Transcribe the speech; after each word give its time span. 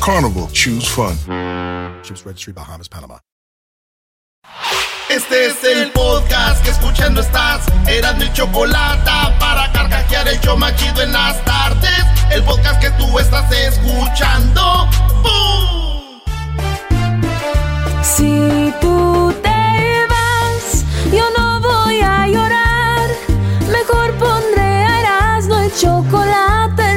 Carnival, 0.00 0.48
choose 0.52 0.86
fun. 0.86 1.16
Ships 2.02 2.24
Registry, 2.24 2.52
Bahamas, 2.52 2.88
Panama. 2.88 3.18
Este 5.10 5.46
es 5.46 5.62
el 5.64 5.90
podcast 5.92 6.62
que 6.64 6.70
escuchando 6.70 7.20
estás. 7.20 7.66
Eran 7.86 8.18
mi 8.18 8.32
chocolate 8.32 9.10
para 9.38 9.70
carcajear 9.72 10.26
el 10.28 10.40
yo 10.40 10.56
machido 10.56 11.02
en 11.02 11.12
las 11.12 11.42
tardes. 11.44 12.04
El 12.30 12.42
podcast 12.42 12.80
que 12.80 12.90
tú 12.92 13.18
estás 13.18 13.50
escuchando. 13.52 14.88
¡Bum! 15.22 16.20
Si 18.02 18.72
tú 18.80 19.32
te 19.42 20.06
vas, 20.08 20.84
yo 21.12 21.24
no 21.38 21.60
voy 21.60 22.00
a 22.00 22.26
llorar. 22.26 23.08
Mejor 23.70 24.12
pondré 24.18 24.62
a 24.62 25.00
Erasmo 25.00 25.58
el 25.58 25.72
chocolate, 25.76 26.83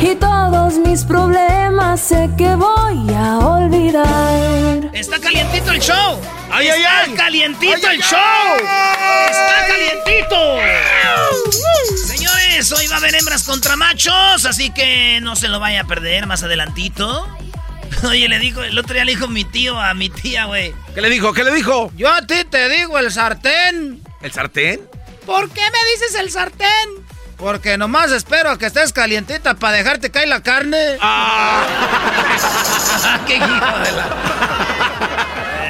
y 0.00 0.14
todos 0.16 0.74
mis 0.78 1.04
problemas 1.04 2.00
sé 2.00 2.28
que 2.36 2.54
voy 2.54 3.12
a 3.14 3.38
olvidar. 3.38 4.90
Está 4.92 5.18
calientito 5.18 5.70
el 5.72 5.80
show. 5.80 6.20
¡Ay, 6.50 6.68
Está 6.68 6.78
ay, 7.00 7.08
ay! 7.08 7.14
calientito 7.14 7.72
¡Ay, 7.74 7.80
el 7.82 7.86
ay, 7.90 7.98
show. 8.00 8.68
ay! 8.68 9.30
Está 9.30 9.66
calientito. 9.66 10.36
Señores, 12.06 12.72
hoy 12.72 12.86
va 12.86 12.94
a 12.94 12.98
haber 12.98 13.14
hembras 13.14 13.42
contra 13.44 13.76
machos, 13.76 14.44
así 14.46 14.70
que 14.70 15.20
no 15.20 15.36
se 15.36 15.48
lo 15.48 15.58
vaya 15.60 15.82
a 15.82 15.84
perder 15.84 16.26
más 16.26 16.42
adelantito. 16.42 17.26
Oye, 18.08 18.28
le 18.28 18.38
dijo, 18.38 18.62
el 18.62 18.78
otro 18.78 18.94
día 18.94 19.04
le 19.04 19.12
dijo 19.12 19.28
mi 19.28 19.44
tío 19.44 19.78
a 19.78 19.94
mi 19.94 20.08
tía, 20.10 20.44
güey. 20.46 20.74
¿Qué 20.94 21.00
le 21.00 21.08
dijo? 21.10 21.32
¿Qué 21.32 21.44
le 21.44 21.52
dijo? 21.52 21.90
Yo 21.96 22.12
a 22.12 22.22
ti 22.22 22.44
te 22.48 22.68
digo 22.68 22.98
el 22.98 23.10
sartén. 23.12 24.02
¿El 24.22 24.32
sartén? 24.32 24.80
¿Por 25.26 25.50
qué 25.50 25.62
me 25.62 25.78
dices 25.92 26.14
el 26.20 26.30
sartén? 26.30 26.68
Porque 27.36 27.76
nomás 27.76 28.12
espero 28.12 28.56
que 28.58 28.66
estés 28.66 28.92
calientita 28.92 29.54
para 29.54 29.76
dejarte 29.76 30.10
caer 30.10 30.28
la 30.28 30.42
carne. 30.42 30.96
¡Ah! 31.00 31.64
¡Qué 33.26 33.36
hijo 33.36 33.44
de 33.46 33.92
la... 33.92 34.08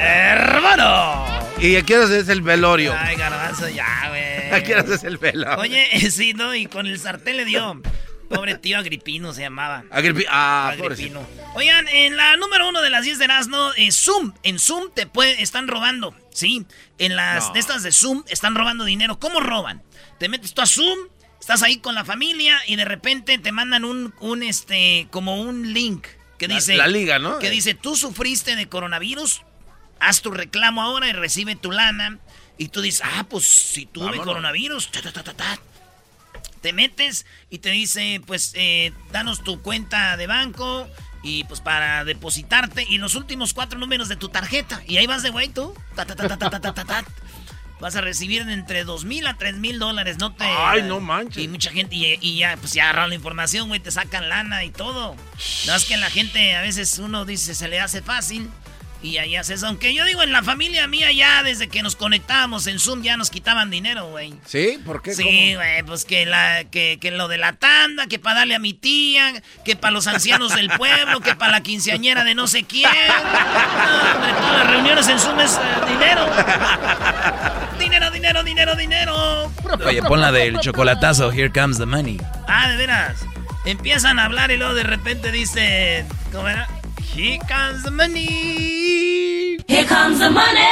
¡Hermano! 0.01 1.25
¿Y 1.59 1.75
a 1.77 1.81
qué 1.83 1.97
hora 1.97 2.15
es 2.17 2.29
el 2.29 2.41
velorio? 2.41 2.93
Ay, 2.97 3.15
garbanzo, 3.15 3.67
ya, 3.69 4.09
güey. 4.09 4.51
¿A 4.51 4.63
qué 4.63 4.75
hora 4.75 4.93
es 4.95 5.03
el 5.03 5.17
velorio? 5.17 5.57
Oye, 5.59 5.87
sí, 6.11 6.33
¿no? 6.33 6.53
Y 6.53 6.67
con 6.67 6.85
el 6.85 6.99
sartén 6.99 7.37
le 7.37 7.45
dio. 7.45 7.81
Pobre 8.29 8.55
tío 8.55 8.77
Agripino 8.79 9.33
se 9.33 9.41
llamaba. 9.41 9.83
Agripi- 9.91 10.25
ah, 10.29 10.69
Agripino. 10.73 11.21
pobrecito. 11.21 11.27
Oigan, 11.53 11.87
en 11.87 12.17
la 12.17 12.35
número 12.37 12.67
uno 12.69 12.81
de 12.81 12.89
las 12.89 13.03
10 13.03 13.19
de 13.19 13.25
Erasmo, 13.25 13.69
eh, 13.77 13.91
Zoom. 13.91 14.33
En 14.41 14.57
Zoom 14.57 14.89
te 14.95 15.05
puede, 15.05 15.41
están 15.43 15.67
robando, 15.67 16.15
¿sí? 16.31 16.65
En 16.97 17.15
las 17.15 17.47
No. 17.47 17.53
de 17.53 17.59
estas 17.59 17.83
de 17.83 17.91
Zoom 17.91 18.23
están 18.27 18.55
robando 18.55 18.83
dinero. 18.83 19.19
¿Cómo 19.19 19.39
roban? 19.41 19.83
Te 20.19 20.27
metes 20.27 20.53
tú 20.55 20.61
a 20.63 20.65
Zoom, 20.65 20.97
estás 21.45 21.61
ahí 21.61 21.77
con 21.77 21.93
la 21.93 22.03
familia 22.03 22.59
y 22.65 22.75
de 22.75 22.85
repente 22.85 23.37
te 23.37 23.51
mandan 23.51 23.85
un, 23.85 24.15
un 24.19 24.41
este, 24.41 25.07
como 25.11 25.39
un 25.39 25.73
link 25.75 26.07
que 26.39 26.47
La- 26.47 26.55
dice... 26.55 26.75
la 26.75 26.87
liga, 26.87 27.19
¿no? 27.19 27.37
Que 27.37 27.51
dice, 27.51 27.75
tú 27.75 27.95
sufriste 27.95 28.55
de 28.55 28.67
coronavirus, 28.67 29.43
haz 29.99 30.23
tu 30.23 30.31
reclamo 30.31 30.81
ahora 30.81 31.07
y 31.07 31.13
recibe 31.13 31.55
tu 31.55 31.71
lana. 31.71 32.17
Y 32.57 32.69
tú 32.69 32.81
dices, 32.81 33.03
ah, 33.05 33.27
pues 33.29 33.43
si 33.47 33.85
tuve 33.85 34.05
Vámonos. 34.05 34.25
coronavirus, 34.25 34.89
ta, 34.89 35.03
ta, 35.03 35.11
ta, 35.13 35.21
ta, 35.23 35.33
ta. 35.35 35.59
Te 36.61 36.73
metes 36.73 37.27
y 37.51 37.59
te 37.59 37.69
dice, 37.69 38.23
pues, 38.25 38.53
eh, 38.55 38.91
danos 39.11 39.43
tu 39.43 39.61
cuenta 39.61 40.17
de 40.17 40.25
banco 40.25 40.89
y 41.21 41.43
pues 41.43 41.61
para 41.61 42.03
depositarte 42.05 42.87
y 42.89 42.97
los 42.97 43.13
últimos 43.13 43.53
cuatro 43.53 43.77
números 43.77 44.09
de 44.09 44.15
tu 44.15 44.29
tarjeta. 44.29 44.81
Y 44.87 44.97
ahí 44.97 45.05
vas 45.05 45.21
de 45.21 45.29
güey 45.29 45.49
tú. 45.49 45.75
Ta, 45.95 46.05
ta, 46.05 46.15
ta, 46.15 46.27
Vas 47.79 47.95
a 47.95 48.01
recibir 48.01 48.45
de 48.45 48.53
entre 48.53 48.85
dos 48.85 49.03
mil 49.03 49.27
a 49.27 49.37
tres 49.37 49.55
mil 49.55 49.79
dólares, 49.79 50.17
no 50.17 50.33
te... 50.33 50.45
Ay, 50.45 50.83
no 50.83 50.99
manches. 51.01 51.43
Y 51.43 51.47
mucha 51.47 51.71
gente, 51.71 51.95
y, 51.95 52.17
y 52.21 52.37
ya, 52.37 52.55
pues 52.57 52.73
ya 52.73 52.85
agarran 52.85 53.09
la 53.09 53.15
información, 53.15 53.67
güey, 53.67 53.81
te 53.81 53.91
sacan 53.91 54.29
lana 54.29 54.63
y 54.63 54.69
todo. 54.71 55.15
No 55.67 55.75
es 55.75 55.85
que 55.85 55.97
la 55.97 56.09
gente, 56.09 56.55
a 56.55 56.61
veces 56.61 56.97
uno 56.99 57.25
dice, 57.25 57.53
se 57.53 57.67
le 57.67 57.79
hace 57.79 58.01
fácil. 58.01 58.49
Y 59.03 59.17
ahí 59.17 59.35
haces, 59.35 59.61
aunque 59.61 59.93
yo 59.93 60.03
digo, 60.03 60.23
en 60.23 60.31
la 60.31 60.41
familia 60.41 60.87
mía 60.87 61.11
ya 61.11 61.43
desde 61.43 61.67
que 61.67 61.83
nos 61.83 61.95
conectábamos 61.95 62.65
en 62.65 62.79
Zoom 62.79 63.03
ya 63.03 63.17
nos 63.17 63.29
quitaban 63.29 63.69
dinero, 63.69 64.07
güey. 64.07 64.33
¿Sí? 64.45 64.79
¿Por 64.83 65.03
qué? 65.03 65.13
Sí, 65.13 65.53
güey, 65.53 65.83
pues 65.83 66.05
que, 66.05 66.25
la, 66.25 66.63
que, 66.63 66.97
que 66.99 67.11
lo 67.11 67.27
de 67.27 67.37
la 67.37 67.53
tanda, 67.53 68.07
que 68.07 68.17
para 68.17 68.39
darle 68.39 68.55
a 68.55 68.59
mi 68.59 68.73
tía, 68.73 69.43
que 69.63 69.75
para 69.75 69.91
los 69.91 70.07
ancianos 70.07 70.55
del 70.55 70.69
pueblo, 70.71 71.19
que 71.19 71.35
para 71.35 71.51
la 71.51 71.61
quinceañera 71.61 72.23
de 72.23 72.33
no 72.33 72.47
sé 72.47 72.63
quién. 72.63 72.89
No, 72.89 74.13
hombre, 74.15 74.31
todas 74.39 74.57
las 74.57 74.67
reuniones 74.71 75.07
en 75.07 75.19
Zoom 75.19 75.39
es 75.39 75.53
eh, 75.53 75.59
dinero. 75.87 76.25
Dinero, 77.85 78.09
dinero, 78.11 78.43
dinero, 78.43 78.75
dinero. 78.75 79.51
Oye, 79.85 80.01
pon 80.01 80.19
la 80.19 80.31
del 80.31 80.59
chocolatazo, 80.59 81.31
Here 81.31 81.51
Comes 81.51 81.77
the 81.77 81.85
Money. 81.85 82.19
Ah, 82.47 82.67
de 82.69 82.77
veras. 82.77 83.23
Empiezan 83.63 84.17
a 84.19 84.25
hablar 84.25 84.49
y 84.49 84.57
luego 84.57 84.73
de 84.73 84.81
repente 84.83 85.31
dice, 85.31 86.03
¿cómo 86.31 86.47
era? 86.49 86.67
Here 87.15 87.37
comes 87.47 87.83
the 87.83 87.91
money. 87.91 89.57
Here 89.67 89.85
comes 89.87 90.17
the 90.19 90.29
money. 90.29 90.65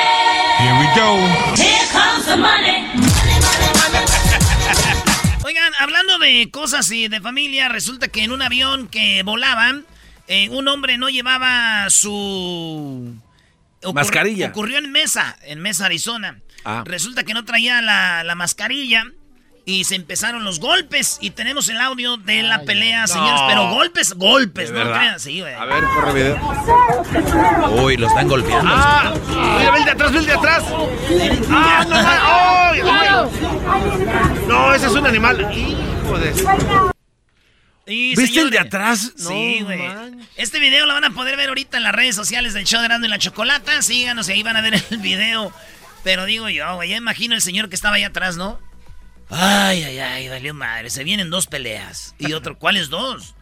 Here 0.59 0.73
we 0.79 0.85
go. 0.99 1.17
Here 1.55 1.87
comes 1.91 2.25
the 2.25 2.35
money. 2.35 2.87
Oigan, 5.45 5.71
hablando 5.79 6.17
de 6.19 6.49
cosas 6.51 6.89
y 6.91 7.07
de 7.09 7.21
familia, 7.21 7.69
resulta 7.69 8.07
que 8.07 8.23
en 8.23 8.31
un 8.31 8.41
avión 8.41 8.87
que 8.87 9.21
volaban, 9.23 9.85
eh, 10.27 10.49
un 10.49 10.67
hombre 10.67 10.97
no 10.97 11.09
llevaba 11.09 11.89
su... 11.89 13.13
ocurri- 13.83 13.93
Mascarilla. 13.93 14.47
Ocurrió 14.49 14.79
en 14.79 14.91
Mesa, 14.91 15.37
en 15.43 15.59
Mesa, 15.61 15.85
Arizona. 15.85 16.39
Ah. 16.65 16.83
Resulta 16.85 17.23
que 17.23 17.33
no 17.33 17.43
traía 17.45 17.81
la, 17.81 18.23
la 18.23 18.35
mascarilla 18.35 19.03
y 19.65 19.85
se 19.85 19.95
empezaron 19.95 20.43
los 20.43 20.59
golpes 20.59 21.17
y 21.21 21.29
tenemos 21.29 21.69
el 21.69 21.79
audio 21.79 22.17
de 22.17 22.43
la 22.43 22.63
pelea, 22.63 23.07
señores, 23.07 23.41
pero 23.47 23.69
golpes, 23.69 24.13
golpes, 24.13 24.69
¿De 24.69 24.77
no 24.79 24.83
verdad? 24.85 24.99
crean, 24.99 25.19
sí, 25.21 25.39
güey. 25.39 25.53
A 25.53 25.63
ver, 25.65 25.83
corre 25.85 26.13
video. 26.13 27.81
Uy, 27.83 27.95
lo 27.97 28.07
están 28.07 28.27
golpeando. 28.27 28.71
¡Ah! 28.73 29.13
Mira, 29.57 29.71
ve 29.71 29.77
el 29.79 29.85
de 29.85 29.91
atrás, 29.91 30.11
ve 30.11 30.19
el 30.19 30.25
de 30.25 30.33
atrás. 30.33 30.63
¡Ah, 31.49 31.85
no! 31.87 31.95
ma- 31.95 32.69
¡Ay, 32.71 32.81
ay! 32.83 34.47
No, 34.47 34.73
ese 34.73 34.87
es 34.87 34.91
un 34.91 35.05
animal. 35.07 35.49
Hijo 35.53 36.19
de... 36.19 36.33
Y, 37.85 38.15
¿Viste 38.15 38.39
el 38.39 38.49
de 38.49 38.59
atrás? 38.59 39.13
No, 39.17 39.29
sí, 39.29 39.61
güey. 39.63 39.81
Este 40.37 40.59
video 40.59 40.85
lo 40.85 40.93
van 40.93 41.03
a 41.03 41.09
poder 41.11 41.35
ver 41.35 41.49
ahorita 41.49 41.77
en 41.77 41.83
las 41.83 41.93
redes 41.93 42.15
sociales 42.15 42.53
del 42.53 42.63
show 42.65 42.79
de 42.79 42.85
Erasmo 42.85 43.05
y 43.05 43.09
la 43.09 43.17
Chocolata. 43.19 43.81
Síganos 43.81 44.29
y 44.29 44.33
ahí 44.33 44.43
van 44.43 44.55
a 44.57 44.61
ver 44.61 44.81
el 44.89 44.97
video. 44.99 45.51
Pero 46.03 46.25
digo 46.25 46.49
yo, 46.49 46.75
güey, 46.75 46.89
ya 46.89 46.97
imagino 46.97 47.35
el 47.35 47.41
señor 47.41 47.69
que 47.69 47.75
estaba 47.75 47.95
allá 47.95 48.07
atrás, 48.07 48.37
¿no? 48.37 48.59
Ay, 49.29 49.83
ay, 49.83 49.99
ay, 49.99 50.29
valió 50.29 50.53
madre. 50.53 50.89
Se 50.89 51.03
vienen 51.03 51.29
dos 51.29 51.47
peleas. 51.47 52.15
Y 52.19 52.33
otro, 52.33 52.57
¿cuáles 52.59 52.89
dos? 52.89 53.35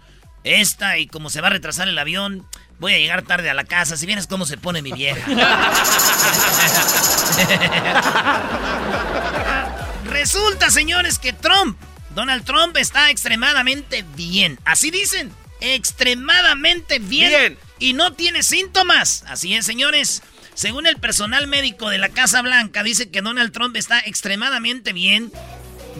Esta 0.44 0.98
y 0.98 1.08
como 1.08 1.30
se 1.30 1.42
va 1.42 1.48
a 1.48 1.52
retrasar 1.52 1.88
el 1.88 1.98
avión, 1.98 2.48
voy 2.80 2.94
a 2.94 2.98
llegar 2.98 3.24
tarde 3.24 3.50
a 3.50 3.54
la 3.54 3.64
casa. 3.64 3.98
Si 3.98 4.06
vienes 4.06 4.28
cómo 4.28 4.46
se 4.46 4.58
pone 4.58 4.82
mi 4.82 4.92
vieja. 4.92 5.26
Resulta, 10.06 10.70
señores, 10.70 11.20
que 11.20 11.34
Trump 11.34 11.78
Donald 12.16 12.44
Trump 12.44 12.76
está 12.78 13.10
extremadamente 13.10 14.04
bien. 14.16 14.60
Así 14.66 14.92
dicen. 14.92 15.32
Extremadamente 15.62 17.00
bien. 17.00 17.30
Bien. 17.30 17.58
Y 17.80 17.94
no 17.94 18.14
tiene 18.14 18.44
síntomas. 18.44 19.24
Así 19.28 19.56
es, 19.56 19.66
señores. 19.66 20.22
Según 20.54 20.86
el 20.86 20.98
personal 20.98 21.48
médico 21.48 21.90
de 21.90 21.98
la 21.98 22.10
Casa 22.10 22.42
Blanca, 22.42 22.84
dice 22.84 23.10
que 23.10 23.22
Donald 23.22 23.52
Trump 23.52 23.76
está 23.76 24.00
extremadamente 24.00 24.94
bien. 24.94 25.32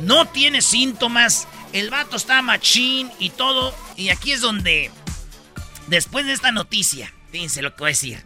No 0.04 0.28
tiene 0.28 0.62
síntomas. 0.62 1.48
El 1.74 1.90
vato 1.90 2.18
está 2.18 2.42
machín 2.42 3.10
y 3.20 3.30
todo. 3.30 3.76
Y 3.96 4.10
aquí 4.10 4.32
es 4.32 4.42
donde, 4.42 4.92
después 5.88 6.26
de 6.26 6.34
esta 6.34 6.52
noticia, 6.52 7.14
fíjense 7.32 7.62
lo 7.62 7.76
que 7.76 7.80
voy 7.80 7.90
a 7.90 7.92
decir. 7.92 8.24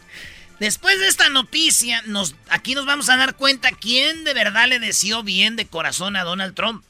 Después 0.59 0.99
de 0.99 1.07
esta 1.07 1.29
noticia, 1.29 2.01
nos, 2.05 2.35
aquí 2.49 2.75
nos 2.75 2.85
vamos 2.85 3.09
a 3.09 3.17
dar 3.17 3.35
cuenta 3.35 3.71
quién 3.71 4.23
de 4.23 4.33
verdad 4.33 4.67
le 4.67 4.79
deseó 4.79 5.21
bien 5.21 5.55
de 5.55 5.67
corazón 5.67 6.15
a 6.15 6.23
Donald 6.23 6.55
Trump. 6.55 6.83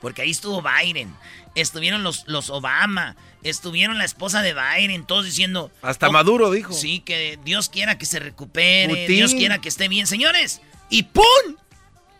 Porque 0.00 0.22
ahí 0.22 0.30
estuvo 0.30 0.62
Biden, 0.62 1.14
estuvieron 1.54 2.02
los, 2.02 2.24
los 2.26 2.50
Obama, 2.50 3.16
estuvieron 3.42 3.98
la 3.98 4.04
esposa 4.04 4.42
de 4.42 4.54
Biden, 4.54 5.04
todos 5.06 5.24
diciendo... 5.24 5.70
Hasta 5.82 6.08
"Oh, 6.08 6.12
Maduro 6.12 6.50
dijo. 6.50 6.72
Sí, 6.72 7.00
que 7.00 7.38
Dios 7.44 7.68
quiera 7.68 7.98
que 7.98 8.06
se 8.06 8.18
recupere, 8.18 8.88
Putin. 8.88 9.06
Dios 9.08 9.34
quiera 9.34 9.58
que 9.60 9.68
esté 9.68 9.88
bien. 9.88 10.06
Señores, 10.06 10.60
y 10.88 11.04
¡pum! 11.04 11.24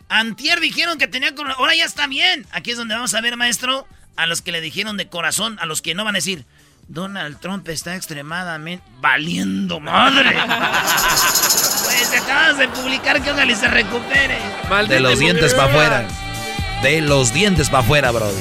Antier 0.09 0.61
dijeron 0.61 0.99
que 0.99 1.07
tenía 1.07 1.35
corona- 1.35 1.55
ahora 1.59 1.75
ya 1.75 1.85
está 1.85 2.07
bien. 2.07 2.47
Aquí 2.51 2.71
es 2.73 2.77
donde 2.77 2.95
vamos 2.95 3.15
a 3.15 3.21
ver, 3.21 3.37
maestro, 3.37 3.87
a 4.17 4.27
los 4.27 4.43
que 4.43 4.51
le 4.53 4.61
dijeron 4.61 4.97
de 4.97 5.09
corazón, 5.09 5.59
a 5.61 5.67
los 5.67 5.83
que 5.83 5.95
no 5.95 6.05
van 6.05 6.17
a 6.17 6.19
decir, 6.19 6.45
Donald 6.89 7.39
Trump 7.39 7.69
está 7.69 7.95
extremadamente 7.95 8.83
valiendo 9.01 9.79
madre. 9.79 10.31
pues 11.85 12.21
acabas 12.21 12.59
de 12.59 12.69
publicar 12.69 13.23
que 13.23 13.31
ojalá 13.31 13.53
y 13.53 13.55
se 13.55 13.69
recupere. 13.69 14.39
De 14.89 14.99
los 15.01 15.19
dientes 15.19 15.55
para 15.55 15.71
afuera. 15.71 16.09
De 16.83 17.01
los 17.03 17.33
dientes 17.33 17.69
para 17.71 17.85
afuera, 17.85 18.11
bro. 18.11 18.33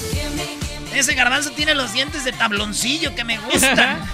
Ese 0.94 1.14
garbanzo 1.16 1.52
tiene 1.52 1.76
los 1.76 1.94
dientes 1.94 2.26
de 2.26 2.32
tabloncillo 2.32 3.14
que 3.16 3.24
me 3.24 3.38
gustan. 3.38 4.00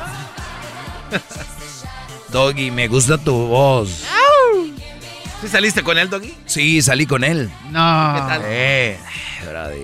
Doggy, 2.32 2.72
me 2.72 2.88
gusta 2.88 3.18
tu 3.18 3.34
voz. 3.34 4.04
¿Sí 5.42 5.48
saliste 5.48 5.84
con 5.84 5.98
él, 5.98 6.10
Doggy? 6.10 6.34
Sí, 6.46 6.82
salí 6.82 7.06
con 7.06 7.24
él. 7.24 7.50
No. 7.72 8.14
¿Qué 8.16 8.22
tal? 8.22 8.42
Eh. 8.46 9.00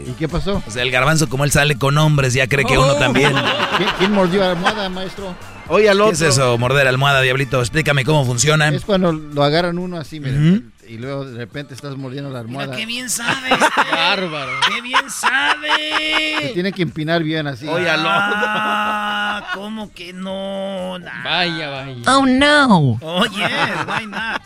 ¿Y 0.08 0.12
qué 0.14 0.28
pasó? 0.28 0.62
O 0.66 0.72
sea, 0.72 0.82
el 0.82 0.92
garbanzo, 0.92 1.30
como 1.30 1.44
él 1.44 1.52
sale 1.52 1.78
con 1.78 1.98
hombres, 1.98 2.34
ya 2.34 2.48
cree 2.48 2.66
que 2.66 2.78
uno 2.78 2.96
también. 2.96 3.34
¿Quién, 3.78 3.90
quién 4.00 4.12
mordió 4.12 4.42
la 4.42 4.52
almohada, 4.52 4.90
maestro? 4.90 5.36
Oye, 5.68 5.90
al 5.90 5.98
¿Qué 5.98 6.04
otro. 6.04 6.14
es 6.14 6.22
eso, 6.22 6.58
morder 6.58 6.88
almohada, 6.88 7.22
diablito? 7.22 7.60
Explícame 7.60 8.04
cómo 8.04 8.26
funciona. 8.26 8.70
Es 8.70 8.84
cuando 8.84 9.12
lo 9.12 9.44
agarran 9.44 9.78
uno 9.78 9.98
así, 9.98 10.20
mira. 10.20 10.62
Y 10.92 10.98
luego 10.98 11.24
de 11.26 11.38
repente 11.38 11.74
estás 11.74 11.96
mordiendo 11.96 12.30
la 12.30 12.44
Mira 12.44 12.64
almohada. 12.64 12.76
qué 12.76 12.86
bien 12.86 13.10
sabe. 13.10 13.50
Bárbaro. 13.92 14.52
Qué 14.74 14.82
bien 14.82 15.10
Se 15.10 15.22
sabe. 15.22 16.52
tiene 16.54 16.72
que 16.74 16.82
empinar 16.82 17.24
bien 17.24 17.48
así. 17.48 17.68
Oye. 17.68 17.88
Ah, 17.90 19.52
¿cómo 19.54 19.94
que 19.94 20.14
no? 20.14 21.00
Nah. 21.00 21.24
Vaya, 21.24 21.70
vaya. 21.70 21.96
Oh, 22.08 22.26
no. 22.26 22.98
Oye, 23.02 23.48
why 23.88 24.06
not? 24.08 24.42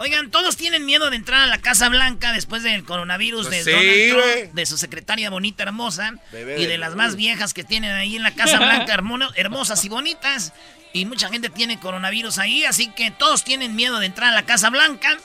Oigan, 0.00 0.30
todos 0.30 0.56
tienen 0.56 0.86
miedo 0.86 1.10
de 1.10 1.16
entrar 1.16 1.42
a 1.42 1.46
la 1.46 1.58
Casa 1.58 1.88
Blanca 1.90 2.32
después 2.32 2.62
del 2.62 2.84
coronavirus 2.84 3.48
Pues 3.48 3.64
de 3.66 3.72
sí, 3.72 3.76
Donald 3.78 4.10
Trump, 4.10 4.24
güey. 4.46 4.50
de 4.54 4.66
su 4.66 4.78
secretaria 4.78 5.28
bonita, 5.28 5.62
hermosa, 5.62 6.12
Bebé 6.32 6.58
y 6.58 6.62
de 6.62 6.68
de 6.72 6.78
las 6.78 6.94
más 6.96 7.16
viejas 7.16 7.52
que 7.52 7.64
tienen 7.64 7.92
ahí 7.92 8.16
en 8.16 8.22
la 8.22 8.30
Casa 8.34 8.58
Blanca, 8.58 8.94
hermosas 9.36 9.84
y 9.84 9.88
bonitas. 9.90 10.52
Y 10.92 11.04
mucha 11.04 11.28
gente 11.28 11.50
tiene 11.50 11.78
coronavirus 11.78 12.38
ahí, 12.38 12.64
así 12.64 12.88
que 12.90 13.10
todos 13.12 13.44
tienen 13.44 13.76
miedo 13.76 13.98
de 14.00 14.06
entrar 14.06 14.30
a 14.32 14.34
la 14.34 14.42
Casa 14.44 14.70
Blanca. 14.70 15.16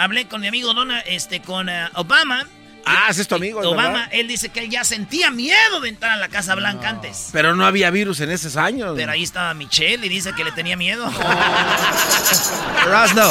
Hablé 0.00 0.26
con 0.28 0.40
mi 0.40 0.46
amigo 0.48 0.72
Donald, 0.72 1.02
este, 1.06 1.42
con 1.42 1.68
eh, 1.68 1.86
Obama. 1.92 2.46
Ah, 2.86 3.08
ese 3.10 3.20
es 3.20 3.28
tu 3.28 3.34
amigo, 3.34 3.60
Obama, 3.60 3.90
verdad. 3.90 4.08
él 4.12 4.28
dice 4.28 4.48
que 4.48 4.60
él 4.60 4.70
ya 4.70 4.82
sentía 4.82 5.30
miedo 5.30 5.80
de 5.82 5.90
entrar 5.90 6.12
a 6.12 6.16
la 6.16 6.28
Casa 6.28 6.54
Blanca 6.54 6.88
antes. 6.88 7.28
Pero 7.32 7.54
no 7.54 7.66
había 7.66 7.90
virus 7.90 8.20
en 8.20 8.30
esos 8.30 8.56
años. 8.56 8.94
Pero 8.96 9.12
ahí 9.12 9.22
estaba 9.22 9.52
Michelle 9.52 10.06
y 10.06 10.08
dice 10.08 10.32
que 10.32 10.42
le 10.42 10.52
tenía 10.52 10.74
miedo. 10.78 11.06
Erasno. 12.86 13.30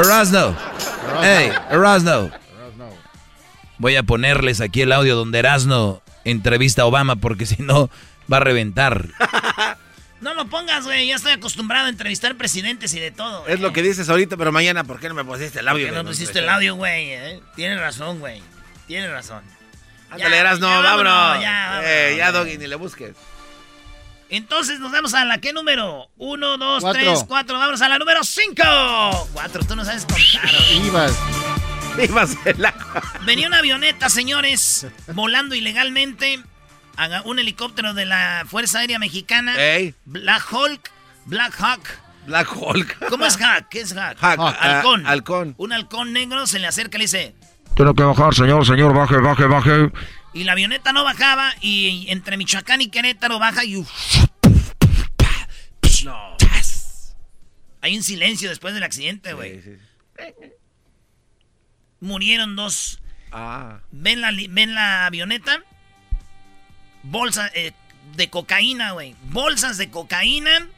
Erasno. 0.00 0.56
Hey, 1.22 1.52
Erasno. 1.70 2.32
Voy 3.78 3.94
a 3.94 4.02
ponerles 4.02 4.60
aquí 4.60 4.82
el 4.82 4.90
audio 4.90 5.14
donde 5.14 5.38
Erasno 5.38 6.02
entrevista 6.24 6.82
a 6.82 6.86
Obama 6.86 7.14
porque 7.14 7.46
si 7.46 7.62
no 7.62 7.88
va 8.30 8.38
a 8.38 8.40
reventar. 8.40 9.06
No 10.20 10.34
lo 10.34 10.46
pongas, 10.46 10.84
güey. 10.84 11.06
Ya 11.08 11.16
estoy 11.16 11.32
acostumbrado 11.32 11.86
a 11.86 11.88
entrevistar 11.88 12.36
presidentes 12.36 12.92
y 12.94 13.00
de 13.00 13.10
todo. 13.10 13.46
Es 13.46 13.60
lo 13.60 13.72
que 13.72 13.82
dices 13.82 14.08
ahorita, 14.08 14.36
pero 14.36 14.52
mañana, 14.52 14.84
¿por 14.84 15.00
qué 15.00 15.08
no 15.08 15.14
me 15.14 15.24
pusiste 15.24 15.60
el 15.60 15.68
audio? 15.68 15.86
Que 15.86 15.92
no 15.92 15.98
de- 16.02 16.04
pusiste 16.10 16.38
el 16.40 16.48
audio, 16.48 16.74
güey. 16.74 17.10
eh? 17.12 17.40
Tienes 17.56 17.80
razón, 17.80 18.20
güey. 18.20 18.42
Tienes 18.86 19.10
razón. 19.10 19.42
Ándale, 20.10 20.36
eras 20.38 20.58
no, 20.60 20.68
ya, 20.68 20.80
vámonos. 20.80 21.12
vámonos, 21.12 21.42
ya, 21.42 21.80
Eh, 21.82 22.02
vámonos. 22.02 22.18
ya, 22.18 22.32
Doggy, 22.32 22.58
ni 22.58 22.66
le 22.66 22.76
busques. 22.76 23.14
Entonces 24.28 24.78
nos 24.78 24.92
vamos 24.92 25.14
a 25.14 25.24
la 25.24 25.38
¿qué 25.38 25.52
número? 25.52 26.08
Uno, 26.16 26.56
dos, 26.56 26.82
Cuatro. 26.82 27.02
tres, 27.02 27.24
cuatro. 27.26 27.58
Vamos 27.58 27.80
a 27.82 27.88
la 27.88 27.98
número 27.98 28.22
cinco. 28.22 28.62
Cuatro, 29.32 29.64
tú 29.64 29.74
no 29.74 29.84
sabes 29.84 30.04
contar. 30.06 30.50
güey. 30.52 30.86
Ibas. 30.86 31.18
Ibas 32.00 32.36
en 32.44 32.62
la... 32.62 32.72
Venía 33.24 33.48
una 33.48 33.58
avioneta, 33.58 34.08
señores, 34.08 34.86
volando 35.08 35.54
ilegalmente. 35.56 36.40
Un 37.24 37.38
helicóptero 37.38 37.94
de 37.94 38.04
la 38.04 38.44
Fuerza 38.46 38.80
Aérea 38.80 38.98
Mexicana. 38.98 39.54
Ey, 39.56 39.94
Black 40.04 40.52
Hulk. 40.52 40.90
Black 41.24 41.54
Hawk. 41.58 41.88
Black 42.26 42.54
Hulk. 42.54 43.08
¿Cómo 43.08 43.24
es 43.24 43.36
Hawk? 43.40 43.68
¿Qué 43.70 43.80
es 43.80 43.92
Hawk? 43.96 44.18
Hawk, 44.20 44.38
ah, 44.38 44.56
halcón. 44.60 45.06
halcón. 45.06 45.54
Un 45.58 45.72
halcón 45.72 46.12
negro 46.12 46.46
se 46.46 46.58
le 46.58 46.66
acerca 46.66 46.96
y 46.96 47.00
le 47.00 47.04
dice. 47.04 47.34
Tiene 47.74 47.94
que 47.94 48.02
bajar, 48.02 48.34
señor, 48.34 48.66
señor, 48.66 48.92
baje, 48.94 49.16
baje, 49.16 49.44
baje. 49.44 49.90
Y 50.32 50.44
la 50.44 50.52
avioneta 50.52 50.92
no 50.92 51.04
bajaba 51.04 51.54
y 51.60 52.06
entre 52.08 52.36
Michoacán 52.36 52.82
y 52.82 52.88
Querétaro 52.88 53.38
baja 53.38 53.64
y... 53.64 53.84
No. 56.04 56.36
Hay 57.82 57.96
un 57.96 58.02
silencio 58.02 58.48
después 58.48 58.74
del 58.74 58.82
accidente, 58.82 59.32
güey. 59.32 59.62
Sí, 59.62 59.76
sí. 60.18 60.52
Murieron 62.00 62.56
dos. 62.56 63.00
Ah. 63.32 63.80
¿Ven 63.90 64.20
la, 64.20 64.32
ven 64.50 64.74
la 64.74 65.06
avioneta? 65.06 65.62
Bolsa 67.02 67.50
eh, 67.54 67.72
de 68.16 68.30
cocaína, 68.30 68.92
güey. 68.92 69.14
Bolsas 69.24 69.76
de 69.78 69.90
cocaína. 69.90 70.68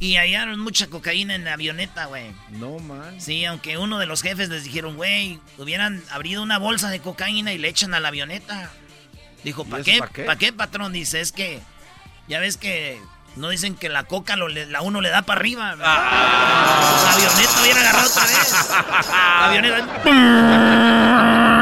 Y 0.00 0.16
hallaron 0.16 0.60
mucha 0.60 0.86
cocaína 0.86 1.34
en 1.34 1.42
la 1.44 1.54
avioneta, 1.54 2.04
güey. 2.06 2.30
No, 2.50 2.78
man. 2.78 3.20
Sí, 3.20 3.44
aunque 3.44 3.78
uno 3.78 3.98
de 3.98 4.06
los 4.06 4.22
jefes 4.22 4.48
les 4.48 4.62
dijeron, 4.62 4.94
güey, 4.94 5.40
hubieran 5.56 6.04
abrido 6.10 6.40
una 6.40 6.56
bolsa 6.58 6.88
de 6.88 7.00
cocaína 7.00 7.52
y 7.52 7.58
le 7.58 7.66
echan 7.68 7.94
a 7.94 8.00
la 8.00 8.06
avioneta. 8.08 8.70
Dijo, 9.42 9.64
¿Y 9.66 9.70
¿para 9.70 9.82
qué? 9.82 9.98
pa' 9.98 10.08
qué? 10.08 10.22
¿Para 10.22 10.38
qué, 10.38 10.52
patrón? 10.52 10.92
Dice, 10.92 11.20
es 11.20 11.32
que 11.32 11.58
ya 12.28 12.38
ves 12.38 12.56
que 12.56 13.00
no 13.34 13.48
dicen 13.48 13.74
que 13.74 13.88
la 13.88 14.04
coca 14.04 14.36
lo 14.36 14.46
la 14.48 14.82
uno 14.82 15.00
le 15.00 15.08
da 15.10 15.22
para 15.22 15.40
arriba. 15.40 15.74
Ah. 15.80 17.00
La 17.04 17.12
avioneta 17.14 17.60
hubiera 17.62 17.80
agarrado 17.80 18.08
otra 18.08 18.24
vez. 18.24 18.54
La 19.10 19.44
avioneta... 19.46 19.84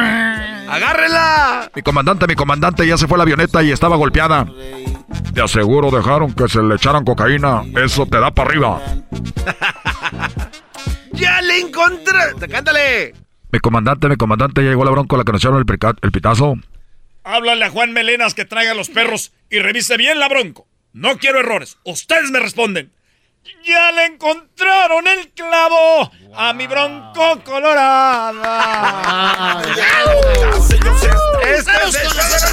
¡Agárrela! 0.68 1.70
Mi 1.74 1.82
comandante, 1.82 2.26
mi 2.26 2.34
comandante, 2.34 2.86
ya 2.86 2.96
se 2.96 3.06
fue 3.06 3.18
la 3.18 3.24
avioneta 3.24 3.62
y 3.62 3.72
estaba 3.72 3.96
golpeada. 3.96 4.46
Te 5.34 5.42
aseguro 5.42 5.90
dejaron 5.90 6.32
que 6.32 6.48
se 6.48 6.62
le 6.62 6.74
echaran 6.74 7.04
cocaína. 7.04 7.62
Eso 7.82 8.06
te 8.06 8.18
da 8.18 8.30
para 8.30 8.50
arriba. 8.50 8.82
¡Ya 11.12 11.40
le 11.42 11.60
encontré! 11.60 12.18
¡Cántale! 12.50 13.14
Mi 13.52 13.58
comandante, 13.60 14.08
mi 14.08 14.16
comandante, 14.16 14.62
ya 14.62 14.70
llegó 14.70 14.84
la 14.84 14.90
bronca, 14.90 15.16
la 15.16 15.24
que 15.24 15.32
nos 15.32 15.40
echaron 15.42 15.58
el, 15.58 15.94
el 16.02 16.12
pitazo. 16.12 16.54
Háblale 17.24 17.64
a 17.64 17.70
Juan 17.70 17.92
Melenas 17.92 18.34
que 18.34 18.44
traiga 18.44 18.74
los 18.74 18.88
perros 18.88 19.32
y 19.50 19.58
revise 19.58 19.96
bien 19.96 20.18
la 20.18 20.28
bronco. 20.28 20.68
No 20.92 21.18
quiero 21.18 21.40
errores. 21.40 21.78
Ustedes 21.84 22.30
me 22.30 22.40
responden. 22.40 22.92
Ya 23.64 23.92
le 23.92 24.06
encontraron 24.06 25.06
el 25.06 25.30
clavo 25.32 26.10
a 26.34 26.52
mi 26.52 26.66
bronco 26.66 27.38
colorada. 27.44 28.42
Este 30.62 30.76
Estamos 31.54 31.94
es 31.94 32.06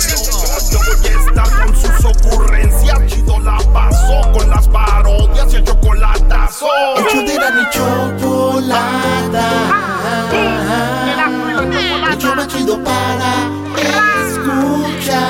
el 0.08 0.16
con 0.26 0.42
los 0.50 0.72
Yo 0.72 0.80
voy 0.80 0.94
a 1.08 1.12
estar 1.20 1.50
con 1.66 1.76
sus 1.76 2.06
ocurrencias. 2.06 3.00
Chido 3.08 3.40
la 3.40 3.58
pasó 3.74 4.32
con 4.32 4.50
las 4.50 4.68
parodias 4.68 5.54
y 5.54 5.56
el 5.58 5.64
chocolatazo. 5.64 6.68
Hecho 6.98 7.22
de 7.22 7.40
la 7.40 7.52
mi 7.52 7.70
chocolata. 7.70 9.48
El 12.14 12.18
show 12.20 12.36
más 12.36 12.48
chido 12.48 12.84
para 12.84 13.50
escuchar. 14.30 15.24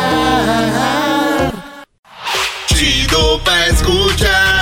Chido 2.67 3.39
para 3.43 3.67
escuchar. 3.67 4.52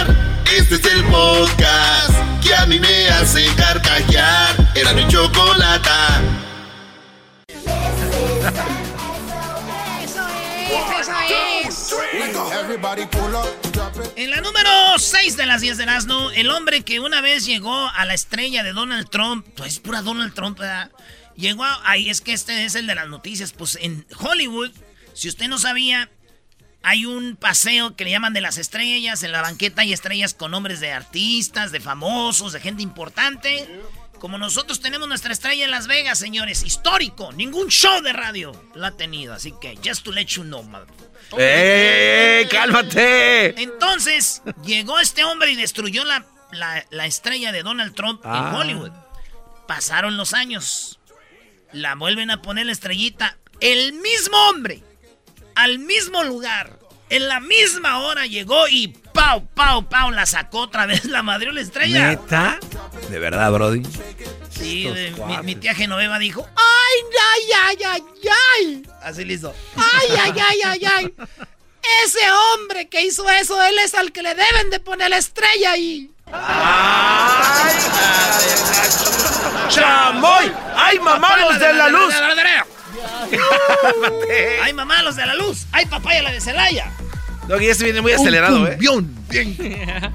Este 0.53 0.75
es 0.75 0.85
el 0.85 1.05
podcast 1.05 2.13
que 2.43 2.53
a 2.53 2.65
mí 2.65 2.77
me 2.77 3.07
hace 3.07 3.45
carcajear. 3.55 4.73
Era 4.75 4.91
mi 4.93 5.07
chocolata. 5.07 6.21
En 14.17 14.29
la 14.29 14.41
número 14.41 14.69
6 14.97 15.37
de 15.37 15.45
las 15.45 15.61
10 15.61 15.77
de 15.77 15.83
Erasmo, 15.83 16.31
el 16.31 16.49
hombre 16.49 16.81
que 16.83 16.99
una 16.99 17.21
vez 17.21 17.45
llegó 17.45 17.87
a 17.87 18.03
la 18.03 18.13
estrella 18.13 18.61
de 18.61 18.73
Donald 18.73 19.09
Trump, 19.09 19.47
pues 19.55 19.73
es 19.73 19.79
pura 19.79 20.01
Donald 20.01 20.33
Trump, 20.33 20.59
¿verdad? 20.59 20.91
Llegó 21.37 21.63
a, 21.63 21.79
ahí 21.89 22.09
es 22.09 22.19
que 22.19 22.33
este 22.33 22.65
es 22.65 22.75
el 22.75 22.87
de 22.87 22.95
las 22.95 23.07
noticias, 23.07 23.53
pues 23.53 23.77
en 23.81 24.05
Hollywood 24.19 24.71
Si 25.13 25.29
usted 25.29 25.47
no 25.47 25.59
sabía, 25.59 26.09
hay 26.83 27.05
un 27.05 27.35
paseo 27.35 27.95
que 27.95 28.03
le 28.05 28.11
llaman 28.11 28.33
de 28.33 28.41
las 28.41 28.57
estrellas. 28.57 29.23
En 29.23 29.31
la 29.31 29.41
banqueta 29.41 29.81
hay 29.83 29.93
estrellas 29.93 30.33
con 30.33 30.51
nombres 30.51 30.79
de 30.79 30.91
artistas, 30.91 31.71
de 31.71 31.79
famosos, 31.79 32.53
de 32.53 32.59
gente 32.59 32.81
importante. 32.83 33.67
Como 34.19 34.37
nosotros 34.37 34.79
tenemos 34.81 35.07
nuestra 35.07 35.33
estrella 35.33 35.65
en 35.65 35.71
Las 35.71 35.87
Vegas, 35.87 36.19
señores, 36.19 36.63
histórico. 36.63 37.31
Ningún 37.33 37.69
show 37.69 38.01
de 38.01 38.13
radio 38.13 38.51
lo 38.75 38.85
ha 38.85 38.91
tenido. 38.91 39.33
Así 39.33 39.53
que, 39.59 39.77
just 39.83 40.03
to 40.03 40.11
let 40.11 40.25
you 40.25 40.43
know, 40.43 40.61
motherfucker. 40.63 41.09
¡Eh! 41.39 42.47
¡Cálmate! 42.51 43.61
Entonces, 43.61 44.41
llegó 44.63 44.99
este 44.99 45.23
hombre 45.23 45.51
y 45.51 45.55
destruyó 45.55 46.03
la, 46.05 46.25
la- 46.51 46.85
la 46.91 47.05
estrella 47.07 47.51
de 47.51 47.63
Donald 47.63 47.95
Trump 47.95 48.21
Ah. 48.23 48.49
en 48.49 48.55
Hollywood. 48.55 48.91
Pasaron 49.67 50.17
los 50.17 50.33
años. 50.33 50.99
La 51.71 51.95
vuelven 51.95 52.29
a 52.31 52.41
poner 52.41 52.65
la 52.67 52.73
estrellita. 52.73 53.37
El 53.59 53.93
mismo 53.93 54.37
hombre, 54.49 54.83
al 55.55 55.79
mismo 55.79 56.23
lugar, 56.23 56.77
en 57.09 57.27
la 57.27 57.39
misma 57.39 57.99
hora 57.99 58.25
llegó 58.25 58.67
y 58.67 58.87
¡pau, 58.87 59.45
pau, 59.47 59.87
pau! 59.87 60.11
La 60.11 60.25
sacó 60.25 60.59
otra 60.59 60.85
vez, 60.85 61.05
la 61.05 61.21
madrió 61.23 61.51
la 61.51 61.61
estrella. 61.61 62.07
¿Neta? 62.07 62.59
¿De 63.09 63.19
verdad, 63.19 63.51
Brody? 63.51 63.83
Sí, 64.49 64.87
mi, 65.27 65.37
mi 65.43 65.55
tía 65.55 65.73
Genoveva 65.73 66.19
dijo, 66.19 66.47
¡ay, 66.55 67.01
ay, 67.33 67.41
ay, 67.63 67.77
ay, 67.85 68.03
ay! 68.59 68.83
Así 69.01 69.25
listo. 69.25 69.53
¡Ay, 69.75 70.09
ay, 70.19 70.33
ay, 70.39 70.59
ay, 70.63 70.85
ay! 70.85 71.13
Ese 72.05 72.19
hombre 72.31 72.87
que 72.87 73.01
hizo 73.01 73.27
eso, 73.29 73.61
él 73.63 73.77
es 73.79 73.95
al 73.95 74.11
que 74.11 74.21
le 74.21 74.35
deben 74.35 74.69
de 74.69 74.79
poner 74.79 75.09
la 75.09 75.17
estrella 75.17 75.71
ahí. 75.71 76.11
¡Chamoy! 79.69 80.51
¡Ay, 80.75 80.99
mamá, 80.99 81.37
los 81.37 81.59
de 81.59 81.73
la 81.73 81.89
luz! 81.89 82.13
¡Ay, 84.63 84.73
mamá, 84.73 85.01
los 85.03 85.15
de 85.15 85.25
la 85.25 85.35
luz! 85.35 85.65
¡Ay, 85.71 85.85
papaya, 85.85 86.21
la 86.21 86.31
de 86.31 86.41
Celaya! 86.41 86.91
Doggy, 87.47 87.67
este 87.67 87.85
viene 87.85 88.01
muy 88.01 88.11
acelerado, 88.13 88.67
¿eh? 88.67 88.77
bien. 88.79 89.15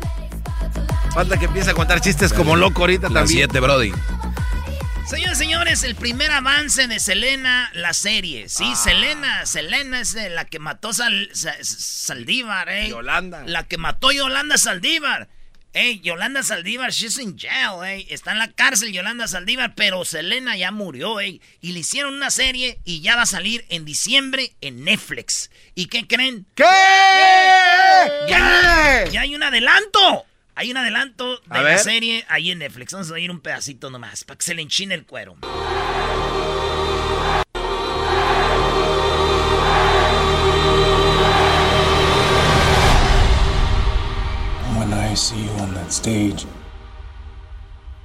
Falta 1.15 1.39
que 1.39 1.47
empiece 1.47 1.71
a 1.71 1.75
contar 1.75 2.01
chistes 2.01 2.33
como 2.33 2.57
loco 2.57 2.83
ahorita 2.83 3.09
también. 3.09 3.49
7, 3.49 3.61
Brody. 3.61 3.93
Señores, 5.09 5.39
señores, 5.39 5.83
el 5.85 5.95
primer 5.95 6.31
avance 6.33 6.89
de 6.89 6.99
Selena, 6.99 7.71
la 7.75 7.93
serie. 7.95 8.49
Sí, 8.49 8.75
Selena, 8.75 9.47
Selena 9.47 10.01
es 10.01 10.13
de 10.15 10.31
la 10.31 10.45
que 10.45 10.59
mató 10.59 10.93
Sal- 10.93 11.31
Sa- 11.33 11.55
Saldívar, 11.63 12.69
¿eh? 12.69 12.89
Yolanda. 12.89 13.43
La 13.47 13.63
que 13.63 13.79
mató 13.79 14.11
Yolanda 14.11 14.59
Saldívar. 14.59 15.29
Ey, 15.79 16.01
Yolanda 16.01 16.43
Saldívar, 16.43 16.91
she's 16.91 17.19
in 17.19 17.37
jail, 17.37 17.83
ey. 17.85 18.07
Está 18.09 18.33
en 18.33 18.39
la 18.39 18.51
cárcel 18.51 18.93
Yolanda 18.95 19.29
Saldívar, 19.29 19.75
pero 19.75 20.07
Selena 20.07 20.57
ya 20.57 20.71
murió, 20.71 21.21
ey. 21.21 21.43
Y 21.61 21.73
le 21.73 21.81
hicieron 21.81 22.15
una 22.15 22.31
serie 22.31 22.81
y 22.87 23.03
ya 23.03 23.15
va 23.15 23.23
a 23.23 23.27
salir 23.27 23.67
en 23.69 23.85
diciembre 23.85 24.57
en 24.63 24.85
Netflix. 24.85 25.51
¿Y 25.75 25.89
qué 25.89 26.07
creen? 26.07 26.47
¿Qué? 26.55 26.65
Ya, 28.27 29.05
ya 29.13 29.21
hay 29.21 29.35
un 29.35 29.43
adelanto. 29.43 30.25
Hay 30.55 30.71
un 30.71 30.79
adelanto 30.79 31.37
de 31.41 31.43
A 31.51 31.59
la 31.59 31.63
ver. 31.63 31.79
serie 31.81 32.25
ahí 32.31 32.53
en 32.53 32.61
Netflix. 32.61 32.93
Vamos 32.95 33.11
a 33.11 33.13
oír 33.13 33.31
un 33.31 33.41
pedacito 33.41 33.91
nomás 33.91 34.25
para 34.25 34.39
que 34.39 34.47
se 34.47 34.55
le 34.55 34.63
enchine 34.63 34.95
el 34.95 35.05
cuero. 35.05 35.37
When 44.79 44.93
I 44.93 45.15
see 45.15 45.43
you 45.45 45.51
that 45.87 45.93
stage, 45.93 46.47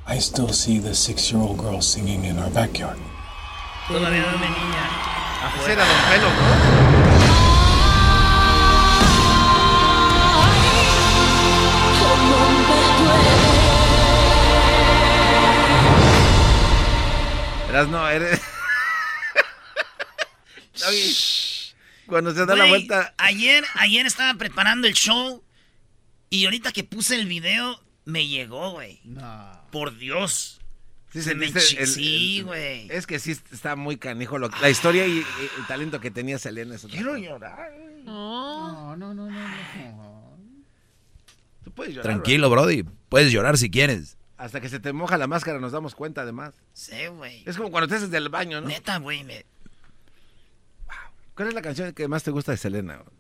I 0.06 0.20
still 0.20 0.50
see 0.50 0.78
the 0.78 0.94
six 0.94 1.32
year 1.32 1.42
old 1.42 1.58
girl 1.58 1.82
singing 1.82 2.26
in 2.26 2.38
our 2.38 2.52
backyard. 2.52 3.00
Todavía 3.88 4.22
no 4.22 4.38
niña. 4.38 4.86
Ese 5.58 5.72
era 5.74 5.86
Don 5.86 6.02
Pelo, 6.10 6.30
¿no? 6.30 6.42
Verás, 17.68 17.88
no, 17.88 18.10
eres... 18.10 18.40
Cuando 22.06 22.34
se 22.34 22.46
da 22.46 22.56
la 22.56 22.66
Güey, 22.66 22.70
vuelta... 22.70 23.14
Ayer, 23.18 23.66
ayer 23.76 24.06
estaba 24.06 24.34
preparando 24.38 24.88
el 24.88 24.94
show 24.94 25.42
y 26.32 26.46
ahorita 26.46 26.72
que 26.72 26.84
puse 26.84 27.14
el 27.16 27.28
video 27.28 27.80
me 28.06 28.28
llegó, 28.28 28.72
güey. 28.72 29.00
Por 29.72 29.96
Dios. 30.00 30.58
Sí, 31.14 31.22
se 31.22 31.36
me 31.36 31.46
el- 31.48 31.60
sí, 31.88 32.42
güey. 32.42 32.88
Es 32.90 33.06
que 33.06 33.20
sí 33.20 33.32
está 33.52 33.76
muy 33.76 33.98
canijo. 33.98 34.40
lo- 34.40 34.50
la 34.62 34.70
historia 34.70 35.06
y, 35.06 35.18
y 35.20 35.26
el 35.60 35.68
talento 35.68 36.00
que 36.00 36.10
tenía 36.10 36.40
Selena. 36.40 36.74
es 36.76 36.86
otra 36.86 36.96
Quiero 36.96 37.12
cosa. 37.12 37.22
llorar. 37.24 37.72
No, 38.06 38.96
no, 38.96 39.14
no, 39.14 39.30
no. 39.30 39.40
no. 39.92 40.38
Tú 41.66 41.72
puedes 41.72 41.94
llorar, 41.94 42.14
Tranquilo, 42.14 42.50
Brody. 42.50 42.84
Puedes 43.10 43.32
llorar 43.32 43.58
si 43.58 43.70
quieres. 43.70 44.16
bro. 44.16 44.22
Hasta 44.46 44.62
que 44.62 44.70
se 44.70 44.80
te 44.80 44.94
moja 44.94 45.18
la 45.20 45.28
máscara 45.28 45.60
nos 45.60 45.72
damos 45.74 45.94
cuenta, 45.94 46.22
además. 46.22 46.56
Sí, 46.74 47.06
güey. 47.08 47.44
Es 47.46 47.58
como 47.58 47.70
cuando 47.72 47.88
te 47.90 47.96
haces 47.96 48.10
del 48.10 48.30
baño, 48.30 48.62
¿no? 48.62 48.68
Neta, 48.70 48.98
güey. 48.98 49.24
me- 49.24 49.46
¿Cuál 51.36 51.50
es 51.50 51.54
la 51.54 51.62
canción 51.62 51.94
que 51.94 52.08
más 52.08 52.24
te 52.24 52.32
gusta 52.32 52.52
de 52.52 52.58
Selena? 52.58 52.98
bro? 52.98 53.12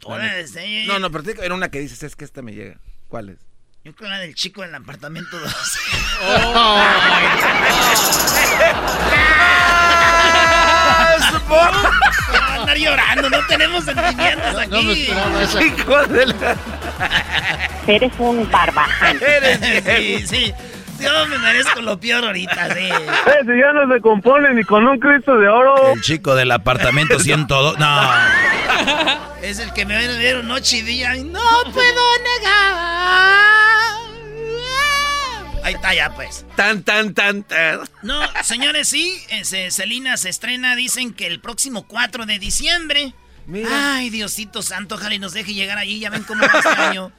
Todas, 0.00 0.56
eh. 0.56 0.84
No, 0.86 0.98
no, 0.98 1.10
pero 1.10 1.24
tiene 1.24 1.34
que 1.34 1.40
haber 1.40 1.52
una 1.52 1.70
que 1.70 1.80
dices, 1.80 2.02
es 2.02 2.16
que 2.16 2.24
esta 2.24 2.42
me 2.42 2.52
llega. 2.52 2.78
¿Cuál 3.08 3.30
es? 3.30 3.38
Yo 3.84 3.94
creo 3.94 4.10
la 4.10 4.18
del 4.18 4.34
chico 4.34 4.62
del 4.62 4.74
apartamento 4.74 5.38
2. 5.38 5.52
Va 11.48 11.68
a 12.38 12.54
andar 12.60 12.76
llorando, 12.76 13.30
no 13.30 13.46
tenemos 13.46 13.84
sentimientos 13.84 14.58
aquí. 14.58 14.70
No 14.70 14.82
me 14.82 14.92
esperaba 14.92 15.42
esa. 15.42 15.62
Hijo 15.62 16.06
de 16.06 16.26
la... 16.26 16.56
Eres 17.86 18.12
un 18.18 18.50
barbaján. 18.50 19.18
sí, 19.96 20.26
sí. 20.26 20.54
Yo 21.00 21.26
me 21.28 21.38
merezco 21.38 21.80
lo 21.82 21.98
peor 21.98 22.24
ahorita, 22.24 22.74
sí. 22.74 22.84
Ese 22.88 23.58
ya 23.58 23.72
no 23.72 23.92
se 23.94 24.00
compone 24.00 24.54
ni 24.54 24.64
con 24.64 24.86
un 24.86 24.98
Cristo 24.98 25.36
de 25.36 25.48
oro. 25.48 25.92
El 25.94 26.00
chico 26.02 26.34
del 26.34 26.50
apartamento 26.52 27.18
102. 27.20 27.78
No. 27.78 28.00
Es 29.42 29.58
el 29.58 29.72
que 29.72 29.84
me 29.86 29.96
ven 29.96 30.18
ver 30.18 30.44
noche 30.44 30.78
y 30.78 30.82
día 30.82 31.16
y 31.16 31.24
no 31.24 31.40
puedo 31.72 32.02
negar. 32.40 32.74
Ahí 35.64 35.74
está 35.74 35.94
ya, 35.94 36.14
pues. 36.14 36.44
Tan, 36.54 36.82
tan, 36.84 37.12
tan, 37.12 37.42
tan. 37.42 37.80
No, 38.02 38.20
señores, 38.44 38.88
sí, 38.88 39.20
eh, 39.30 39.44
se- 39.44 39.70
Selena 39.72 40.16
se 40.16 40.28
estrena, 40.28 40.76
dicen 40.76 41.12
que 41.12 41.26
el 41.26 41.40
próximo 41.40 41.86
4 41.88 42.24
de 42.24 42.38
diciembre. 42.38 43.14
Mira. 43.46 43.94
Ay, 43.96 44.10
Diosito 44.10 44.62
Santo, 44.62 44.94
ojalá 44.94 45.14
y 45.16 45.18
nos 45.18 45.32
deje 45.32 45.54
llegar 45.54 45.78
allí, 45.78 45.98
ya 45.98 46.10
ven 46.10 46.22
cómo 46.22 46.42
va 46.42 46.58
este 46.58 46.68
año. 46.82 47.10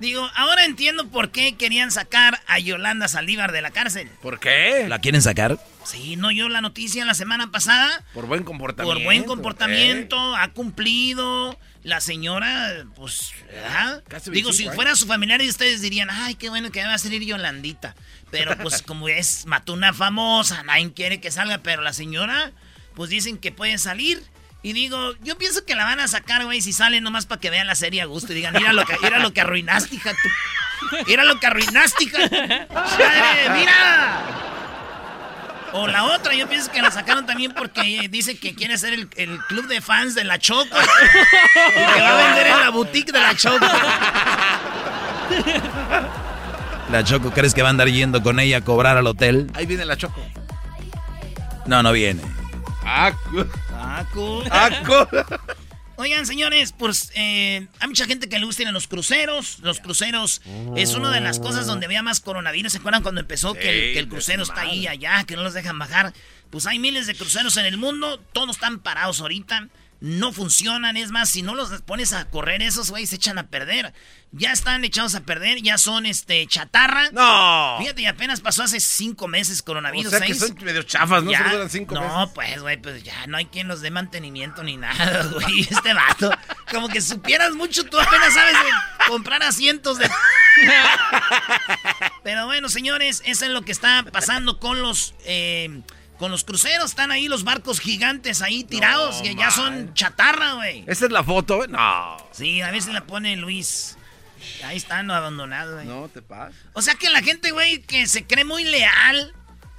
Digo, 0.00 0.28
ahora 0.34 0.64
entiendo 0.64 1.08
por 1.08 1.30
qué 1.30 1.56
querían 1.56 1.90
sacar 1.90 2.40
a 2.46 2.58
Yolanda 2.58 3.06
Saldívar 3.08 3.52
de 3.52 3.62
la 3.62 3.70
cárcel. 3.70 4.10
¿Por 4.20 4.40
qué? 4.40 4.86
¿La 4.88 4.98
quieren 4.98 5.22
sacar? 5.22 5.58
Sí, 5.84 6.16
no 6.16 6.30
yo 6.30 6.48
la 6.48 6.60
noticia 6.60 7.04
la 7.04 7.14
semana 7.14 7.50
pasada. 7.50 8.04
Por 8.12 8.26
buen 8.26 8.42
comportamiento. 8.42 8.94
Por 8.94 9.04
buen 9.04 9.24
comportamiento, 9.24 10.36
ha 10.36 10.48
cumplido. 10.48 11.58
La 11.82 12.00
señora, 12.00 12.86
pues, 12.96 13.32
¿verdad? 13.46 14.02
Casi 14.08 14.30
Digo, 14.30 14.48
25 14.48 14.70
si 14.70 14.74
fuera 14.74 14.96
su 14.96 15.06
familiar 15.06 15.42
y 15.42 15.48
ustedes 15.50 15.82
dirían, 15.82 16.08
ay, 16.10 16.34
qué 16.34 16.48
bueno 16.48 16.70
que 16.70 16.82
va 16.82 16.94
a 16.94 16.98
salir 16.98 17.22
Yolandita. 17.22 17.94
Pero 18.30 18.56
pues 18.62 18.80
como 18.80 19.08
es, 19.08 19.44
mató 19.44 19.74
una 19.74 19.92
famosa, 19.92 20.62
nadie 20.62 20.94
quiere 20.94 21.20
que 21.20 21.30
salga, 21.30 21.58
pero 21.58 21.82
la 21.82 21.92
señora, 21.92 22.52
pues 22.94 23.10
dicen 23.10 23.36
que 23.36 23.52
puede 23.52 23.76
salir. 23.76 24.22
Y 24.64 24.72
digo, 24.72 25.12
yo 25.22 25.36
pienso 25.36 25.66
que 25.66 25.74
la 25.74 25.84
van 25.84 26.00
a 26.00 26.08
sacar, 26.08 26.42
güey, 26.46 26.62
si 26.62 26.72
sale 26.72 27.02
nomás 27.02 27.26
para 27.26 27.38
que 27.38 27.50
vean 27.50 27.66
la 27.66 27.74
serie 27.74 28.00
a 28.00 28.06
gusto 28.06 28.32
y 28.32 28.36
digan, 28.36 28.54
mira 28.54 28.72
lo 28.72 28.86
que, 28.86 28.96
mira 29.02 29.18
lo 29.18 29.30
que 29.30 29.42
arruinaste, 29.42 29.94
hija, 29.94 30.12
tú. 30.12 30.28
Mira 31.06 31.22
lo 31.22 31.38
que 31.38 31.46
arruinaste, 31.46 32.04
hija. 32.04 32.18
Madre, 32.72 33.50
mira. 33.58 34.22
O 35.74 35.86
la 35.86 36.04
otra, 36.04 36.32
yo 36.32 36.48
pienso 36.48 36.72
que 36.72 36.80
la 36.80 36.90
sacaron 36.90 37.26
también 37.26 37.52
porque 37.52 38.08
dice 38.10 38.38
que 38.38 38.54
quiere 38.54 38.78
ser 38.78 38.94
el, 38.94 39.10
el 39.16 39.38
club 39.48 39.66
de 39.66 39.82
fans 39.82 40.14
de 40.14 40.24
la 40.24 40.38
Choco. 40.38 40.64
Y 40.64 41.94
que 41.94 42.00
va 42.00 42.20
a 42.20 42.26
vender 42.26 42.46
en 42.46 42.60
la 42.60 42.70
boutique 42.70 43.12
de 43.12 43.20
la 43.20 43.36
Choco. 43.36 43.66
¿La 46.90 47.04
Choco 47.04 47.32
crees 47.32 47.52
que 47.52 47.60
va 47.60 47.68
a 47.68 47.70
andar 47.70 47.88
yendo 47.88 48.22
con 48.22 48.40
ella 48.40 48.56
a 48.58 48.60
cobrar 48.62 48.96
al 48.96 49.06
hotel? 49.06 49.50
Ahí 49.52 49.66
viene 49.66 49.84
la 49.84 49.98
Choco. 49.98 50.22
No, 51.66 51.82
no 51.82 51.92
viene. 51.92 52.22
Acu. 52.84 53.46
Acu. 53.72 54.42
Acu. 54.50 55.08
Oigan, 55.96 56.26
señores, 56.26 56.74
pues 56.76 57.12
eh, 57.14 57.68
hay 57.78 57.88
mucha 57.88 58.06
gente 58.06 58.28
que 58.28 58.38
le 58.38 58.44
gusta 58.44 58.62
ir 58.62 58.68
a 58.68 58.72
los 58.72 58.88
cruceros. 58.88 59.60
Los 59.60 59.80
cruceros 59.80 60.42
es 60.76 60.94
una 60.94 61.12
de 61.12 61.20
las 61.20 61.38
cosas 61.38 61.66
donde 61.66 61.86
había 61.86 62.02
más 62.02 62.20
coronavirus. 62.20 62.72
¿Se 62.72 62.78
acuerdan 62.78 63.02
cuando 63.02 63.20
empezó 63.20 63.54
que, 63.54 63.88
el, 63.88 63.94
que 63.94 63.98
el 64.00 64.08
crucero 64.08 64.42
está 64.42 64.62
ahí 64.62 64.80
y 64.80 64.86
allá, 64.88 65.22
que 65.24 65.36
no 65.36 65.42
los 65.42 65.54
dejan 65.54 65.78
bajar? 65.78 66.12
Pues 66.50 66.66
hay 66.66 66.78
miles 66.78 67.06
de 67.06 67.14
cruceros 67.14 67.56
en 67.56 67.66
el 67.66 67.76
mundo, 67.76 68.20
todos 68.32 68.56
están 68.56 68.80
parados 68.80 69.20
ahorita. 69.20 69.68
No 70.04 70.32
funcionan. 70.34 70.98
Es 70.98 71.10
más, 71.10 71.30
si 71.30 71.40
no 71.40 71.54
los 71.54 71.70
pones 71.82 72.12
a 72.12 72.26
correr, 72.26 72.60
esos 72.62 72.90
güeyes 72.90 73.08
se 73.08 73.16
echan 73.16 73.38
a 73.38 73.46
perder. 73.46 73.94
Ya 74.32 74.52
están 74.52 74.84
echados 74.84 75.14
a 75.14 75.20
perder, 75.20 75.62
ya 75.62 75.78
son 75.78 76.04
este 76.04 76.46
chatarra. 76.46 77.08
No. 77.12 77.76
Fíjate, 77.78 78.02
y 78.02 78.06
apenas 78.06 78.40
pasó 78.42 78.64
hace 78.64 78.80
cinco 78.80 79.28
meses 79.28 79.62
coronavirus. 79.62 80.12
O 80.12 80.18
sea 80.18 80.26
que 80.26 80.34
son 80.34 80.54
medio 80.62 80.82
chafas, 80.82 81.22
¿no? 81.22 81.30
Ya- 81.30 81.38
Solo 81.38 81.50
duran 81.52 81.70
cinco 81.70 81.94
no, 81.94 82.00
meses. 82.02 82.32
pues, 82.34 82.60
güey, 82.60 82.76
pues 82.76 83.02
ya 83.02 83.26
no 83.28 83.36
hay 83.38 83.46
quien 83.46 83.66
los 83.68 83.80
dé 83.80 83.90
mantenimiento 83.90 84.62
ni 84.62 84.76
nada, 84.76 85.22
güey. 85.32 85.60
Este 85.60 85.94
vato, 85.94 86.30
como 86.70 86.88
que 86.88 87.00
supieras 87.00 87.54
mucho, 87.54 87.84
tú 87.84 87.98
apenas 87.98 88.34
sabes 88.34 88.52
de 88.54 88.70
comprar 89.08 89.42
asientos 89.42 89.98
de... 89.98 90.10
Pero 92.22 92.46
bueno, 92.46 92.68
señores, 92.68 93.22
eso 93.24 93.44
es 93.44 93.50
lo 93.50 93.62
que 93.62 93.72
está 93.72 94.04
pasando 94.12 94.58
con 94.58 94.82
los... 94.82 95.14
eh, 95.24 95.80
con 96.18 96.30
los 96.30 96.44
cruceros, 96.44 96.90
están 96.90 97.10
ahí 97.10 97.28
los 97.28 97.44
barcos 97.44 97.80
gigantes 97.80 98.42
ahí 98.42 98.64
tirados, 98.64 99.20
que 99.22 99.34
ya 99.34 99.50
son 99.50 99.92
chatarra, 99.94 100.54
güey. 100.54 100.84
¿Esa 100.86 101.06
es 101.06 101.12
la 101.12 101.24
foto, 101.24 101.56
güey? 101.56 101.68
No. 101.68 102.16
Sí, 102.32 102.62
a 102.62 102.70
veces 102.70 102.92
la 102.92 103.04
pone 103.04 103.36
Luis. 103.36 103.96
Ahí 104.64 104.76
están 104.76 105.10
abandonados, 105.10 105.74
güey. 105.74 105.86
No, 105.86 106.08
te 106.08 106.22
pasa. 106.22 106.54
O 106.72 106.82
sea 106.82 106.94
que 106.94 107.10
la 107.10 107.22
gente, 107.22 107.50
güey, 107.50 107.82
que 107.82 108.06
se 108.06 108.26
cree 108.26 108.44
muy 108.44 108.64
leal, 108.64 109.34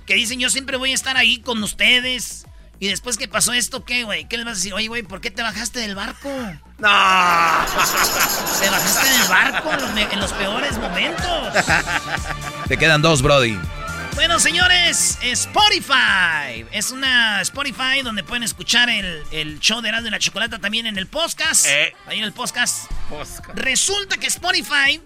que 0.05 0.15
dicen 0.15 0.39
yo 0.39 0.49
siempre 0.49 0.77
voy 0.77 0.91
a 0.91 0.95
estar 0.95 1.17
ahí 1.17 1.39
con 1.39 1.61
ustedes. 1.63 2.45
Y 2.77 2.89
después 2.89 3.17
que 3.17 3.29
pasó 3.29 3.53
esto, 3.53 3.85
¿qué, 3.85 4.03
güey? 4.03 4.27
¿Qué 4.27 4.35
les 4.35 4.45
vas 4.45 4.53
a 4.53 4.57
decir? 4.57 4.73
Oye, 4.73 4.89
güey, 4.89 5.03
¿por 5.03 5.21
qué 5.21 5.31
te 5.31 5.41
bajaste 5.41 5.79
del 5.79 5.95
barco? 5.95 6.29
No. 6.77 6.89
Te 8.59 8.69
bajaste 8.69 9.09
del 9.09 9.27
barco 9.29 9.71
en 9.71 9.81
los, 9.81 10.11
en 10.13 10.19
los 10.19 10.33
peores 10.33 10.77
momentos. 10.77 11.53
Te 12.67 12.77
quedan 12.77 13.01
dos, 13.01 13.21
Brody. 13.21 13.57
Bueno, 14.15 14.39
señores, 14.39 15.17
Spotify. 15.21 16.65
Es 16.71 16.91
una 16.91 17.41
Spotify 17.41 18.01
donde 18.03 18.23
pueden 18.23 18.43
escuchar 18.43 18.89
el, 18.89 19.21
el 19.31 19.59
show 19.59 19.81
de 19.81 19.89
Erasmo 19.89 20.07
y 20.07 20.11
la 20.11 20.19
Chocolata 20.19 20.57
también 20.59 20.85
en 20.87 20.97
el 20.97 21.07
podcast. 21.07 21.65
Ahí 22.07 22.19
en 22.19 22.23
el 22.23 22.31
podcast. 22.31 22.89
Resulta 23.55 24.17
que 24.17 24.27
Spotify, 24.27 25.01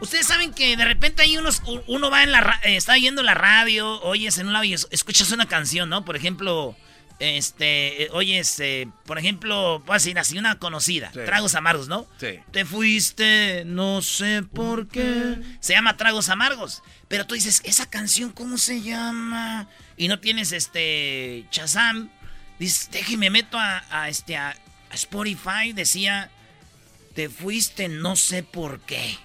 ustedes 0.00 0.26
saben 0.26 0.52
que 0.52 0.76
de 0.76 0.84
repente 0.84 1.22
hay 1.22 1.38
unos, 1.38 1.62
uno 1.86 2.10
va 2.10 2.22
en 2.22 2.32
la, 2.32 2.60
eh, 2.64 2.76
está 2.76 2.98
yendo 2.98 3.22
la 3.22 3.34
radio, 3.34 4.00
oyes 4.02 4.36
en 4.38 4.48
un 4.48 4.52
lado 4.52 4.64
y 4.64 4.74
es- 4.74 4.86
escuchas 4.90 5.32
una 5.32 5.46
canción, 5.46 5.88
¿no? 5.88 6.04
Por 6.04 6.16
ejemplo, 6.16 6.76
este, 7.20 8.08
oyes, 8.12 8.58
eh, 8.60 8.88
por 9.06 9.18
ejemplo, 9.18 9.80
voy 9.80 9.90
a 9.90 9.98
decir 9.98 10.18
así, 10.18 10.38
una 10.38 10.58
conocida, 10.58 11.12
Sí. 11.12 11.20
Tragos 11.26 11.54
Amargos, 11.54 11.86
¿no? 11.88 12.06
Sí. 12.18 12.40
Te 12.50 12.64
fuiste, 12.64 13.62
no 13.66 14.02
sé 14.02 14.42
por 14.42 14.88
qué. 14.88 15.36
Se 15.60 15.74
llama 15.74 15.96
Tragos 15.96 16.28
Amargos. 16.30 16.82
Pero 17.08 17.26
tú 17.26 17.34
dices, 17.34 17.60
¿esa 17.64 17.88
canción 17.90 18.30
cómo 18.32 18.56
se 18.58 18.80
llama? 18.82 19.68
Y 19.96 20.08
no 20.08 20.18
tienes 20.20 20.52
este 20.52 21.46
Shazam. 21.50 22.10
Dices, 22.58 22.88
déjeme 22.90 23.30
meto 23.30 23.58
a, 23.58 23.84
a 23.90 24.08
este 24.08 24.36
a, 24.36 24.50
a 24.90 24.94
Spotify. 24.94 25.72
Decía, 25.74 26.30
te 27.14 27.28
fuiste, 27.28 27.88
no 27.88 28.16
sé 28.16 28.42
por 28.42 28.80
qué. 28.80 29.18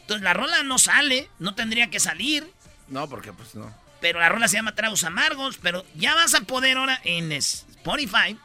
Entonces 0.00 0.24
la 0.24 0.32
rola 0.34 0.62
no 0.62 0.78
sale, 0.78 1.28
no 1.38 1.54
tendría 1.54 1.90
que 1.90 2.00
salir. 2.00 2.50
No, 2.88 3.08
porque 3.08 3.32
pues 3.32 3.54
no. 3.54 3.72
Pero 4.00 4.20
la 4.20 4.28
rola 4.28 4.48
se 4.48 4.56
llama 4.56 4.74
Tragos 4.74 5.04
Amargos. 5.04 5.58
Pero 5.62 5.84
ya 5.94 6.14
vas 6.14 6.34
a 6.34 6.40
poder 6.42 6.76
ahora 6.78 7.00
en 7.04 7.32
Spotify 7.32 8.38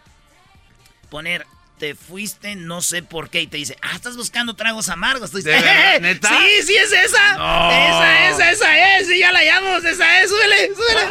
poner 1.10 1.46
te 1.80 1.96
fuiste, 1.96 2.56
no 2.56 2.82
sé 2.82 3.04
por 3.04 3.30
qué. 3.30 3.42
Y 3.42 3.48
te 3.48 3.58
dice, 3.58 3.78
ah, 3.82 3.92
estás 3.96 4.16
buscando 4.16 4.56
tragos 4.56 4.88
amargos. 4.90 5.32
"Eh, 5.36 5.98
¿Neta? 6.02 6.30
Sí, 6.30 6.62
sí 6.68 6.76
es 6.76 6.92
esa. 6.92 7.36
No. 7.38 7.72
Esa, 7.72 8.30
esa, 8.30 8.52
esa 8.52 8.98
es. 9.00 9.08
Sí, 9.08 9.20
ya 9.20 9.32
la 9.32 9.40
hallamos. 9.40 9.84
Esa 9.84 10.22
es. 10.22 10.30
Súbele, 10.30 10.68
súbele. 10.76 11.02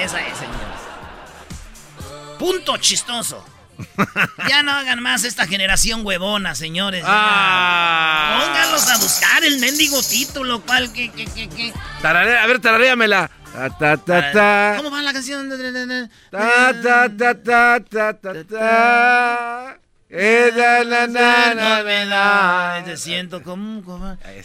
esa 0.04 0.20
es, 0.26 0.36
señores. 0.38 0.58
Punto 2.38 2.76
chistoso. 2.78 3.44
Ya 4.48 4.62
no 4.62 4.72
hagan 4.72 5.02
más 5.02 5.24
esta 5.24 5.46
generación 5.46 6.04
huevona, 6.04 6.54
señores. 6.54 7.04
Ah. 7.06 8.42
Pónganlos 8.44 8.88
a 8.88 8.98
buscar 8.98 9.44
el 9.44 9.58
mendigo 9.58 10.02
título, 10.02 10.62
cual 10.62 10.92
que, 10.92 11.10
que, 11.10 11.26
que, 11.26 11.48
que. 11.48 11.72
Tararea, 12.00 12.42
a 12.42 12.46
ver, 12.46 12.60
tararéamela. 12.60 13.30
Ta, 13.52 13.70
ta, 13.70 13.96
ta, 13.98 14.32
ta. 14.32 14.74
¿Cómo 14.78 14.90
va 14.90 15.02
la 15.02 15.12
canción? 15.12 15.48
Ta, 16.30 16.72
ta, 16.82 17.08
ta, 17.16 17.34
ta, 17.42 17.80
ta, 17.80 18.14
ta, 18.14 18.44
ta. 18.44 19.78
Na, 20.12 20.84
na, 20.84 21.06
na. 22.04 22.82
Te 22.84 22.96
siento 22.96 23.42
como 23.42 23.76
un 23.76 23.82
cobarde. 23.82 24.42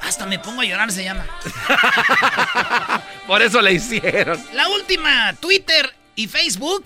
Hasta 0.00 0.26
me 0.26 0.38
pongo 0.38 0.62
a 0.62 0.64
llorar, 0.64 0.90
se 0.90 1.04
llama. 1.04 1.24
Por 3.26 3.42
eso 3.42 3.60
la 3.60 3.70
hicieron. 3.70 4.40
La 4.52 4.68
última, 4.68 5.34
Twitter 5.40 5.94
y 6.16 6.26
Facebook 6.28 6.84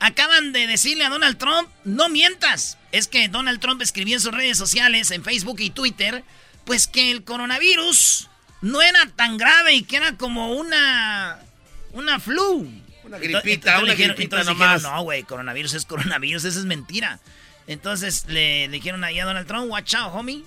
acaban 0.00 0.52
de 0.52 0.66
decirle 0.66 1.04
a 1.04 1.10
Donald 1.10 1.38
Trump, 1.38 1.68
no 1.84 2.08
mientas. 2.08 2.78
Es 2.92 3.06
que 3.06 3.28
Donald 3.28 3.60
Trump 3.60 3.80
escribió 3.82 4.16
en 4.16 4.20
sus 4.20 4.32
redes 4.32 4.58
sociales, 4.58 5.10
en 5.12 5.22
Facebook 5.22 5.60
y 5.60 5.70
Twitter, 5.70 6.24
pues 6.64 6.86
que 6.88 7.10
el 7.10 7.22
coronavirus 7.22 8.28
no 8.62 8.82
era 8.82 9.06
tan 9.16 9.36
grave 9.38 9.74
y 9.74 9.82
que 9.82 9.96
era 9.96 10.16
como 10.16 10.52
una 10.54 11.38
una 11.92 12.18
flu. 12.20 12.68
Una 13.04 13.18
gripita, 13.18 13.50
entonces 13.52 13.82
una 13.82 13.92
dijeron- 13.94 14.16
gripita 14.16 14.44
nomás. 14.44 14.74
dijeron, 14.82 14.96
no, 14.96 15.02
güey, 15.02 15.22
coronavirus 15.22 15.74
es 15.74 15.84
coronavirus, 15.84 16.44
eso 16.44 16.58
es 16.58 16.64
mentira. 16.66 17.18
Entonces 17.66 18.24
le 18.28 18.68
dijeron 18.68 19.02
ahí 19.04 19.18
a 19.20 19.24
Donald 19.24 19.46
Trump, 19.46 19.70
watch 19.70 19.94
out, 19.94 20.12
homie. 20.14 20.42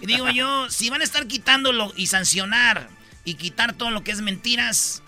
Y 0.00 0.06
digo 0.06 0.28
yo, 0.30 0.68
si 0.70 0.90
van 0.90 1.00
a 1.00 1.04
estar 1.04 1.26
quitándolo 1.26 1.92
y 1.96 2.06
sancionar 2.08 2.88
y 3.24 3.34
quitar 3.34 3.72
todo 3.74 3.90
lo 3.90 4.02
que 4.04 4.10
es 4.10 4.20
mentiras, 4.20 5.02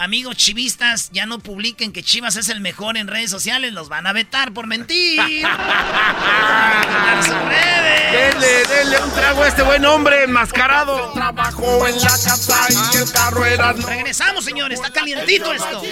amigos 0.00 0.36
chivistas, 0.36 1.10
ya 1.12 1.26
no 1.26 1.38
publiquen 1.40 1.92
que 1.92 2.02
Chivas 2.02 2.36
es 2.36 2.48
el 2.48 2.60
mejor 2.60 2.96
en 2.96 3.06
redes 3.06 3.30
sociales, 3.30 3.74
los 3.74 3.90
van 3.90 4.06
a 4.06 4.14
vetar 4.14 4.52
por 4.52 4.66
mentir. 4.66 5.20
Quitar 5.20 7.22
sus 7.22 7.34
redes. 7.34 8.32
Denle, 8.32 8.64
denle 8.64 9.02
un 9.02 9.10
trago 9.12 9.42
a 9.42 9.48
este 9.48 9.62
buen 9.62 9.84
hombre 9.84 10.24
enmascarado. 10.24 11.12
Trabajo 11.12 11.86
en 11.86 11.96
la 11.96 12.10
casa 12.10 12.66
y 12.70 12.96
el 12.96 13.12
carro 13.12 13.44
era 13.44 13.74
Regresamos, 13.74 14.42
señores, 14.44 14.80
está 14.80 14.90
calientito 14.90 15.52
esto. 15.52 15.82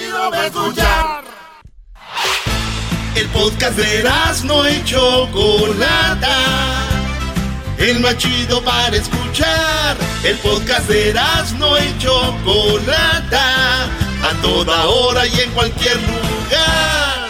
El 3.15 3.29
podcast 3.29 3.77
de 3.77 4.11
no 4.45 4.69
y 4.69 4.85
Chocolata. 4.85 6.68
El 7.79 8.01
más 8.01 8.17
chido 8.19 8.63
para 8.63 8.97
escuchar. 8.97 9.97
El 10.25 10.37
podcast 10.39 10.89
de 10.89 11.15
no 11.59 11.79
y 11.79 11.99
Chocolata. 11.99 13.85
A 13.85 14.43
toda 14.43 14.85
hora 14.87 15.25
y 15.27 15.41
en 15.41 15.51
cualquier 15.53 15.97
lugar. 15.97 17.29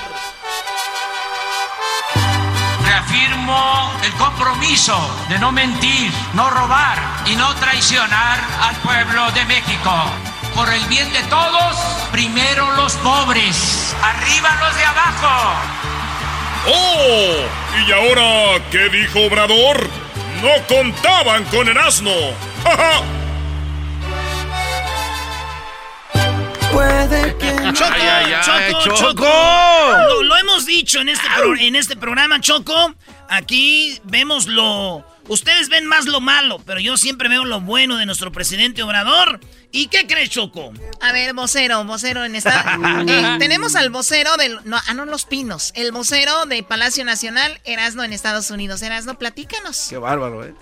Reafirmo 2.83 3.93
el 4.03 4.13
compromiso 4.13 4.99
de 5.29 5.39
no 5.39 5.53
mentir, 5.53 6.11
no 6.33 6.49
robar 6.49 6.99
y 7.27 7.37
no 7.37 7.55
traicionar 7.57 8.41
al 8.63 8.77
pueblo 8.77 9.31
de 9.33 9.45
México. 9.45 9.93
Por 10.55 10.73
el 10.73 10.85
bien 10.87 11.13
de 11.13 11.23
todos, 11.25 11.77
primero 12.11 12.73
los 12.73 12.95
pobres, 12.95 13.95
arriba 14.03 14.57
los 14.63 14.77
de 14.77 14.85
abajo. 14.85 15.53
¡Oh! 16.69 17.87
¿Y 17.87 17.93
ahora 17.93 18.65
qué 18.71 18.89
dijo 18.89 19.21
Obrador? 19.27 20.08
No 20.43 20.67
contaban 20.69 21.45
con 21.47 21.69
el 21.69 21.77
asno. 21.77 22.11
¡Ja, 22.65 22.77
ja! 22.77 23.03
Puede 26.73 27.37
que 27.39 27.73
Choco, 27.73 27.91
Ay, 27.93 28.03
ay, 28.03 28.33
ay, 28.35 28.73
Choco, 28.73 28.85
Choco. 28.95 28.97
Choco. 28.97 29.27
Lo, 30.09 30.23
lo 30.23 30.37
hemos 30.37 30.65
dicho 30.67 31.01
en 31.01 31.09
este, 31.09 31.27
pro- 31.37 31.57
en 31.57 31.75
este 31.77 31.97
programa, 31.97 32.41
Choco. 32.41 32.95
Aquí 33.29 33.99
vemos 34.05 34.47
lo... 34.47 35.05
Ustedes 35.29 35.69
ven 35.69 35.87
más 35.87 36.07
lo 36.07 36.21
malo, 36.21 36.59
pero 36.65 36.81
yo 36.81 36.97
siempre 36.97 37.29
veo 37.29 37.45
lo 37.45 37.61
bueno 37.61 37.97
de 37.97 38.07
nuestro 38.07 38.33
presidente 38.33 38.83
Obrador. 38.83 39.41
¿Y 39.71 39.89
qué 39.89 40.07
crees, 40.07 40.31
Choco? 40.31 40.73
A 41.03 41.13
ver, 41.13 41.35
vocero, 41.35 41.85
vocero 41.85 42.25
en 42.25 42.35
esta. 42.35 42.79
Eh, 43.09 43.37
tenemos 43.39 43.77
al 43.77 43.91
vocero 43.91 44.37
del. 44.37 44.59
No, 44.65 44.79
ah, 44.87 44.95
no, 44.95 45.05
Los 45.05 45.25
Pinos. 45.25 45.73
El 45.75 45.93
vocero 45.93 46.47
de 46.47 46.63
Palacio 46.63 47.05
Nacional, 47.05 47.61
Erasno 47.65 48.03
en 48.03 48.13
Estados 48.13 48.51
Unidos. 48.51 48.81
Erasno, 48.83 49.19
platícanos. 49.19 49.87
Qué 49.91 49.99
bárbaro, 49.99 50.45
¿eh? 50.45 50.55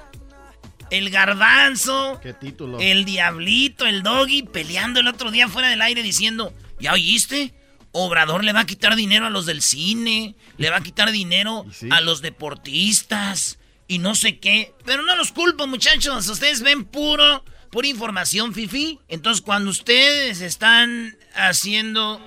El 0.91 1.11
garbanzo, 1.11 2.21
¿Qué 2.23 2.33
título? 2.33 2.79
el 2.81 3.05
diablito, 3.05 3.87
el 3.87 4.03
doggy, 4.03 4.43
peleando 4.43 5.01
el 5.01 5.09
otro 5.09 5.31
día 5.31 5.49
fuera 5.49 5.69
del 5.69 5.83
aire 5.83 6.03
diciendo, 6.03 6.53
¿ya 6.79 6.93
oíste? 6.93 7.55
Obrador 7.93 8.45
le 8.45 8.53
va 8.53 8.61
a 8.61 8.67
quitar 8.67 8.95
dinero 8.95 9.27
a 9.27 9.31
los 9.31 9.47
del 9.47 9.63
cine, 9.63 10.37
le 10.59 10.71
va 10.71 10.77
a 10.77 10.83
quitar 10.83 11.11
dinero 11.11 11.65
a 11.91 12.01
los 12.01 12.23
deportistas 12.23 13.59
y 13.89 13.99
no 13.99 14.15
sé 14.15 14.39
qué. 14.39 14.75
Pero 14.85 15.03
no 15.03 15.15
los 15.17 15.33
culpo, 15.33 15.67
muchachos. 15.67 16.29
Ustedes 16.29 16.63
ven 16.63 16.85
puro, 16.85 17.45
pura 17.71 17.87
información, 17.89 18.53
Fifi. 18.55 19.01
Entonces, 19.09 19.43
cuando 19.43 19.71
ustedes 19.71 20.41
están 20.41 21.17
haciendo 21.35 22.21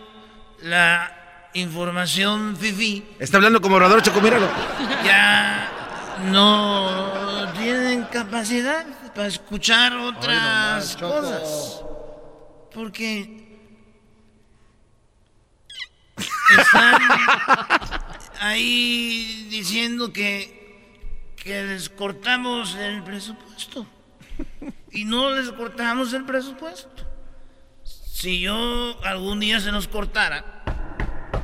la 0.61 1.49
información, 1.53 2.55
Fifi, 2.57 3.03
Está 3.19 3.37
hablando 3.37 3.61
como 3.61 3.75
orador 3.75 4.01
Choco, 4.01 4.21
míralo. 4.21 4.47
ya 5.03 5.71
no 6.31 7.51
tienen 7.57 8.03
capacidad 8.05 8.85
para 9.15 9.27
escuchar 9.27 9.95
otras 9.97 10.95
cosas. 10.97 11.81
Porque 12.73 13.47
están 16.59 17.01
ahí 18.41 19.47
diciendo 19.49 20.13
que, 20.13 20.58
que 21.43 21.63
les 21.63 21.89
cortamos 21.89 22.75
el 22.75 23.03
presupuesto. 23.03 23.85
Y 24.91 25.05
no 25.05 25.31
les 25.31 25.49
cortamos 25.51 26.13
el 26.13 26.25
presupuesto. 26.25 27.05
Si 27.83 28.39
yo 28.41 28.99
algún 29.03 29.39
día 29.39 29.59
se 29.59 29.71
nos 29.71 29.87
cortara, 29.87 30.63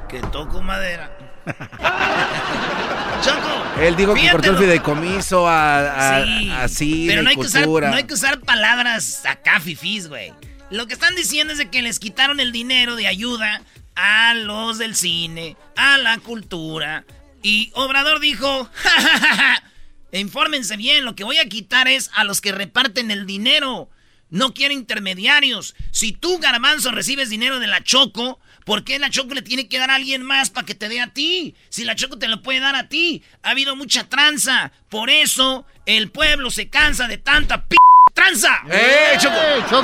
que 0.10 0.20
toco 0.22 0.62
madera. 0.62 1.18
Choco. 3.22 3.82
Él 3.82 3.96
dijo 3.96 4.14
que 4.14 4.30
cortó 4.32 4.52
el 4.52 4.58
fideicomiso 4.58 5.48
a, 5.48 6.16
a, 6.18 6.26
Sí, 6.26 6.52
a 6.52 6.68
cine 6.68 7.08
pero 7.08 7.24
no 7.24 7.30
hay, 7.30 7.36
que 7.36 7.42
usar, 7.42 7.64
cultura. 7.64 7.90
no 7.90 7.96
hay 7.96 8.04
que 8.04 8.14
usar 8.14 8.40
palabras 8.42 9.26
acá 9.26 9.60
fifís, 9.60 10.08
güey. 10.08 10.34
Lo 10.70 10.88
que 10.88 10.94
están 10.94 11.16
diciendo 11.16 11.54
es 11.54 11.60
de 11.60 11.70
que 11.70 11.82
les 11.82 12.00
quitaron 12.00 12.40
el 12.40 12.52
dinero 12.52 12.96
de 12.96 13.08
ayuda 13.08 13.62
a 13.96 14.34
los 14.34 14.78
del 14.78 14.96
cine, 14.96 15.56
a 15.78 15.98
la 15.98 16.18
cultura. 16.18 17.06
Y 17.42 17.72
Obrador 17.76 18.20
dijo, 18.20 18.70
"Ja, 18.74 18.90
ja, 19.02 19.20
ja, 19.20 19.36
ja, 19.36 19.64
infórmense 20.12 20.78
bien, 20.78 21.06
lo 21.06 21.16
que 21.16 21.24
voy 21.24 21.38
a 21.38 21.48
quitar 21.50 21.88
es 21.88 22.10
a 22.14 22.24
los 22.24 22.42
que 22.42 22.52
reparten 22.52 23.12
el 23.12 23.26
dinero. 23.26 23.90
No 24.30 24.54
quiero 24.54 24.74
intermediarios. 24.74 25.76
Si 25.92 26.12
tú, 26.12 26.40
Garbanzo, 26.40 26.92
recibes 26.92 27.30
dinero 27.30 27.60
de 27.60 27.68
la 27.68 27.84
Choco, 27.84 28.40
¿por 28.66 28.84
qué 28.84 28.98
la 28.98 29.10
Choco 29.12 29.34
le 29.36 29.44
tiene 29.44 29.68
que 29.68 29.78
dar 29.78 29.92
a 29.92 29.96
alguien 29.96 30.24
más 30.24 30.50
para 30.50 30.66
que 30.66 30.74
te 30.76 30.90
dé 30.90 31.00
a 31.00 31.14
ti? 31.14 31.56
Si 31.70 31.84
la 31.84 31.96
Choco 31.96 32.18
te 32.18 32.28
lo 32.28 32.42
puede 32.42 32.60
dar 32.60 32.76
a 32.76 32.90
ti. 32.90 33.22
Ha 33.44 33.52
habido 33.52 33.76
mucha 33.76 34.10
tranza. 34.10 34.72
Por 34.90 35.10
eso 35.10 35.66
el 35.86 36.10
pueblo 36.10 36.50
se 36.50 36.70
cansa 36.70 37.08
de 37.08 37.18
tanta 37.20 37.66
p 37.68 37.76
tranza. 38.14 38.62
¡Eh, 38.72 39.18
Choco! 39.20 39.36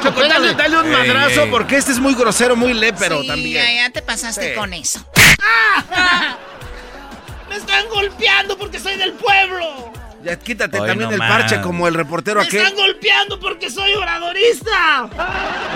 Choco, 0.01 0.27
dale, 0.27 0.53
dale 0.55 0.77
un 0.77 0.89
madrazo 0.89 1.43
ey. 1.43 1.49
porque 1.51 1.77
este 1.77 1.91
es 1.91 1.99
muy 1.99 2.15
grosero, 2.15 2.55
muy 2.55 2.73
lépero 2.73 3.21
sí, 3.21 3.27
también. 3.27 3.63
ya, 3.63 3.73
ya 3.87 3.89
te 3.91 4.01
pasaste 4.01 4.49
Sí. 4.51 4.55
con 4.55 4.73
eso. 4.73 5.05
¡Me 7.49 7.55
están 7.57 7.87
golpeando 7.89 8.57
porque 8.57 8.79
soy 8.79 8.95
del 8.97 9.13
pueblo! 9.13 9.91
Ya 10.23 10.37
quítate 10.37 10.79
Hoy 10.79 10.87
también 10.87 11.09
no 11.09 11.15
el 11.15 11.19
parche 11.19 11.61
como 11.61 11.87
el 11.87 11.93
reportero 11.93 12.39
¡Me 12.41 12.45
aquel. 12.47 12.61
están 12.61 12.75
golpeando 12.75 13.39
porque 13.39 13.69
soy 13.69 13.93
obradorista! 13.93 15.09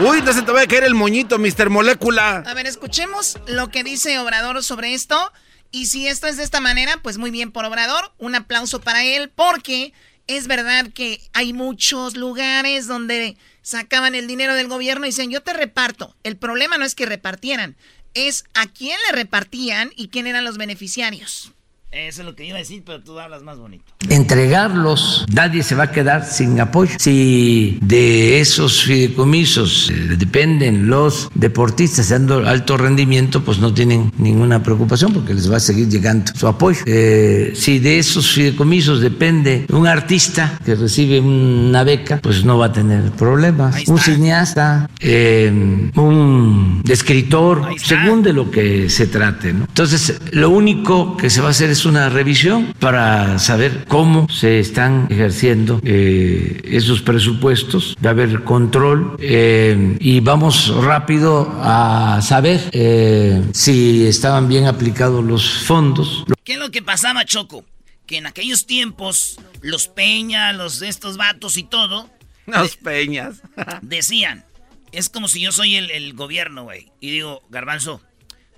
Uy, 0.02 0.22
no 0.22 0.34
se 0.34 0.42
te 0.42 0.52
va 0.52 0.62
a 0.62 0.68
caer 0.68 0.84
el 0.84 0.94
moñito, 0.94 1.40
Mr. 1.40 1.70
Molécula. 1.70 2.44
A 2.46 2.54
ver, 2.54 2.68
escuchemos 2.68 3.38
lo 3.48 3.70
que 3.70 3.84
dice 3.84 4.20
Obrador 4.20 4.64
sobre 4.64 4.94
esto. 4.94 5.32
Y 5.72 5.88
si 5.88 6.08
esto 6.08 6.28
es 6.28 6.38
de 6.38 6.44
esta 6.44 6.62
manera, 6.62 7.00
pues 7.02 7.18
muy 7.18 7.32
bien 7.32 7.52
por 7.52 7.66
Obrador. 7.66 8.14
Un 8.18 8.36
aplauso 8.36 8.82
para 8.82 9.04
él 9.04 9.32
porque 9.34 9.94
es 10.28 10.48
verdad 10.48 10.88
que 10.94 11.22
hay 11.34 11.54
muchos 11.54 12.16
lugares 12.16 12.88
donde 12.88 13.38
sacaban 13.62 14.16
el 14.16 14.28
dinero 14.28 14.54
del 14.54 14.68
gobierno 14.68 15.06
y 15.06 15.10
decían, 15.10 15.32
yo 15.32 15.42
te 15.42 15.54
reparto. 15.54 16.16
El 16.24 16.38
problema 16.38 16.78
no 16.78 16.86
es 16.86 16.96
que 16.96 17.06
repartieran, 17.06 17.76
es 18.14 18.46
a 18.54 18.68
quién 18.68 18.98
le 19.08 19.16
repartían 19.16 19.92
y 19.96 20.10
quién 20.10 20.28
eran 20.28 20.46
los 20.46 20.58
beneficiarios. 20.58 21.52
Eso 21.96 22.24
es 22.24 22.26
lo 22.26 22.36
que 22.36 22.44
iba 22.44 22.58
a 22.58 22.60
decir, 22.60 22.84
pero 22.86 23.02
tú 23.02 23.18
hablas 23.18 23.42
más 23.42 23.58
bonito. 23.58 23.86
entregarlos, 24.10 25.26
nadie 25.34 25.64
se 25.64 25.76
va 25.76 25.86
a 25.86 25.92
quedar 25.92 26.26
sin 26.26 26.60
apoyo. 26.60 26.94
Si 27.00 27.80
de 27.82 28.42
esos 28.42 28.84
fideicomisos 28.84 29.90
eh, 29.90 30.18
dependen 30.18 30.88
los 30.88 31.30
deportistas 31.36 32.10
dando 32.10 32.46
alto 32.46 32.76
rendimiento, 32.76 33.46
pues 33.46 33.60
no 33.60 33.74
tienen 33.74 34.12
ninguna 34.18 34.62
preocupación 34.62 35.14
porque 35.14 35.34
les 35.34 35.50
va 35.50 35.56
a 35.56 35.62
seguir 35.62 35.88
llegando 35.88 36.34
su 36.36 36.48
apoyo. 36.48 36.82
Eh, 36.86 37.54
si 37.56 37.80
de 37.80 37.98
esos 37.98 38.30
fideicomisos 38.30 39.00
depende 39.00 39.66
un 39.70 39.88
artista 39.88 40.60
que 40.66 40.76
recibe 40.76 41.22
una 41.22 41.86
beca, 41.86 42.20
pues 42.22 42.44
no 42.44 42.58
va 42.58 42.66
a 42.68 42.74
tener 42.74 43.10
problemas. 43.12 43.88
Un 43.88 44.00
cineasta, 44.00 44.90
eh, 45.00 45.50
un 45.96 46.84
escritor, 46.90 47.70
según 47.78 48.22
de 48.22 48.34
lo 48.34 48.52
que 48.52 48.90
se 48.90 49.08
trate. 49.08 49.54
¿no? 49.54 49.64
Entonces, 49.64 50.20
lo 50.32 50.50
único 50.50 51.16
que 51.16 51.30
se 51.30 51.40
va 51.40 51.48
a 51.48 51.52
hacer 51.52 51.70
es 51.70 51.85
una 51.86 52.10
revisión 52.10 52.74
para 52.80 53.40
saber 53.40 53.86
cómo 53.88 54.28
se 54.30 54.60
están 54.60 55.08
ejerciendo 55.10 55.80
eh, 55.84 56.62
esos 56.66 57.02
presupuestos, 57.02 57.96
va 58.04 58.10
a 58.10 58.14
haber 58.14 58.44
control 58.44 59.18
eh, 59.20 59.98
y 60.00 60.20
vamos 60.20 60.74
rápido 60.84 61.52
a 61.62 62.20
saber 62.22 62.62
eh, 62.72 63.44
si 63.54 64.08
estaban 64.08 64.48
bien 64.48 64.66
aplicados 64.66 65.24
los 65.24 65.64
fondos. 65.66 66.26
¿Qué 66.44 66.54
es 66.54 66.60
lo 66.60 66.72
que 66.72 66.82
pasaba, 66.82 67.26
Choco? 67.26 67.64
Que 68.06 68.18
en 68.18 68.28
aquellos 68.28 68.66
tiempos, 68.66 69.40
los 69.62 69.88
Peña, 69.88 70.54
los 70.54 70.80
de 70.80 70.90
estos 70.90 71.18
vatos 71.18 71.58
y 71.58 71.64
todo, 71.64 72.10
Los 72.46 72.78
peñas. 72.78 73.42
decían, 73.82 74.46
es 74.92 75.10
como 75.10 75.28
si 75.28 75.42
yo 75.42 75.52
soy 75.52 75.76
el, 75.76 75.90
el 75.92 76.14
gobierno, 76.14 76.64
güey. 76.64 76.92
Y 77.00 77.12
digo, 77.12 77.42
Garbanzo, 77.50 78.02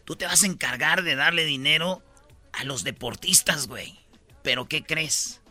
tú 0.04 0.16
te 0.16 0.26
vas 0.26 0.44
a 0.44 0.48
encargar 0.48 1.04
de 1.04 1.16
darle 1.16 1.46
dinero 1.46 2.02
a 2.60 2.64
los 2.64 2.84
deportistas, 2.84 3.68
güey. 3.68 3.98
Pero 4.44 4.68
¿qué 4.68 4.84
crees? 4.84 5.42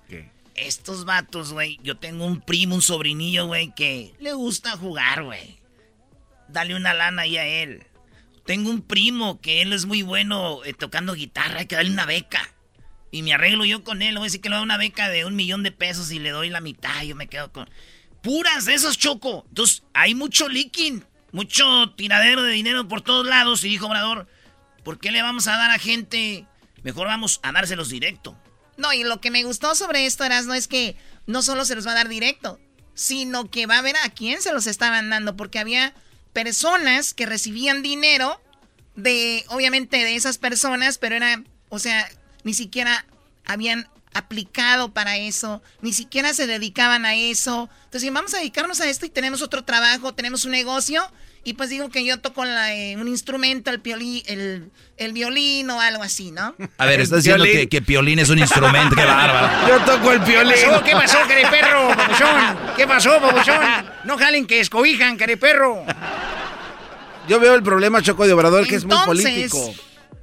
Estos 0.54 1.04
vatos, 1.04 1.52
güey, 1.52 1.78
yo 1.82 1.98
tengo 1.98 2.24
un 2.24 2.40
primo, 2.40 2.76
un 2.76 2.82
sobrinillo, 2.82 3.46
güey, 3.46 3.74
que 3.74 4.14
le 4.20 4.32
gusta 4.32 4.76
jugar, 4.78 5.22
güey. 5.22 5.58
Dale 6.48 6.74
una 6.74 6.94
lana 6.94 7.22
ahí 7.22 7.36
a 7.36 7.46
él. 7.46 7.86
Tengo 8.46 8.70
un 8.70 8.80
primo 8.80 9.40
que 9.42 9.60
él 9.60 9.74
es 9.74 9.84
muy 9.84 10.00
bueno 10.00 10.64
eh, 10.64 10.72
tocando 10.72 11.12
guitarra, 11.12 11.60
hay 11.60 11.66
que 11.66 11.76
darle 11.76 11.90
una 11.90 12.06
beca. 12.06 12.48
Y 13.10 13.22
me 13.22 13.34
arreglo 13.34 13.66
yo 13.66 13.84
con 13.84 14.00
él, 14.00 14.14
voy 14.14 14.22
a 14.22 14.24
decir 14.24 14.40
que 14.40 14.48
le 14.48 14.56
doy 14.56 14.64
una 14.64 14.78
beca 14.78 15.10
de 15.10 15.26
un 15.26 15.36
millón 15.36 15.62
de 15.62 15.72
pesos 15.72 16.10
y 16.10 16.18
le 16.18 16.30
doy 16.30 16.48
la 16.48 16.60
mitad, 16.60 17.02
yo 17.02 17.16
me 17.16 17.28
quedo 17.28 17.52
con... 17.52 17.68
Puras 18.22 18.64
de 18.64 18.74
esos 18.74 18.98
choco. 18.98 19.44
Entonces, 19.48 19.84
hay 19.92 20.14
mucho 20.14 20.48
leaking, 20.48 21.04
mucho 21.32 21.92
tiradero 21.96 22.42
de 22.42 22.52
dinero 22.52 22.88
por 22.88 23.02
todos 23.02 23.26
lados. 23.26 23.62
Y 23.62 23.68
dijo 23.68 23.86
Obrador, 23.86 24.26
¿por 24.82 24.98
qué 24.98 25.12
le 25.12 25.22
vamos 25.22 25.46
a 25.46 25.56
dar 25.56 25.70
a 25.70 25.78
gente? 25.78 26.46
Mejor 26.82 27.06
vamos 27.06 27.40
a 27.42 27.52
dárselos 27.52 27.88
directo. 27.88 28.36
No, 28.76 28.92
y 28.92 29.04
lo 29.04 29.20
que 29.20 29.30
me 29.30 29.44
gustó 29.44 29.74
sobre 29.74 30.06
esto, 30.06 30.24
Erasmo, 30.24 30.54
es 30.54 30.68
que 30.68 30.96
no 31.26 31.42
solo 31.42 31.64
se 31.64 31.74
los 31.74 31.86
va 31.86 31.92
a 31.92 31.96
dar 31.96 32.08
directo, 32.08 32.60
sino 32.94 33.50
que 33.50 33.66
va 33.66 33.78
a 33.78 33.82
ver 33.82 33.96
a 34.04 34.10
quién 34.10 34.42
se 34.42 34.52
los 34.52 34.66
estaban 34.66 35.10
dando, 35.10 35.36
porque 35.36 35.58
había 35.58 35.94
personas 36.32 37.14
que 37.14 37.26
recibían 37.26 37.82
dinero 37.82 38.40
de, 38.94 39.44
obviamente, 39.48 39.96
de 39.98 40.16
esas 40.16 40.38
personas, 40.38 40.98
pero 40.98 41.16
era, 41.16 41.42
o 41.68 41.78
sea, 41.78 42.08
ni 42.44 42.54
siquiera 42.54 43.06
habían 43.44 43.88
aplicado 44.12 44.92
para 44.92 45.18
eso, 45.18 45.62
ni 45.82 45.92
siquiera 45.92 46.32
se 46.32 46.46
dedicaban 46.46 47.04
a 47.04 47.14
eso. 47.14 47.68
Entonces, 47.84 48.12
vamos 48.12 48.34
a 48.34 48.38
dedicarnos 48.38 48.80
a 48.80 48.88
esto 48.88 49.06
y 49.06 49.10
tenemos 49.10 49.42
otro 49.42 49.64
trabajo, 49.64 50.14
tenemos 50.14 50.44
un 50.44 50.52
negocio. 50.52 51.10
Y 51.46 51.52
pues 51.52 51.70
digo 51.70 51.90
que 51.90 52.04
yo 52.04 52.18
toco 52.18 52.44
la, 52.44 52.74
eh, 52.74 52.96
un 52.96 53.06
instrumento, 53.06 53.70
el, 53.70 53.80
piolí, 53.80 54.24
el, 54.26 54.68
el 54.96 55.12
violín 55.12 55.70
o 55.70 55.80
algo 55.80 56.02
así, 56.02 56.32
¿no? 56.32 56.56
A 56.76 56.86
ver, 56.86 57.00
estás 57.00 57.22
diciendo 57.22 57.44
que, 57.44 57.68
que 57.68 57.80
Piolín 57.80 58.18
es 58.18 58.30
un 58.30 58.40
instrumento, 58.40 58.96
qué 58.96 59.04
bárbaro. 59.04 59.68
Yo 59.68 59.78
toco 59.84 60.10
el 60.10 60.22
piolín. 60.22 60.54
¿Qué 60.56 60.66
pasó? 60.66 60.82
¿Qué 60.82 60.92
pasó, 60.92 61.18
careperro, 61.28 61.88
papuchón? 61.90 62.58
¿Qué 62.76 62.86
pasó, 62.88 63.20
papuchón? 63.20 63.60
No 64.02 64.18
jalen 64.18 64.44
que 64.48 64.58
escobijan, 64.58 65.16
careperro. 65.16 65.84
Yo 67.28 67.38
veo 67.38 67.54
el 67.54 67.62
problema, 67.62 68.02
Choco 68.02 68.26
de 68.26 68.32
Obrador, 68.32 68.66
que 68.66 68.74
es 68.74 68.84
muy 68.84 68.98
político. 69.04 69.72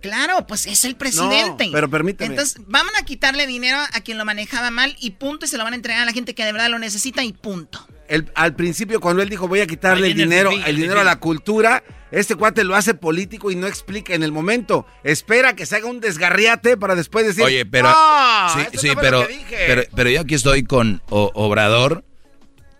Claro, 0.02 0.46
pues 0.46 0.66
es 0.66 0.84
el 0.84 0.98
presidente. 0.98 1.68
No, 1.68 1.72
pero 1.72 1.90
permíteme. 1.90 2.32
Entonces, 2.32 2.58
van 2.68 2.86
a 3.00 3.06
quitarle 3.06 3.48
dinero 3.48 3.78
a 3.80 4.02
quien 4.02 4.18
lo 4.18 4.26
manejaba 4.26 4.72
mal 4.72 4.94
y 5.00 5.12
punto, 5.12 5.46
y 5.46 5.48
se 5.48 5.58
lo 5.58 5.64
van 5.64 5.72
a 5.72 5.78
entregar 5.78 6.02
a 6.02 6.06
la 6.06 6.12
gente 6.12 6.36
que 6.36 6.44
de 6.44 6.52
verdad 6.52 6.70
lo 6.70 6.80
necesita 6.80 7.24
y 7.24 7.32
punto. 7.32 7.88
El- 8.08 8.30
al 8.36 8.56
principio, 8.56 9.00
cuando 9.00 9.22
él 9.24 9.30
dijo 9.30 9.48
voy 9.48 9.62
a 9.62 9.68
quitarle 9.68 10.08
el 10.08 10.14
dinero, 10.16 10.52
el 10.52 10.64
el 10.66 10.76
dinero 10.76 11.00
a 11.00 11.04
la 11.04 11.20
cultura, 11.20 11.84
este 12.12 12.36
cuate 12.36 12.64
lo 12.64 12.76
hace 12.76 12.94
político 12.94 13.50
y 13.50 13.56
no 13.56 13.66
explica 13.68 14.14
en 14.14 14.24
el 14.24 14.32
momento. 14.32 14.86
Espera 15.04 15.56
que 15.56 15.66
se 15.66 15.78
haga 15.78 15.88
un 15.88 16.00
desgarriate 16.00 16.78
para 16.78 16.96
después 16.96 17.26
decir. 17.26 17.44
Oye, 17.44 17.66
pero. 17.66 17.90
"No, 17.90 18.50
sí, 18.80 18.88
no 18.94 19.02
pero, 19.02 19.22
lo 19.22 19.28
que 19.28 19.34
dije". 19.34 19.58
pero. 19.68 19.84
Pero 19.96 20.10
yo 20.10 20.22
aquí 20.22 20.36
estoy 20.36 20.64
con 20.64 21.02
O- 21.10 21.32
Obrador. 21.34 22.04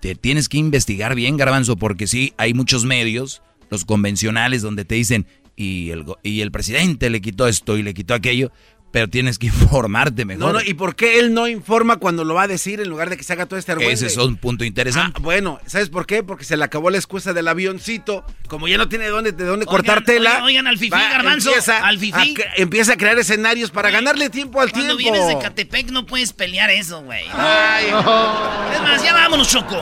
Te 0.02 0.16
tienes 0.16 0.50
que 0.50 0.58
investigar 0.58 1.16
bien, 1.16 1.38
Garbanzo, 1.38 1.78
porque 1.78 2.08
sí, 2.08 2.34
hay 2.38 2.54
muchos 2.54 2.84
medios, 2.84 3.42
los 3.70 3.86
convencionales, 3.86 4.62
donde 4.62 4.84
te 4.84 4.96
dicen, 4.96 5.26
y 5.56 5.92
el, 5.92 6.04
y 6.24 6.42
el 6.42 6.52
presidente 6.52 7.10
le 7.10 7.22
quitó 7.22 7.48
esto 7.48 7.78
y 7.78 7.84
le 7.84 7.94
quitó 7.94 8.14
aquello, 8.14 8.52
pero 8.94 9.08
tienes 9.10 9.40
que 9.40 9.48
informarte 9.54 10.24
mejor. 10.24 10.40
No, 10.46 10.54
no, 10.54 10.62
¿y 10.62 10.76
por 10.76 10.96
qué 10.96 11.18
él 11.20 11.34
no 11.34 11.48
informa 11.48 11.98
cuando 11.98 12.24
lo 12.24 12.36
va 12.36 12.44
a 12.44 12.48
decir 12.48 12.80
en 12.80 12.88
lugar 12.90 13.10
de 13.10 13.18
que 13.18 13.24
se 13.24 13.34
haga 13.34 13.48
todo 13.48 13.58
este 13.60 13.72
argüente? 13.72 13.94
Ese 13.96 14.06
es 14.06 14.18
un 14.18 14.38
punto 14.38 14.64
interesante. 14.64 15.16
Ah, 15.18 15.22
bueno, 15.22 15.60
¿sabes 15.66 15.90
por 15.90 16.06
qué? 16.06 16.22
Porque 16.22 16.46
se 16.46 16.56
le 16.56 16.64
acabó 16.64 16.92
la 16.92 16.98
excusa 16.98 17.34
del 17.34 17.48
avioncito. 17.48 18.24
Como 18.48 18.68
ya 18.68 18.78
no 18.78 18.88
tiene 18.88 19.06
de 19.06 19.10
dónde, 19.10 19.32
de 19.32 19.46
dónde 19.46 19.66
Oigan, 19.66 19.76
cortar 19.76 20.04
tela. 20.04 20.30
oigan, 20.30 20.44
oigan, 20.44 20.68
al 20.68 20.78
fifí, 20.78 20.92
va, 20.92 21.10
Garbanzo, 21.10 21.50
empieza 21.50 21.86
al 21.86 21.98
fifí. 21.98 22.36
a 22.40 22.62
empieza 22.62 22.94
a 22.94 22.98
crear 22.98 23.18
escenarios 23.18 23.72
para 23.72 23.90
ganarle 23.90 24.30
tiempo 24.30 24.62
al 24.62 24.70
Cuando 24.72 24.96
tiempo. 24.96 25.12
vienes 25.18 25.28
de 25.28 25.42
Catepec 25.44 25.90
no 25.90 26.06
puedes 26.06 26.32
pelear 26.32 26.70
eso, 26.70 27.02
güey. 27.02 27.26
Ay, 27.34 27.88
Es 27.88 28.82
más, 28.84 29.04
ya 29.04 29.14
vámonos, 29.14 29.50
Choco. 29.50 29.82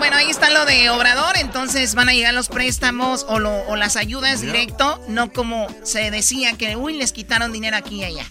Bueno, 0.00 0.16
ahí 0.16 0.30
está 0.30 0.48
lo 0.50 0.64
de 0.64 0.88
Obrador, 0.88 1.36
entonces 1.36 1.94
van 1.94 2.08
a 2.08 2.12
llegar 2.14 2.32
los 2.32 2.48
préstamos 2.48 3.24
o, 3.28 3.38
lo- 3.38 3.66
o 3.68 3.76
las 3.76 3.96
ayudas 3.96 4.40
directo, 4.40 4.98
no 5.08 5.30
como 5.30 5.68
se 5.84 6.10
decía 6.10 6.56
que, 6.56 6.74
uy, 6.74 6.94
les 6.96 7.12
quitaron 7.12 7.52
dinero 7.52 7.76
aquí 7.76 7.96
y 7.96 8.04
allá. 8.04 8.24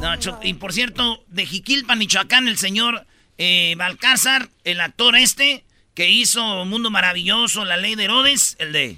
No, 0.00 0.14
y 0.42 0.54
por 0.54 0.72
cierto, 0.72 1.24
de 1.26 1.46
Jiquilpan, 1.46 1.98
Michoacán, 1.98 2.46
el 2.46 2.58
señor 2.58 3.06
eh, 3.38 3.74
Balcázar, 3.76 4.48
el 4.62 4.80
actor 4.80 5.16
este, 5.16 5.64
que 5.94 6.08
hizo 6.10 6.64
Mundo 6.64 6.90
Maravilloso, 6.90 7.64
La 7.64 7.76
Ley 7.76 7.96
de 7.96 8.04
Herodes, 8.04 8.54
el 8.60 8.72
de... 8.72 8.96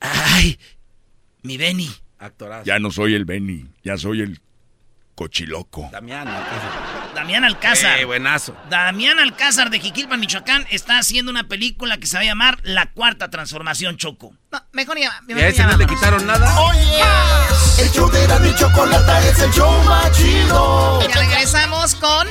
Ay, 0.00 0.58
mi 1.42 1.56
Benny. 1.58 1.90
Actorazo. 2.18 2.64
Ya 2.64 2.80
no 2.80 2.90
soy 2.90 3.14
el 3.14 3.24
Benny, 3.24 3.66
ya 3.84 3.96
soy 3.96 4.20
el 4.20 4.40
Cochiloco. 5.14 5.88
Damián 5.92 6.26
Damián 7.14 7.44
Alcázar. 7.44 7.98
Eh, 7.98 8.04
buenazo. 8.04 8.56
Damián 8.70 9.18
Alcázar 9.18 9.70
de 9.70 9.80
Jiquilpan, 9.80 10.20
Michoacán, 10.20 10.66
está 10.70 10.98
haciendo 10.98 11.30
una 11.30 11.44
película 11.44 11.98
que 11.98 12.06
se 12.06 12.16
va 12.16 12.22
a 12.22 12.24
llamar 12.24 12.58
La 12.62 12.86
Cuarta 12.86 13.30
Transformación 13.30 13.96
Choco. 13.96 14.34
No, 14.50 14.62
mejor 14.72 14.98
ya. 14.98 15.20
¿Y 15.28 15.32
a 15.32 15.48
ese 15.48 15.64
no 15.64 15.76
le 15.76 15.86
quitaron 15.86 16.26
nada? 16.26 16.60
Oye, 16.60 17.00
el 17.78 17.90
show 17.90 18.10
de 18.10 18.28
la 18.28 18.36
y 18.46 18.54
chocolata 18.54 19.20
es 19.28 19.38
el 19.40 19.50
show 19.52 19.70
más 19.84 20.10
chido. 20.12 21.00
Regresamos 21.14 21.94
con 21.96 22.28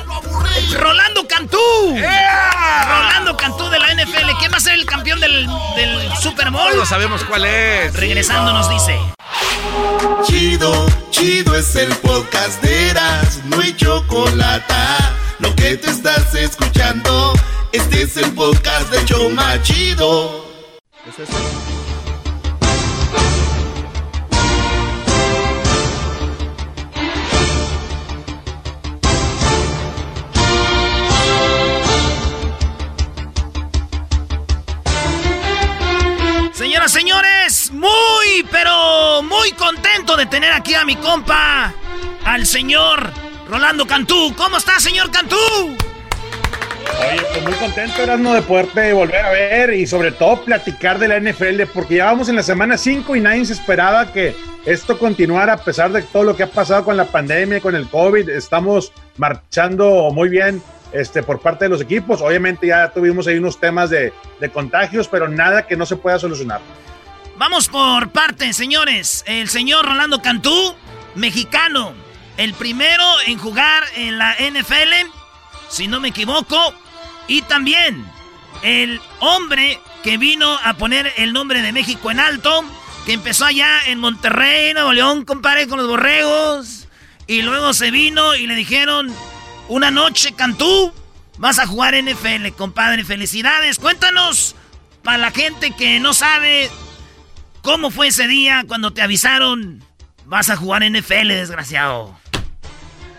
Rolando 0.74 1.28
Cantú. 1.28 1.58
Rolando 1.96 3.38
Cantú 3.38 3.70
de 3.70 3.80
la 3.80 3.94
NFL. 3.94 4.32
¿Quién 4.40 4.52
va 4.52 4.58
a 4.58 4.60
ser 4.60 4.74
el 4.74 4.86
campeón 4.86 5.20
del, 5.20 5.48
del 5.76 6.16
Super 6.18 6.52
Bowl? 6.52 6.76
No 6.76 6.86
sabemos 6.86 7.24
cuál 7.24 7.46
es. 7.46 7.94
Regresando 7.94 8.54
nos 8.54 8.70
dice. 8.70 9.00
Chido, 10.26 10.86
chido 11.10 11.56
es 11.56 11.76
el 11.76 11.94
podcast 11.98 12.62
de 12.62 12.90
Eras, 12.90 13.40
no 13.46 13.60
hay 13.60 13.76
chocolate. 13.76 14.74
Lo 15.40 15.56
que 15.56 15.78
te 15.78 15.90
estás 15.90 16.34
escuchando, 16.36 17.34
este 17.72 18.04
es 18.04 18.18
el 18.18 18.32
podcast 18.34 18.90
de 18.92 19.06
Choma 19.06 19.62
Chido. 19.64 20.46
Señoras, 21.16 21.81
muy, 37.82 38.46
pero 38.52 39.24
muy 39.24 39.52
contento 39.54 40.16
de 40.16 40.28
tener 40.28 40.54
aquí 40.54 40.76
a 40.76 40.86
mi 40.86 40.96
compa, 40.96 41.74
al 42.24 42.46
señor 42.46 43.12
Rolando 43.48 43.88
Cantú. 43.88 44.34
¿Cómo 44.38 44.58
está, 44.58 44.80
señor 44.80 45.10
Cantú? 45.10 45.36
Oye, 47.00 47.22
pues 47.32 47.44
muy 47.44 47.54
contento, 47.54 48.04
Erasmo, 48.04 48.34
de 48.34 48.44
poderte 48.44 48.94
volver 48.94 49.26
a 49.26 49.32
ver 49.32 49.74
y 49.74 49.88
sobre 49.88 50.12
todo 50.12 50.44
platicar 50.44 51.00
de 51.00 51.08
la 51.08 51.20
NFL, 51.20 51.64
porque 51.74 51.96
ya 51.96 52.06
vamos 52.06 52.30
en 52.30 52.36
la 52.36 52.44
semana 52.44 52.78
5 52.78 53.16
y 53.16 53.20
nadie 53.20 53.46
se 53.46 53.54
esperaba 53.54 54.14
que 54.14 54.36
esto 54.66 55.00
continuara 55.00 55.54
a 55.54 55.58
pesar 55.58 55.92
de 55.92 56.04
todo 56.04 56.24
lo 56.24 56.36
que 56.36 56.44
ha 56.44 56.52
pasado 56.52 56.86
con 56.86 56.98
la 56.98 57.06
pandemia, 57.06 57.62
con 57.62 57.76
el 57.76 57.88
COVID. 57.88 58.30
Estamos 58.30 58.94
marchando 59.18 60.12
muy 60.12 60.30
bien 60.30 60.62
este, 60.92 61.24
por 61.24 61.40
parte 61.40 61.66
de 61.66 61.70
los 61.70 61.82
equipos. 61.82 62.22
Obviamente 62.22 62.68
ya 62.68 62.92
tuvimos 62.92 63.26
ahí 63.26 63.38
unos 63.40 63.60
temas 63.60 63.90
de, 63.90 64.14
de 64.40 64.50
contagios, 64.50 65.08
pero 65.08 65.28
nada 65.28 65.66
que 65.66 65.76
no 65.76 65.88
se 65.88 65.96
pueda 65.96 66.20
solucionar. 66.20 66.62
Vamos 67.42 67.70
por 67.70 68.12
partes, 68.12 68.56
señores. 68.56 69.24
El 69.26 69.50
señor 69.50 69.84
Rolando 69.84 70.22
Cantú, 70.22 70.76
mexicano, 71.16 71.92
el 72.38 72.54
primero 72.54 73.04
en 73.26 73.40
jugar 73.40 73.84
en 73.96 74.20
la 74.20 74.36
NFL, 74.36 75.10
si 75.68 75.88
no 75.88 76.00
me 76.00 76.10
equivoco, 76.10 76.56
y 77.28 77.42
también 77.42 78.06
el 78.62 79.02
hombre 79.22 79.80
que 80.04 80.20
vino 80.20 80.56
a 80.64 80.76
poner 80.76 81.12
el 81.18 81.34
nombre 81.34 81.64
de 81.64 81.72
México 81.72 82.12
en 82.12 82.20
alto, 82.20 82.64
que 83.08 83.14
empezó 83.14 83.46
allá 83.46 83.88
en 83.88 83.98
Monterrey, 83.98 84.76
Nuevo 84.76 84.94
León, 84.94 85.26
compadre, 85.26 85.68
con 85.68 85.80
los 85.80 85.88
borregos, 85.88 86.88
y 87.26 87.42
luego 87.42 87.74
se 87.74 87.90
vino 87.90 88.36
y 88.36 88.46
le 88.46 88.54
dijeron, 88.54 89.12
una 89.68 89.90
noche, 89.90 90.34
Cantú, 90.34 90.94
vas 91.40 91.58
a 91.58 91.66
jugar 91.66 91.96
NFL, 91.96 92.50
compadre, 92.56 93.04
felicidades, 93.04 93.80
cuéntanos, 93.80 94.56
para 95.02 95.18
la 95.18 95.32
gente 95.32 95.72
que 95.72 96.00
no 96.00 96.14
sabe 96.14 96.70
¿Cómo 97.62 97.92
fue 97.92 98.08
ese 98.08 98.28
día 98.28 98.64
cuando 98.68 98.92
te 98.92 99.04
avisaron 99.04 99.84
vas 100.26 100.50
a 100.50 100.56
jugar 100.56 100.84
NFL, 100.84 101.28
desgraciado? 101.28 102.18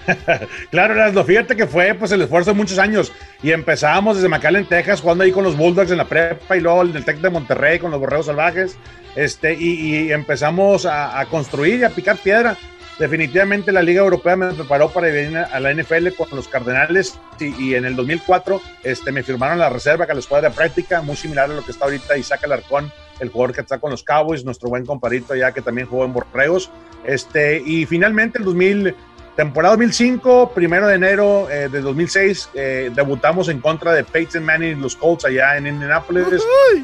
claro, 0.71 0.95
Erasmo, 0.95 1.23
fíjate 1.23 1.55
que 1.55 1.69
fue 1.69 1.95
pues 1.95 2.11
el 2.11 2.23
esfuerzo 2.23 2.51
de 2.51 2.57
muchos 2.57 2.79
años 2.79 3.13
y 3.41 3.53
empezábamos 3.53 4.17
desde 4.17 4.29
McAllen, 4.29 4.67
Texas, 4.67 5.01
jugando 5.01 5.23
ahí 5.23 5.31
con 5.31 5.45
los 5.45 5.57
Bulldogs 5.57 5.93
en 5.93 5.99
la 5.99 6.09
prepa 6.09 6.57
y 6.57 6.61
luego 6.61 6.83
en 6.83 6.97
el 6.97 7.05
Tec 7.05 7.19
de 7.19 7.31
Monterrey 7.31 7.79
con 7.79 7.93
los 7.93 8.01
Borreos 8.01 8.27
Salvajes, 8.27 8.77
este, 9.15 9.55
y, 9.55 10.11
empezamos 10.11 10.87
a, 10.87 11.25
construir 11.31 11.81
y 11.81 11.85
a 11.85 11.91
picar 11.91 12.17
piedra. 12.17 12.57
Definitivamente 12.99 13.71
la 13.71 13.83
Liga 13.83 14.03
Europea 14.03 14.35
me 14.35 14.53
preparó 14.53 14.91
para 14.91 15.07
venir 15.07 15.39
a 15.39 15.61
la 15.61 15.73
NFL 15.73 16.09
con 16.17 16.29
los 16.33 16.49
Cardenales 16.49 17.19
y, 17.39 17.69
y 17.69 17.75
en 17.75 17.85
el 17.85 17.95
2004 17.95 18.61
este, 18.83 19.13
me 19.13 19.23
firmaron 19.23 19.59
la 19.59 19.71
reserva 19.71 20.07
que 20.07 20.15
la 20.15 20.21
escuadra 20.21 20.49
de 20.49 20.55
práctica, 20.55 21.01
muy 21.01 21.17
similar 21.17 21.51
a 21.51 21.55
lo 21.55 21.65
que 21.65 21.71
está 21.71 21.85
ahorita 21.85 22.17
Isaac 22.17 22.45
Alarcón, 22.45 22.93
el 23.23 23.31
jugador 23.31 23.55
que 23.55 23.61
está 23.61 23.79
con 23.79 23.93
los 23.93 24.03
Cowboys, 24.03 24.45
nuestro 24.45 24.69
buen 24.69 24.85
compadrito 24.85 25.37
ya 25.37 25.53
que 25.53 25.63
también 25.63 25.87
jugó 25.87 26.05
en 26.05 26.13
Borregos. 26.13 26.71
Este, 27.05 27.63
y 27.65 27.87
finalmente 27.87 28.39
el 28.39 28.45
2000, 28.45 28.95
temporada 29.37 29.75
2005, 29.75 30.51
primero 30.53 30.89
de 30.89 30.97
enero 30.97 31.49
eh, 31.49 31.69
de 31.71 31.81
2006, 31.81 32.51
eh, 32.55 32.91
debutamos 32.93 33.49
en 33.49 33.61
contra 33.61 33.93
de 33.93 34.03
Peyton 34.03 34.45
Manning 34.45 34.77
y 34.77 34.81
los 34.81 34.97
Colts 34.97 35.25
allá 35.25 35.57
en 35.57 35.69
Indianapolis 35.69 36.27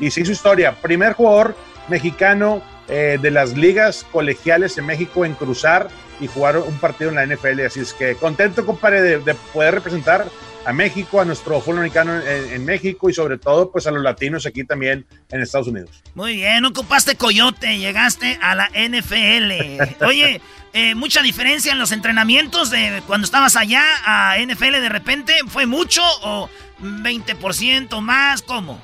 y 0.00 0.10
se 0.12 0.20
hizo 0.20 0.30
historia. 0.30 0.76
Primer 0.80 1.14
jugador 1.14 1.56
mexicano 1.88 2.62
eh, 2.86 3.18
de 3.20 3.30
las 3.32 3.56
ligas 3.56 4.06
colegiales 4.12 4.78
en 4.78 4.86
México 4.86 5.24
en 5.24 5.34
cruzar 5.34 5.88
y 6.20 6.28
jugar 6.28 6.56
un 6.58 6.78
partido 6.78 7.10
en 7.10 7.16
la 7.16 7.26
NFL. 7.26 7.66
Así 7.66 7.80
es 7.80 7.92
que 7.92 8.14
contento, 8.14 8.64
compadre, 8.64 9.02
de, 9.02 9.18
de 9.18 9.34
poder 9.52 9.74
representar 9.74 10.26
a 10.64 10.72
México, 10.72 11.20
a 11.20 11.24
nuestro 11.24 11.60
fútbol 11.60 11.78
americano 11.78 12.20
en, 12.20 12.52
en, 12.52 12.64
México 12.64 13.08
y 13.08 13.14
sobre 13.14 13.38
todo 13.38 13.70
pues 13.70 13.86
a 13.86 13.90
los 13.90 14.02
latinos 14.02 14.46
aquí 14.46 14.64
también 14.64 15.06
en 15.30 15.40
Estados 15.40 15.68
Unidos. 15.68 16.02
Muy 16.14 16.36
bien, 16.36 16.64
ocupaste 16.64 17.16
coyote, 17.16 17.78
llegaste 17.78 18.38
a 18.42 18.54
la 18.54 18.68
NFL. 18.68 20.04
Oye, 20.04 20.40
eh, 20.72 20.94
mucha 20.94 21.22
diferencia 21.22 21.72
en 21.72 21.78
los 21.78 21.92
entrenamientos 21.92 22.70
de 22.70 23.02
cuando 23.06 23.24
estabas 23.24 23.56
allá 23.56 23.82
a 24.04 24.36
NFL 24.38 24.72
de 24.72 24.88
repente, 24.88 25.34
¿fue 25.48 25.66
mucho 25.66 26.02
o 26.22 26.50
20% 26.80 28.00
más? 28.00 28.42
¿Cómo? 28.42 28.80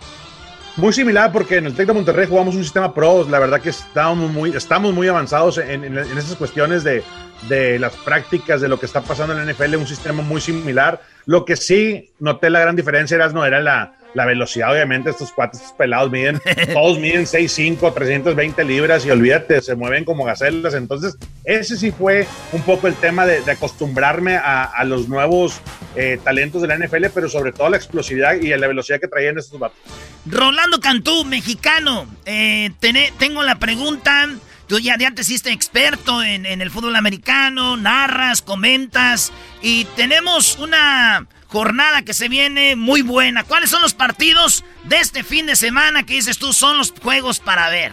Muy 0.77 0.93
similar 0.93 1.31
porque 1.31 1.57
en 1.57 1.67
el 1.67 1.75
Tec 1.75 1.87
de 1.87 1.93
Monterrey 1.93 2.27
jugamos 2.29 2.57
un 2.57 2.65
sistema 2.65 2.93
pro, 2.93 3.25
la 3.31 3.39
verdad 3.39 3.61
que 3.61 3.71
estamos 3.71 4.31
muy, 4.31 4.51
estamos 4.57 4.93
muy 4.93 5.07
avanzados 5.07 5.59
en, 5.59 5.85
en, 5.85 5.97
en 5.97 6.19
esas 6.19 6.35
cuestiones 6.35 6.83
de, 6.83 7.05
de 7.49 7.79
las 7.79 7.95
prácticas, 7.97 8.61
de 8.61 8.69
lo 8.69 8.81
que 8.81 8.87
está 8.87 9.01
pasando 9.01 9.39
en 9.39 9.47
la 9.47 9.53
NFL, 9.53 9.77
un 9.77 9.87
sistema 9.87 10.23
muy 10.23 10.41
similar. 10.41 11.01
Lo 11.27 11.45
que 11.45 11.57
sí 11.57 12.11
noté 12.19 12.51
la 12.51 12.61
gran 12.61 12.75
diferencia 12.75 13.15
era, 13.15 13.29
no, 13.29 13.45
era 13.45 13.61
la, 13.61 13.95
la 14.15 14.25
velocidad, 14.25 14.73
obviamente, 14.73 15.11
estos 15.11 15.33
cuates, 15.33 15.61
estos 15.61 15.77
pelados 15.77 16.11
miden, 16.11 16.41
todos 16.73 16.99
miden 16.99 17.25
6'5, 17.25 17.93
320 17.93 18.65
libras 18.65 19.05
y 19.05 19.11
olvídate, 19.11 19.61
se 19.61 19.75
mueven 19.75 20.05
como 20.05 20.25
gacelas. 20.25 20.75
Entonces, 20.75 21.17
ese 21.45 21.77
sí 21.77 21.91
fue 21.91 22.27
un 22.53 22.63
poco 22.63 22.87
el 22.87 22.95
tema 22.95 23.27
de, 23.27 23.43
de 23.43 23.51
acostumbrarme 23.53 24.37
a, 24.37 24.65
a, 24.65 24.85
los 24.85 25.09
nuevos 25.09 25.61
eh, 25.97 26.19
talentos 26.23 26.63
de 26.63 26.69
la 26.69 26.79
NFL, 26.79 27.07
pero 27.13 27.29
sobre 27.29 27.53
todo 27.53 27.69
la 27.69 27.77
explosividad 27.77 28.35
y 28.35 28.49
la 28.57 28.67
velocidad 28.67 29.01
que 29.01 29.09
traían 29.09 29.37
estos 29.37 29.59
vatos. 29.59 29.79
Rolando 30.27 30.81
Cantú, 30.81 31.25
mexicano, 31.25 32.07
eh, 32.25 32.71
tené, 32.81 33.13
tengo 33.19 33.43
la 33.43 33.57
pregunta. 33.57 34.31
Tú 34.67 34.79
ya 34.79 34.97
de 34.97 35.05
antes 35.05 35.29
hiciste 35.29 35.51
experto 35.53 36.23
en, 36.23 36.47
en, 36.47 36.63
el 36.63 36.71
fútbol 36.71 36.97
americano, 36.97 37.77
narras, 37.77 38.41
comentas 38.41 39.31
y 39.61 39.85
tenemos 39.97 40.59
una 40.59 41.27
jornada 41.55 42.03
que 42.03 42.15
se 42.15 42.29
viene 42.29 42.75
muy 42.75 43.03
buena. 43.03 43.45
¿Cuáles 43.45 43.71
son 43.71 43.81
los 43.81 43.95
partidos 43.95 44.65
de 44.83 44.97
este 44.97 45.23
fin 45.23 45.47
de 45.47 45.55
semana 45.55 46.05
que 46.05 46.15
dices 46.15 46.37
tú 46.37 46.53
son 46.53 46.79
los 46.79 46.93
juegos 47.01 47.39
para 47.39 47.71
ver? 47.71 47.93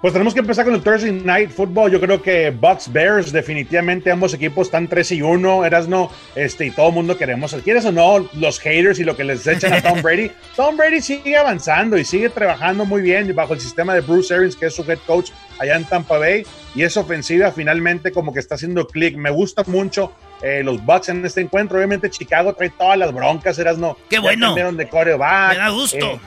Pues 0.00 0.12
tenemos 0.12 0.32
que 0.32 0.40
empezar 0.40 0.64
con 0.64 0.74
el 0.74 0.80
Thursday 0.80 1.10
Night 1.10 1.50
Football. 1.50 1.90
Yo 1.90 2.00
creo 2.00 2.22
que 2.22 2.50
Bucks 2.50 2.92
Bears, 2.92 3.32
definitivamente 3.32 4.12
ambos 4.12 4.32
equipos 4.32 4.68
están 4.68 4.86
3 4.86 5.10
y 5.10 5.22
1. 5.22 5.64
Erasno, 5.64 6.08
este, 6.36 6.66
y 6.66 6.70
todo 6.70 6.88
el 6.88 6.94
mundo 6.94 7.18
queremos, 7.18 7.52
¿quieres 7.64 7.84
o 7.84 7.90
no? 7.90 8.28
Los 8.34 8.60
haters 8.60 9.00
y 9.00 9.04
lo 9.04 9.16
que 9.16 9.24
les 9.24 9.44
echan 9.44 9.72
a 9.72 9.82
Tom 9.82 10.00
Brady. 10.00 10.30
Tom 10.56 10.76
Brady 10.76 11.00
sigue 11.00 11.36
avanzando 11.36 11.96
y 11.96 12.04
sigue 12.04 12.28
trabajando 12.28 12.84
muy 12.84 13.02
bien 13.02 13.34
bajo 13.34 13.54
el 13.54 13.60
sistema 13.60 13.92
de 13.92 14.02
Bruce 14.02 14.32
Arians, 14.32 14.54
que 14.54 14.66
es 14.66 14.74
su 14.74 14.82
head 14.88 14.98
coach 15.04 15.30
allá 15.58 15.74
en 15.74 15.84
Tampa 15.84 16.18
Bay. 16.18 16.46
Y 16.76 16.82
esa 16.82 17.00
ofensiva 17.00 17.50
finalmente 17.50 18.12
como 18.12 18.32
que 18.32 18.38
está 18.38 18.54
haciendo 18.54 18.86
clic. 18.86 19.16
Me 19.16 19.30
gusta 19.30 19.64
mucho 19.66 20.12
eh, 20.42 20.62
los 20.62 20.84
Bucks 20.84 21.08
en 21.08 21.24
este 21.24 21.40
encuentro. 21.40 21.76
Obviamente 21.78 22.10
Chicago 22.10 22.54
trae 22.54 22.70
todas 22.70 22.98
las 22.98 23.12
broncas, 23.12 23.58
Erasno. 23.58 23.96
¡Qué 24.08 24.18
bueno! 24.18 24.54
De 24.72 24.88
coreback. 24.88 25.52
Me 25.52 25.58
da 25.58 25.68
gusto. 25.70 26.06
Eh, 26.06 26.20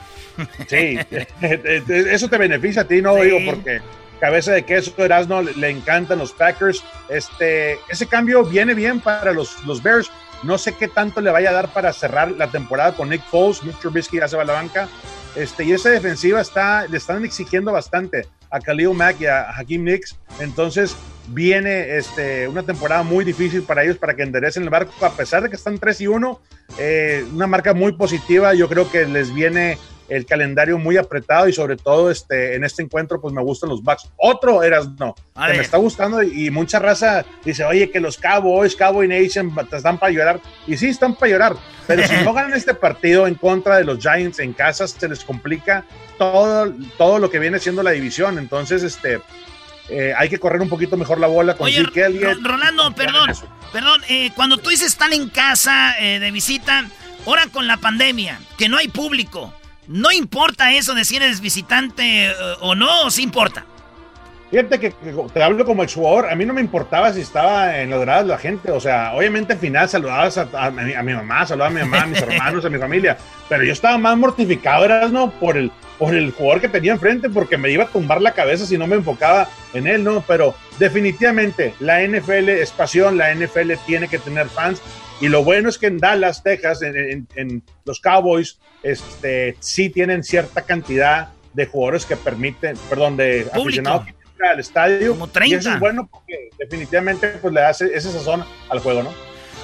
Sí, 0.68 0.98
eso 1.88 2.28
te 2.28 2.38
beneficia 2.38 2.82
a 2.82 2.84
ti, 2.84 3.02
no 3.02 3.16
sí. 3.16 3.22
digo, 3.22 3.38
porque 3.46 3.80
cabeza 4.20 4.52
de 4.52 4.64
queso 4.64 4.92
Erasmo 4.98 5.42
le 5.42 5.70
encantan 5.70 6.18
los 6.18 6.32
Packers. 6.32 6.84
Este, 7.08 7.78
ese 7.88 8.06
cambio 8.06 8.44
viene 8.44 8.74
bien 8.74 9.00
para 9.00 9.32
los, 9.32 9.64
los 9.64 9.82
Bears. 9.82 10.10
No 10.44 10.56
sé 10.56 10.74
qué 10.74 10.86
tanto 10.86 11.20
le 11.20 11.32
vaya 11.32 11.50
a 11.50 11.54
dar 11.54 11.72
para 11.72 11.92
cerrar 11.92 12.30
la 12.30 12.48
temporada 12.50 12.92
con 12.92 13.08
Nick 13.08 13.24
Foles. 13.24 13.64
Mitch 13.64 13.78
Trubisky 13.80 14.18
ya 14.18 14.28
se 14.28 14.36
va 14.36 14.42
a 14.42 14.46
la 14.46 14.52
banca. 14.52 14.88
Este, 15.34 15.64
y 15.64 15.72
esa 15.72 15.90
defensiva 15.90 16.40
está, 16.40 16.86
le 16.86 16.96
están 16.96 17.24
exigiendo 17.24 17.72
bastante 17.72 18.26
a 18.50 18.60
Khalil 18.60 18.94
Mack 18.94 19.20
y 19.20 19.26
a 19.26 19.50
Hakim 19.50 19.84
Nicks. 19.84 20.16
Entonces 20.38 20.96
viene 21.28 21.96
este, 21.96 22.48
una 22.48 22.62
temporada 22.62 23.02
muy 23.02 23.24
difícil 23.24 23.62
para 23.62 23.84
ellos 23.84 23.98
para 23.98 24.14
que 24.14 24.22
enderecen 24.22 24.64
el 24.64 24.70
barco. 24.70 24.92
A 25.04 25.12
pesar 25.12 25.42
de 25.42 25.50
que 25.50 25.56
están 25.56 25.78
3 25.78 26.00
y 26.02 26.06
1, 26.06 26.40
eh, 26.78 27.24
una 27.32 27.46
marca 27.46 27.74
muy 27.74 27.92
positiva. 27.92 28.54
Yo 28.54 28.68
creo 28.68 28.90
que 28.90 29.06
les 29.06 29.32
viene 29.32 29.78
el 30.08 30.24
calendario 30.24 30.78
muy 30.78 30.96
apretado 30.96 31.48
y 31.48 31.52
sobre 31.52 31.76
todo 31.76 32.10
este, 32.10 32.54
en 32.54 32.64
este 32.64 32.82
encuentro 32.82 33.20
pues 33.20 33.34
me 33.34 33.42
gustan 33.42 33.70
los 33.70 33.82
Bucks. 33.82 34.10
Otro 34.16 34.62
eras 34.62 34.88
no, 34.98 35.14
que 35.14 35.52
me 35.52 35.60
está 35.60 35.76
gustando 35.76 36.22
y, 36.22 36.50
mucha 36.50 36.78
raza 36.78 37.24
dice, 37.44 37.64
oye, 37.64 37.90
que 37.90 38.00
los 38.00 38.16
Cowboys, 38.16 38.74
Cowboy 38.74 39.06
Nation 39.06 39.52
están 39.70 39.98
para 39.98 40.12
llorar. 40.12 40.40
Y 40.66 40.76
sí, 40.76 40.88
están 40.88 41.14
para 41.14 41.32
llorar, 41.32 41.56
pero 41.86 42.06
si 42.06 42.16
no 42.24 42.32
ganan 42.34 42.54
este 42.54 42.74
partido 42.74 43.26
en 43.26 43.34
contra 43.34 43.76
de 43.76 43.84
los 43.84 43.98
Giants 43.98 44.38
en 44.38 44.52
casa, 44.52 44.88
se 44.88 45.08
les 45.08 45.24
complica 45.24 45.84
todo, 46.16 46.72
todo 46.96 47.18
lo 47.18 47.30
que 47.30 47.38
viene 47.38 47.58
siendo 47.58 47.82
la 47.82 47.90
división. 47.90 48.38
Entonces, 48.38 48.82
este... 48.82 49.20
Eh, 49.88 50.12
hay 50.16 50.28
que 50.28 50.38
correr 50.38 50.60
un 50.60 50.68
poquito 50.68 50.96
mejor 50.96 51.18
la 51.18 51.26
bola 51.26 51.54
con 51.54 51.66
Oye, 51.66 51.82
Rolando, 52.42 52.94
perdón, 52.94 53.30
perdón, 53.72 54.02
eh, 54.08 54.30
cuando 54.34 54.58
tú 54.58 54.68
dices 54.70 54.88
están 54.88 55.14
en 55.14 55.30
casa 55.30 55.98
eh, 55.98 56.18
de 56.18 56.30
visita, 56.30 56.86
ahora 57.26 57.46
con 57.50 57.66
la 57.66 57.78
pandemia, 57.78 58.38
que 58.58 58.68
no 58.68 58.76
hay 58.76 58.88
público, 58.88 59.54
no 59.86 60.12
importa 60.12 60.72
eso 60.74 60.94
de 60.94 61.06
si 61.06 61.16
eres 61.16 61.40
visitante 61.40 62.30
o 62.60 62.74
no, 62.74 63.04
o 63.04 63.10
sí 63.10 63.22
importa. 63.22 63.64
Fíjate 64.50 64.80
que, 64.80 64.90
te 65.32 65.42
hablo 65.42 65.64
como 65.66 65.82
exjugador, 65.82 66.30
a 66.30 66.34
mí 66.34 66.46
no 66.46 66.54
me 66.54 66.62
importaba 66.62 67.12
si 67.12 67.20
estaba 67.20 67.78
en 67.80 67.90
los 67.90 68.00
grados 68.00 68.26
la 68.26 68.38
gente, 68.38 68.70
o 68.70 68.80
sea, 68.80 69.12
obviamente 69.14 69.54
al 69.54 69.58
final 69.58 69.88
saludabas 69.88 70.38
a, 70.38 70.70
mi, 70.70 71.14
mamá, 71.14 71.46
saludaba 71.46 71.70
a 71.70 71.74
mi 71.74 71.80
mamá, 71.80 72.02
a 72.02 72.06
mis 72.06 72.22
hermanos, 72.22 72.64
a 72.64 72.70
mi 72.70 72.78
familia, 72.78 73.18
pero 73.48 73.62
yo 73.62 73.72
estaba 73.72 73.98
más 73.98 74.16
mortificado, 74.16 74.86
eras, 74.86 75.12
¿no? 75.12 75.30
Por 75.32 75.58
el, 75.58 75.70
por 75.98 76.14
el 76.14 76.30
jugador 76.30 76.60
que 76.60 76.68
tenía 76.68 76.92
enfrente, 76.92 77.28
porque 77.28 77.58
me 77.58 77.70
iba 77.70 77.84
a 77.84 77.88
tumbar 77.88 78.22
la 78.22 78.32
cabeza 78.32 78.66
si 78.66 78.78
no 78.78 78.86
me 78.86 78.96
enfocaba 78.96 79.48
en 79.74 79.86
él, 79.86 80.04
¿no? 80.04 80.22
Pero 80.26 80.54
definitivamente 80.78 81.74
la 81.80 82.06
NFL 82.06 82.48
es 82.50 82.70
pasión, 82.70 83.18
la 83.18 83.34
NFL 83.34 83.72
tiene 83.86 84.08
que 84.08 84.18
tener 84.18 84.48
fans, 84.48 84.80
y 85.20 85.28
lo 85.28 85.42
bueno 85.42 85.68
es 85.68 85.78
que 85.78 85.86
en 85.86 85.98
Dallas, 85.98 86.42
Texas, 86.42 86.80
en, 86.82 87.62
los 87.84 88.00
Cowboys, 88.00 88.58
este, 88.82 89.56
sí 89.58 89.90
tienen 89.90 90.22
cierta 90.22 90.62
cantidad 90.62 91.30
de 91.52 91.66
jugadores 91.66 92.06
que 92.06 92.16
permiten, 92.16 92.76
perdón, 92.88 93.16
de 93.16 93.48
aficionados 93.52 94.06
al 94.40 94.60
estadio. 94.60 95.10
Como 95.12 95.28
30. 95.28 95.54
Y 95.54 95.58
eso 95.58 95.72
es 95.72 95.80
bueno 95.80 96.08
porque 96.10 96.50
definitivamente 96.58 97.28
pues, 97.28 97.52
le 97.52 97.64
hace 97.64 97.92
esa 97.92 98.12
sazón 98.12 98.44
al 98.68 98.78
juego, 98.78 99.02
¿no? 99.02 99.12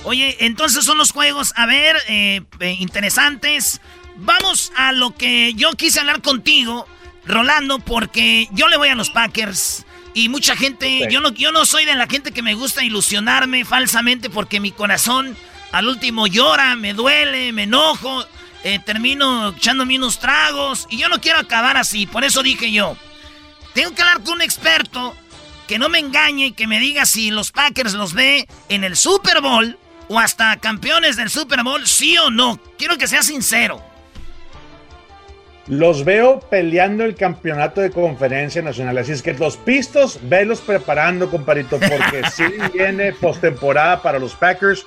Oye, 0.04 0.36
entonces 0.40 0.84
son 0.84 0.98
los 0.98 1.12
juegos, 1.12 1.54
a 1.56 1.66
ver, 1.66 1.96
eh, 2.08 2.42
eh, 2.60 2.76
interesantes. 2.78 3.80
Vamos 4.16 4.72
a 4.76 4.92
lo 4.92 5.14
que 5.14 5.54
yo 5.54 5.72
quise 5.72 6.00
hablar 6.00 6.22
contigo, 6.22 6.86
Rolando, 7.26 7.78
porque 7.78 8.48
yo 8.52 8.68
le 8.68 8.76
voy 8.76 8.88
a 8.88 8.94
los 8.94 9.10
Packers. 9.10 9.84
Y 10.14 10.28
mucha 10.28 10.56
gente, 10.56 11.08
yo, 11.10 11.20
no, 11.20 11.30
yo 11.32 11.50
no 11.50 11.66
soy 11.66 11.84
de 11.84 11.94
la 11.96 12.06
gente 12.06 12.30
que 12.30 12.42
me 12.42 12.54
gusta 12.54 12.84
ilusionarme 12.84 13.64
falsamente 13.64 14.30
porque 14.30 14.60
mi 14.60 14.70
corazón 14.70 15.36
al 15.72 15.88
último 15.88 16.28
llora, 16.28 16.76
me 16.76 16.94
duele, 16.94 17.50
me 17.50 17.64
enojo, 17.64 18.24
eh, 18.62 18.78
termino 18.78 19.48
echándome 19.48 19.96
unos 19.96 20.20
tragos 20.20 20.86
y 20.88 20.98
yo 20.98 21.08
no 21.08 21.20
quiero 21.20 21.40
acabar 21.40 21.76
así. 21.76 22.06
Por 22.06 22.22
eso 22.22 22.44
dije 22.44 22.70
yo, 22.70 22.96
tengo 23.72 23.92
que 23.92 24.02
hablar 24.02 24.22
con 24.22 24.34
un 24.34 24.42
experto 24.42 25.16
que 25.66 25.80
no 25.80 25.88
me 25.88 25.98
engañe 25.98 26.46
y 26.46 26.52
que 26.52 26.68
me 26.68 26.78
diga 26.78 27.06
si 27.06 27.32
los 27.32 27.50
Packers 27.50 27.94
los 27.94 28.14
ve 28.14 28.46
en 28.68 28.84
el 28.84 28.96
Super 28.96 29.40
Bowl 29.40 29.76
o 30.08 30.20
hasta 30.20 30.56
campeones 30.60 31.16
del 31.16 31.30
Super 31.30 31.64
Bowl, 31.64 31.86
sí 31.88 32.16
o 32.18 32.30
no. 32.30 32.60
Quiero 32.78 32.96
que 32.96 33.08
sea 33.08 33.24
sincero. 33.24 33.82
Los 35.66 36.04
veo 36.04 36.40
peleando 36.40 37.04
el 37.04 37.14
campeonato 37.14 37.80
de 37.80 37.90
conferencia 37.90 38.60
nacional. 38.60 38.98
Así 38.98 39.12
es 39.12 39.22
que 39.22 39.32
los 39.32 39.56
pistos, 39.56 40.18
velos 40.24 40.60
preparando, 40.60 41.30
comparito, 41.30 41.78
porque 41.78 42.22
sí 42.32 42.44
viene 42.74 43.12
postemporada 43.14 44.02
para 44.02 44.18
los 44.18 44.34
Packers. 44.34 44.84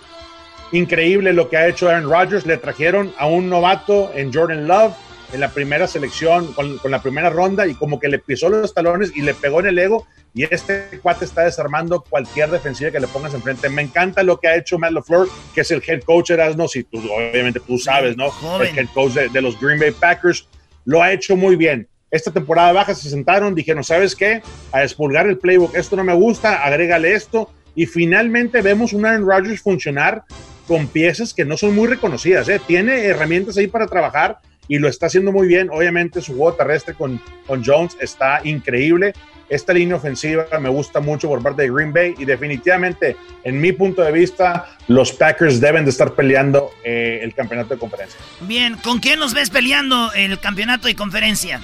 Increíble 0.72 1.34
lo 1.34 1.50
que 1.50 1.58
ha 1.58 1.68
hecho 1.68 1.90
Aaron 1.90 2.10
Rodgers. 2.10 2.46
Le 2.46 2.58
trajeron 2.58 3.12
a 3.18 3.26
un 3.26 3.50
novato 3.50 4.12
en 4.14 4.32
Jordan 4.32 4.68
Love 4.68 4.94
en 5.34 5.40
la 5.40 5.50
primera 5.50 5.88
selección, 5.88 6.54
con, 6.54 6.80
la 6.86 7.02
primera 7.02 7.30
ronda, 7.30 7.68
y 7.68 7.74
como 7.74 8.00
que 8.00 8.08
le 8.08 8.20
pisó 8.20 8.48
los 8.48 8.74
talones 8.74 9.12
y 9.16 9.22
le 9.22 9.34
pegó 9.34 9.60
en 9.62 9.68
el 9.68 9.80
ego. 9.80 10.06
Y 10.36 10.44
este 10.44 11.00
cuate 11.02 11.26
está 11.26 11.42
desarmando 11.42 12.02
cualquier 12.02 12.52
defensiva 12.52 12.92
que 12.92 13.00
le 13.00 13.08
pongas 13.08 13.34
enfrente. 13.34 13.68
Me 13.70 13.82
encanta 13.82 14.22
lo 14.22 14.40
que 14.40 14.48
ha 14.48 14.56
hecho 14.56 14.78
Matt 14.78 14.92
LaFleur, 14.92 15.28
que 15.56 15.62
es 15.62 15.72
el 15.72 15.82
head 15.86 16.04
coach, 16.04 16.30
Erasmo, 16.30 16.68
si 16.68 16.84
tú, 16.84 17.00
obviamente 17.00 17.60
tú 17.60 17.80
sabes, 17.80 18.16
¿no? 18.16 18.32
El 18.62 18.78
head 18.78 18.88
coach 18.94 19.14
de 19.14 19.42
los 19.42 19.60
Green 19.60 19.80
Bay 19.80 19.92
Packers 19.92 20.48
lo 20.88 21.04
ha 21.04 21.12
hecho 21.12 21.36
muy 21.36 21.58
bien. 21.58 21.90
Esta 22.10 22.32
temporada 22.32 22.72
baja 22.72 22.96
se 22.96 23.10
sentaron, 23.10 23.54
dijeron, 23.54 23.84
¿sabes 23.84 24.16
qué? 24.16 24.42
A 24.72 24.84
expulgar 24.84 25.28
el 25.28 25.38
playbook, 25.38 25.76
esto 25.76 25.98
no 25.98 26.04
me 26.06 26.14
gusta, 26.14 26.64
agrégale 26.64 27.14
esto. 27.14 27.52
Y 27.76 27.86
finalmente 27.86 28.62
vemos 28.62 28.94
un 28.94 29.06
Aaron 29.06 29.28
Rodgers 29.28 29.62
funcionar 29.62 30.24
con 30.66 30.88
piezas 30.88 31.34
que 31.34 31.44
no 31.44 31.58
son 31.58 31.76
muy 31.76 31.88
reconocidas. 31.88 32.48
¿eh? 32.48 32.62
Tiene 32.66 33.04
herramientas 33.04 33.58
ahí 33.58 33.68
para 33.68 33.88
trabajar 33.88 34.40
y 34.68 34.80
lo 34.80 34.88
está 34.88 35.08
haciendo 35.08 35.32
muy 35.32 35.48
bien. 35.48 35.70
Obviamente 35.72 36.22
su 36.22 36.36
juego 36.36 36.54
terrestre 36.54 36.94
con, 36.94 37.22
con 37.46 37.64
Jones 37.64 37.98
está 38.00 38.42
increíble. 38.44 39.14
Esta 39.50 39.72
línea 39.72 39.96
ofensiva 39.96 40.46
me 40.60 40.68
gusta 40.68 41.00
mucho 41.00 41.30
por 41.30 41.42
parte 41.42 41.62
de 41.62 41.72
Green 41.72 41.94
Bay 41.94 42.16
y 42.18 42.26
definitivamente, 42.26 43.16
en 43.46 43.62
mi 43.62 43.72
punto 43.72 44.02
de 44.02 44.12
vista, 44.12 44.78
los 44.88 45.14
Packers 45.14 45.62
deben 45.62 45.86
de 45.86 45.92
estar 45.92 46.14
peleando 46.16 46.72
eh, 46.84 47.20
el 47.24 47.34
campeonato 47.34 47.74
de 47.74 47.80
conferencia. 47.80 48.20
Bien, 48.42 48.76
¿con 48.84 49.00
quién 49.00 49.20
nos 49.20 49.34
ves 49.34 49.50
peleando 49.50 50.12
el 50.14 50.38
campeonato 50.40 50.88
de 50.88 50.96
conferencia? 50.96 51.62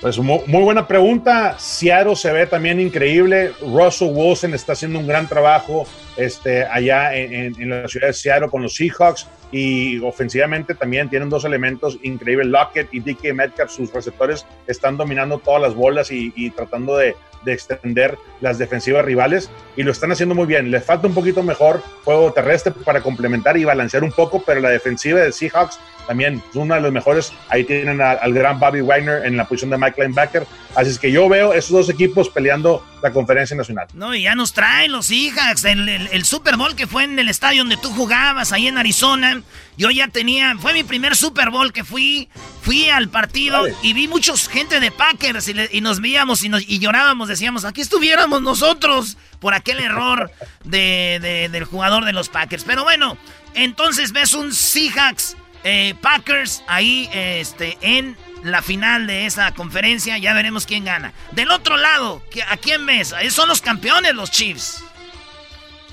Pues 0.00 0.16
muy, 0.16 0.40
buena 0.46 0.86
pregunta. 0.86 1.58
Seattle 1.58 2.14
se 2.14 2.30
ve 2.30 2.46
también 2.46 2.78
increíble. 2.78 3.52
Russell 3.60 4.10
Wilson 4.12 4.54
está 4.54 4.74
haciendo 4.74 5.00
un 5.00 5.08
gran 5.08 5.26
trabajo 5.26 5.88
este, 6.16 6.64
allá 6.64 7.16
en, 7.16 7.68
la 7.68 7.88
ciudad 7.88 8.06
de 8.06 8.12
Seattle 8.12 8.48
con 8.48 8.62
los 8.62 8.76
Seahawks 8.76 9.26
y 9.50 9.98
ofensivamente 9.98 10.76
también 10.76 11.08
tienen 11.08 11.28
dos 11.28 11.44
elementos 11.44 11.98
increíbles. 12.02 12.46
Lockett 12.46 12.94
y 12.94 13.00
DK 13.00 13.34
Metcalf, 13.34 13.72
sus 13.72 13.92
receptores, 13.92 14.46
están 14.68 14.96
dominando 14.96 15.38
todas 15.38 15.60
las 15.60 15.74
bolas 15.74 16.12
y, 16.12 16.50
tratando 16.50 16.96
de, 16.96 17.16
de, 17.44 17.52
extender 17.52 18.16
las 18.40 18.56
defensivas 18.56 19.04
rivales 19.04 19.50
y 19.74 19.82
lo 19.82 19.90
están 19.90 20.12
haciendo 20.12 20.36
muy 20.36 20.46
bien. 20.46 20.70
Les 20.70 20.84
falta 20.84 21.08
un 21.08 21.14
poquito 21.14 21.42
mejor 21.42 21.82
juego 22.04 22.32
terrestre 22.32 22.72
para 22.84 23.00
complementar 23.00 23.56
y 23.56 23.64
balancear 23.64 24.04
un 24.04 24.12
poco, 24.12 24.44
pero 24.46 24.60
la 24.60 24.70
defensiva 24.70 25.18
de 25.18 25.32
Seahawks 25.32 25.80
también 26.08 26.42
es 26.50 26.56
uno 26.56 26.74
de 26.74 26.80
los 26.80 26.90
mejores. 26.90 27.32
Ahí 27.50 27.64
tienen 27.64 28.00
al 28.00 28.32
gran 28.32 28.58
Bobby 28.58 28.80
Wagner 28.80 29.26
en 29.26 29.36
la 29.36 29.44
posición 29.44 29.70
de 29.70 29.76
Mike 29.76 30.00
Linebacker. 30.00 30.46
Así 30.74 30.90
es 30.90 30.98
que 30.98 31.12
yo 31.12 31.28
veo 31.28 31.52
esos 31.52 31.70
dos 31.70 31.90
equipos 31.90 32.30
peleando 32.30 32.82
la 33.02 33.12
conferencia 33.12 33.54
nacional. 33.54 33.88
No, 33.92 34.14
y 34.14 34.22
ya 34.22 34.34
nos 34.34 34.54
traen 34.54 34.90
los 34.90 35.10
hijas. 35.10 35.64
El, 35.66 35.86
el, 35.88 36.24
Super 36.24 36.56
Bowl 36.56 36.74
que 36.74 36.86
fue 36.86 37.04
en 37.04 37.18
el 37.18 37.28
estadio 37.28 37.60
donde 37.60 37.76
tú 37.76 37.90
jugabas, 37.90 38.52
ahí 38.52 38.68
en 38.68 38.78
Arizona. 38.78 39.42
Yo 39.76 39.90
ya 39.90 40.08
tenía, 40.08 40.56
fue 40.58 40.72
mi 40.72 40.82
primer 40.82 41.14
Super 41.14 41.50
Bowl 41.50 41.72
que 41.74 41.84
fui. 41.84 42.28
Fui 42.62 42.88
al 42.88 43.08
partido 43.08 43.66
y 43.82 43.92
vi 43.92 44.08
muchos 44.08 44.48
gente 44.48 44.80
de 44.80 44.90
Packers 44.90 45.48
y, 45.48 45.80
nos 45.80 46.00
veíamos 46.00 46.42
y, 46.42 46.48
nos, 46.48 46.62
y 46.62 46.78
llorábamos. 46.78 47.28
Decíamos, 47.28 47.66
aquí 47.66 47.82
estuviéramos 47.82 48.40
nosotros 48.40 49.18
por 49.40 49.52
aquel 49.52 49.78
error 49.80 50.30
de, 50.64 51.48
del 51.52 51.64
jugador 51.64 52.06
de 52.06 52.14
los 52.14 52.30
Packers. 52.30 52.64
Pero 52.64 52.84
bueno, 52.84 53.18
entonces 53.54 54.12
ves 54.12 54.32
un 54.32 54.54
Seahawks 54.54 55.36
eh, 55.64 55.94
Packers 56.00 56.62
ahí 56.66 57.08
este, 57.12 57.76
en 57.80 58.16
la 58.42 58.62
final 58.62 59.06
de 59.06 59.26
esa 59.26 59.52
conferencia. 59.52 60.18
Ya 60.18 60.34
veremos 60.34 60.66
quién 60.66 60.84
gana. 60.84 61.12
Del 61.32 61.50
otro 61.50 61.76
lado, 61.76 62.22
¿a 62.48 62.56
quién 62.56 62.86
ves? 62.86 63.14
Son 63.30 63.48
los 63.48 63.60
campeones, 63.60 64.14
los 64.14 64.30
Chiefs. 64.30 64.84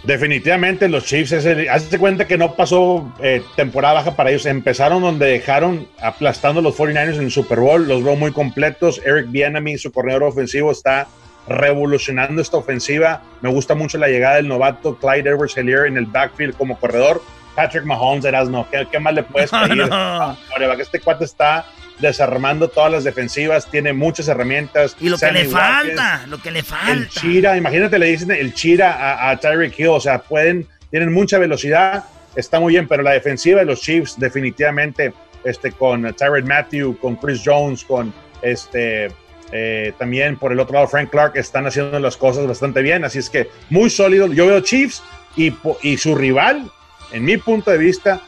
Definitivamente 0.03 0.87
los 0.87 1.05
Chiefs, 1.05 1.33
hazte 1.33 1.97
cuenta 1.97 2.27
que 2.27 2.37
no 2.37 2.53
pasó 2.53 3.11
eh, 3.23 3.41
temporada 3.55 3.95
baja 3.95 4.15
para 4.15 4.29
ellos. 4.29 4.45
Empezaron 4.45 5.01
donde 5.01 5.25
dejaron 5.25 5.87
aplastando 5.99 6.61
los 6.61 6.77
49ers 6.77 7.15
en 7.15 7.23
el 7.23 7.31
Super 7.31 7.59
Bowl. 7.59 7.87
Los 7.87 8.03
veo 8.03 8.15
muy 8.15 8.31
completos. 8.31 9.01
Eric 9.03 9.31
Bienemy, 9.31 9.79
su 9.79 9.91
corredor 9.91 10.23
ofensivo, 10.23 10.71
está 10.71 11.07
revolucionando 11.47 12.41
esta 12.41 12.57
ofensiva. 12.57 13.23
Me 13.41 13.49
gusta 13.49 13.73
mucho 13.73 13.97
la 13.97 14.07
llegada 14.07 14.35
del 14.35 14.47
novato 14.47 14.95
Clyde 14.97 15.29
Edwards 15.29 15.57
Helier 15.57 15.87
en 15.87 15.97
el 15.97 16.05
backfield 16.05 16.55
como 16.55 16.79
corredor. 16.79 17.23
Patrick 17.55 17.85
Mahomes, 17.85 18.25
eras 18.25 18.49
no, 18.49 18.67
¿qué, 18.69 18.99
más 18.99 19.13
le 19.13 19.23
puedes 19.23 19.49
pedir? 19.67 19.89
que 19.89 20.81
este 20.81 20.99
cuate 20.99 21.25
está 21.25 21.65
desarmando 21.99 22.67
todas 22.67 22.91
las 22.91 23.03
defensivas, 23.03 23.69
tiene 23.69 23.93
muchas 23.93 24.27
herramientas. 24.27 24.95
Y 24.99 25.09
lo 25.09 25.17
que 25.17 25.31
le 25.31 25.45
falta, 25.45 26.25
lo 26.27 26.41
que 26.41 26.51
le 26.51 26.63
falta. 26.63 26.91
El 26.91 27.09
Chira, 27.09 27.57
imagínate, 27.57 27.97
le 27.97 28.07
dicen 28.07 28.31
el 28.31 28.53
Chira 28.53 29.29
a, 29.29 29.37
Tyreek 29.37 29.79
Hill, 29.79 29.87
o 29.87 29.99
sea, 29.99 30.19
pueden, 30.19 30.67
tienen 30.91 31.13
mucha 31.13 31.37
velocidad, 31.37 32.03
está 32.35 32.59
muy 32.59 32.73
bien, 32.73 32.87
pero 32.87 33.03
la 33.03 33.11
defensiva 33.11 33.59
de 33.59 33.65
los 33.65 33.81
Chiefs, 33.81 34.19
definitivamente, 34.19 35.13
este, 35.43 35.71
con 35.71 36.13
Tyreek 36.13 36.45
Matthew, 36.45 36.97
con 36.97 37.15
Chris 37.15 37.41
Jones, 37.43 37.83
con 37.83 38.13
este. 38.41 39.11
Eh, 39.51 39.93
también 39.99 40.37
por 40.37 40.51
el 40.51 40.59
otro 40.59 40.73
lado, 40.73 40.87
Frank 40.87 41.11
Clark 41.11 41.37
están 41.37 41.67
haciendo 41.67 41.99
las 41.99 42.17
cosas 42.17 42.47
bastante 42.47 42.81
bien, 42.81 43.05
así 43.05 43.19
es 43.19 43.29
que 43.29 43.47
muy 43.69 43.91
sólido. 43.91 44.27
Yo 44.33 44.47
veo 44.47 44.59
Chiefs 44.59 45.03
y, 45.37 45.53
y 45.83 45.97
su 45.97 46.15
rival 46.15 46.69
en 47.11 47.25
mi 47.25 47.37
punto 47.37 47.71
de 47.71 47.77
vista, 47.77 48.21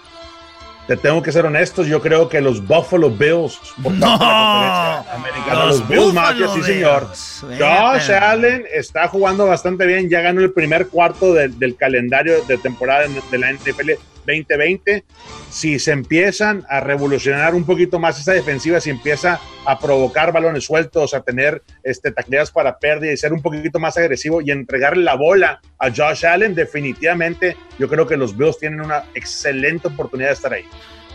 te 0.87 0.95
tengo 0.95 1.21
que 1.21 1.31
ser 1.31 1.45
honestos, 1.45 1.87
yo 1.87 2.01
creo 2.01 2.29
que 2.29 2.39
los 2.39 2.65
Buffalo 2.65 3.09
Bills, 3.09 3.59
por 3.83 3.91
no, 3.91 5.05
los, 5.65 5.87
Bills 5.87 6.13
Mafia, 6.13 6.47
sí 6.47 6.63
señor. 6.63 7.07
Josh 7.41 8.11
Allen 8.11 8.65
está 8.73 9.07
jugando 9.09 9.45
bastante 9.45 9.85
bien, 9.85 10.09
ya 10.09 10.21
ganó 10.21 10.41
el 10.41 10.51
primer 10.51 10.87
cuarto 10.87 11.33
del 11.33 11.75
calendario 11.75 12.43
de 12.45 12.57
temporada 12.57 13.05
de 13.31 13.37
la 13.37 13.51
NFL 13.51 13.91
2020. 14.27 15.05
Si 15.49 15.79
se 15.79 15.91
empiezan 15.91 16.65
a 16.69 16.79
revolucionar 16.79 17.55
un 17.55 17.65
poquito 17.65 17.99
más 17.99 18.19
esa 18.19 18.33
defensiva, 18.33 18.79
si 18.79 18.89
empieza 18.89 19.39
a 19.65 19.79
provocar 19.79 20.31
balones 20.31 20.65
sueltos, 20.65 21.13
a 21.13 21.21
tener 21.21 21.63
este, 21.83 22.11
tacleadas 22.11 22.51
para 22.51 22.77
pérdida 22.77 23.11
y 23.11 23.17
ser 23.17 23.33
un 23.33 23.41
poquito 23.41 23.79
más 23.79 23.97
agresivo 23.97 24.41
y 24.41 24.51
entregarle 24.51 25.03
la 25.03 25.15
bola 25.15 25.61
a 25.79 25.89
Josh 25.89 26.25
Allen, 26.25 26.53
definitivamente 26.53 27.57
yo 27.79 27.87
creo 27.89 28.05
que 28.05 28.17
los 28.17 28.37
Bills 28.37 28.59
tienen 28.59 28.81
una 28.81 29.05
excelente 29.15 29.87
oportunidad 29.87 30.29
de 30.29 30.33
estar 30.33 30.53
ahí. 30.53 30.65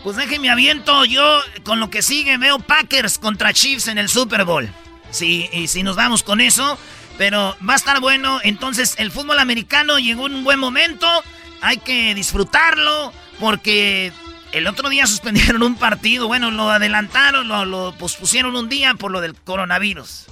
Pues 0.03 0.17
déjenme 0.17 0.49
aviento, 0.49 1.05
yo 1.05 1.39
con 1.63 1.79
lo 1.79 1.89
que 1.89 2.01
sigue 2.01 2.37
veo 2.37 2.59
Packers 2.59 3.17
contra 3.17 3.53
Chiefs 3.53 3.87
en 3.87 3.97
el 3.97 4.09
Super 4.09 4.43
Bowl. 4.43 4.69
Sí, 5.11 5.47
y 5.53 5.67
si 5.67 5.83
nos 5.83 5.95
vamos 5.95 6.23
con 6.23 6.41
eso, 6.41 6.77
pero 7.17 7.55
va 7.67 7.73
a 7.73 7.77
estar 7.77 7.99
bueno. 8.01 8.39
Entonces, 8.43 8.95
el 8.97 9.11
fútbol 9.11 9.39
americano 9.39 9.99
llegó 9.99 10.27
en 10.27 10.35
un 10.35 10.43
buen 10.43 10.59
momento. 10.59 11.07
Hay 11.63 11.77
que 11.77 12.13
disfrutarlo 12.13 13.13
porque 13.39 14.11
el 14.51 14.67
otro 14.67 14.89
día 14.89 15.07
suspendieron 15.07 15.63
un 15.63 15.75
partido. 15.75 16.27
Bueno, 16.27 16.51
lo 16.51 16.69
adelantaron, 16.69 17.47
lo, 17.47 17.95
pospusieron 17.97 18.55
un 18.55 18.69
día 18.69 18.93
por 18.95 19.11
lo 19.11 19.21
del 19.21 19.33
coronavirus. 19.33 20.27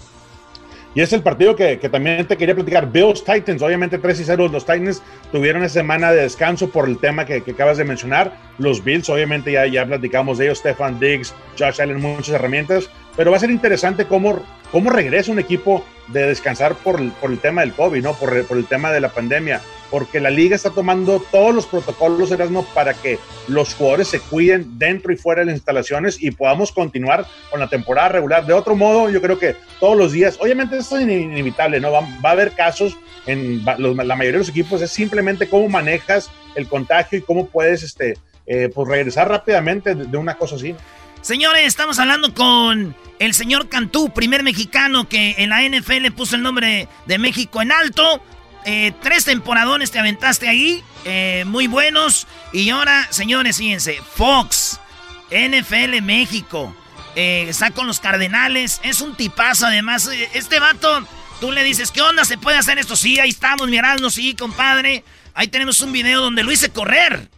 Y 0.93 0.99
es 0.99 1.13
el 1.13 1.23
partido 1.23 1.55
que, 1.55 1.77
también 1.89 2.27
te 2.27 2.35
quería 2.35 2.53
platicar. 2.53 2.91
Bills 2.91 3.23
Titans, 3.23 3.61
obviamente 3.61 3.97
3 3.97 4.19
y 4.19 4.23
0. 4.25 4.49
Los 4.49 4.65
Titans 4.65 5.01
tuvieron 5.31 5.61
una 5.61 5.69
semana 5.69 6.11
de 6.11 6.23
descanso 6.23 6.69
por 6.69 6.89
el 6.89 6.97
tema 6.97 7.25
que, 7.25 7.41
que, 7.43 7.51
acabas 7.51 7.77
de 7.77 7.85
mencionar. 7.85 8.37
Los 8.57 8.83
Bills, 8.83 9.09
obviamente 9.09 9.53
ya, 9.53 9.65
ya 9.67 9.85
platicamos 9.85 10.37
de 10.37 10.47
ellos. 10.47 10.57
Stefan 10.57 10.99
Diggs, 10.99 11.33
Josh 11.57 11.81
Allen, 11.81 12.01
muchas 12.01 12.35
herramientas. 12.35 12.89
Pero 13.15 13.31
va 13.31 13.37
a 13.37 13.39
ser 13.39 13.51
interesante 13.51 14.05
cómo, 14.05 14.41
cómo 14.71 14.89
regresa 14.89 15.31
un 15.31 15.39
equipo 15.39 15.83
de 16.07 16.27
descansar 16.27 16.75
por, 16.75 17.11
por 17.13 17.31
el 17.31 17.39
tema 17.39 17.61
del 17.61 17.73
COVID, 17.73 18.03
¿no? 18.03 18.13
Por, 18.13 18.35
el 18.35 18.65
tema 18.65 18.91
de 18.91 19.01
la 19.01 19.09
pandemia 19.09 19.61
porque 19.89 20.21
la 20.21 20.29
liga 20.29 20.55
está 20.55 20.69
tomando 20.69 21.21
todos 21.31 21.53
los 21.53 21.65
protocolos 21.65 22.31
Erasmo 22.31 22.65
para 22.73 22.93
que 22.93 23.19
los 23.49 23.73
jugadores 23.73 24.07
se 24.07 24.21
cuiden 24.21 24.79
dentro 24.79 25.11
y 25.11 25.17
fuera 25.17 25.41
de 25.41 25.47
las 25.47 25.55
instalaciones 25.55 26.23
y 26.23 26.31
podamos 26.31 26.71
continuar 26.71 27.25
con 27.49 27.59
la 27.59 27.67
temporada 27.67 28.07
regular. 28.07 28.45
De 28.45 28.53
otro 28.53 28.77
modo, 28.77 29.09
yo 29.09 29.21
creo 29.21 29.37
que 29.37 29.57
todos 29.81 29.97
los 29.97 30.13
días, 30.13 30.37
obviamente 30.39 30.77
esto 30.77 30.97
es 30.97 31.03
inevitable, 31.03 31.81
¿no? 31.81 31.91
Va, 31.91 32.01
va 32.23 32.29
a 32.29 32.31
haber 32.31 32.53
casos 32.53 32.97
en 33.27 33.63
la 33.65 34.15
mayoría 34.15 34.31
de 34.31 34.37
los 34.37 34.49
equipos, 34.49 34.81
es 34.81 34.91
simplemente 34.91 35.49
cómo 35.49 35.67
manejas 35.67 36.31
el 36.55 36.67
contagio 36.67 37.19
y 37.19 37.21
cómo 37.21 37.47
puedes 37.47 37.83
este, 37.83 38.15
eh, 38.47 38.69
pues 38.73 38.87
regresar 38.87 39.29
rápidamente 39.29 39.93
de, 39.93 40.05
de 40.05 40.17
una 40.17 40.35
cosa 40.35 40.55
así. 40.55 40.73
Señores, 41.21 41.65
estamos 41.67 41.99
hablando 41.99 42.33
con 42.33 42.95
el 43.19 43.33
señor 43.33 43.69
Cantú, 43.69 44.11
primer 44.11 44.41
mexicano 44.43 45.07
que 45.07 45.35
en 45.37 45.49
la 45.49 45.61
NFL 45.61 46.11
puso 46.15 46.35
el 46.35 46.41
nombre 46.41 46.87
de 47.05 47.17
México 47.19 47.61
en 47.61 47.71
alto. 47.71 48.23
Eh, 48.65 48.91
tres 49.01 49.25
temporadones 49.25 49.91
te 49.91 49.99
aventaste 49.99 50.49
ahí, 50.49 50.83
eh, 51.05 51.43
muy 51.45 51.67
buenos. 51.67 52.27
Y 52.53 52.69
ahora, 52.71 53.07
señores, 53.11 53.57
fíjense, 53.57 53.99
Fox, 54.15 54.79
NFL 55.29 56.01
México, 56.01 56.75
eh, 57.15 57.45
está 57.47 57.69
con 57.69 57.85
los 57.85 57.99
Cardenales, 57.99 58.79
es 58.83 59.01
un 59.01 59.15
tipazo 59.15 59.67
además. 59.67 60.07
eh, 60.07 60.29
Este 60.33 60.59
vato, 60.59 61.05
tú 61.39 61.51
le 61.51 61.63
dices, 61.63 61.91
¿qué 61.91 62.01
onda? 62.01 62.25
¿Se 62.25 62.39
puede 62.39 62.57
hacer 62.57 62.79
esto? 62.79 62.95
Sí, 62.95 63.19
ahí 63.19 63.29
estamos, 63.29 63.67
mirando, 63.67 64.09
sí, 64.09 64.33
compadre. 64.33 65.03
Ahí 65.35 65.47
tenemos 65.47 65.81
un 65.81 65.91
video 65.91 66.19
donde 66.21 66.43
lo 66.43 66.51
hice 66.51 66.71
correr. 66.71 67.29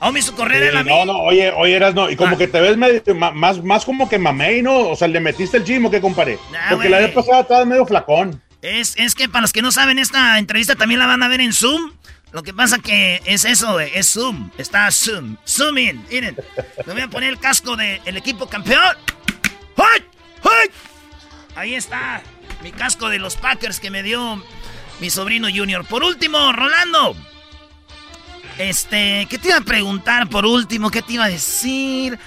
¿Aún 0.00 0.14
me 0.14 0.20
hizo 0.20 0.34
correr 0.34 0.62
Sí, 0.62 0.68
él 0.68 0.76
a 0.76 0.84
mí? 0.84 0.90
no, 0.90 1.04
no, 1.04 1.18
oye, 1.20 1.50
oye, 1.56 1.74
eras 1.74 1.94
no, 1.94 2.08
y 2.10 2.14
como 2.16 2.34
Ah. 2.34 2.38
que 2.38 2.46
te 2.48 2.60
ves 2.60 2.76
medio, 2.76 3.02
más, 3.34 3.62
más 3.64 3.84
como 3.84 4.08
que 4.08 4.18
mamey, 4.18 4.62
¿no? 4.62 4.78
O 4.90 4.96
sea, 4.96 5.08
le 5.08 5.18
metiste 5.20 5.56
el 5.56 5.64
gym 5.64 5.86
o 5.86 5.90
qué, 5.90 6.00
compadre. 6.00 6.38
Nah, 6.52 6.70
Porque 6.70 6.88
la 6.88 6.98
vez 6.98 7.10
pasada 7.12 7.40
estabas 7.40 7.66
medio 7.66 7.84
flacón. 7.84 8.40
Es, 8.62 8.94
es 8.96 9.14
que 9.14 9.28
para 9.28 9.42
los 9.42 9.52
que 9.52 9.62
no 9.62 9.72
saben, 9.72 9.98
esta 9.98 10.38
entrevista 10.38 10.74
también 10.76 11.00
la 11.00 11.06
van 11.06 11.22
a 11.22 11.28
ver 11.28 11.40
en 11.40 11.52
Zoom. 11.52 11.92
Lo 12.30 12.42
que 12.42 12.52
pasa 12.52 12.78
que 12.78 13.22
es 13.24 13.44
eso, 13.44 13.80
es 13.80 14.06
Zoom. 14.12 14.50
Está 14.58 14.90
Zoom. 14.90 15.36
Zoom 15.46 15.78
in. 15.78 16.04
Miren, 16.10 16.36
me 16.86 16.92
voy 16.92 17.02
a 17.02 17.08
poner 17.08 17.30
el 17.30 17.38
casco 17.38 17.74
del 17.76 18.16
equipo 18.16 18.46
campeón. 18.48 18.82
¡Ay! 19.76 20.04
¡Ay! 20.44 20.68
Ahí 21.56 21.74
está. 21.74 22.20
Mi 22.62 22.70
casco 22.72 23.08
de 23.08 23.18
los 23.18 23.36
Packers 23.36 23.80
que 23.80 23.90
me 23.90 24.02
dio 24.02 24.42
mi 25.00 25.08
sobrino 25.10 25.48
Junior. 25.52 25.84
Por 25.86 26.02
último, 26.04 26.52
Rolando. 26.52 27.16
Este, 28.58 29.26
¿qué 29.30 29.38
te 29.38 29.48
iba 29.48 29.58
a 29.58 29.62
preguntar 29.62 30.28
por 30.28 30.44
último? 30.44 30.90
¿Qué 30.90 31.02
te 31.02 31.14
iba 31.14 31.24
a 31.24 31.28
decir? 31.28 32.18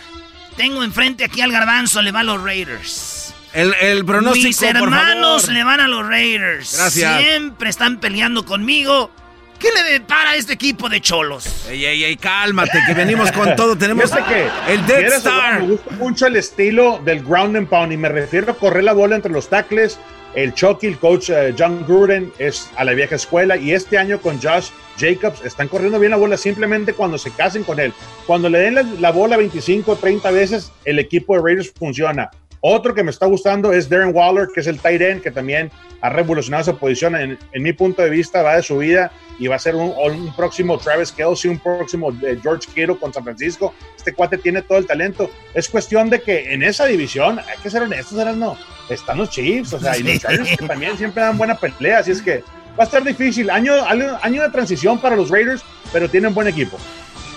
Tengo 0.55 0.83
enfrente 0.83 1.25
aquí 1.25 1.41
al 1.41 1.51
garbanzo, 1.51 2.01
le 2.01 2.11
va 2.11 2.21
a 2.21 2.23
los 2.23 2.41
Raiders. 2.41 3.33
El, 3.53 3.73
el 3.81 4.05
pronóstico, 4.05 4.47
Mis 4.47 4.57
por 4.57 4.67
hermanos 4.67 5.41
favor. 5.43 5.55
le 5.55 5.63
van 5.63 5.79
a 5.81 5.87
los 5.87 6.07
Raiders. 6.07 6.73
Gracias. 6.77 7.21
Siempre 7.21 7.69
están 7.69 7.99
peleando 7.99 8.45
conmigo. 8.45 9.11
¿Qué 9.59 9.67
le 9.73 9.83
depara 9.91 10.31
a 10.31 10.35
este 10.37 10.53
equipo 10.53 10.89
de 10.89 11.01
cholos? 11.01 11.67
Ey, 11.69 11.85
ey, 11.85 12.03
ey, 12.05 12.15
cálmate, 12.17 12.81
que 12.87 12.93
venimos 12.95 13.31
con 13.31 13.55
todo. 13.55 13.77
Tenemos 13.77 14.09
que 14.09 14.47
el 14.73 14.85
Death 14.87 14.97
quieres 14.97 15.13
Star. 15.17 15.61
Me 15.61 15.67
gusta 15.67 15.91
mucho 15.97 16.25
el 16.27 16.35
estilo 16.37 16.99
del 17.05 17.23
ground 17.23 17.55
and 17.57 17.67
pound 17.67 17.91
y 17.91 17.97
me 17.97 18.09
refiero 18.09 18.53
a 18.53 18.55
correr 18.57 18.83
la 18.85 18.93
bola 18.93 19.15
entre 19.17 19.31
los 19.31 19.49
tackles. 19.49 19.99
El 20.33 20.53
Chucky, 20.53 20.87
el 20.87 20.97
coach 20.97 21.29
eh, 21.29 21.53
John 21.57 21.85
Gruden, 21.85 22.31
es 22.39 22.69
a 22.77 22.85
la 22.85 22.93
vieja 22.93 23.15
escuela 23.15 23.57
y 23.57 23.73
este 23.73 23.97
año 23.97 24.19
con 24.21 24.41
Josh 24.41 24.69
Jacobs 24.97 25.43
están 25.43 25.67
corriendo 25.67 25.99
bien 25.99 26.11
la 26.11 26.17
bola 26.17 26.37
simplemente 26.37 26.93
cuando 26.93 27.17
se 27.17 27.31
casen 27.31 27.63
con 27.63 27.79
él. 27.79 27.93
Cuando 28.25 28.49
le 28.49 28.59
den 28.59 28.75
la, 28.75 28.83
la 28.83 29.11
bola 29.11 29.37
25, 29.37 29.97
30 29.97 30.31
veces, 30.31 30.71
el 30.85 30.99
equipo 30.99 31.35
de 31.35 31.41
Raiders 31.43 31.71
funciona. 31.77 32.31
Otro 32.61 32.93
que 32.93 33.03
me 33.03 33.09
está 33.09 33.25
gustando 33.25 33.73
es 33.73 33.89
Darren 33.89 34.15
Waller, 34.15 34.47
que 34.53 34.61
es 34.61 34.67
el 34.67 34.79
tight 34.79 35.01
end, 35.01 35.21
que 35.23 35.31
también 35.31 35.71
ha 35.99 36.09
revolucionado 36.09 36.61
esa 36.61 36.73
posición. 36.73 37.15
En, 37.15 37.37
en 37.51 37.63
mi 37.63 37.73
punto 37.73 38.03
de 38.03 38.09
vista, 38.09 38.43
va 38.43 38.55
de 38.55 38.63
su 38.63 38.77
vida 38.77 39.11
y 39.39 39.47
va 39.47 39.55
a 39.55 39.59
ser 39.59 39.75
un, 39.75 39.91
un 39.97 40.35
próximo 40.35 40.77
Travis 40.77 41.11
Kelsey, 41.11 41.49
un 41.49 41.57
próximo 41.57 42.11
eh, 42.21 42.37
George 42.41 42.67
Kittle 42.67 42.97
con 42.97 43.11
San 43.11 43.23
Francisco. 43.23 43.73
Este 43.97 44.13
cuate 44.13 44.37
tiene 44.37 44.61
todo 44.61 44.77
el 44.77 44.85
talento. 44.85 45.31
Es 45.55 45.67
cuestión 45.67 46.11
de 46.11 46.21
que 46.21 46.53
en 46.53 46.61
esa 46.61 46.85
división, 46.85 47.39
hay 47.39 47.57
que 47.63 47.69
ser 47.71 47.81
honestos, 47.81 48.37
no, 48.37 48.55
están 48.89 49.17
los 49.17 49.31
Chiefs, 49.31 49.73
o 49.73 49.79
sea, 49.79 49.97
y 49.97 50.03
los 50.03 50.19
Chargers 50.19 50.57
que 50.57 50.67
también 50.67 50.95
siempre 50.97 51.23
dan 51.23 51.39
buena 51.39 51.55
pelea, 51.55 51.99
así 51.99 52.11
es 52.11 52.21
que 52.21 52.43
va 52.79 52.83
a 52.83 52.83
estar 52.83 53.03
difícil. 53.03 53.49
Año, 53.49 53.73
año, 53.85 54.19
año 54.21 54.43
de 54.43 54.49
transición 54.49 54.99
para 55.01 55.15
los 55.15 55.29
Raiders, 55.29 55.63
pero 55.91 56.07
tienen 56.07 56.33
buen 56.35 56.47
equipo. 56.47 56.77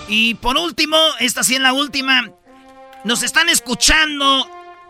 Y 0.07 0.35
por 0.35 0.57
último, 0.57 0.97
esta 1.19 1.43
sí 1.43 1.55
es 1.55 1.61
la 1.61 1.73
última. 1.73 2.29
Nos 3.03 3.23
están 3.23 3.49
escuchando 3.49 4.47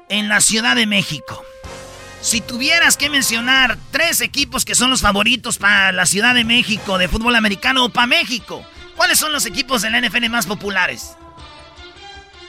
en 0.10 0.30
la 0.30 0.42
Ciudad 0.42 0.76
de 0.76 0.86
México. 0.86 1.44
Si 2.22 2.42
tuvieras 2.42 2.98
que 2.98 3.10
mencionar 3.10 3.78
tres 3.92 4.22
equipos 4.22 4.66
que 4.66 4.74
son 4.76 4.90
los 4.90 5.02
favoritos 5.02 5.58
para 5.58 5.92
la 5.92 6.06
Ciudad 6.06 6.34
de 6.34 6.44
México 6.44 6.98
de 6.98 7.08
fútbol 7.08 7.36
americano 7.36 7.86
o 7.86 7.90
para 7.90 8.08
México, 8.08 8.66
¿cuáles 8.96 9.20
son 9.20 9.32
los 9.32 9.46
equipos 9.46 9.82
de 9.84 9.92
la 9.92 10.02
NFL 10.02 10.30
más 10.30 10.48
populares? 10.48 11.16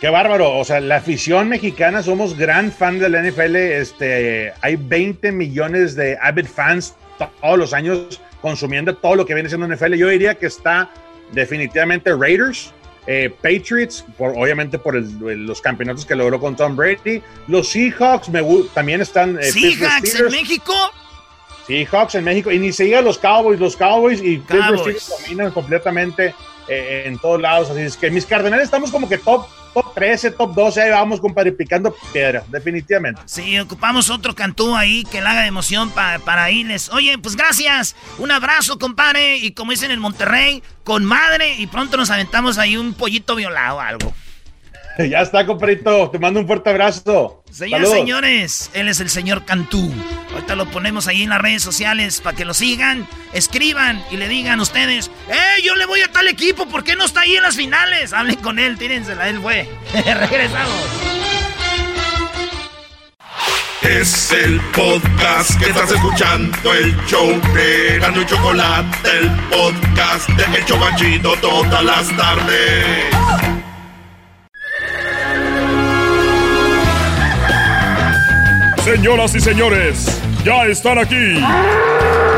Qué 0.00 0.08
bárbaro, 0.10 0.58
o 0.58 0.64
sea, 0.64 0.80
la 0.80 0.96
afición 0.96 1.48
mexicana 1.48 2.02
somos 2.02 2.36
gran 2.36 2.70
fan 2.70 2.98
de 2.98 3.08
la 3.08 3.22
NFL, 3.22 3.56
este, 3.56 4.52
hay 4.60 4.76
20 4.76 5.32
millones 5.32 5.94
de 5.96 6.18
avid 6.20 6.46
fans 6.46 6.94
to- 7.18 7.30
todos 7.40 7.58
los 7.58 7.72
años 7.72 8.20
consumiendo 8.42 8.94
todo 8.96 9.16
lo 9.16 9.24
que 9.24 9.32
viene 9.34 9.48
siendo 9.48 9.66
NFL. 9.66 9.94
Yo 9.94 10.08
diría 10.08 10.34
que 10.34 10.46
está 10.46 10.90
definitivamente 11.32 12.12
Raiders, 12.14 12.72
eh, 13.06 13.30
Patriots, 13.42 14.04
por, 14.18 14.30
obviamente 14.36 14.78
por 14.78 14.96
el- 14.96 15.46
los 15.46 15.60
campeonatos 15.60 16.04
que 16.04 16.14
logró 16.16 16.40
con 16.40 16.56
Tom 16.56 16.74
Brady, 16.76 17.22
los 17.48 17.68
Seahawks 17.70 18.28
me, 18.30 18.42
también 18.74 19.00
están... 19.00 19.38
eh, 19.38 19.44
¿Seahawks 19.52 20.14
en. 20.20 20.26
México? 20.30 20.74
Seahawks 21.66 22.14
en 22.16 22.24
México. 22.24 22.50
Y 22.52 22.58
ni 22.58 22.72
se 22.72 22.84
diga 22.84 23.00
los 23.00 23.18
Cowboys. 23.18 23.58
Los 23.58 23.76
Cowboys 23.76 24.20
y 24.22 24.38
Pittsburgh 24.38 24.96
dominan 25.24 25.50
completamente 25.50 26.34
en 26.68 27.18
todos 27.18 27.40
lados. 27.40 27.70
Así 27.70 27.80
es 27.80 27.96
que 27.96 28.10
mis 28.10 28.26
cardenales 28.26 28.64
estamos 28.64 28.90
como 28.90 29.08
que 29.08 29.18
top, 29.18 29.46
top 29.74 29.94
13, 29.94 30.30
top 30.32 30.54
12. 30.54 30.82
Ahí 30.82 30.90
vamos, 30.90 31.20
compadre, 31.20 31.52
picando 31.52 31.94
piedra, 32.12 32.42
definitivamente. 32.48 33.20
Sí, 33.26 33.58
ocupamos 33.58 34.10
otro 34.10 34.34
cantú 34.34 34.74
ahí 34.74 35.04
que 35.04 35.20
le 35.20 35.28
haga 35.28 35.42
de 35.42 35.48
emoción 35.48 35.90
pa- 35.90 36.18
para 36.24 36.50
irles. 36.50 36.88
Oye, 36.90 37.16
pues 37.18 37.36
gracias. 37.36 37.94
Un 38.18 38.30
abrazo, 38.30 38.78
compadre. 38.78 39.36
Y 39.36 39.52
como 39.52 39.70
dicen 39.72 39.90
en 39.90 40.00
Monterrey, 40.00 40.62
con 40.84 41.04
madre. 41.04 41.54
Y 41.58 41.66
pronto 41.66 41.96
nos 41.96 42.10
aventamos 42.10 42.58
ahí 42.58 42.76
un 42.76 42.94
pollito 42.94 43.34
violado 43.36 43.76
o 43.76 43.80
algo. 43.80 44.14
ya 45.10 45.20
está, 45.20 45.44
compadrito. 45.44 46.10
Te 46.10 46.18
mando 46.18 46.40
un 46.40 46.46
fuerte 46.46 46.70
abrazo. 46.70 47.42
Señoras, 47.50 47.90
señores, 47.90 48.70
él 48.74 48.88
es 48.88 49.00
el 49.00 49.08
señor 49.08 49.44
Cantú. 49.44 49.92
Ahorita 50.32 50.56
lo 50.56 50.66
ponemos 50.70 51.08
ahí 51.08 51.22
en 51.22 51.30
las 51.30 51.40
redes 51.40 51.62
sociales 51.62 52.20
para 52.20 52.36
que 52.36 52.44
lo 52.44 52.54
sigan, 52.54 53.06
escriban 53.32 54.04
y 54.10 54.16
le 54.16 54.28
digan 54.28 54.60
ustedes, 54.60 55.10
¡Eh, 55.28 55.62
yo 55.62 55.74
le 55.74 55.86
voy 55.86 56.00
a 56.00 56.12
tal 56.12 56.28
equipo! 56.28 56.66
¿Por 56.66 56.84
qué 56.84 56.96
no 56.96 57.04
está 57.04 57.20
ahí 57.20 57.36
en 57.36 57.42
las 57.42 57.56
finales? 57.56 58.12
Hablen 58.12 58.36
con 58.36 58.58
él, 58.58 58.76
tírensela, 58.76 59.28
él 59.28 59.40
fue. 59.40 59.68
Regresamos. 59.92 61.06
Es 63.82 64.32
el 64.32 64.60
podcast 64.74 65.58
que 65.60 65.66
estás 65.66 65.92
escuchando, 65.92 66.74
el 66.74 66.96
show 67.06 67.40
de 67.54 67.98
Gano 68.00 68.20
y 68.20 68.26
Chocolate, 68.26 69.10
el 69.18 69.30
podcast 69.48 70.28
de 70.30 70.58
El 70.58 70.64
Chocachito 70.64 71.36
todas 71.40 71.84
las 71.84 72.16
tardes. 72.16 73.55
Señoras 78.86 79.34
y 79.34 79.40
señores, 79.40 80.06
ya 80.44 80.64
están 80.66 80.96
aquí 80.96 81.40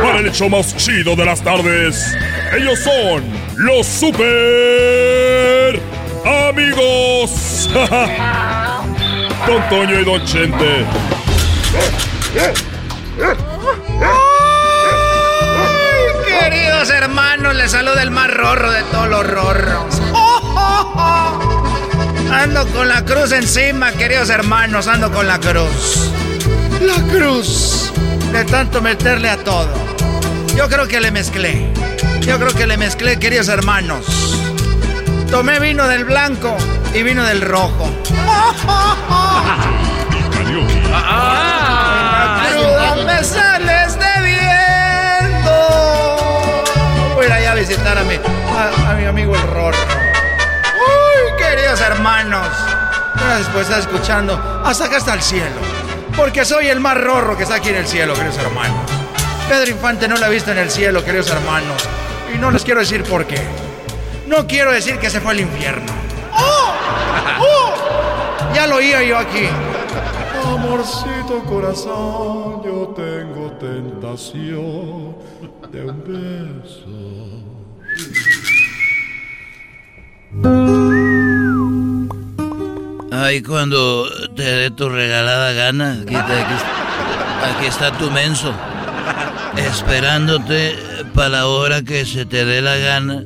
para 0.02 0.20
el 0.20 0.28
hecho 0.28 0.48
más 0.48 0.74
chido 0.76 1.14
de 1.14 1.26
las 1.26 1.42
tardes. 1.42 2.16
Ellos 2.56 2.78
son 2.78 3.22
los 3.56 3.86
super 3.86 5.78
amigos! 6.48 7.68
Don 9.46 9.68
Toño 9.68 10.00
y 10.00 10.04
Don 10.06 10.24
Chente. 10.24 10.86
Queridos 16.40 16.88
hermanos, 16.88 17.54
les 17.56 17.70
saluda 17.70 18.02
el 18.02 18.10
más 18.10 18.32
rorro 18.32 18.72
de 18.72 18.84
todos 18.84 19.08
los 19.08 19.26
rorros. 19.26 20.00
Ando 22.32 22.66
con 22.68 22.88
la 22.88 23.04
cruz 23.04 23.32
encima, 23.32 23.92
queridos 23.92 24.30
hermanos, 24.30 24.88
ando 24.88 25.12
con 25.12 25.26
la 25.26 25.38
cruz. 25.38 26.10
La 26.80 27.02
cruz. 27.12 27.92
De 28.32 28.44
tanto 28.44 28.80
meterle 28.80 29.28
a 29.30 29.36
todo. 29.38 29.68
Yo 30.56 30.68
creo 30.68 30.86
que 30.86 31.00
le 31.00 31.10
mezclé. 31.10 31.72
Yo 32.20 32.38
creo 32.38 32.52
que 32.52 32.66
le 32.66 32.76
mezclé, 32.76 33.18
queridos 33.18 33.48
hermanos. 33.48 34.04
Tomé 35.30 35.58
vino 35.60 35.88
del 35.88 36.04
blanco 36.04 36.56
y 36.94 37.02
vino 37.02 37.24
del 37.24 37.40
rojo. 37.42 37.90
Me 43.06 43.24
sales 43.24 43.96
debiendo. 43.98 45.50
Voy 47.14 47.24
a 47.24 47.28
ir 47.28 47.32
allá 47.32 47.52
a 47.52 47.54
visitar 47.54 47.98
a 47.98 48.02
mi, 48.02 48.14
a, 48.14 48.90
a 48.90 48.94
mi 48.94 49.04
amigo 49.04 49.34
el. 49.52 49.74
Uy, 50.74 51.38
queridos 51.38 51.80
hermanos. 51.80 52.48
Gracias 53.14 53.48
por 53.48 53.62
estar 53.62 53.80
escuchando 53.80 54.62
hasta 54.64 54.84
acá 54.84 54.98
hasta 54.98 55.14
el 55.14 55.22
cielo. 55.22 55.60
Porque 56.18 56.44
soy 56.44 56.66
el 56.66 56.80
más 56.80 57.00
rorro 57.00 57.36
que 57.36 57.44
está 57.44 57.54
aquí 57.54 57.68
en 57.68 57.76
el 57.76 57.86
cielo, 57.86 58.12
queridos 58.12 58.38
hermanos. 58.38 58.90
Pedro 59.48 59.70
Infante 59.70 60.08
no 60.08 60.16
la 60.16 60.26
ha 60.26 60.28
visto 60.28 60.50
en 60.50 60.58
el 60.58 60.68
cielo, 60.68 61.04
queridos 61.04 61.30
hermanos. 61.30 61.80
Y 62.34 62.38
no 62.38 62.50
les 62.50 62.64
quiero 62.64 62.80
decir 62.80 63.04
por 63.04 63.24
qué. 63.24 63.38
No 64.26 64.44
quiero 64.48 64.72
decir 64.72 64.98
que 64.98 65.10
se 65.10 65.20
fue 65.20 65.30
al 65.30 65.40
infierno. 65.40 65.92
¡Oh! 66.36 66.74
¡Oh! 67.40 67.74
Ya 68.54 68.66
lo 68.66 68.76
oía 68.76 69.02
yo 69.04 69.16
aquí. 69.16 69.46
Amorcito 70.44 71.44
corazón, 71.46 72.62
yo 72.64 72.92
tengo 72.96 73.52
tentación 73.52 75.16
de 75.70 75.84
un 75.84 76.62
beso. 76.64 77.57
Ay, 83.20 83.42
cuando 83.42 84.08
te 84.36 84.44
dé 84.44 84.70
tu 84.70 84.88
regalada 84.88 85.52
gana, 85.52 86.02
aquí, 86.02 86.14
aquí 86.14 87.66
está 87.66 87.90
tu 87.98 88.12
menso, 88.12 88.54
esperándote 89.56 90.76
para 91.14 91.30
la 91.30 91.48
hora 91.48 91.82
que 91.82 92.06
se 92.06 92.26
te 92.26 92.44
dé 92.44 92.62
la 92.62 92.76
gana 92.76 93.24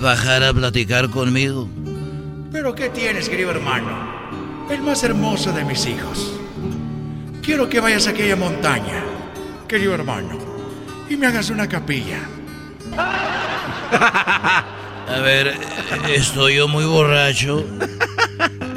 bajar 0.00 0.42
a 0.42 0.54
platicar 0.54 1.10
conmigo. 1.10 1.68
Pero 2.50 2.74
¿qué 2.74 2.88
tienes, 2.88 3.28
querido 3.28 3.50
hermano? 3.50 3.90
El 4.70 4.80
más 4.80 5.04
hermoso 5.04 5.52
de 5.52 5.66
mis 5.66 5.84
hijos. 5.84 6.32
Quiero 7.42 7.68
que 7.68 7.78
vayas 7.78 8.06
a 8.06 8.12
aquella 8.12 8.36
montaña, 8.36 9.04
querido 9.68 9.94
hermano, 9.94 10.38
y 11.10 11.18
me 11.18 11.26
hagas 11.26 11.50
una 11.50 11.68
capilla. 11.68 12.20
A 12.96 14.64
ver, 15.22 15.54
estoy 16.08 16.56
yo 16.56 16.68
muy 16.68 16.86
borracho. 16.86 17.66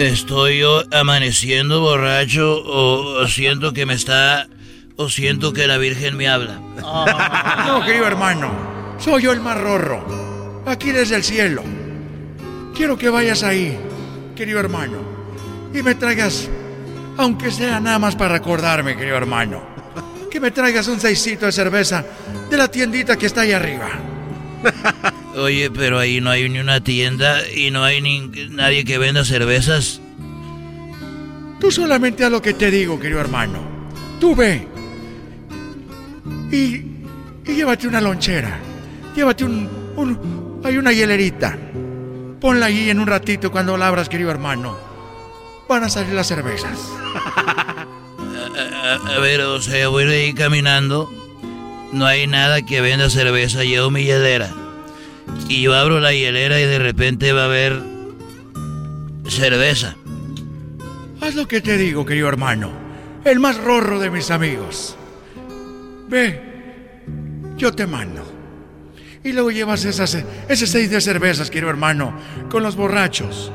¿Estoy 0.04 0.60
yo 0.60 0.84
amaneciendo 0.92 1.80
borracho 1.80 2.62
o 2.66 3.26
siento 3.30 3.72
que 3.72 3.86
me 3.86 3.94
está... 3.94 4.50
o 4.98 5.08
siento 5.08 5.54
que 5.54 5.66
la 5.66 5.78
Virgen 5.78 6.18
me 6.18 6.28
habla? 6.28 6.60
No, 7.66 7.86
querido 7.86 8.06
hermano, 8.06 8.52
soy 9.00 9.24
yo 9.24 9.32
el 9.32 9.40
más 9.40 9.58
rorro, 9.58 10.62
aquí 10.66 10.92
desde 10.92 11.16
el 11.16 11.24
cielo. 11.24 11.64
Quiero 12.76 12.98
que 12.98 13.08
vayas 13.08 13.44
ahí, 13.44 13.80
querido 14.36 14.60
hermano, 14.60 14.98
y 15.74 15.82
me 15.82 15.96
traigas, 15.96 16.50
aunque 17.16 17.50
sea 17.50 17.80
nada 17.80 17.98
más 17.98 18.18
para 18.18 18.34
recordarme, 18.34 18.98
querido 18.98 19.16
hermano, 19.16 19.64
que 20.30 20.42
me 20.42 20.52
traigas 20.52 20.90
un 20.90 21.00
seisito 21.00 21.46
de 21.46 21.54
cerveza 21.54 22.04
de 22.50 22.58
la 22.58 22.68
tiendita 22.68 23.16
que 23.16 23.28
está 23.28 23.42
ahí 23.42 23.54
arriba. 23.54 23.88
Oye, 25.36 25.72
pero 25.72 25.98
ahí 25.98 26.22
no 26.22 26.30
hay 26.30 26.48
ni 26.48 26.60
una 26.60 26.84
tienda 26.84 27.42
y 27.50 27.72
no 27.72 27.84
hay 27.84 28.02
ni 28.02 28.28
nadie 28.50 28.86
que 28.86 28.98
venda 29.00 29.26
cervezas. 29.26 30.00
Tú 31.60 31.72
solamente 31.72 32.24
a 32.24 32.30
lo 32.30 32.42
que 32.42 32.54
te 32.54 32.70
digo, 32.70 33.00
querido 33.00 33.20
hermano. 33.20 33.60
Tú 34.20 34.36
ve. 34.36 34.68
Y, 36.52 36.56
y 37.50 37.56
llévate 37.56 37.88
una 37.88 38.00
lonchera. 38.00 38.60
Llévate 39.16 39.46
un, 39.46 39.70
un... 39.96 40.62
Hay 40.64 40.78
una 40.78 40.92
hielerita. 40.92 41.58
Ponla 42.40 42.68
ahí 42.68 42.90
en 42.90 43.00
un 43.00 43.08
ratito 43.08 43.52
cuando 43.52 43.76
la 43.78 43.88
abras, 43.88 44.10
querido 44.10 44.30
hermano. 44.30 44.78
Van 45.68 45.84
a 45.84 45.90
salir 45.90 46.14
las 46.14 46.28
cervezas. 46.28 46.78
A, 48.56 49.16
a, 49.16 49.20
ver, 49.20 49.42
o 49.42 49.62
sea, 49.62 49.88
voy 49.88 50.04
a 50.04 50.26
ir 50.28 50.36
caminando. 50.36 51.10
No 51.94 52.06
hay 52.06 52.28
nada 52.28 52.62
que 52.62 52.82
venda 52.82 53.10
cerveza. 53.10 53.64
Llevo 53.64 53.90
mi 53.90 54.04
hielera. 54.04 54.54
Y 55.48 55.62
yo 55.62 55.76
abro 55.76 56.00
la 56.00 56.14
hielera 56.14 56.60
y 56.60 56.66
de 56.66 56.80
repente 56.80 57.34
va 57.34 57.44
a 57.44 57.46
haber 57.46 57.82
cerveza. 59.28 59.96
Haz 61.22 61.36
lo 61.36 61.48
que 61.48 61.62
te 61.62 61.78
digo, 61.78 62.06
querido 62.06 62.28
hermano. 62.28 62.72
El 63.24 63.40
más 63.40 63.58
rorro 63.58 64.00
de 64.00 64.10
mis 64.10 64.32
amigos. 64.32 64.98
Ve, 66.10 66.42
yo 67.58 67.74
te 67.74 67.88
mando. 67.88 68.24
Y 69.24 69.32
luego 69.32 69.52
llevas 69.52 69.86
esas, 69.86 70.18
ese 70.50 70.68
seis 70.68 70.90
de 70.90 71.00
cervezas, 71.00 71.50
querido 71.50 71.70
hermano, 71.70 72.14
con 72.50 72.62
los 72.62 72.76
borrachos, 72.76 73.52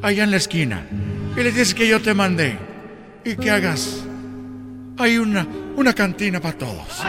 allá 0.00 0.24
en 0.24 0.30
la 0.30 0.38
esquina. 0.38 0.86
Y 1.36 1.42
les 1.42 1.54
dices 1.54 1.74
que 1.74 1.86
yo 1.86 2.00
te 2.00 2.14
mandé. 2.14 2.58
Y 3.24 3.36
que 3.36 3.50
hagas. 3.50 4.04
Hay 4.98 5.18
una, 5.18 5.46
una 5.76 5.92
cantina 5.92 6.40
para 6.40 6.56
todos. 6.56 7.02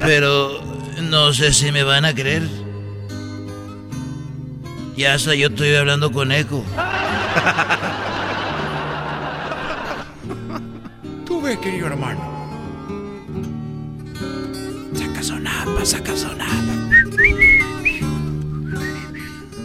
Pero 0.00 0.81
no 1.10 1.32
sé 1.32 1.52
si 1.52 1.72
me 1.72 1.82
van 1.82 2.04
a 2.04 2.14
creer. 2.14 2.42
Ya 4.96 5.14
hasta 5.14 5.34
yo 5.34 5.48
estoy 5.48 5.74
hablando 5.74 6.12
con 6.12 6.30
eco. 6.32 6.64
Tú 11.26 11.40
ve, 11.40 11.58
querido 11.60 11.86
hermano. 11.88 12.20
Saca 14.94 15.22
sonapa, 15.22 15.84
saca 15.84 16.16
sonapa. 16.16 16.72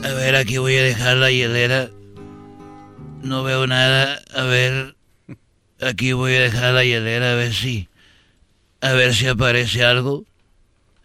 A 0.03 0.09
ver, 0.13 0.35
aquí 0.35 0.57
voy 0.57 0.75
a 0.77 0.83
dejar 0.83 1.17
la 1.17 1.31
hielera. 1.31 1.89
No 3.21 3.43
veo 3.43 3.67
nada. 3.67 4.19
A 4.33 4.43
ver. 4.43 4.95
Aquí 5.81 6.13
voy 6.13 6.35
a 6.35 6.41
dejar 6.41 6.73
la 6.73 6.83
hielera 6.83 7.33
a 7.33 7.35
ver 7.35 7.53
si. 7.53 7.89
A 8.81 8.93
ver 8.93 9.13
si 9.13 9.27
aparece 9.27 9.83
algo. 9.83 10.25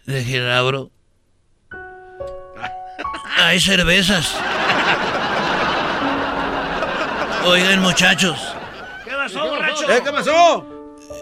Deje 0.06 0.50
abro. 0.50 0.90
Hay 3.38 3.60
cervezas. 3.60 4.36
Oigan, 7.44 7.80
muchachos. 7.80 8.38
¿Qué 9.04 9.10
pasó, 9.10 9.48
borracho? 9.48 9.90
¿Eh, 9.90 10.00
¿Qué 10.04 10.12
pasó? 10.12 10.66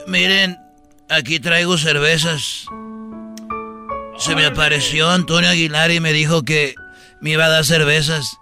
Miren, 0.07 0.59
aquí 1.09 1.41
traigo 1.41 1.79
cervezas. 1.79 2.67
Se 4.19 4.35
me 4.35 4.45
apareció 4.45 5.11
Antonio 5.11 5.51
Aguilar 5.51 5.91
y 5.91 6.01
me 6.01 6.13
dijo 6.13 6.43
que 6.43 6.75
me 7.21 7.31
iba 7.31 7.47
a 7.47 7.49
dar 7.49 7.65
cervezas. 7.65 8.37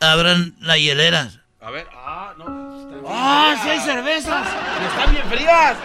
Abran 0.00 0.54
la 0.60 0.76
hielera. 0.76 1.30
A 1.60 1.70
ver, 1.70 1.86
ah, 1.94 2.34
no. 2.36 2.72
¡Ah, 3.08 3.56
sí 3.62 3.70
hay 3.70 3.80
cervezas! 3.80 4.46
¡Están 4.88 5.12
bien 5.12 5.28
frías! 5.28 5.76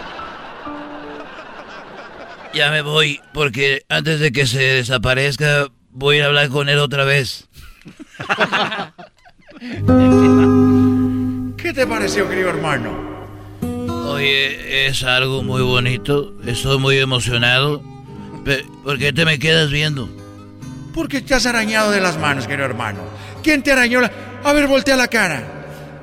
Ya 2.54 2.70
me 2.70 2.82
voy, 2.82 3.20
porque 3.34 3.84
antes 3.88 4.20
de 4.20 4.32
que 4.32 4.46
se 4.46 4.60
desaparezca, 4.60 5.68
voy 5.90 6.20
a 6.20 6.26
hablar 6.26 6.48
con 6.48 6.68
él 6.68 6.78
otra 6.78 7.04
vez. 7.04 7.48
¿Qué 11.56 11.72
te 11.72 11.86
pareció, 11.86 12.28
querido 12.28 12.50
hermano? 12.50 13.08
Oye, 14.06 14.86
es 14.86 15.02
algo 15.04 15.42
muy 15.42 15.62
bonito. 15.62 16.34
Estoy 16.46 16.78
muy 16.78 16.98
emocionado. 16.98 17.82
¿Por 18.82 18.98
qué 18.98 19.12
te 19.12 19.24
me 19.24 19.38
quedas 19.38 19.70
viendo? 19.70 20.08
Porque 20.94 21.20
te 21.20 21.34
has 21.34 21.46
arañado 21.46 21.90
de 21.90 22.00
las 22.00 22.18
manos, 22.18 22.46
querido 22.46 22.64
hermano. 22.64 23.00
¿Quién 23.42 23.62
te 23.62 23.72
arañó 23.72 24.00
la... 24.00 24.10
A 24.42 24.52
ver, 24.52 24.66
voltea 24.66 24.96
la 24.96 25.08
cara. 25.08 25.42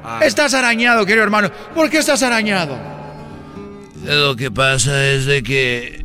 Ah. 0.03 0.19
Estás 0.23 0.53
arañado, 0.53 1.05
querido 1.05 1.23
hermano. 1.23 1.51
¿Por 1.73 1.89
qué 1.89 1.97
estás 1.97 2.21
arañado? 2.21 2.77
Lo 4.05 4.35
que 4.35 4.51
pasa 4.51 5.07
es 5.07 5.25
de 5.25 5.41
que 5.41 6.04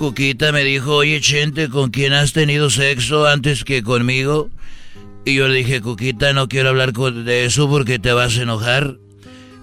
Cuquita 0.00 0.50
me 0.50 0.64
dijo, 0.64 0.94
oye 0.94 1.20
Chente, 1.20 1.68
¿con 1.68 1.90
quién 1.90 2.14
has 2.14 2.32
tenido 2.32 2.70
sexo 2.70 3.26
antes 3.26 3.64
que 3.64 3.82
conmigo? 3.82 4.48
Y 5.26 5.34
yo 5.34 5.46
le 5.46 5.56
dije, 5.56 5.82
Cuquita, 5.82 6.32
no 6.32 6.48
quiero 6.48 6.70
hablar 6.70 6.94
de 6.94 7.44
eso 7.44 7.68
porque 7.68 7.98
te 7.98 8.10
vas 8.14 8.38
a 8.38 8.42
enojar. 8.44 8.96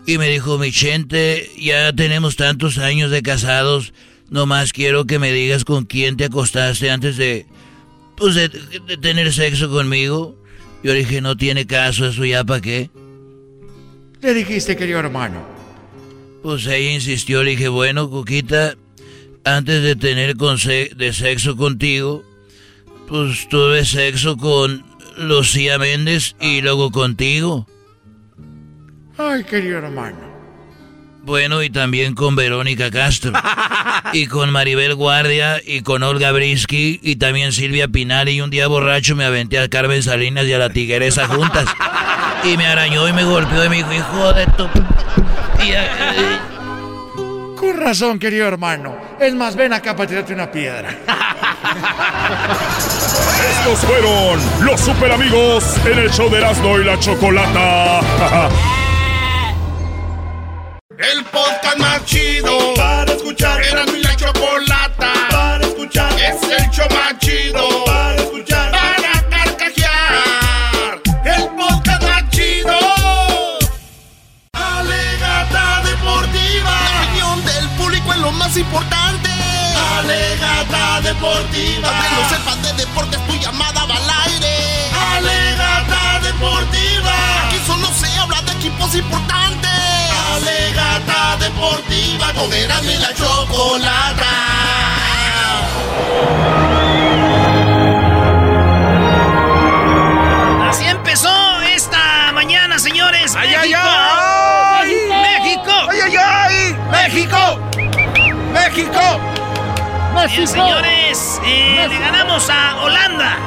Y 0.06 0.20
me 0.20 0.30
dijo, 0.30 0.60
mi 0.60 0.72
Chente, 0.72 1.50
ya 1.58 1.92
tenemos 1.92 2.36
tantos 2.36 2.78
años 2.78 3.10
de 3.10 3.24
casados, 3.24 3.96
nomás 4.30 4.74
quiero 4.74 5.06
que 5.06 5.18
me 5.18 5.32
digas 5.32 5.66
con 5.66 5.86
quién 5.86 6.18
te 6.18 6.26
acostaste 6.26 6.92
antes 6.92 7.18
de, 7.18 7.48
pues 8.16 8.36
de, 8.36 8.50
de 8.50 8.98
tener 8.98 9.34
sexo 9.34 9.72
conmigo. 9.72 10.38
Yo 10.84 10.94
dije, 10.94 11.20
no 11.20 11.36
tiene 11.36 11.66
caso, 11.66 12.06
eso 12.06 12.24
ya 12.26 12.44
para 12.44 12.62
qué. 12.62 12.92
Le 14.22 14.36
dijiste, 14.36 14.76
querido 14.76 15.00
hermano. 15.00 15.44
Pues 16.44 16.68
ella 16.68 16.92
insistió, 16.92 17.42
le 17.42 17.50
dije, 17.52 17.70
bueno, 17.70 18.12
Coquita, 18.12 18.78
antes 19.56 19.82
de 19.82 19.96
tener 19.96 20.36
de 20.36 21.14
sexo 21.14 21.56
contigo, 21.56 22.24
pues 23.08 23.48
tuve 23.50 23.86
sexo 23.86 24.38
con 24.38 24.86
Lucía 25.18 25.78
Méndez 25.78 26.36
y 26.40 26.62
luego 26.62 26.92
contigo. 26.92 27.68
Ay, 29.18 29.44
querido 29.44 29.80
hermano. 29.80 30.28
Bueno, 31.24 31.62
y 31.62 31.70
también 31.70 32.16
con 32.16 32.36
Verónica 32.36 32.92
Castro. 32.92 33.34
y 34.14 34.28
con 34.28 34.50
Maribel 34.52 34.96
Guardia 34.96 35.62
y 35.66 35.82
con 35.82 36.04
Olga 36.04 36.32
Brisky 36.32 37.00
y 37.02 37.18
también 37.18 37.52
Silvia 37.52 37.88
Pinal. 37.88 38.30
Y 38.30 38.42
un 38.42 38.50
día 38.50 38.68
borracho 38.68 39.16
me 39.16 39.26
aventé 39.26 39.60
a 39.60 39.68
Carmen 39.68 40.04
Salinas 40.04 40.46
y 40.46 40.54
a 40.54 40.58
la 40.58 40.70
tigresa 40.70 41.28
juntas. 41.28 41.66
Y 42.44 42.56
me 42.56 42.66
arañó 42.68 43.08
y 43.10 43.14
me 43.14 43.24
golpeó 43.24 43.66
y 43.66 43.70
me 43.70 43.76
dijo, 43.78 43.94
hijo 43.94 44.34
de 44.34 44.46
tu... 44.46 44.64
Y, 45.66 45.72
eh, 45.72 46.57
Con 47.68 47.82
razón, 47.82 48.18
querido 48.18 48.48
hermano. 48.48 48.96
Es 49.20 49.34
más, 49.34 49.58
ven 49.58 49.74
acá 49.74 49.94
para 49.94 50.08
tirarte 50.08 50.34
una 50.34 50.50
piedra. 50.50 50.90
Estos 53.52 53.80
fueron 53.80 54.40
los 54.62 54.80
super 54.80 55.12
amigos 55.12 55.76
en 55.86 56.00
el 56.00 56.10
show 56.10 56.30
de 56.30 56.38
Erasmo 56.38 56.80
y 56.80 56.86
la 56.86 56.98
Chocolata. 56.98 58.00
El 60.98 61.26
podcast 61.26 61.78
más 61.78 62.06
chido 62.06 62.74
para 62.76 63.12
escuchar. 63.12 63.62
Era 63.62 63.86
mi 63.88 64.00
la 64.02 64.16
chocolata 64.16 65.12
para 65.30 65.64
escuchar. 65.68 66.12
Es 66.14 66.42
el 66.44 66.70
show 66.72 66.88
más 66.90 67.20
deportiva. 81.18 81.90
Que 81.90 82.10
no 82.16 82.30
sepas 82.30 82.62
de 82.62 82.74
deportes, 82.74 83.20
tu 83.28 83.34
llamada 83.38 83.86
va 83.86 83.96
al 83.96 84.32
aire. 84.32 84.90
Alegata 85.18 86.20
deportiva. 86.22 87.14
Aquí 87.48 87.60
solo 87.66 87.88
se 87.88 88.08
habla 88.20 88.42
de 88.44 88.52
equipos 88.54 88.96
importantes. 88.96 89.72
Alegata 90.36 91.38
deportiva. 91.38 92.34
Con 92.34 92.54
Erasmo 92.54 92.92
y 92.92 92.98
la 92.98 93.14
chocolata. 93.14 94.28
Así 100.70 100.86
empezó 100.86 101.62
esta 101.62 102.32
mañana, 102.34 102.78
señores. 102.78 103.36
¡Ay, 103.36 103.56
ay, 103.56 103.70
México. 103.70 103.80
ay! 103.82 104.96
México. 105.10 105.72
¡Ay, 105.90 106.00
ay, 106.04 106.16
ay! 106.18 106.76
¡México! 106.92 107.60
¡México! 108.54 109.37
Bien, 110.28 110.46
señores, 110.46 111.40
eh, 111.46 111.86
le 111.88 112.00
ganamos 112.00 112.50
a 112.50 112.84
Holanda. 112.84 113.40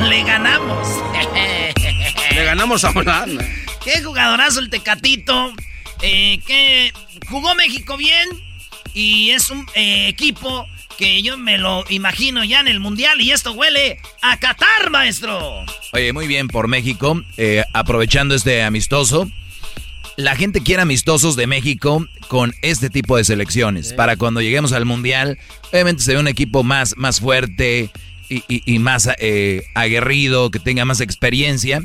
Le 0.08 0.22
ganamos. 0.22 0.86
Le 2.34 2.44
ganamos 2.44 2.84
a 2.84 2.90
Holanda. 2.90 3.42
Qué 3.82 4.02
jugadorazo 4.02 4.60
el 4.60 4.68
Tecatito. 4.68 5.54
Eh, 6.02 6.38
que 6.46 6.92
jugó 7.28 7.54
México 7.54 7.96
bien. 7.96 8.28
Y 8.92 9.30
es 9.30 9.48
un 9.50 9.66
eh, 9.74 10.08
equipo 10.08 10.68
que 10.98 11.22
yo 11.22 11.38
me 11.38 11.56
lo 11.56 11.84
imagino 11.88 12.44
ya 12.44 12.60
en 12.60 12.68
el 12.68 12.80
Mundial. 12.80 13.18
Y 13.22 13.32
esto 13.32 13.52
huele 13.52 13.98
a 14.20 14.38
Qatar, 14.38 14.90
maestro. 14.90 15.64
Oye, 15.92 16.12
muy 16.12 16.26
bien 16.26 16.48
por 16.48 16.68
México. 16.68 17.22
Eh, 17.38 17.64
aprovechando 17.72 18.34
este 18.34 18.62
amistoso. 18.62 19.30
La 20.20 20.36
gente 20.36 20.60
quiere 20.60 20.82
amistosos 20.82 21.34
de 21.34 21.46
México 21.46 22.06
con 22.28 22.52
este 22.60 22.90
tipo 22.90 23.16
de 23.16 23.24
selecciones. 23.24 23.94
Para 23.94 24.16
cuando 24.16 24.42
lleguemos 24.42 24.72
al 24.72 24.84
Mundial, 24.84 25.38
obviamente 25.72 26.02
se 26.02 26.12
ve 26.12 26.20
un 26.20 26.28
equipo 26.28 26.62
más, 26.62 26.94
más 26.98 27.20
fuerte 27.20 27.90
y, 28.28 28.42
y- 28.46 28.62
y 28.66 28.78
más 28.80 29.08
eh, 29.18 29.64
aguerrido, 29.74 30.50
que 30.50 30.58
tenga 30.58 30.84
más 30.84 31.00
experiencia. 31.00 31.80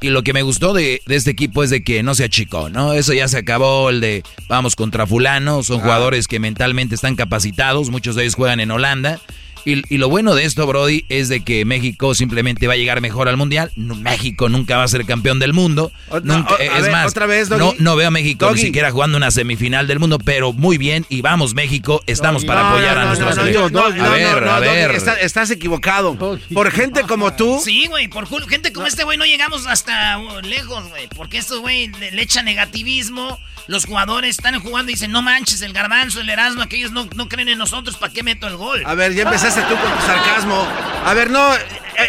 Y 0.00 0.10
lo 0.10 0.22
que 0.22 0.32
me 0.32 0.42
gustó 0.42 0.72
de, 0.72 1.02
de 1.04 1.16
este 1.16 1.32
equipo 1.32 1.64
es 1.64 1.70
de 1.70 1.82
que 1.82 2.04
no 2.04 2.14
se 2.14 2.22
achicó, 2.24 2.70
¿no? 2.70 2.92
Eso 2.94 3.12
ya 3.12 3.26
se 3.26 3.38
acabó, 3.38 3.90
el 3.90 4.00
de 4.00 4.22
vamos 4.48 4.76
contra 4.76 5.04
fulano. 5.04 5.64
Son 5.64 5.80
jugadores 5.80 6.28
que 6.28 6.38
mentalmente 6.38 6.94
están 6.94 7.16
capacitados, 7.16 7.90
muchos 7.90 8.14
de 8.14 8.22
ellos 8.22 8.36
juegan 8.36 8.60
en 8.60 8.70
Holanda. 8.70 9.20
Y, 9.64 9.82
y 9.94 9.98
lo 9.98 10.08
bueno 10.08 10.34
de 10.34 10.44
esto, 10.44 10.66
Brody, 10.66 11.04
es 11.08 11.28
de 11.28 11.40
que 11.44 11.64
México 11.64 12.14
simplemente 12.14 12.66
va 12.66 12.74
a 12.74 12.76
llegar 12.76 13.00
mejor 13.00 13.28
al 13.28 13.36
Mundial. 13.36 13.70
México 13.76 14.48
nunca 14.48 14.76
va 14.78 14.84
a 14.84 14.88
ser 14.88 15.04
campeón 15.04 15.38
del 15.38 15.52
mundo. 15.52 15.92
Nunca- 16.22 16.54
o- 16.54 16.58
es 16.58 16.82
ver, 16.82 16.92
más, 16.92 17.10
otra 17.10 17.26
vez, 17.26 17.50
no, 17.50 17.58
Doggy. 17.58 17.76
no 17.82 17.96
veo 17.96 18.08
a 18.08 18.10
México 18.10 18.46
Doggy. 18.46 18.56
ni 18.60 18.66
siquiera 18.66 18.90
jugando 18.90 19.16
una 19.18 19.30
semifinal 19.30 19.86
del 19.86 19.98
mundo, 19.98 20.18
pero 20.18 20.52
muy 20.52 20.78
bien. 20.78 21.04
Y 21.08 21.20
vamos, 21.20 21.54
México, 21.54 22.02
estamos 22.06 22.44
para 22.44 22.62
No, 22.62 22.68
apoyar 22.70 22.94
no, 22.94 23.00
a 23.00 23.02
no, 23.02 23.08
nuestra 23.08 23.26
no, 23.30 23.34
no, 23.70 23.80
a 23.80 24.08
ver, 24.08 24.34
no, 24.34 24.40
no, 24.40 24.50
a 24.52 24.60
ver. 24.60 24.90
está- 24.92 25.20
estás 25.20 25.50
equivocado. 25.50 26.16
Por 26.52 26.70
gente 26.70 27.02
como 27.02 27.34
tú. 27.34 27.60
Sí, 27.62 27.86
güey, 27.86 28.08
por 28.08 28.26
gente 28.48 28.72
como 28.72 28.86
este 28.86 29.04
güey 29.04 29.18
no 29.18 29.24
llegamos 29.26 29.66
hasta 29.66 30.18
uh, 30.18 30.40
lejos, 30.40 30.88
güey. 30.88 31.08
Porque 31.16 31.38
estos 31.38 31.60
güey 31.60 31.88
le, 31.88 32.10
le 32.12 32.22
echan 32.22 32.44
negativismo. 32.46 33.38
Los 33.66 33.86
jugadores 33.86 34.30
están 34.36 34.58
jugando 34.60 34.90
y 34.90 34.94
dicen, 34.94 35.12
no 35.12 35.22
manches, 35.22 35.62
el 35.62 35.72
garbanzo, 35.72 36.20
el 36.20 36.28
erasmo, 36.30 36.62
aquellos 36.62 36.90
no, 36.92 37.08
no 37.14 37.28
creen 37.28 37.48
en 37.48 37.58
nosotros, 37.58 37.96
¿para 37.96 38.12
qué 38.12 38.22
meto 38.22 38.46
el 38.48 38.56
gol? 38.56 38.82
A 38.84 38.94
ver, 38.94 39.14
ya 39.14 39.22
empezaste 39.22 39.60
tú 39.62 39.76
con 39.76 39.92
tu 39.98 40.06
sarcasmo. 40.06 40.66
A 41.04 41.14
ver, 41.14 41.30
no, 41.30 41.54
eh, 41.54 41.60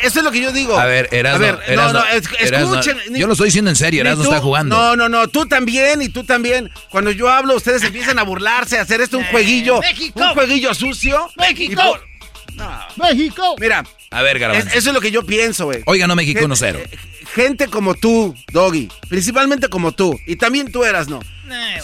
eso 0.03 0.19
es 0.19 0.25
lo 0.25 0.31
que 0.31 0.41
yo 0.41 0.51
digo. 0.51 0.77
A 0.79 0.85
ver, 0.85 1.07
Erasmo, 1.11 1.35
A 1.45 1.51
ver, 1.51 1.59
Erasmo, 1.67 1.93
no, 1.93 1.99
no, 1.99 2.05
es- 2.07 2.23
Erasmo, 2.39 2.75
escuchen. 2.75 2.97
ni- 3.11 3.19
yo 3.19 3.27
lo 3.27 3.33
estoy 3.33 3.47
diciendo 3.47 3.69
en 3.69 3.75
serio, 3.75 4.01
Erasmo 4.01 4.23
tú- 4.23 4.29
está 4.31 4.41
jugando. 4.41 4.75
No, 4.75 4.95
no, 4.95 5.07
no, 5.09 5.27
tú 5.27 5.45
también 5.45 6.01
y 6.01 6.09
tú 6.09 6.23
también. 6.23 6.71
Cuando 6.89 7.11
yo 7.11 7.29
hablo, 7.29 7.55
ustedes 7.55 7.83
empiezan 7.83 8.17
a 8.19 8.23
burlarse, 8.23 8.79
a 8.79 8.81
hacer 8.81 9.01
esto 9.01 9.17
un 9.17 9.25
jueguillo. 9.25 9.79
México. 9.81 10.19
Un 10.19 10.29
jueguillo 10.33 10.73
sucio. 10.73 11.29
México. 11.37 11.99
¡México! 12.97 13.55
Mira, 13.59 13.83
A 14.11 14.21
ver, 14.21 14.35
es- 14.37 14.41
garbanzo. 14.41 14.67
eso 14.77 14.89
es 14.89 14.93
lo 14.93 15.01
que 15.01 15.11
yo 15.11 15.25
pienso, 15.25 15.65
güey. 15.65 15.81
Hoy 15.85 15.99
ganó 15.99 16.15
México 16.15 16.39
Gente- 16.39 16.45
1-0. 16.53 16.79
Gente 17.33 17.67
como 17.67 17.93
tú, 17.95 18.35
Doggy, 18.51 18.89
principalmente 19.07 19.69
como 19.69 19.93
tú, 19.93 20.19
y 20.27 20.35
también 20.35 20.71
tú 20.71 20.83
eras, 20.83 21.07
¿no? 21.07 21.21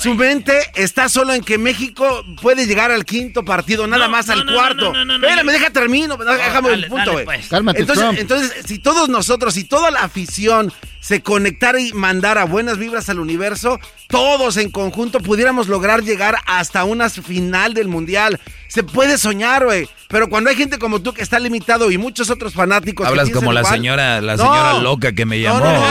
Su 0.02 0.14
mente 0.14 0.58
está 0.76 1.10
solo 1.10 1.34
en 1.34 1.44
que 1.44 1.58
México 1.58 2.24
puede 2.42 2.66
llegar 2.66 2.90
al 2.92 3.04
quinto 3.04 3.44
partido, 3.44 3.86
nada 3.86 4.06
No, 4.06 4.12
más 4.12 4.28
no, 4.28 4.34
al 4.34 4.46
no, 4.46 4.54
cuarto. 4.54 4.94
no, 4.94 4.94
no, 4.94 5.06
no, 5.06 5.18
no, 5.20 5.28
Espérame, 5.28 5.46
yo- 5.48 5.52
deja 5.54 5.70
termino, 5.72 6.16
déjame 6.18 6.70
dale, 6.70 6.84
el 6.86 6.90
punto, 6.90 7.12
güey. 7.12 7.26
pues. 7.26 7.48
Cálmate, 7.50 7.80
entonces, 7.82 8.04
Trump. 8.06 8.20
entonces, 8.20 8.66
si 8.66 8.80
todos 8.80 9.10
nosotros, 9.10 9.54
si 9.54 9.66
toda 9.66 9.92
la 9.92 10.02
afición 10.04 10.72
se 11.08 11.22
conectara 11.22 11.80
y 11.80 11.94
mandara 11.94 12.44
buenas 12.44 12.78
vibras 12.78 13.08
al 13.08 13.20
universo, 13.22 13.80
todos 14.10 14.58
en 14.58 14.70
conjunto 14.70 15.22
pudiéramos 15.22 15.70
lograr 15.70 16.04
llegar 16.04 16.36
hasta 16.46 16.84
una 16.84 17.10
final 17.10 17.74
del 17.74 17.88
mundial. 17.88 18.42
Se 18.68 18.84
puede 18.84 19.18
soñar, 19.18 19.64
güey. 19.64 19.88
Pero 20.10 20.28
cuando 20.28 20.50
hay 20.50 20.58
gente 20.58 20.78
como 20.80 21.02
tú 21.02 21.14
que 21.14 21.22
está 21.22 21.40
limitado 21.40 21.92
y 21.92 21.98
muchos 21.98 22.30
otros 22.30 22.54
fanáticos. 22.54 23.08
Hablas 23.08 23.30
como 23.30 23.54
la 23.54 23.62
igual- 23.62 23.74
señora, 23.76 24.20
la 24.20 24.36
No. 24.36 24.44
señora 24.44 24.74
loca 24.80 25.14
que 25.14 25.26
me 25.26 25.40
llamó. 25.40 25.60
no. 25.62 25.86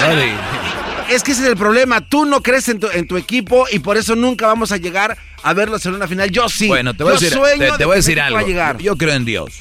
Es 1.08 1.22
que 1.22 1.32
ese 1.32 1.42
es 1.44 1.48
el 1.48 1.56
problema. 1.56 2.00
Tú 2.02 2.26
no 2.26 2.42
crees 2.42 2.68
en 2.68 2.80
tu, 2.80 2.88
en 2.92 3.06
tu 3.06 3.16
equipo 3.16 3.66
y 3.70 3.78
por 3.78 3.96
eso 3.96 4.16
nunca 4.16 4.46
vamos 4.48 4.72
a 4.72 4.76
llegar 4.76 5.16
a 5.42 5.54
verlos 5.54 5.86
en 5.86 5.94
una 5.94 6.08
final. 6.08 6.30
Yo 6.30 6.48
sí. 6.48 6.66
Bueno, 6.68 6.94
te 6.94 7.04
voy 7.04 7.12
a 7.12 7.14
Yo 7.16 7.20
decir, 7.20 7.38
sueño 7.38 7.58
te, 7.64 7.72
de 7.72 7.78
te 7.78 7.84
voy 7.84 7.92
a 7.92 7.94
que 7.94 7.98
decir 8.00 8.20
algo. 8.20 8.38
a 8.38 8.42
llegar. 8.42 8.78
Yo 8.78 8.96
creo 8.96 9.14
en 9.14 9.24
Dios. 9.24 9.52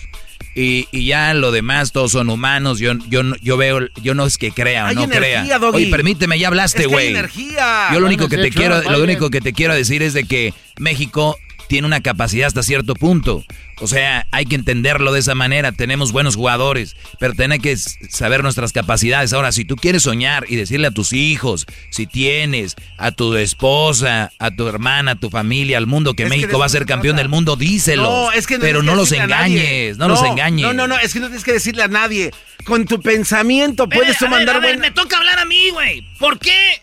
Y, 0.56 0.88
y 0.92 1.06
ya 1.08 1.34
lo 1.34 1.52
demás, 1.52 1.92
todos 1.92 2.14
son 2.14 2.30
humanos. 2.30 2.80
Yo, 2.80 2.94
yo, 3.10 3.24
no- 3.24 3.36
yo 3.42 3.58
veo, 3.58 3.82
yo 4.02 4.14
no 4.16 4.26
es 4.26 4.38
que 4.38 4.52
crea 4.52 4.86
o 4.90 4.94
no 4.94 5.04
energía, 5.04 5.44
crea. 5.44 5.60
Doggy. 5.60 5.76
Oye, 5.76 5.92
permíteme, 5.92 6.40
ya 6.40 6.48
hablaste, 6.48 6.84
Es 6.84 6.88
que 6.88 6.94
hay 6.94 6.94
güey. 6.94 7.08
energía. 7.10 7.88
Yo 7.94 8.00
lo 8.00 8.06
único 8.08 8.30
que 8.30 8.38
te 8.38 8.50
quiero, 8.52 8.82
lo 8.82 9.04
único 9.04 9.30
que 9.30 9.42
te 9.42 9.52
quiero 9.52 9.76
decir 9.76 10.02
es 10.02 10.14
de 10.14 10.24
que 10.24 10.54
México 10.80 11.38
tiene 11.68 11.88
una 11.88 12.02
capacidad 12.02 12.48
hasta 12.48 12.64
cierto 12.64 12.96
punto. 12.96 13.44
O 13.82 13.88
sea, 13.88 14.26
hay 14.32 14.46
que 14.46 14.56
entenderlo 14.56 15.12
de 15.12 15.20
esa 15.20 15.36
manera. 15.36 15.72
Tenemos 15.74 16.12
buenos 16.14 16.36
jugadores, 16.38 16.96
pero 17.20 17.34
tenemos 17.34 17.62
que 17.62 17.76
saber 17.78 18.42
nuestras 18.42 18.72
capacidades. 18.72 19.34
Ahora, 19.34 19.52
si 19.52 19.66
tú 19.66 19.76
quieres 19.76 20.04
soñar 20.04 20.46
y 20.48 20.56
decirle 20.56 20.88
a 20.88 20.92
tus 20.92 21.12
hijos, 21.12 21.66
si 21.90 22.08
tienes 22.08 22.76
a 22.98 23.12
tu 23.12 23.36
esposa, 23.36 24.32
a 24.40 24.52
tu 24.52 24.68
hermana, 24.68 25.12
a 25.12 25.16
tu 25.16 25.30
familia, 25.30 25.78
al 25.78 25.88
mundo 25.88 26.14
que 26.14 26.24
Es 26.24 26.30
que 26.30 26.36
de 26.36 26.42
México 26.42 26.60
va 26.60 26.68
a 26.68 26.70
ser 26.70 26.84
se 26.84 26.88
campeón 26.88 27.18
del 27.18 27.28
mundo, 27.28 27.58
díselo. 27.58 28.04
No, 28.04 28.32
es 28.32 28.48
que 28.48 28.56
no 28.58 28.62
pero 28.62 28.82
no 28.82 28.96
los 28.96 29.12
engañes, 29.12 29.98
no, 29.98 30.08
los 30.08 30.24
engañes. 30.24 30.66
No, 30.66 30.74
no, 30.74 30.88
no, 30.88 30.98
es 30.98 31.14
que 31.14 31.20
no 31.20 31.28
tienes 31.28 31.44
que 31.44 31.54
decirle 31.54 31.84
a 31.84 31.88
nadie. 31.88 32.32
Con 32.66 32.86
tu 32.86 33.02
pensamiento 33.02 33.88
Pero, 33.88 34.02
puedes 34.02 34.18
tú 34.18 34.28
mandar 34.28 34.56
a 34.56 34.60
ver, 34.60 34.78
buena- 34.78 34.88
me 34.88 34.92
toca 34.92 35.18
hablar 35.18 35.38
a 35.38 35.46
mí, 35.46 35.70
güey. 35.70 36.02
¿Por 36.18 36.40
qué 36.40 36.82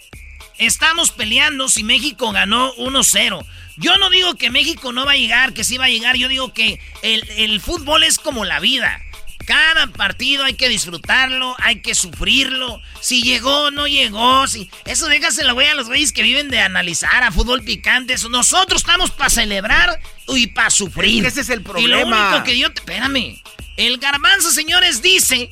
estamos 0.59 1.11
peleando 1.11 1.69
si 1.69 1.83
México 1.85 2.31
ganó 2.33 2.73
1-0? 2.77 3.45
Yo 3.77 3.97
no 3.99 4.11
digo 4.11 4.35
que 4.37 4.51
México 4.51 4.93
no 4.93 5.05
va 5.07 5.13
a 5.13 5.17
llegar, 5.17 5.53
que 5.55 5.65
sí 5.65 5.79
va 5.79 5.87
a 5.87 5.89
llegar. 5.91 6.17
Yo 6.17 6.29
digo 6.29 6.53
que 6.53 6.81
el, 7.03 7.29
el 7.37 7.61
fútbol 7.61 8.05
es 8.05 8.19
como 8.19 8.45
la 8.45 8.61
vida. 8.61 9.01
Cada 9.47 9.89
partido 9.89 10.45
hay 10.45 10.55
que 10.55 10.69
disfrutarlo, 10.69 11.57
hay 11.59 11.81
que 11.83 11.97
sufrirlo. 11.97 12.81
Si 13.01 13.23
llegó, 13.23 13.73
no 13.73 13.89
llegó. 13.89 14.47
Si... 14.47 14.71
Eso 14.85 15.07
déjaselo, 15.09 15.55
güey, 15.55 15.67
a 15.67 15.75
los 15.75 15.89
güeyes 15.89 16.13
que 16.13 16.23
viven 16.23 16.49
de 16.49 16.61
analizar 16.61 17.25
a 17.25 17.33
fútbol 17.33 17.63
picante. 17.65 18.13
Eso. 18.13 18.29
Nosotros 18.29 18.83
estamos 18.83 19.11
para 19.11 19.31
celebrar 19.31 19.99
y 20.29 20.47
para 20.49 20.71
sufrir. 20.71 21.27
Ese 21.27 21.41
es 21.41 21.49
el 21.49 21.61
Y 21.61 21.63
lo 21.65 21.73
problema. 21.73 22.29
único 22.31 22.45
que 22.45 22.57
yo... 22.59 22.73
te- 22.73 22.81
Espérame. 22.83 23.43
El 23.77 23.99
garbanzo, 23.99 24.53
señores, 24.53 25.03
dice 25.03 25.51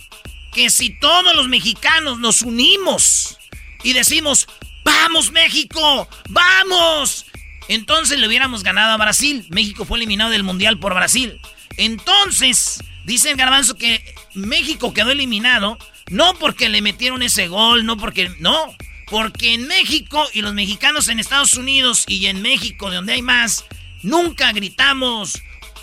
que 0.53 0.71
si 0.71 0.91
todos 0.91 1.35
los 1.35 1.49
mexicanos 1.49 2.19
nos 2.21 2.43
unimos 2.43 3.39
y 3.83 3.93
decimos, 3.93 4.47
vamos 4.85 5.33
México, 5.33 6.09
vamos, 6.29 7.27
entonces 7.69 8.19
le 8.19 8.27
hubiéramos 8.27 8.63
ganado 8.63 8.93
a 8.93 8.97
Brasil. 8.97 9.47
México 9.51 9.85
fue 9.85 9.99
eliminado 9.99 10.31
del 10.31 10.43
Mundial 10.43 10.79
por 10.79 10.95
Brasil. 10.95 11.41
Entonces, 11.77 12.83
dice 13.05 13.31
el 13.31 13.37
garbanzo 13.37 13.77
que 13.77 14.03
México 14.35 14.93
quedó 14.93 15.11
eliminado 15.11 15.79
no 16.11 16.35
porque 16.35 16.69
le 16.69 16.83
metieron 16.83 17.23
ese 17.23 17.49
gol, 17.49 17.87
no 17.87 17.97
porque... 17.97 18.31
No, 18.39 18.75
porque 19.07 19.55
en 19.55 19.67
México 19.67 20.29
y 20.33 20.43
los 20.43 20.55
mexicanos 20.55 21.09
en 21.09 21.19
Estados 21.19 21.55
Unidos 21.55 22.05
y 22.07 22.27
en 22.27 22.43
México, 22.43 22.91
de 22.91 22.97
donde 22.97 23.15
hay 23.15 23.23
más, 23.23 23.65
nunca 24.03 24.53
gritamos, 24.53 25.41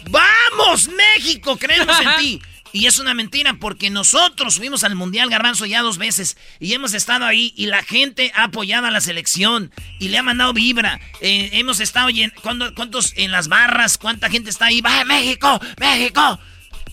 ¡Vamos 0.09 0.89
México! 0.89 1.57
Creemos 1.57 1.99
en 1.99 2.15
ti. 2.19 2.41
Y 2.73 2.85
es 2.85 2.99
una 2.99 3.13
mentira 3.13 3.55
porque 3.59 3.89
nosotros 3.89 4.57
fuimos 4.57 4.83
al 4.83 4.95
Mundial 4.95 5.29
Garbanzo 5.29 5.65
ya 5.65 5.81
dos 5.81 5.97
veces 5.97 6.37
y 6.59 6.73
hemos 6.73 6.93
estado 6.93 7.25
ahí 7.25 7.53
y 7.55 7.67
la 7.67 7.83
gente 7.83 8.31
ha 8.35 8.45
apoyado 8.45 8.87
a 8.87 8.91
la 8.91 9.01
selección 9.01 9.71
y 9.99 10.09
le 10.09 10.17
ha 10.17 10.23
mandado 10.23 10.53
vibra. 10.53 10.99
Eh, 11.21 11.49
hemos 11.53 11.79
estado 11.79 12.09
en, 12.09 12.33
¿cuántos 12.41 13.13
en 13.15 13.31
las 13.31 13.47
barras? 13.47 13.97
¿Cuánta 13.97 14.29
gente 14.29 14.49
está 14.49 14.65
ahí? 14.65 14.81
¡Va 14.81 15.03
México! 15.05 15.59
¡México! 15.79 16.39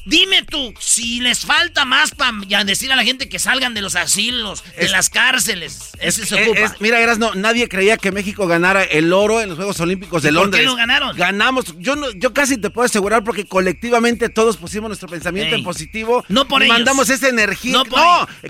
Dime 0.07 0.43
tú, 0.43 0.75
si 0.79 1.21
les 1.21 1.47
falta 1.47 1.85
más 1.85 2.11
para 2.11 2.65
decir 2.65 2.93
a 2.93 2.97
la 2.97 3.05
gente 3.05 3.29
que 3.29 3.39
salgan 3.39 3.73
de 3.73 3.81
los 3.81 3.97
asilos, 3.97 4.63
de 4.79 4.89
las 4.91 5.09
cárceles. 5.09 5.93
Ese 5.99 6.27
se 6.27 6.35
ocupa. 6.43 6.77
mira, 6.81 7.15
no, 7.17 7.35
nadie 7.35 7.69
creía 7.69 7.97
que 7.97 8.13
México 8.13 8.47
ganara 8.47 8.83
el 8.83 9.13
oro 9.13 9.41
en 9.41 9.49
los 9.49 9.57
Juegos 9.57 9.81
Olímpicos 9.81 10.23
de 10.23 10.33
Londres. 10.33 10.61
¿Por 10.61 10.61
qué 10.61 10.67
lo 10.67 10.77
ganaron? 10.77 11.17
Ganamos. 11.17 11.75
Yo, 11.79 11.97
no, 11.97 12.11
yo 12.11 12.35
casi 12.35 12.59
te 12.59 12.71
puedo 12.71 12.85
asegurar 12.85 13.25
porque 13.25 13.47
colectivamente 13.47 14.29
todos 14.29 14.57
pusimos 14.57 14.89
nuestro 14.89 15.09
pensamiento 15.09 15.55
en 15.55 15.65
positivo. 15.65 16.25
No 16.29 16.47
por 16.49 16.63
y 16.63 16.67
ellos. 16.67 16.77
Mandamos 16.77 17.09
esa 17.09 17.29
energía. 17.29 17.73
No, 17.73 17.85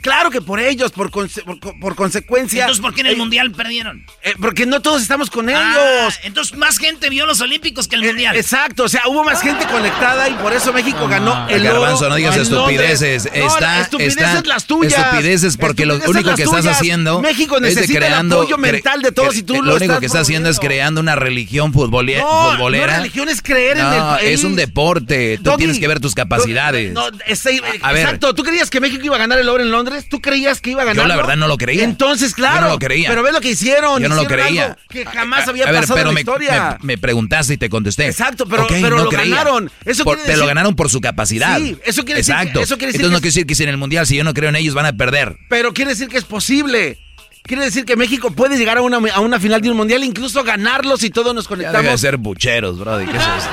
claro 0.00 0.30
que 0.30 0.40
por 0.40 0.58
ellos, 0.58 0.90
por, 0.92 1.10
por, 1.10 1.94
consecuencia. 1.94 2.62
Entonces, 2.62 2.82
¿por 2.82 2.94
qué 2.94 3.02
en 3.02 3.08
el 3.08 3.16
Mundial 3.16 3.52
perdieron? 3.52 4.04
Eh, 4.22 4.34
porque 4.40 4.66
no 4.66 4.82
todos 4.82 5.02
estamos 5.02 5.30
con 5.30 5.48
ah, 5.48 5.52
ellos. 5.52 6.18
entonces, 6.24 6.56
más 6.58 6.78
gente 6.78 7.08
vio 7.10 7.26
los 7.26 7.40
Olímpicos 7.40 7.86
que 7.86 7.96
el 7.96 8.04
eh, 8.04 8.08
Mundial. 8.08 8.36
Exacto, 8.36 8.84
o 8.84 8.88
sea, 8.88 9.02
hubo 9.06 9.22
más 9.22 9.40
gente 9.40 9.66
conectada 9.66 10.28
y 10.28 10.34
por 10.34 10.52
eso 10.52 10.72
México 10.72 11.06
ganó 11.06 11.43
el 11.48 11.62
Garbanzo, 11.62 12.08
no 12.08 12.16
digas 12.16 12.36
estupideces. 12.36 13.26
está, 13.32 13.80
estupideces 13.80 14.46
las 14.46 14.64
tuyas. 14.66 14.92
Estupideces 14.92 15.56
porque 15.56 15.86
lo 15.86 15.96
único 16.06 16.34
que 16.34 16.42
estás 16.42 16.66
haciendo 16.66 17.20
México 17.20 17.58
es 17.58 17.86
creando, 17.86 18.36
el 18.36 18.42
apoyo 18.42 18.58
mental 18.58 19.02
de 19.02 19.12
todos 19.12 19.36
y 19.36 19.42
tú 19.42 19.62
lo, 19.62 19.76
único 19.76 19.98
que 20.00 20.06
estás 20.06 20.22
haciendo 20.22 20.48
es 20.48 20.58
creando 20.58 21.00
una 21.00 21.16
religión 21.16 21.72
futbolera. 21.72 22.20
No, 22.20 22.52
futbolera. 22.52 22.86
No, 22.86 22.98
religión 22.98 23.28
es 23.28 23.42
creer 23.42 23.78
en 23.78 23.86
el 23.86 24.00
país. 24.00 24.30
es 24.30 24.44
un 24.44 24.56
deporte. 24.56 25.38
Tú 25.42 25.52
tienes 25.56 25.78
que 25.78 25.88
ver 25.88 26.00
tus 26.00 26.14
capacidades. 26.14 26.92
No, 26.92 27.08
exacto. 27.26 28.34
¿Tú 28.34 28.42
creías 28.42 28.70
que 28.70 28.80
México 28.80 29.02
iba 29.04 29.16
a 29.16 29.18
ganar 29.18 29.38
el 29.38 29.48
oro 29.48 29.62
en 29.62 29.70
Londres? 29.70 30.06
¿Tú 30.08 30.20
creías 30.20 30.60
que 30.60 30.70
iba 30.70 30.82
a 30.82 30.84
ganar? 30.84 31.04
Yo 31.04 31.08
la 31.08 31.16
verdad 31.16 31.36
no 31.36 31.48
lo 31.48 31.56
creía. 31.56 31.84
Entonces, 31.84 32.34
claro. 32.34 32.56
Yo 32.56 32.60
no 32.62 32.68
lo 32.68 32.78
creía. 32.78 33.08
Pero 33.08 33.22
ve 33.22 33.32
lo 33.32 33.40
que 33.40 33.50
hicieron. 33.50 34.02
Yo 34.02 34.08
no 34.08 34.16
lo 34.16 34.26
creía. 34.26 34.76
Que 34.88 35.04
jamás 35.04 35.48
había 35.48 35.70
pasado 35.70 35.98
en 35.98 36.14
la 36.14 36.20
historia. 36.20 36.78
Me, 36.82 36.98
preguntaste 36.98 37.54
y 37.54 37.56
te 37.56 37.68
contesté. 37.68 38.06
Exacto, 38.06 38.46
pero, 38.46 38.66
lo 38.90 39.10
ganaron. 39.10 39.70
Te 39.84 40.36
lo 40.36 40.46
ganaron 40.46 40.76
por 40.76 40.90
su 40.90 41.00
capacidad. 41.00 41.33
Sí, 41.40 41.76
eso 41.84 42.04
quiere 42.04 42.20
decir. 42.20 42.34
Exacto. 42.34 42.60
Eso 42.60 42.76
quiere 42.76 42.92
decir 42.92 43.00
Entonces 43.00 43.12
no 43.12 43.20
quiere 43.20 43.30
decir 43.30 43.46
que 43.46 43.54
si 43.54 43.62
en 43.62 43.68
el 43.68 43.76
mundial, 43.76 44.06
si 44.06 44.16
yo 44.16 44.24
no 44.24 44.34
creo 44.34 44.48
en 44.48 44.56
ellos, 44.56 44.74
van 44.74 44.86
a 44.86 44.92
perder. 44.92 45.36
Pero 45.48 45.72
quiere 45.72 45.90
decir 45.90 46.08
que 46.08 46.18
es 46.18 46.24
posible. 46.24 46.98
Quiere 47.42 47.64
decir 47.64 47.84
que 47.84 47.96
México 47.96 48.30
puede 48.30 48.56
llegar 48.56 48.78
a 48.78 48.82
una, 48.82 48.96
a 49.12 49.20
una 49.20 49.38
final 49.38 49.60
de 49.60 49.70
un 49.70 49.76
mundial, 49.76 50.02
incluso 50.02 50.42
ganarlo 50.44 50.96
si 50.96 51.10
todos 51.10 51.34
nos 51.34 51.46
conectamos. 51.46 51.84
Ya 51.84 51.90
de 51.90 51.98
ser 51.98 52.16
bucheros, 52.16 52.78
brody. 52.78 53.04
¿Qué 53.06 53.16
es 53.16 53.22
eso? 53.22 53.48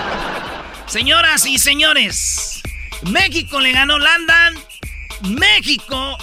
Señoras 0.86 1.44
y 1.46 1.58
señores, 1.58 2.62
México 3.10 3.60
le 3.60 3.72
ganó 3.72 3.98
London. 3.98 4.54
México 5.38 6.16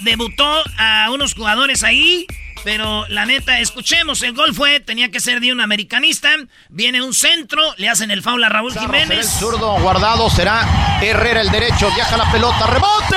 debutó 0.00 0.62
a 0.78 1.10
unos 1.12 1.34
jugadores 1.34 1.82
ahí. 1.82 2.26
Pero 2.66 3.06
la 3.10 3.24
neta, 3.26 3.60
escuchemos, 3.60 4.22
el 4.22 4.32
gol 4.32 4.52
fue, 4.52 4.80
tenía 4.80 5.08
que 5.12 5.20
ser 5.20 5.38
de 5.38 5.52
un 5.52 5.60
americanista. 5.60 6.30
Viene 6.68 7.00
un 7.00 7.14
centro, 7.14 7.62
le 7.76 7.88
hacen 7.88 8.10
el 8.10 8.24
foul 8.24 8.42
a 8.42 8.48
Raúl 8.48 8.76
Jiménez. 8.76 9.18
el 9.20 9.24
zurdo 9.24 9.78
guardado, 9.78 10.28
será 10.28 10.98
Herrera 11.00 11.42
el 11.42 11.50
derecho, 11.52 11.88
viaja 11.94 12.16
la 12.16 12.28
pelota, 12.32 12.66
rebote. 12.66 13.16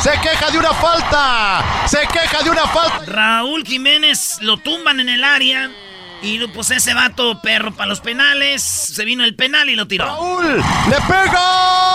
Se 0.00 0.12
queja 0.22 0.50
de 0.52 0.58
una 0.58 0.72
falta, 0.72 1.62
se 1.86 2.00
queja 2.10 2.42
de 2.44 2.48
una 2.48 2.66
falta. 2.68 3.04
Raúl 3.04 3.62
Jiménez 3.62 4.38
lo 4.40 4.56
tumban 4.56 4.98
en 4.98 5.10
el 5.10 5.22
área. 5.22 5.70
Y 6.22 6.38
pues 6.46 6.70
ese 6.70 6.94
vato 6.94 7.42
perro 7.42 7.74
para 7.74 7.90
los 7.90 8.00
penales. 8.00 8.62
Se 8.62 9.04
vino 9.04 9.22
el 9.24 9.34
penal 9.34 9.68
y 9.68 9.76
lo 9.76 9.86
tiró. 9.86 10.06
Raúl 10.06 10.56
le 10.88 10.96
pega. 11.06 11.91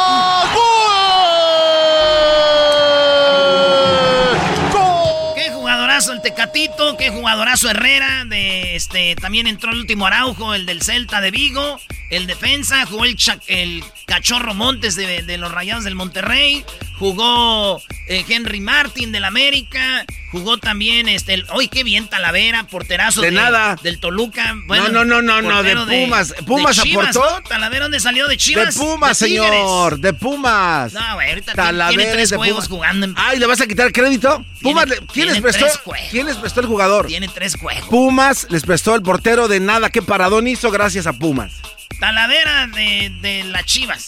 El 5.98 6.22
Tecatito, 6.22 6.96
qué 6.96 7.10
jugadorazo 7.10 7.72
Herrera, 7.72 8.24
de 8.26 8.76
este 8.76 9.16
también 9.16 9.48
entró 9.48 9.72
el 9.72 9.80
último 9.80 10.06
Araujo, 10.06 10.54
el 10.54 10.68
del 10.68 10.84
Celta 10.84 11.22
de 11.22 11.32
Vigo, 11.32 11.80
el 12.12 12.28
defensa, 12.28 12.86
jugó 12.86 13.04
el, 13.04 13.18
el 13.48 13.84
Cachorro 14.06 14.54
Montes 14.54 14.96
de, 14.96 15.38
los 15.40 15.52
Rayados 15.52 15.86
del 15.86 15.96
Monterrey, 15.96 16.64
jugó 17.00 17.82
eh, 18.08 18.24
Henry 18.30 18.60
Martin 18.60 19.12
del 19.12 19.26
América, 19.26 20.06
jugó 20.38 20.58
también 20.58 21.08
este, 21.08 21.44
hoy 21.50 21.68
qué 21.68 21.84
bien 21.84 22.08
Talavera, 22.08 22.66
porterazo 22.66 23.22
de, 23.22 23.32
nada. 23.32 23.76
del 23.82 24.00
Toluca. 24.00 24.54
no, 24.54 24.90
no, 24.90 25.06
no, 25.06 25.22
no, 25.22 25.42
no, 25.42 25.64
de 25.64 25.76
Pumas. 25.76 26.34
Pumas 26.46 26.80
aportó. 26.80 27.42
Talavera, 27.48 27.86
¿dónde 27.86 28.00
salió? 28.00 28.28
De 28.28 28.38
Chivas. 28.38 28.76
De 28.76 28.82
Pumas, 28.82 29.18
señor, 29.18 30.00
de 30.00 30.14
Pumas. 30.14 30.94
No, 30.94 31.16
güey, 31.16 31.30
ahorita 31.30 31.54
Talavera 31.54 31.90
tiene 31.90 32.12
tres 32.12 32.34
juegos 32.34 32.68
jugando. 32.68 33.08
Ay, 33.16 33.40
¿le 33.40 33.46
vas 33.46 33.62
a 33.62 33.68
quitar 33.68 33.92
crédito? 33.92 34.46
Pumas, 34.62 34.86
¿quién 35.14 35.28
les 35.28 35.42
prestó? 35.42 35.66
¿Quién 36.12 36.28
les 36.28 36.38
prestó 36.38 36.62
el 36.62 36.68
jugador? 36.68 37.08
Tiene 37.08 37.28
tres 37.28 37.56
juegos. 37.56 37.88
Pumas 37.90 38.48
les 38.50 38.64
prestó 38.64 38.96
el 38.96 39.02
portero 39.02 39.48
de 39.48 39.60
nada. 39.60 39.90
¿Qué 39.90 40.02
paradón 40.02 40.48
hizo 40.48 40.72
gracias 40.72 41.08
a 41.08 41.14
Pumas? 41.14 41.54
Talavera 42.00 42.68
de, 42.68 43.12
de 43.22 43.44
las 43.46 43.66
Chivas. 43.66 44.08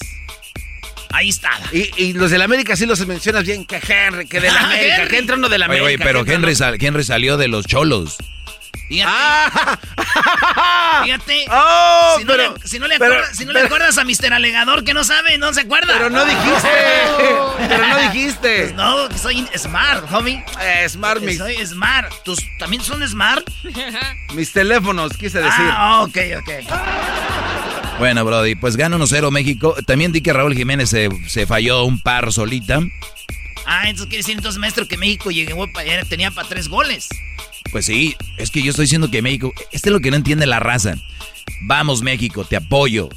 Ahí 1.12 1.30
está. 1.30 1.50
Y, 1.72 2.14
los 2.14 2.32
del 2.32 2.42
América 2.42 2.76
sí 2.76 2.86
los 2.86 3.06
mencionas 3.06 3.44
bien, 3.44 3.66
que 3.66 3.82
Henry, 3.88 4.28
que 4.28 4.40
de 4.40 4.52
la 4.52 4.62
América, 4.62 5.08
que 5.08 5.18
entra 5.18 5.36
uno 5.36 5.50
de 5.50 5.58
la 5.58 5.66
América. 5.66 5.86
Oye, 5.86 5.98
pero 5.98 6.26
Henry, 6.26 6.54
Henry, 6.80 7.04
salió 7.04 7.38
de 7.38 7.48
los 7.48 7.66
cholos. 7.66 8.18
Fíjate. 8.88 9.12
Ah. 9.16 9.80
Fíjate. 11.04 11.46
Oh, 11.52 12.16
si, 12.18 12.26
no 12.26 12.36
le, 12.36 12.50
si, 12.64 12.80
no 12.80 12.88
le, 12.88 12.96
acuerdas, 12.96 13.38
si 13.38 13.46
no 13.46 13.54
le 13.54 13.62
acuerdas 13.62 13.98
a 13.98 14.04
Mr. 14.04 14.34
Alegador 14.34 14.84
que 14.84 14.94
no 14.94 15.04
sabe, 15.04 15.38
no 15.38 15.54
se 15.54 15.62
acuerda. 15.62 15.94
Pero 15.94 16.10
no 16.10 16.26
dijiste. 16.26 16.70
pero 17.68 17.88
no 17.88 17.98
dijiste. 18.00 18.62
Pues 18.62 18.74
no, 18.74 19.18
soy 19.18 19.48
smart, 19.58 20.12
homie. 20.12 20.44
Eh, 20.62 20.88
smart, 20.90 21.22
mis. 21.22 21.38
Soy 21.38 21.66
smart. 21.66 22.12
¿Tus 22.24 22.40
también 22.58 22.84
son 22.84 23.08
smart? 23.08 23.48
Mis 24.34 24.52
teléfonos, 24.52 25.14
quise 25.18 25.40
decir. 25.40 25.66
Ah, 25.72 26.02
ok, 26.04 26.18
ok. 26.40 27.79
Bueno, 28.00 28.24
Brody, 28.24 28.56
pues 28.56 28.78
gana 28.78 28.98
1-0 28.98 29.30
México. 29.30 29.76
También 29.86 30.14
di 30.14 30.22
que 30.22 30.32
Raúl 30.32 30.56
Jiménez 30.56 30.90
se, 30.90 31.10
se, 31.28 31.46
falló 31.46 31.84
un 31.84 32.00
par 32.00 32.32
solita. 32.32 32.80
Ah, 33.66 33.90
entonces 33.90 34.08
quiere 34.08 34.24
decir 34.24 34.38
entonces, 34.38 34.58
maestro, 34.58 34.88
que 34.88 34.98
México 34.98 35.32
llegó, 35.32 35.68
tenía 36.08 36.32
para 36.32 36.48
tres 36.48 36.70
goles. 36.70 37.10
Pues 37.72 37.86
sí, 37.86 38.16
es 38.38 38.52
que 38.52 38.64
yo 38.64 38.70
estoy 38.70 38.86
diciendo 38.86 39.12
que 39.12 39.22
México, 39.22 39.54
este 39.74 39.90
es 39.90 39.94
lo 39.94 40.00
que 40.00 40.12
no 40.12 40.16
entiende 40.16 40.46
la 40.46 40.62
raza. 40.62 40.96
Vamos 41.62 42.02
México, 42.02 42.46
te 42.46 42.56
apoyo. 42.56 43.10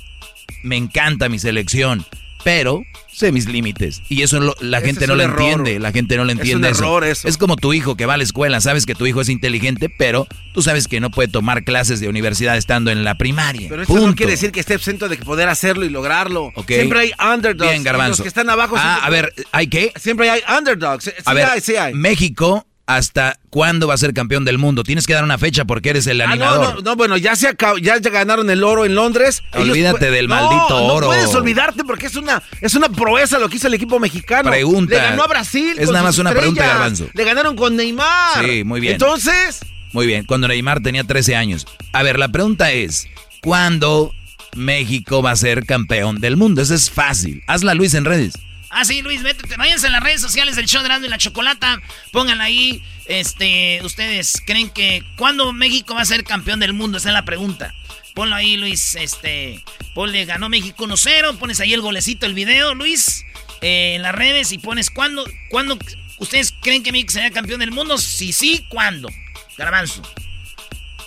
Me 0.65 0.77
encanta 0.77 1.29
mi 1.29 1.39
selección, 1.39 2.05
pero 2.43 2.83
sé 3.13 3.31
mis 3.31 3.47
límites. 3.47 4.03
Y 4.09 4.23
eso 4.23 4.55
la 4.61 4.81
gente 4.81 5.07
no 5.07 5.15
lo 5.15 5.23
entiende, 5.23 5.79
la 5.79 5.93
gente 5.93 6.17
no 6.17 6.25
lo 6.25 6.33
entiende. 6.33 6.71
Es 6.71 6.79
un 6.79 6.85
error 6.85 7.05
eso. 7.05 7.29
Es 7.29 7.37
como 7.37 7.57
tu 7.57 7.73
hijo 7.73 7.97
que 7.97 8.07
va 8.07 8.15
a 8.15 8.17
la 8.17 8.23
escuela, 8.23 8.61
sabes 8.61 8.87
que 8.87 8.95
tu 8.95 9.07
hijo 9.07 9.21
es 9.21 9.29
inteligente, 9.29 9.89
pero 9.89 10.27
tú 10.53 10.63
sabes 10.63 10.89
que 10.89 11.01
no 11.01 11.11
puede 11.11 11.29
tomar 11.29 11.65
clases 11.65 12.01
de 12.01 12.09
universidad 12.09 12.57
estando 12.57 12.91
en 12.91 13.05
la 13.05 13.17
primaria. 13.17 13.69
Pero 13.69 13.83
eso 13.83 14.07
no 14.07 14.15
quiere 14.15 14.33
decir 14.33 14.51
que 14.53 14.61
esté 14.61 14.75
exento 14.75 15.09
de 15.09 15.17
poder 15.19 15.49
hacerlo 15.49 15.85
y 15.85 15.91
lograrlo. 15.91 16.53
Siempre 16.67 17.01
hay 17.01 17.13
underdogs. 17.35 17.71
Bien, 17.71 17.83
Garbanzo. 17.83 18.11
Los 18.11 18.23
que 18.23 18.29
están 18.29 18.51
abajo. 18.51 18.77
Ah, 18.79 19.01
a 19.03 19.11
ver, 19.11 19.33
¿hay 19.53 19.69
qué? 19.69 19.93
Siempre 19.97 20.31
hay 20.31 20.43
underdogs. 20.59 21.13
a 21.25 21.35
ver, 21.35 21.49
México 21.95 22.67
hasta 22.87 23.39
cuándo 23.51 23.87
va 23.87 23.95
a 23.95 23.97
ser 23.97 24.13
campeón 24.13 24.45
del 24.45 24.59
mundo. 24.59 24.83
Tienes 24.83 25.07
que 25.07 25.15
dar 25.15 25.25
una 25.25 25.39
fecha 25.39 25.65
porque 25.65 25.91
eres 25.91 26.07
el 26.07 26.21
animador. 26.21 26.67
Ah, 26.67 26.75
no, 26.77 26.81
no, 26.83 26.97
bueno, 26.97 27.17
ya 27.17 27.37
se 27.37 27.49
acabó, 27.49 27.79
ya, 27.79 27.99
ganaron 27.99 28.51
el 28.51 28.65
oro 28.65 28.85
en 28.85 28.95
Londres. 28.95 29.43
Olvídate 29.53 30.11
del 30.11 30.29
maldito 30.29 30.85
oro. 30.85 31.07
No 31.07 31.13
puedes 31.13 31.35
olvidarte 31.35 31.85
porque 31.85 32.07
es 32.07 32.17
una, 32.17 32.43
es 32.61 32.75
una 32.75 32.89
proeza 32.89 33.39
lo 33.39 33.49
que 33.49 33.57
hizo 33.57 33.69
el 33.69 33.75
equipo 33.75 33.99
mexicano. 33.99 34.51
Pregunta. 34.51 34.95
Le 34.95 35.01
ganó 35.01 35.23
a 35.23 35.29
Brasil. 35.29 35.75
Es 35.79 35.91
nada 35.91 36.03
más 36.03 36.19
una 36.19 36.33
pregunta, 36.33 36.67
Garbanzo. 36.67 37.09
Le 37.15 37.25
ganaron 37.25 37.57
con 37.57 37.77
Neymar. 37.77 38.45
Sí, 38.45 38.65
muy 38.65 38.81
bien. 38.81 38.95
Entonces. 38.95 39.61
Muy 39.93 40.07
bien, 40.07 40.25
cuando 40.25 40.49
Neymar 40.49 40.81
tenía 40.81 41.05
13 41.05 41.37
años. 41.37 41.67
A 41.93 42.03
ver, 42.03 42.19
la 42.19 42.29
pregunta 42.29 42.73
es: 42.73 43.09
¿cuándo 43.43 44.13
México 44.57 45.23
va 45.23 45.33
a 45.33 45.37
ser 45.37 45.67
campeón 45.67 46.21
del 46.21 46.37
mundo? 46.37 46.63
Eso 46.63 46.75
es 46.75 46.91
fácil. 46.91 47.43
Hazla, 47.47 47.75
Luis, 47.75 47.95
en 47.95 48.05
redes. 48.07 48.35
Ah, 48.75 48.87
sí, 48.87 49.03
Luis, 49.03 49.21
métete. 49.21 49.55
Váyanse 49.59 49.87
en 49.87 49.93
las 49.93 50.03
redes 50.03 50.23
sociales 50.23 50.57
del 50.57 50.65
show 50.65 50.83
de 50.83 50.89
Rando 50.89 51.07
y 51.07 51.11
la 51.11 51.19
Chocolata. 51.19 51.79
Pongan 52.11 52.41
ahí, 52.41 52.83
este, 53.05 53.81
ustedes 53.85 54.43
creen 54.47 54.71
que 54.71 55.05
¿cuándo 55.17 55.53
México 55.53 55.95
va 55.95 56.01
a 56.01 56.07
ser 56.07 56.25
campeón 56.25 56.59
del 56.59 56.73
mundo? 56.73 56.97
Esa 56.97 57.11
es 57.11 57.13
la 57.13 57.27
pregunta. 57.27 57.75
Ponlo 58.15 58.35
ahí, 58.35 58.57
Luis. 58.57 58.95
Este, 58.95 59.63
ponle, 59.95 60.25
ganó 60.25 60.49
México 60.49 60.87
1-0. 60.87 61.37
Pones 61.37 61.61
ahí 61.61 61.75
el 61.75 61.83
golecito, 61.83 62.25
el 62.25 62.33
video, 62.33 62.75
Luis, 62.75 63.27
eh, 63.61 63.97
en 63.97 64.03
las 64.03 64.15
redes 64.15 64.53
y 64.53 64.59
pones 64.59 64.89
cuándo, 64.89 65.27
cuándo 65.51 65.79
ustedes 66.17 66.55
creen 66.63 66.83
que 66.83 66.93
México 66.93 67.13
será 67.13 67.31
campeón 67.31 67.61
del 67.61 67.73
mundo. 67.73 67.99
Si 67.99 68.33
sí, 68.33 68.65
¿cuándo? 68.71 69.11
Garbanzo. 69.59 70.03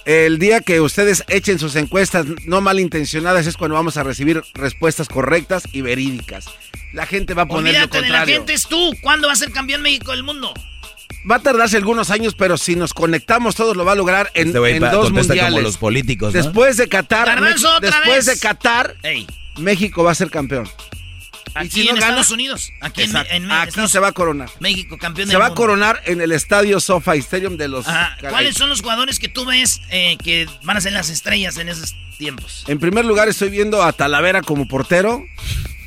El 0.05 0.37
día 0.37 0.61
que 0.61 0.81
ustedes 0.81 1.23
echen 1.27 1.57
sus 1.57 1.75
encuestas 1.75 2.25
no 2.45 2.61
malintencionadas 2.61 3.47
es 3.47 3.57
cuando 3.57 3.73
vamos 3.75 3.97
a 3.97 4.03
recibir 4.03 4.43
respuestas 4.53 5.07
correctas 5.09 5.63
y 5.71 5.81
verídicas. 5.81 6.45
La 6.93 7.07
gente 7.07 7.33
va 7.33 7.43
a 7.43 7.47
poner 7.47 7.73
lo 7.73 7.79
Olvídate 7.85 8.01
de 8.05 8.09
la 8.09 8.25
gente, 8.25 8.53
es 8.53 8.67
tú. 8.67 8.93
¿Cuándo 9.01 9.27
va 9.27 9.33
a 9.33 9.35
ser 9.35 9.51
campeón 9.51 9.81
México 9.81 10.11
del 10.11 10.21
mundo? 10.23 10.53
Va 11.29 11.37
a 11.37 11.39
tardarse 11.39 11.77
algunos 11.77 12.11
años, 12.11 12.35
pero 12.35 12.55
si 12.55 12.75
nos 12.75 12.93
conectamos 12.93 13.55
todos 13.55 13.75
lo 13.75 13.83
va 13.83 13.93
a 13.93 13.95
lograr 13.95 14.29
en, 14.35 14.49
Este 14.49 14.69
en 14.75 14.79
dos 14.91 15.11
mundiales. 15.11 15.45
como 15.45 15.61
los 15.61 15.77
políticos, 15.77 16.35
¿no? 16.35 16.41
Después 16.43 16.77
de 16.77 16.87
Qatar, 16.87 17.25
Garbanzo, 17.25 17.67
Mex- 17.67 17.77
otra 17.77 17.89
después 17.89 18.25
vez. 18.27 18.35
de 18.35 18.39
Qatar, 18.47 18.95
Ey. 19.01 19.25
México 19.57 20.03
va 20.03 20.11
a 20.11 20.15
ser 20.15 20.29
campeón. 20.29 20.69
Aquí 21.55 21.69
si 21.69 21.83
no 21.85 21.91
en 21.91 21.95
gana- 21.95 22.05
Estados 22.07 22.29
Unidos. 22.31 22.73
Aquí 22.81 23.03
en, 23.03 23.15
en- 23.31 23.51
Aquí 23.51 23.69
Estados- 23.69 23.91
se 23.91 23.99
va 23.99 24.09
a 24.09 24.11
coronar. 24.11 24.49
México 24.59 24.97
campeón 24.97 25.27
Se 25.27 25.33
del 25.33 25.41
va 25.41 25.47
a 25.47 25.53
coronar 25.55 26.01
en 26.05 26.21
el 26.21 26.31
estadio 26.31 26.79
SoFi 26.79 27.17
Stadium 27.19 27.57
de 27.57 27.67
los. 27.69 27.87
Ajá. 27.87 28.17
¿Cuáles 28.29 28.55
son 28.55 28.69
los 28.69 28.81
jugadores 28.81 29.17
que 29.19 29.29
tú 29.29 29.45
ves 29.45 29.81
eh, 29.89 30.17
que 30.23 30.47
van 30.63 30.77
a 30.77 30.81
ser 30.81 30.93
las 30.93 31.09
estrellas 31.09 31.57
en 31.57 31.69
esos 31.69 31.95
tiempos? 32.17 32.63
En 32.67 32.79
primer 32.79 33.05
lugar, 33.05 33.27
estoy 33.29 33.49
viendo 33.49 33.81
a 33.83 33.91
Talavera 33.93 34.41
como 34.41 34.67
portero. 34.67 35.23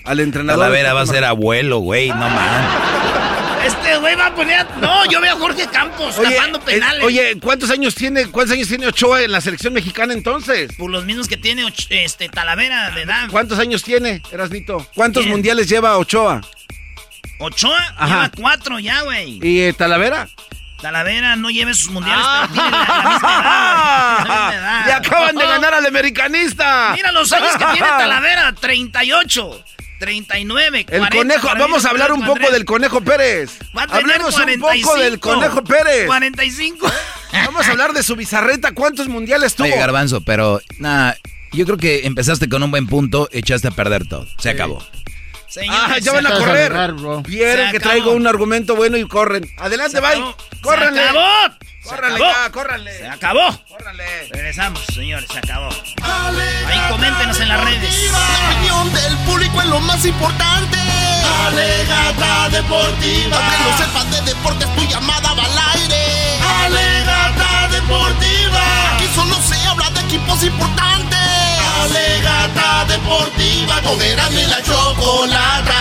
Al 0.04 0.20
entrenador. 0.20 0.62
Talavera 0.64 0.94
va 0.94 1.02
a 1.02 1.06
ser 1.06 1.24
abuelo, 1.24 1.78
güey, 1.80 2.08
no 2.08 2.16
mames. 2.16 3.27
Este 3.68 3.98
güey 3.98 4.14
va 4.16 4.26
a 4.26 4.34
poner. 4.34 4.66
No, 4.80 5.04
yo 5.10 5.20
veo 5.20 5.34
a 5.34 5.38
Jorge 5.38 5.66
Campos 5.68 6.16
Oye, 6.18 6.34
tapando 6.34 6.58
eh, 6.58 6.62
penales. 6.64 7.04
oye, 7.04 7.38
¿cuántos 7.40 7.70
años 7.70 7.94
tiene 7.94 8.26
cuántos 8.26 8.54
años 8.56 8.68
tiene 8.68 8.86
Ochoa 8.86 9.22
en 9.22 9.32
la 9.32 9.40
selección 9.40 9.72
mexicana 9.74 10.12
entonces? 10.14 10.72
Por 10.76 10.90
los 10.90 11.04
mismos 11.04 11.28
que 11.28 11.36
tiene 11.36 11.70
este 11.90 12.28
Talavera 12.28 12.90
de 12.90 13.02
edad. 13.02 13.28
¿Cuántos 13.30 13.58
años 13.58 13.82
tiene, 13.82 14.22
Erasnito? 14.32 14.86
¿Cuántos 14.94 15.26
mundiales 15.26 15.68
lleva 15.68 15.96
Ochoa? 15.98 16.40
Ochoa 17.40 17.78
Ajá. 17.96 18.06
lleva 18.06 18.30
cuatro 18.36 18.78
ya, 18.78 19.02
güey. 19.02 19.38
¿Y 19.42 19.60
eh, 19.60 19.72
Talavera? 19.72 20.28
Talavera 20.80 21.34
no 21.36 21.50
lleva 21.50 21.74
sus 21.74 21.90
mundiales, 21.90 22.24
pero 22.24 22.52
tiene 22.52 22.70
la, 22.70 22.78
la 22.78 23.10
misma 23.10 23.40
edad. 23.42 24.18
La 24.18 24.18
misma 24.24 24.54
edad. 24.54 24.86
¡Le 24.86 24.92
acaban 24.92 25.36
de 25.36 25.44
ganar 25.46 25.74
al 25.74 25.86
americanista! 25.86 26.92
Mira 26.94 27.10
los 27.12 27.32
años 27.32 27.50
que 27.56 27.64
tiene 27.64 27.88
Talavera: 27.98 28.52
38, 28.52 29.64
39, 29.98 30.86
40. 30.86 31.06
El 31.08 31.12
conejo, 31.18 31.48
vamos 31.58 31.84
a 31.84 31.90
hablar 31.90 32.12
un 32.12 32.24
poco 32.24 32.50
del 32.50 32.64
conejo 32.64 33.00
Pérez. 33.00 33.58
Hablemos 33.74 34.34
un 34.36 34.42
45. 34.42 34.88
poco 34.90 35.02
del 35.02 35.18
conejo 35.20 35.64
Pérez. 35.64 36.06
45. 36.06 36.90
Vamos 37.32 37.66
a 37.66 37.70
hablar 37.72 37.92
de 37.92 38.02
su 38.02 38.16
bizarreta. 38.16 38.72
¿Cuántos 38.72 39.08
mundiales 39.08 39.54
tuvo? 39.54 39.66
Oye, 39.66 39.76
Garbanzo, 39.76 40.20
pero 40.22 40.60
nada, 40.78 41.16
yo 41.52 41.64
creo 41.64 41.76
que 41.78 42.06
empezaste 42.06 42.48
con 42.48 42.62
un 42.62 42.70
buen 42.70 42.86
punto, 42.86 43.28
echaste 43.32 43.68
a 43.68 43.70
perder 43.72 44.06
todo. 44.08 44.26
Se 44.38 44.50
acabó. 44.50 44.84
Ah, 45.70 45.96
ya 46.00 46.12
van 46.12 46.26
a 46.26 46.30
correr. 46.38 46.72
Vieron 47.26 47.70
que 47.72 47.80
traigo 47.80 48.12
un 48.12 48.26
argumento 48.26 48.76
bueno 48.76 48.96
y 48.96 49.06
corren. 49.08 49.50
Adelante, 49.56 49.96
Se 49.96 50.00
bye. 50.00 50.10
acabó. 50.10 50.36
Córranle. 51.88 52.18
Se 52.18 52.24
acabó. 52.24 52.42
Se 52.44 52.50
Córranle 52.50 53.08
acabó. 53.08 53.48
ya, 53.48 53.68
córranle. 53.68 54.04
Se 54.04 54.08
acabó. 54.08 54.30
Regresamos, 54.30 54.80
señores, 54.94 55.28
se 55.32 55.38
acabó. 55.38 55.68
Ahí 56.68 56.80
coméntenos 56.90 57.40
en 57.40 57.48
las 57.48 57.64
redes. 57.64 58.12
La 58.12 58.50
opinión 58.50 58.92
del 58.92 59.16
público 59.18 59.60
es 59.62 59.66
lo 59.68 59.80
más 59.80 60.04
importante. 60.04 60.78
Alegata 61.46 62.48
deportiva. 62.50 63.36
Aunque 63.36 63.58
no 63.64 63.78
sepas 63.78 64.10
de 64.10 64.20
deportes, 64.22 64.76
tu 64.76 64.82
llamada 64.86 65.32
va 65.34 65.44
al 65.44 65.80
aire. 65.80 66.38
Alegata 66.64 67.68
deportiva. 67.68 68.94
Aquí 68.94 69.06
solo 69.14 69.36
se 69.42 69.56
habla 69.66 69.90
de 69.90 70.00
equipos 70.00 70.42
importantes. 70.42 71.18
Alegata 71.82 72.84
deportiva. 72.86 73.80
Con 73.82 73.98
y 74.02 74.46
la 74.46 74.62
chocolata. 74.62 75.74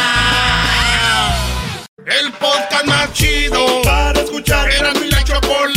El 2.06 2.32
podcast 2.34 2.86
más 2.86 3.12
chido 3.14 3.82
para 3.84 4.22
escuchar. 4.22 4.70
Erasmo 4.72 5.04
y 5.04 5.10
la 5.12 5.24
chocolata. 5.24 5.77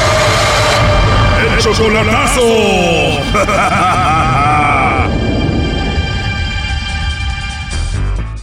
Chocolatazo. 1.61 2.41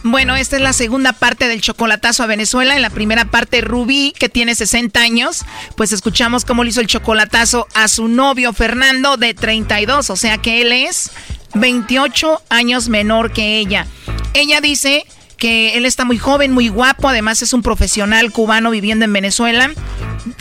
Bueno, 0.03 0.37
esta 0.37 0.55
es 0.55 0.61
la 0.61 0.71
segunda 0.71 1.11
parte 1.11 1.47
del 1.49 1.59
chocolatazo 1.59 2.23
a 2.23 2.27
Venezuela. 2.27 2.75
En 2.75 2.81
la 2.81 2.89
primera 2.89 3.25
parte, 3.25 3.59
Rubí, 3.61 4.13
que 4.17 4.29
tiene 4.29 4.55
60 4.55 4.99
años, 5.01 5.43
pues 5.75 5.91
escuchamos 5.91 6.45
cómo 6.45 6.63
le 6.63 6.69
hizo 6.69 6.79
el 6.79 6.87
chocolatazo 6.87 7.67
a 7.75 7.89
su 7.89 8.07
novio 8.07 8.53
Fernando 8.53 9.17
de 9.17 9.33
32, 9.33 10.09
o 10.09 10.15
sea 10.15 10.37
que 10.37 10.61
él 10.61 10.71
es 10.71 11.11
28 11.55 12.41
años 12.49 12.87
menor 12.87 13.33
que 13.33 13.59
ella. 13.59 13.85
Ella 14.33 14.61
dice 14.61 15.05
que 15.39 15.77
él 15.77 15.85
está 15.85 16.05
muy 16.05 16.17
joven, 16.17 16.51
muy 16.51 16.67
guapo, 16.67 17.07
además 17.07 17.41
es 17.41 17.53
un 17.53 17.63
profesional 17.63 18.31
cubano 18.31 18.69
viviendo 18.69 19.05
en 19.05 19.13
Venezuela. 19.13 19.71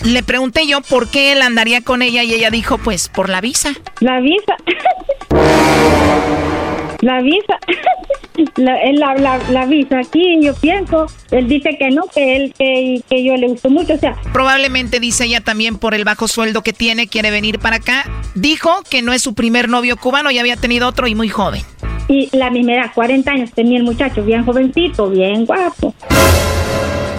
Le 0.04 0.22
pregunté 0.22 0.66
yo 0.66 0.80
por 0.82 1.08
qué 1.08 1.32
él 1.32 1.42
andaría 1.42 1.80
con 1.82 2.02
ella 2.02 2.22
y 2.22 2.34
ella 2.34 2.50
dijo, 2.50 2.78
pues 2.78 3.08
por 3.08 3.28
la 3.28 3.40
visa. 3.40 3.70
La 4.00 4.20
visa. 4.20 4.56
La 7.00 7.20
visa. 7.20 7.58
La, 8.56 8.78
la, 8.92 9.14
la, 9.16 9.38
la 9.50 9.66
visa 9.66 9.98
aquí, 9.98 10.38
yo 10.40 10.54
pienso. 10.54 11.06
Él 11.32 11.48
dice 11.48 11.76
que 11.76 11.90
no, 11.90 12.04
que 12.14 12.36
él, 12.36 12.54
que, 12.56 13.02
que 13.08 13.24
yo 13.24 13.36
le 13.36 13.48
gustó 13.48 13.68
mucho. 13.68 13.94
O 13.94 13.98
sea, 13.98 14.14
Probablemente 14.32 15.00
dice 15.00 15.24
ella 15.24 15.40
también 15.40 15.76
por 15.76 15.92
el 15.94 16.04
bajo 16.04 16.28
sueldo 16.28 16.62
que 16.62 16.72
tiene, 16.72 17.08
quiere 17.08 17.32
venir 17.32 17.58
para 17.58 17.76
acá. 17.76 18.04
Dijo 18.36 18.82
que 18.88 19.02
no 19.02 19.12
es 19.12 19.22
su 19.22 19.34
primer 19.34 19.68
novio 19.68 19.96
cubano, 19.96 20.30
ya 20.30 20.40
había 20.40 20.56
tenido 20.56 20.86
otro 20.86 21.08
y 21.08 21.16
muy 21.16 21.28
joven. 21.28 21.62
Y 22.08 22.34
la 22.36 22.50
misma 22.50 22.74
edad, 22.74 22.90
40 22.94 23.30
años 23.30 23.52
tenía 23.52 23.78
el 23.78 23.84
muchacho, 23.84 24.24
bien 24.24 24.44
jovencito, 24.44 25.10
bien 25.10 25.44
guapo. 25.44 25.94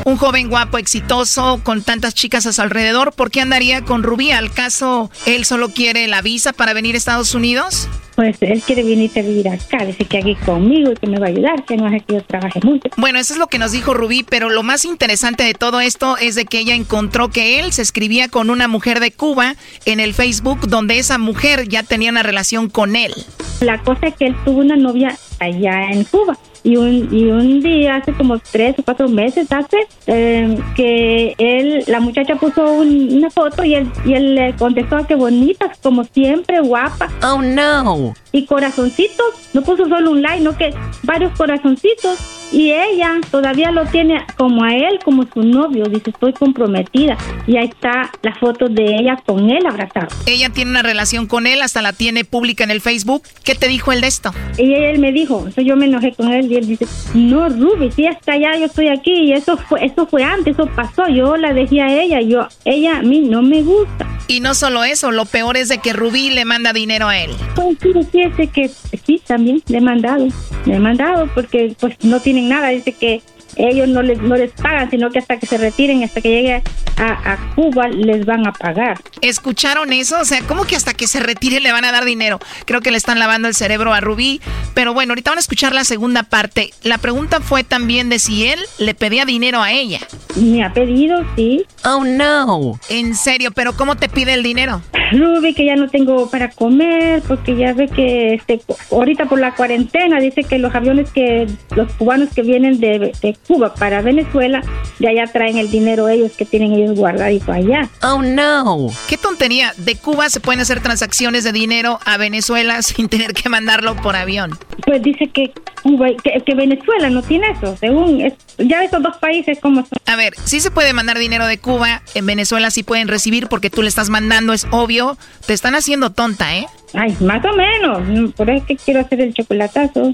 Un 0.05 0.17
joven 0.17 0.49
guapo, 0.49 0.77
exitoso, 0.77 1.61
con 1.63 1.83
tantas 1.83 2.13
chicas 2.13 2.45
a 2.45 2.53
su 2.53 2.61
alrededor. 2.61 3.13
¿Por 3.13 3.31
qué 3.31 3.41
andaría 3.41 3.83
con 3.83 4.03
Rubí? 4.03 4.31
¿Al 4.31 4.51
caso 4.51 5.11
él 5.25 5.45
solo 5.45 5.69
quiere 5.69 6.07
la 6.07 6.21
visa 6.21 6.53
para 6.53 6.73
venir 6.73 6.95
a 6.95 6.97
Estados 6.97 7.35
Unidos? 7.35 7.87
Pues 8.15 8.35
él 8.41 8.61
quiere 8.61 8.83
venir 8.83 9.11
a 9.15 9.21
vivir 9.21 9.47
acá, 9.47 9.85
dice 9.85 10.03
que 10.03 10.17
aquí 10.17 10.35
conmigo 10.35 10.91
y 10.91 10.95
que 10.95 11.07
me 11.07 11.19
va 11.19 11.27
a 11.27 11.29
ayudar, 11.29 11.63
que 11.63 11.77
no 11.77 11.85
hace 11.85 12.01
que 12.01 12.15
yo 12.15 12.21
trabaje 12.21 12.59
mucho. 12.63 12.89
Bueno, 12.97 13.17
eso 13.17 13.33
es 13.33 13.39
lo 13.39 13.47
que 13.47 13.59
nos 13.59 13.71
dijo 13.71 13.93
Rubí, 13.93 14.23
pero 14.23 14.49
lo 14.49 14.61
más 14.61 14.83
interesante 14.83 15.43
de 15.43 15.53
todo 15.53 15.79
esto 15.79 16.17
es 16.17 16.35
de 16.35 16.43
que 16.43 16.59
ella 16.59 16.75
encontró 16.75 17.29
que 17.29 17.61
él 17.61 17.71
se 17.71 17.81
escribía 17.81 18.27
con 18.27 18.49
una 18.49 18.67
mujer 18.67 18.99
de 18.99 19.11
Cuba 19.11 19.55
en 19.85 20.01
el 20.01 20.13
Facebook, 20.13 20.67
donde 20.67 20.99
esa 20.99 21.17
mujer 21.17 21.69
ya 21.69 21.83
tenía 21.83 22.11
una 22.11 22.23
relación 22.23 22.69
con 22.69 22.97
él. 22.97 23.13
La 23.61 23.81
cosa 23.83 24.07
es 24.07 24.15
que 24.15 24.27
él 24.27 24.35
tuvo 24.43 24.59
una 24.59 24.75
novia 24.75 25.17
allá 25.39 25.91
en 25.91 26.03
Cuba. 26.03 26.37
Y 26.63 26.75
un, 26.75 27.07
y 27.11 27.25
un 27.25 27.61
día, 27.61 27.95
hace 27.95 28.11
como 28.13 28.37
tres 28.39 28.75
o 28.79 28.83
cuatro 28.83 29.07
meses, 29.07 29.47
hace 29.51 29.77
eh, 30.07 30.57
que 30.75 31.33
él, 31.37 31.83
la 31.87 31.99
muchacha 32.01 32.35
puso 32.35 32.63
un- 32.73 33.13
una 33.17 33.29
foto 33.29 33.63
y 33.63 33.75
él, 33.75 33.89
y 34.05 34.13
él 34.13 34.35
le 34.35 34.53
contestó 34.55 35.05
que 35.07 35.15
bonitas, 35.15 35.77
como 35.81 36.03
siempre, 36.03 36.59
guapa. 36.59 37.07
Oh 37.23 37.41
no. 37.41 38.13
Y 38.31 38.45
corazoncitos, 38.45 39.25
no 39.53 39.61
puso 39.61 39.87
solo 39.87 40.11
un 40.11 40.21
like, 40.21 40.43
no 40.43 40.57
que 40.57 40.73
varios 41.03 41.31
corazoncitos. 41.37 42.38
Y 42.51 42.71
ella 42.71 43.17
todavía 43.29 43.71
lo 43.71 43.85
tiene 43.85 44.25
como 44.37 44.63
a 44.63 44.73
él, 44.73 44.99
como 45.03 45.25
su 45.31 45.43
novio. 45.43 45.85
Dice, 45.85 46.09
estoy 46.09 46.33
comprometida. 46.33 47.17
Y 47.45 47.57
ahí 47.57 47.67
está 47.67 48.11
la 48.21 48.35
foto 48.35 48.67
de 48.67 48.95
ella 48.95 49.21
con 49.25 49.49
él 49.49 49.65
abrazado. 49.65 50.07
Ella 50.25 50.49
tiene 50.49 50.71
una 50.71 50.81
relación 50.81 51.27
con 51.27 51.45
él, 51.45 51.61
hasta 51.61 51.81
la 51.81 51.93
tiene 51.93 52.25
pública 52.25 52.63
en 52.63 52.71
el 52.71 52.81
Facebook. 52.81 53.23
¿Qué 53.43 53.55
te 53.55 53.67
dijo 53.67 53.91
él 53.91 54.01
de 54.01 54.07
esto? 54.07 54.33
Y 54.57 54.73
él 54.73 54.99
me 54.99 55.11
dijo, 55.11 55.37
entonces 55.37 55.65
yo 55.65 55.75
me 55.75 55.85
enojé 55.85 56.13
con 56.13 56.33
él 56.33 56.51
y 56.51 56.55
él 56.55 56.67
dice, 56.67 56.87
no, 57.13 57.49
Ruby, 57.49 57.91
si 57.91 58.05
está 58.05 58.33
allá, 58.33 58.57
yo 58.57 58.65
estoy 58.65 58.87
aquí 58.87 59.11
y 59.11 59.33
eso 59.33 59.57
fue, 59.57 59.85
eso 59.85 60.07
fue 60.07 60.23
antes, 60.23 60.53
eso 60.53 60.67
pasó, 60.75 61.07
yo 61.07 61.37
la 61.37 61.53
dejé 61.53 61.81
a 61.81 62.01
ella, 62.01 62.21
yo, 62.21 62.47
ella 62.65 62.99
a 62.99 63.01
mí 63.01 63.21
no 63.21 63.41
me 63.41 63.61
gusta. 63.61 64.07
Y 64.27 64.41
no 64.41 64.53
solo 64.53 64.83
eso, 64.83 65.11
lo 65.11 65.25
peor 65.25 65.57
es 65.57 65.69
de 65.69 65.79
que 65.79 65.91
Rubí 65.91 66.29
le 66.29 66.45
manda 66.45 66.71
dinero 66.71 67.07
a 67.07 67.17
él. 67.17 67.31
Pues 67.55 67.77
sí, 67.81 67.91
fíjese 68.11 68.47
que 68.47 68.69
sí, 69.03 69.21
también 69.25 69.63
le 69.67 69.79
he 69.79 69.81
mandado, 69.81 70.27
le 70.65 70.75
he 70.75 70.79
mandado 70.79 71.27
porque 71.33 71.75
pues 71.79 71.95
no 72.03 72.19
nada, 72.41 72.69
dice 72.69 72.93
que 72.93 73.21
ellos 73.55 73.87
no 73.87 74.01
les, 74.01 74.21
no 74.21 74.35
les 74.35 74.51
pagan, 74.51 74.89
sino 74.89 75.09
que 75.09 75.19
hasta 75.19 75.37
que 75.37 75.45
se 75.45 75.57
retiren, 75.57 76.03
hasta 76.03 76.21
que 76.21 76.29
llegue 76.29 76.63
a, 76.97 77.33
a 77.33 77.55
Cuba, 77.55 77.87
les 77.87 78.25
van 78.25 78.47
a 78.47 78.53
pagar. 78.53 78.99
¿Escucharon 79.21 79.93
eso? 79.93 80.19
O 80.19 80.25
sea, 80.25 80.41
¿cómo 80.41 80.65
que 80.65 80.75
hasta 80.75 80.93
que 80.93 81.07
se 81.07 81.19
retire 81.19 81.59
le 81.59 81.71
van 81.71 81.85
a 81.85 81.91
dar 81.91 82.05
dinero? 82.05 82.39
Creo 82.65 82.81
que 82.81 82.91
le 82.91 82.97
están 82.97 83.19
lavando 83.19 83.47
el 83.47 83.55
cerebro 83.55 83.93
a 83.93 84.01
Rubí. 84.01 84.41
Pero 84.73 84.93
bueno, 84.93 85.11
ahorita 85.11 85.31
van 85.31 85.37
a 85.37 85.41
escuchar 85.41 85.73
la 85.73 85.83
segunda 85.83 86.23
parte. 86.23 86.71
La 86.83 86.97
pregunta 86.97 87.41
fue 87.41 87.63
también 87.63 88.09
de 88.09 88.19
si 88.19 88.47
él 88.47 88.59
le 88.77 88.93
pedía 88.93 89.25
dinero 89.25 89.61
a 89.61 89.71
ella. 89.71 89.99
Me 90.35 90.63
ha 90.63 90.73
pedido, 90.73 91.25
sí. 91.35 91.65
Oh, 91.85 92.03
no. 92.03 92.79
En 92.89 93.15
serio, 93.15 93.51
pero 93.53 93.73
¿cómo 93.73 93.95
te 93.95 94.09
pide 94.09 94.33
el 94.33 94.43
dinero? 94.43 94.81
Ruby, 95.11 95.53
que 95.53 95.65
ya 95.65 95.75
no 95.75 95.89
tengo 95.89 96.29
para 96.29 96.49
comer, 96.49 97.21
porque 97.27 97.55
ya 97.55 97.73
ve 97.73 97.87
que 97.87 98.35
este, 98.35 98.61
ahorita 98.91 99.25
por 99.25 99.39
la 99.39 99.55
cuarentena 99.55 100.19
dice 100.19 100.43
que 100.43 100.59
los 100.59 100.73
aviones 100.75 101.09
que, 101.11 101.47
los 101.75 101.91
cubanos 101.93 102.29
que 102.33 102.43
vienen 102.43 102.79
de, 102.79 103.11
de 103.21 103.37
Cuba 103.47 103.73
para 103.73 104.01
Venezuela, 104.01 104.61
ya 104.99 105.11
ya 105.13 105.25
traen 105.25 105.57
el 105.57 105.71
dinero 105.71 106.07
ellos 106.07 106.33
que 106.37 106.45
tienen 106.45 106.73
ellos 106.73 106.95
guardadito 106.95 107.51
allá. 107.51 107.89
Oh, 108.03 108.21
no. 108.21 108.89
Qué 109.07 109.17
tontería. 109.17 109.73
De 109.77 109.95
Cuba 109.95 110.29
se 110.29 110.39
pueden 110.39 110.61
hacer 110.61 110.81
transacciones 110.81 111.43
de 111.43 111.51
dinero 111.51 111.99
a 112.05 112.17
Venezuela 112.17 112.81
sin 112.83 113.09
tener 113.09 113.33
que 113.33 113.49
mandarlo 113.49 113.95
por 113.95 114.15
avión. 114.15 114.57
Pues 114.85 115.01
dice 115.01 115.29
que 115.33 115.51
Cuba, 115.83 116.07
que, 116.23 116.41
que 116.45 116.55
Venezuela 116.55 117.09
no 117.09 117.21
tiene 117.21 117.51
eso, 117.51 117.75
según 117.77 118.21
es, 118.21 118.33
ya 118.57 118.83
esos 118.83 119.01
dos 119.01 119.17
países 119.17 119.59
como 119.59 119.81
son. 119.81 119.97
A 120.05 120.15
ver, 120.15 120.33
sí 120.43 120.59
se 120.59 120.71
puede 120.71 120.93
mandar 120.93 121.17
dinero 121.17 121.45
de 121.45 121.57
Cuba, 121.57 122.01
en 122.15 122.25
Venezuela 122.25 122.69
sí 122.71 122.83
pueden 122.83 123.07
recibir 123.07 123.47
porque 123.47 123.69
tú 123.69 123.81
le 123.81 123.87
estás 123.87 124.09
mandando, 124.09 124.53
es 124.53 124.67
obvio. 124.71 125.17
Te 125.45 125.53
están 125.53 125.75
haciendo 125.75 126.11
tonta, 126.11 126.55
¿eh? 126.55 126.67
Ay, 126.93 127.15
más 127.19 127.43
o 127.45 127.55
menos. 127.55 128.33
Por 128.35 128.49
eso 128.49 128.61
es 128.61 128.67
que 128.67 128.75
quiero 128.77 129.01
hacer 129.01 129.21
el 129.21 129.33
chocolatazo. 129.33 130.13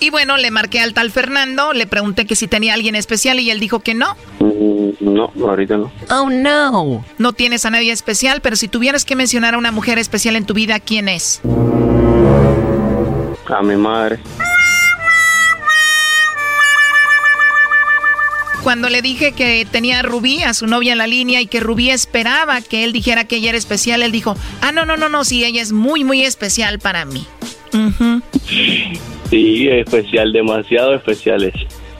Y 0.00 0.10
bueno, 0.10 0.36
le 0.36 0.50
marqué 0.50 0.80
al 0.80 0.92
tal 0.92 1.10
Fernando, 1.10 1.72
le 1.72 1.86
pregunté 1.86 2.26
que 2.26 2.36
si 2.36 2.46
tenía 2.48 2.74
alguien 2.74 2.94
especial 2.94 3.40
y 3.40 3.50
él 3.50 3.60
dijo 3.60 3.80
que 3.80 3.94
no. 3.94 4.16
Mm, 4.40 4.74
No, 5.00 5.32
ahorita 5.40 5.76
no. 5.76 5.92
Oh, 6.10 6.28
no. 6.30 7.04
No 7.18 7.32
tienes 7.32 7.64
a 7.64 7.70
nadie 7.70 7.92
especial, 7.92 8.40
pero 8.40 8.56
si 8.56 8.68
tuvieras 8.68 9.04
que 9.04 9.16
mencionar 9.16 9.54
a 9.54 9.58
una 9.58 9.70
mujer 9.72 9.98
especial 9.98 10.36
en 10.36 10.44
tu 10.46 10.54
vida, 10.54 10.78
¿quién 10.80 11.08
es? 11.08 11.40
A 13.48 13.62
mi 13.62 13.76
madre. 13.76 14.18
Cuando 18.62 18.88
le 18.88 19.02
dije 19.02 19.32
que 19.32 19.66
tenía 19.70 19.98
a 19.98 20.02
Rubí, 20.02 20.42
a 20.42 20.54
su 20.54 20.66
novia 20.66 20.92
en 20.92 20.98
la 20.98 21.06
línea, 21.06 21.42
y 21.42 21.46
que 21.46 21.60
Rubí 21.60 21.90
esperaba 21.90 22.62
que 22.62 22.82
él 22.82 22.94
dijera 22.94 23.24
que 23.24 23.36
ella 23.36 23.50
era 23.50 23.58
especial, 23.58 24.02
él 24.02 24.10
dijo, 24.10 24.36
ah, 24.62 24.72
no, 24.72 24.86
no, 24.86 24.96
no, 24.96 25.10
no, 25.10 25.22
sí, 25.24 25.44
ella 25.44 25.60
es 25.60 25.72
muy, 25.72 26.02
muy 26.02 26.22
especial 26.22 26.78
para 26.78 27.04
mí. 27.04 27.26
Sí, 29.34 29.66
especial, 29.68 30.32
demasiado 30.32 30.94
especiales 30.94 31.52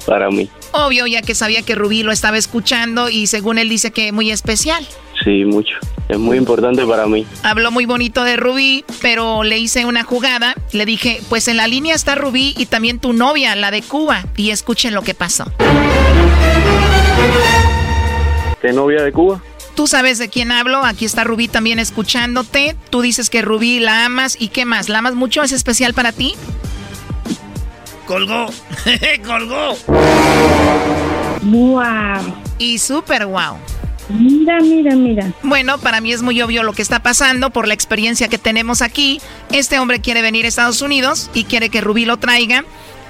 para 0.07 0.31
mí. 0.31 0.49
Obvio, 0.71 1.09
ya 1.09 1.21
que 1.21 1.35
sabía 1.35 1.63
que 1.63 1.75
Rubí 1.75 2.05
lo 2.05 2.13
estaba 2.13 2.39
escuchando 2.39 3.09
y 3.09 3.27
según 3.27 3.59
él 3.59 3.69
dice 3.69 3.91
que 3.91 4.13
muy 4.13 4.31
especial. 4.31 4.87
Sí, 5.25 5.45
mucho. 5.45 5.75
Es 6.09 6.17
muy 6.17 6.37
importante 6.37 6.87
para 6.87 7.09
mí. 7.09 7.27
Habló 7.43 7.73
muy 7.73 7.87
bonito 7.87 8.23
de 8.23 8.37
Rubí, 8.37 8.85
pero 9.03 9.43
le 9.43 9.59
hice 9.59 9.85
una 9.85 10.05
jugada. 10.05 10.55
Le 10.71 10.87
dije, 10.87 11.21
pues 11.29 11.49
en 11.49 11.57
la 11.57 11.67
línea 11.67 11.97
está 11.97 12.15
Rubí 12.15 12.55
y 12.57 12.67
también 12.67 13.01
tu 13.01 13.13
novia, 13.13 13.57
la 13.57 13.73
de 13.73 13.83
Cuba. 13.83 14.27
Y 14.37 14.51
escuchen 14.51 14.95
lo 14.95 15.03
que 15.03 15.15
pasó. 15.15 15.51
¿Qué 18.63 18.73
novia 18.73 19.03
de 19.03 19.11
Cuba? 19.11 19.43
Tú 19.75 19.89
sabes 19.89 20.19
de 20.19 20.29
quién 20.29 20.53
hablo, 20.53 20.85
aquí 20.85 21.05
está 21.05 21.25
Rubí 21.25 21.49
también 21.49 21.81
escuchándote. 21.81 22.77
Tú 22.91 23.01
dices 23.01 23.29
que 23.29 23.43
Rubí 23.43 23.81
la 23.81 24.05
amas 24.05 24.37
y 24.39 24.51
qué 24.51 24.65
más, 24.65 24.89
¿la 24.89 24.99
amas 24.99 25.17
mucho? 25.17 25.43
¿Es 25.43 25.51
especial 25.51 25.95
para 25.95 26.13
ti? 26.13 26.37
Colgó. 28.07 28.47
Colgó. 29.27 29.77
Wow. 31.43 32.35
Y 32.59 32.79
súper 32.79 33.27
wow. 33.27 33.57
Mira, 34.09 34.61
mira, 34.61 34.95
mira. 34.95 35.33
Bueno, 35.43 35.79
para 35.79 36.01
mí 36.01 36.13
es 36.13 36.23
muy 36.23 36.41
obvio 36.43 36.63
lo 36.63 36.73
que 36.73 36.83
está 36.83 37.03
pasando 37.03 37.51
por 37.51 37.67
la 37.67 37.75
experiencia 37.75 38.29
que 38.29 38.39
tenemos 38.39 38.83
aquí. 38.83 39.21
Este 39.51 39.79
hombre 39.79 40.01
quiere 40.01 40.21
venir 40.23 40.45
a 40.45 40.49
Estados 40.49 40.83
Unidos 40.83 41.31
y 41.35 41.45
quiere 41.45 41.71
que 41.71 41.81
Rubí 41.81 42.05
lo 42.05 42.19
traiga. 42.19 42.65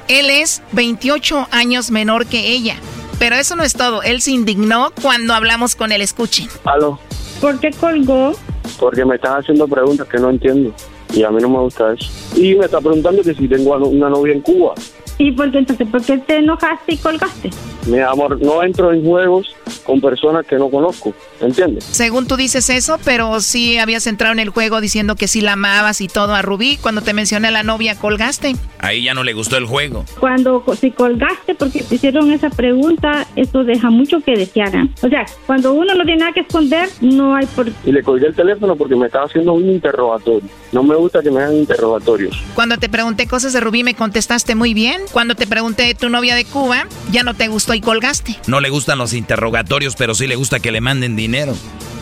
Él 0.08 0.30
es 0.30 0.62
28 0.72 1.48
años 1.50 1.90
menor 1.90 2.26
que 2.26 2.48
ella. 2.52 2.76
Pero 3.18 3.36
eso 3.36 3.56
no 3.56 3.62
es 3.64 3.72
todo. 3.72 4.02
Él 4.02 4.20
se 4.22 4.32
indignó 4.32 4.92
cuando 5.02 5.34
hablamos 5.34 5.74
con 5.74 5.92
él. 5.92 6.00
Escuchen. 6.02 6.48
Aló, 6.64 6.98
¿Por 7.40 7.58
qué 7.60 7.70
colgó? 7.70 8.36
porque 8.78 9.04
me 9.04 9.14
estás 9.16 9.40
haciendo 9.40 9.68
preguntas 9.68 10.06
que 10.08 10.18
no 10.18 10.30
entiendo. 10.30 10.74
Y 11.12 11.22
a 11.22 11.30
mí 11.30 11.40
no 11.40 11.48
me 11.48 11.58
gusta 11.58 11.92
eso. 11.92 12.10
Y 12.36 12.54
me 12.54 12.64
está 12.64 12.80
preguntando 12.80 13.22
que 13.22 13.34
si 13.34 13.46
tengo 13.48 13.76
una 13.76 14.08
novia 14.08 14.34
en 14.34 14.40
Cuba. 14.40 14.74
¿Y 15.18 15.32
por 15.32 15.50
qué 15.50 15.58
entonces? 15.58 15.88
¿Por 15.88 16.04
qué 16.04 16.18
te 16.18 16.36
enojaste 16.38 16.94
y 16.94 16.96
colgaste? 16.96 17.50
Mi 17.86 18.00
amor, 18.00 18.40
no 18.40 18.62
entro 18.62 18.92
en 18.92 19.04
juegos 19.04 19.54
con 19.84 20.00
personas 20.00 20.46
que 20.46 20.56
no 20.56 20.70
conozco. 20.70 21.12
¿Entiendes? 21.40 21.84
Según 21.84 22.26
tú 22.26 22.36
dices 22.36 22.70
eso, 22.70 22.98
pero 23.04 23.40
sí 23.40 23.78
habías 23.78 24.06
entrado 24.06 24.32
en 24.32 24.38
el 24.38 24.48
juego 24.48 24.80
diciendo 24.80 25.16
que 25.16 25.28
sí 25.28 25.40
la 25.40 25.52
amabas 25.52 26.00
y 26.00 26.08
todo 26.08 26.34
a 26.34 26.42
Rubí. 26.42 26.78
Cuando 26.80 27.02
te 27.02 27.12
mencioné 27.12 27.48
a 27.48 27.50
la 27.50 27.62
novia, 27.62 27.96
colgaste. 27.96 28.56
Ahí 28.78 29.04
ya 29.04 29.14
no 29.14 29.22
le 29.22 29.34
gustó 29.34 29.56
el 29.56 29.66
juego. 29.66 30.04
Cuando 30.18 30.64
si 30.80 30.90
colgaste 30.90 31.54
porque 31.54 31.82
te 31.82 31.96
hicieron 31.96 32.32
esa 32.32 32.50
pregunta, 32.50 33.26
eso 33.36 33.64
deja 33.64 33.90
mucho 33.90 34.20
que 34.20 34.32
desear. 34.32 34.74
¿eh? 34.74 34.88
O 35.02 35.08
sea, 35.08 35.26
cuando 35.46 35.74
uno 35.74 35.94
no 35.94 36.04
tiene 36.04 36.20
nada 36.20 36.32
que 36.32 36.40
esconder, 36.40 36.88
no 37.00 37.34
hay 37.34 37.46
por 37.46 37.68
Y 37.84 37.92
le 37.92 38.02
colgué 38.02 38.26
el 38.26 38.34
teléfono 38.34 38.76
porque 38.76 38.96
me 38.96 39.06
estaba 39.06 39.26
haciendo 39.26 39.52
un 39.52 39.68
interrogatorio. 39.68 40.48
No 40.72 40.82
me 40.82 40.96
gusta 40.96 41.22
que 41.22 41.30
me 41.30 41.40
hagan 41.40 41.56
interrogatorios. 41.56 42.42
Cuando 42.54 42.78
te 42.78 42.88
pregunté 42.88 43.26
cosas 43.26 43.52
de 43.52 43.60
Rubí, 43.60 43.84
me 43.84 43.94
contestaste 43.94 44.54
muy 44.54 44.74
bien. 44.74 45.03
Cuando 45.12 45.34
te 45.34 45.46
pregunté 45.46 45.84
de 45.84 45.94
tu 45.94 46.08
novia 46.08 46.34
de 46.34 46.44
Cuba, 46.44 46.86
ya 47.12 47.22
no 47.22 47.34
te 47.34 47.48
gustó 47.48 47.74
y 47.74 47.80
colgaste. 47.80 48.36
No 48.46 48.60
le 48.60 48.70
gustan 48.70 48.98
los 48.98 49.12
interrogatorios, 49.14 49.94
pero 49.96 50.14
sí 50.14 50.26
le 50.26 50.36
gusta 50.36 50.58
que 50.60 50.72
le 50.72 50.80
manden 50.80 51.16
dinero. 51.16 51.54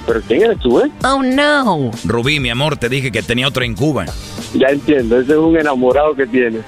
¿Pero 0.06 0.20
quién 0.26 0.42
eres 0.42 0.58
tú, 0.58 0.80
eh? 0.80 0.90
Oh, 1.04 1.22
no. 1.22 1.90
Rubí, 2.04 2.40
mi 2.40 2.50
amor, 2.50 2.76
te 2.76 2.88
dije 2.88 3.12
que 3.12 3.22
tenía 3.22 3.46
otro 3.46 3.62
en 3.62 3.74
Cuba. 3.74 4.06
Ya 4.54 4.68
entiendo, 4.68 5.20
ese 5.20 5.32
es 5.32 5.38
un 5.38 5.56
enamorado 5.56 6.14
que 6.14 6.26
tiene. 6.26 6.58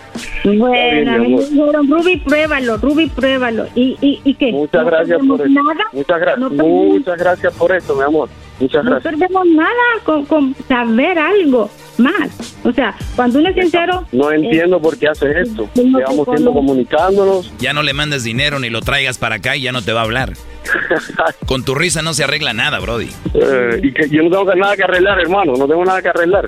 Bueno, 0.45 1.13
a 1.15 1.19
mi 1.19 1.27
mí 1.29 1.35
me 1.35 1.37
amor. 1.43 1.49
dijeron, 1.51 1.91
Ruby, 1.91 2.17
pruébalo, 2.19 2.77
Ruby, 2.77 3.07
pruébalo. 3.09 3.67
¿Y, 3.75 3.97
y, 4.01 4.21
y 4.25 4.35
qué? 4.35 4.53
Muchas 4.53 4.83
¿No 4.85 4.87
gracias 4.91 5.19
por 5.27 5.41
eso. 5.41 5.51
Nada? 5.51 5.85
Muchas, 5.93 6.21
gra- 6.21 6.37
No 6.39 6.51
muchas 6.51 7.19
gracias 7.19 7.53
por 7.55 7.73
eso, 7.75 7.97
mi 7.97 8.03
amor. 8.03 8.29
Muchas 8.61 8.85
No 8.85 8.91
gracias. 8.93 9.13
perdemos 9.15 9.47
nada 9.49 9.71
con, 10.05 10.25
con 10.27 10.55
saber 10.69 11.19
algo 11.19 11.71
más. 11.99 12.57
O 12.65 12.73
sea, 12.73 12.95
cuando 13.17 13.39
uno 13.39 13.49
es 13.51 13.55
sincero... 13.55 14.07
No 14.13 14.31
eh, 14.31 14.37
entiendo 14.37 14.81
por 14.81 14.99
qué 14.99 15.09
haces 15.09 15.49
esto. 15.49 15.69
no 15.75 15.99
Llevamos 15.99 16.27
tiempo 16.29 16.53
comunicándonos. 16.53 17.53
Ya 17.59 17.73
no 17.73 17.83
le 17.83 17.93
mandes 17.93 18.25
dinero 18.25 18.59
ni 18.59 18.71
lo 18.71 18.81
traigas 18.81 19.19
para 19.19 19.37
acá 19.37 19.57
y 19.57 19.63
ya 19.63 19.73
no 19.73 19.83
te 19.83 19.93
va 19.93 20.01
a 20.01 20.05
hablar. 20.05 20.33
Con 21.47 21.65
tu 21.65 21.75
risa 21.75 22.03
no 22.03 22.15
se 22.15 22.25
arregla 22.25 22.53
nada, 22.53 22.79
Brody. 22.81 23.11
Eh, 23.35 23.81
y 23.83 23.93
que 23.93 24.09
yo 24.09 24.23
no 24.23 24.31
tengo 24.31 24.55
nada 24.55 24.77
que 24.77 24.85
arreglar, 24.85 25.21
hermano. 25.21 25.55
No 25.57 25.67
tengo 25.67 25.85
nada 25.85 26.01
que 26.03 26.09
arreglar. 26.09 26.47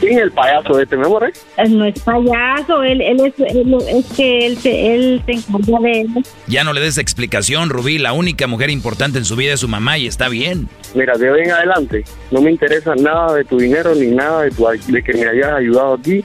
¿Quién 0.00 0.18
es 0.18 0.24
el 0.24 0.30
payaso 0.32 0.78
este, 0.78 0.96
mi 0.96 1.04
amor? 1.04 1.24
eh? 1.24 1.32
él 1.56 1.78
no 1.78 1.84
es 1.86 1.98
payaso, 2.00 2.82
él, 2.82 3.00
él 3.00 3.20
es, 3.24 3.34
él- 3.38 3.76
es 3.88 4.04
que 4.16 4.46
él 4.46 4.58
él 4.64 5.22
se 5.24 5.32
encarga 5.32 5.78
de 5.80 6.00
él. 6.02 6.08
Ya 6.46 6.64
no 6.64 6.72
le 6.72 6.80
des 6.80 6.98
explicación, 6.98 7.70
Rubí. 7.70 7.98
La 7.98 8.12
única 8.12 8.46
mujer 8.46 8.70
importante 8.70 9.18
en 9.18 9.24
su 9.24 9.36
vida 9.36 9.54
es 9.54 9.60
su 9.60 9.68
mamá 9.68 9.96
y 9.98 10.06
está 10.06 10.28
bien. 10.28 10.68
Mira, 10.94 11.16
de 11.16 11.30
hoy 11.30 11.40
en 11.44 11.50
adelante 11.52 12.04
no 12.30 12.40
me 12.42 12.50
interesa 12.50 12.94
nada 12.94 13.34
de 13.34 13.44
tu 13.44 13.58
dinero 13.58 13.94
ni 13.94 14.06
nada 14.08 14.42
de, 14.42 14.50
tu, 14.50 14.66
de 14.66 15.02
que 15.02 15.12
me 15.14 15.26
hayas 15.28 15.52
ayudado 15.52 15.94
aquí. 15.94 16.24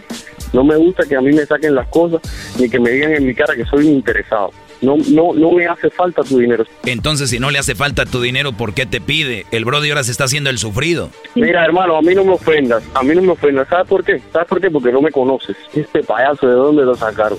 No 0.53 0.63
me 0.65 0.75
gusta 0.75 1.05
que 1.05 1.15
a 1.15 1.21
mí 1.21 1.31
me 1.31 1.45
saquen 1.45 1.73
las 1.75 1.87
cosas 1.87 2.19
ni 2.59 2.69
que 2.69 2.77
me 2.79 2.89
digan 2.91 3.13
en 3.13 3.25
mi 3.25 3.33
cara 3.33 3.55
que 3.55 3.63
soy 3.65 3.87
un 3.87 3.93
interesado. 3.93 4.51
No, 4.81 4.97
no, 5.09 5.33
no 5.33 5.51
me 5.51 5.67
hace 5.67 5.89
falta 5.89 6.23
tu 6.23 6.39
dinero. 6.39 6.65
Entonces, 6.85 7.29
si 7.29 7.39
no 7.39 7.51
le 7.51 7.59
hace 7.59 7.75
falta 7.75 8.05
tu 8.05 8.19
dinero, 8.19 8.51
¿por 8.51 8.73
qué 8.73 8.85
te 8.85 8.99
pide? 8.99 9.45
El 9.51 9.63
Brody 9.63 9.89
ahora 9.89 10.03
se 10.03 10.11
está 10.11 10.23
haciendo 10.23 10.49
el 10.49 10.57
sufrido. 10.57 11.09
Mira, 11.35 11.63
hermano, 11.63 11.97
a 11.97 12.01
mí 12.01 12.15
no 12.15 12.23
me 12.23 12.33
ofendas. 12.33 12.83
A 12.93 13.03
mí 13.03 13.13
no 13.13 13.21
me 13.21 13.31
ofendas. 13.31 13.67
¿Sabes 13.67 13.87
por 13.87 14.03
qué? 14.03 14.21
¿Sabes 14.33 14.47
por 14.47 14.59
qué? 14.59 14.71
Porque 14.71 14.91
no 14.91 15.01
me 15.01 15.11
conoces. 15.11 15.55
Este 15.73 16.01
payaso, 16.03 16.47
¿de 16.47 16.53
dónde 16.53 16.83
lo 16.83 16.95
sacaron? 16.95 17.37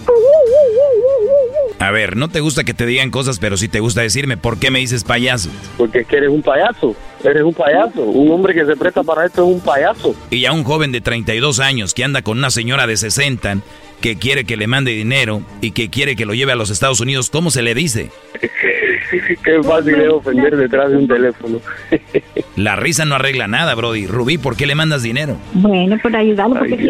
A 1.78 1.90
ver, 1.90 2.16
no 2.16 2.28
te 2.28 2.38
gusta 2.38 2.62
que 2.62 2.74
te 2.74 2.86
digan 2.86 3.10
cosas, 3.10 3.40
pero 3.40 3.56
sí 3.56 3.68
te 3.68 3.80
gusta 3.80 4.02
decirme 4.02 4.36
por 4.36 4.58
qué 4.60 4.70
me 4.70 4.78
dices 4.78 5.02
payaso. 5.02 5.50
Porque 5.76 6.00
es 6.00 6.06
que 6.06 6.18
eres 6.18 6.30
un 6.30 6.42
payaso. 6.42 6.94
Eres 7.24 7.42
un 7.42 7.54
payaso. 7.54 8.02
Un 8.02 8.30
hombre 8.30 8.54
que 8.54 8.64
se 8.64 8.76
presta 8.76 9.02
para 9.02 9.26
esto 9.26 9.42
es 9.42 9.54
un 9.54 9.60
payaso. 9.60 10.14
Y 10.30 10.44
a 10.44 10.52
un 10.52 10.62
joven 10.62 10.92
de 10.92 11.00
32 11.00 11.58
años 11.58 11.92
que 11.92 12.04
anda 12.04 12.22
con 12.22 12.38
una 12.38 12.50
señora 12.50 12.86
de 12.86 12.96
60 12.96 13.58
que 14.02 14.16
quiere 14.16 14.44
que 14.44 14.58
le 14.58 14.66
mande 14.66 14.90
dinero 14.90 15.42
y 15.62 15.70
que 15.70 15.88
quiere 15.88 16.16
que 16.16 16.26
lo 16.26 16.34
lleve 16.34 16.52
a 16.52 16.56
los 16.56 16.68
Estados 16.70 17.00
Unidos, 17.00 17.30
¿cómo 17.30 17.50
se 17.50 17.62
le 17.62 17.74
dice? 17.74 18.10
Qué 19.44 19.62
fácil 19.62 19.94
es 19.94 20.08
ofender 20.08 20.56
detrás 20.56 20.90
de 20.90 20.96
un 20.96 21.06
teléfono. 21.06 21.60
La 22.56 22.76
risa 22.76 23.04
no 23.04 23.14
arregla 23.14 23.46
nada, 23.46 23.74
Brody. 23.74 24.06
Rubí, 24.06 24.38
¿por 24.38 24.56
qué 24.56 24.66
le 24.66 24.74
mandas 24.74 25.02
dinero? 25.02 25.36
Bueno, 25.54 25.98
por 26.02 26.14
ayudarlo, 26.16 26.58
porque 26.58 26.74
Ay, 26.74 26.84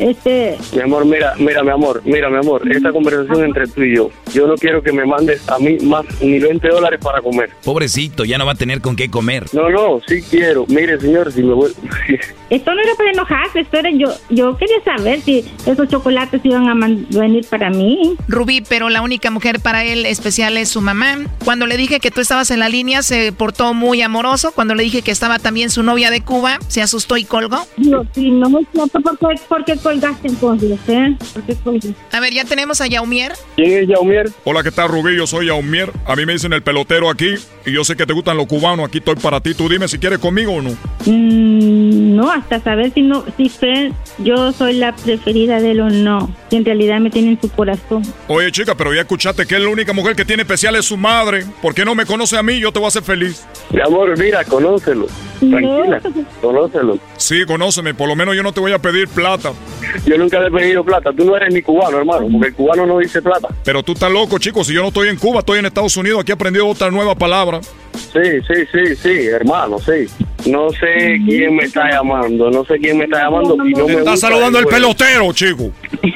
Este, 0.00 0.56
Mi 0.74 0.80
amor, 0.80 1.04
mira, 1.04 1.34
mira, 1.38 1.62
mi 1.62 1.68
amor, 1.68 2.00
mira, 2.06 2.30
mi 2.30 2.38
amor, 2.38 2.62
esta 2.70 2.90
conversación 2.90 3.44
entre 3.44 3.66
tú 3.66 3.82
y 3.82 3.96
yo, 3.96 4.10
yo 4.32 4.46
no 4.46 4.54
quiero 4.54 4.82
que 4.82 4.92
me 4.92 5.04
mandes 5.04 5.46
a 5.46 5.58
mí 5.58 5.76
más 5.80 6.06
ni 6.22 6.38
20 6.38 6.66
dólares 6.68 6.98
para 7.02 7.20
comer. 7.20 7.50
Pobrecito, 7.62 8.24
ya 8.24 8.38
no 8.38 8.46
va 8.46 8.52
a 8.52 8.54
tener 8.54 8.80
con 8.80 8.96
qué 8.96 9.10
comer. 9.10 9.44
No, 9.52 9.68
no, 9.68 10.00
sí 10.06 10.22
quiero. 10.22 10.64
Mire, 10.68 10.98
señor, 10.98 11.30
si 11.32 11.42
me 11.42 11.52
voy... 11.52 11.70
esto 12.50 12.74
no 12.74 12.80
era 12.80 12.94
para 12.94 13.10
enojarse, 13.10 13.60
esto 13.60 13.76
era 13.76 13.90
yo, 13.90 14.08
yo 14.30 14.56
quería 14.56 14.82
saber 14.84 15.20
si 15.20 15.44
esos 15.66 15.86
chocolates 15.88 16.40
iban 16.44 16.68
a 16.68 16.74
venir 17.10 17.46
para 17.50 17.68
mí. 17.68 18.16
Rubí, 18.26 18.62
pero 18.66 18.88
la 18.88 19.02
única 19.02 19.30
mujer 19.30 19.60
para 19.60 19.84
él 19.84 20.06
especial 20.06 20.56
es 20.56 20.70
su 20.70 20.80
mamá. 20.80 21.18
Cuando 21.44 21.66
le 21.66 21.76
dije 21.76 22.00
que 22.00 22.10
tú 22.10 22.22
estabas 22.22 22.50
en 22.50 22.60
la 22.60 22.70
línea, 22.70 23.02
se 23.02 23.32
portó 23.32 23.74
muy 23.74 24.00
amoroso. 24.00 24.52
Cuando 24.52 24.74
le 24.74 24.82
dije 24.82 25.02
que 25.02 25.10
estaba 25.10 25.38
también 25.38 25.68
su 25.68 25.82
novia 25.82 26.10
de 26.10 26.22
Cuba, 26.22 26.58
se 26.68 26.80
asustó 26.80 27.18
y 27.18 27.24
colgó. 27.24 27.66
Digo, 27.76 28.02
sí, 28.14 28.30
no 28.30 28.48
me 28.48 28.60
siento 28.72 29.00
por 29.00 29.18
qué, 29.18 29.40
por 29.48 29.64
qué 29.64 29.76
colgaste 29.90 30.28
entonces, 30.28 30.78
¿eh? 30.86 31.16
¿Por 31.32 31.42
qué 31.42 31.56
colgaste? 31.56 31.94
A 32.12 32.20
ver, 32.20 32.32
ya 32.32 32.44
tenemos 32.44 32.80
a 32.80 32.86
Yaumier. 32.86 33.32
¿Quién 33.56 33.82
es 33.82 33.88
Yaumier? 33.88 34.30
Hola, 34.44 34.62
¿qué 34.62 34.70
tal, 34.70 34.88
Rubí? 34.88 35.16
Yo 35.16 35.26
soy 35.26 35.46
Yaumier. 35.46 35.90
A 36.06 36.14
mí 36.14 36.24
me 36.26 36.34
dicen 36.34 36.52
el 36.52 36.62
pelotero 36.62 37.10
aquí. 37.10 37.34
Y 37.66 37.72
yo 37.72 37.82
sé 37.82 37.96
que 37.96 38.06
te 38.06 38.12
gustan 38.12 38.36
los 38.36 38.46
cubanos. 38.46 38.86
Aquí 38.86 38.98
estoy 38.98 39.16
para 39.16 39.40
ti. 39.40 39.52
Tú 39.54 39.68
dime 39.68 39.88
si 39.88 39.98
quieres 39.98 40.20
conmigo 40.20 40.52
o 40.52 40.62
no. 40.62 40.70
Mm, 41.06 42.14
no, 42.14 42.30
hasta 42.30 42.60
saber 42.60 42.92
si 42.92 43.02
no, 43.02 43.24
si 43.36 43.48
Fer, 43.48 43.92
yo 44.18 44.52
soy 44.52 44.74
la 44.74 44.94
preferida 44.94 45.60
de 45.60 45.72
él 45.72 45.80
o 45.80 45.90
no. 45.90 46.32
Si 46.50 46.56
en 46.56 46.64
realidad 46.64 47.00
me 47.00 47.10
tiene 47.10 47.30
en 47.30 47.40
su 47.40 47.50
corazón. 47.50 48.02
Oye, 48.28 48.52
chica, 48.52 48.76
pero 48.76 48.94
ya 48.94 49.00
escuchaste 49.00 49.44
que 49.44 49.56
es 49.56 49.60
la 49.60 49.68
única 49.68 49.92
mujer 49.92 50.14
que 50.14 50.24
tiene 50.24 50.42
especial 50.42 50.76
es 50.76 50.84
su 50.84 50.96
madre. 50.96 51.44
¿Por 51.60 51.74
qué 51.74 51.84
no 51.84 51.96
me 51.96 52.06
conoce 52.06 52.38
a 52.38 52.42
mí? 52.42 52.60
Yo 52.60 52.70
te 52.70 52.78
voy 52.78 52.86
a 52.86 52.88
hacer 52.88 53.02
feliz. 53.02 53.44
Mi 53.70 53.80
amor, 53.80 54.16
mira, 54.18 54.44
conócelo. 54.44 55.06
Tranquila, 55.40 56.00
conócelo. 56.40 56.98
Sí, 57.16 57.44
conóceme. 57.44 57.94
Por 57.94 58.08
lo 58.08 58.14
menos 58.14 58.36
yo 58.36 58.42
no 58.42 58.52
te 58.52 58.60
voy 58.60 58.72
a 58.72 58.78
pedir 58.78 59.08
plata. 59.08 59.52
Yo 60.06 60.16
nunca 60.16 60.40
le 60.40 60.48
he 60.48 60.50
pedido 60.50 60.84
plata. 60.84 61.10
Tú 61.16 61.24
no 61.24 61.36
eres 61.36 61.52
ni 61.52 61.62
cubano, 61.62 61.98
hermano, 61.98 62.26
porque 62.30 62.48
el 62.48 62.54
cubano 62.54 62.86
no 62.86 62.98
dice 62.98 63.20
plata. 63.22 63.48
Pero 63.64 63.82
tú 63.82 63.92
estás 63.92 64.10
loco, 64.10 64.38
chicos. 64.38 64.66
Si 64.66 64.72
yo 64.74 64.82
no 64.82 64.88
estoy 64.88 65.08
en 65.08 65.16
Cuba, 65.16 65.40
estoy 65.40 65.58
en 65.58 65.66
Estados 65.66 65.96
Unidos. 65.96 66.20
Aquí 66.20 66.32
he 66.32 66.34
aprendido 66.34 66.66
otra 66.66 66.90
nueva 66.90 67.14
palabra. 67.14 67.60
Sí, 67.94 68.40
sí, 68.46 68.54
sí, 68.72 68.96
sí, 68.96 69.26
hermano, 69.26 69.78
sí. 69.78 70.06
No 70.50 70.70
sé 70.70 71.20
quién 71.26 71.54
me 71.56 71.64
está 71.64 71.90
llamando, 71.90 72.50
no 72.50 72.64
sé 72.64 72.78
quién 72.78 72.98
me 72.98 73.04
está 73.04 73.24
llamando 73.24 73.56
y 73.66 73.72
no 73.72 73.86
me 73.86 73.94
Está 73.94 74.16
saludando 74.16 74.58
el 74.58 74.64
juego. 74.64 74.94
pelotero, 74.94 75.32
chico. 75.32 75.70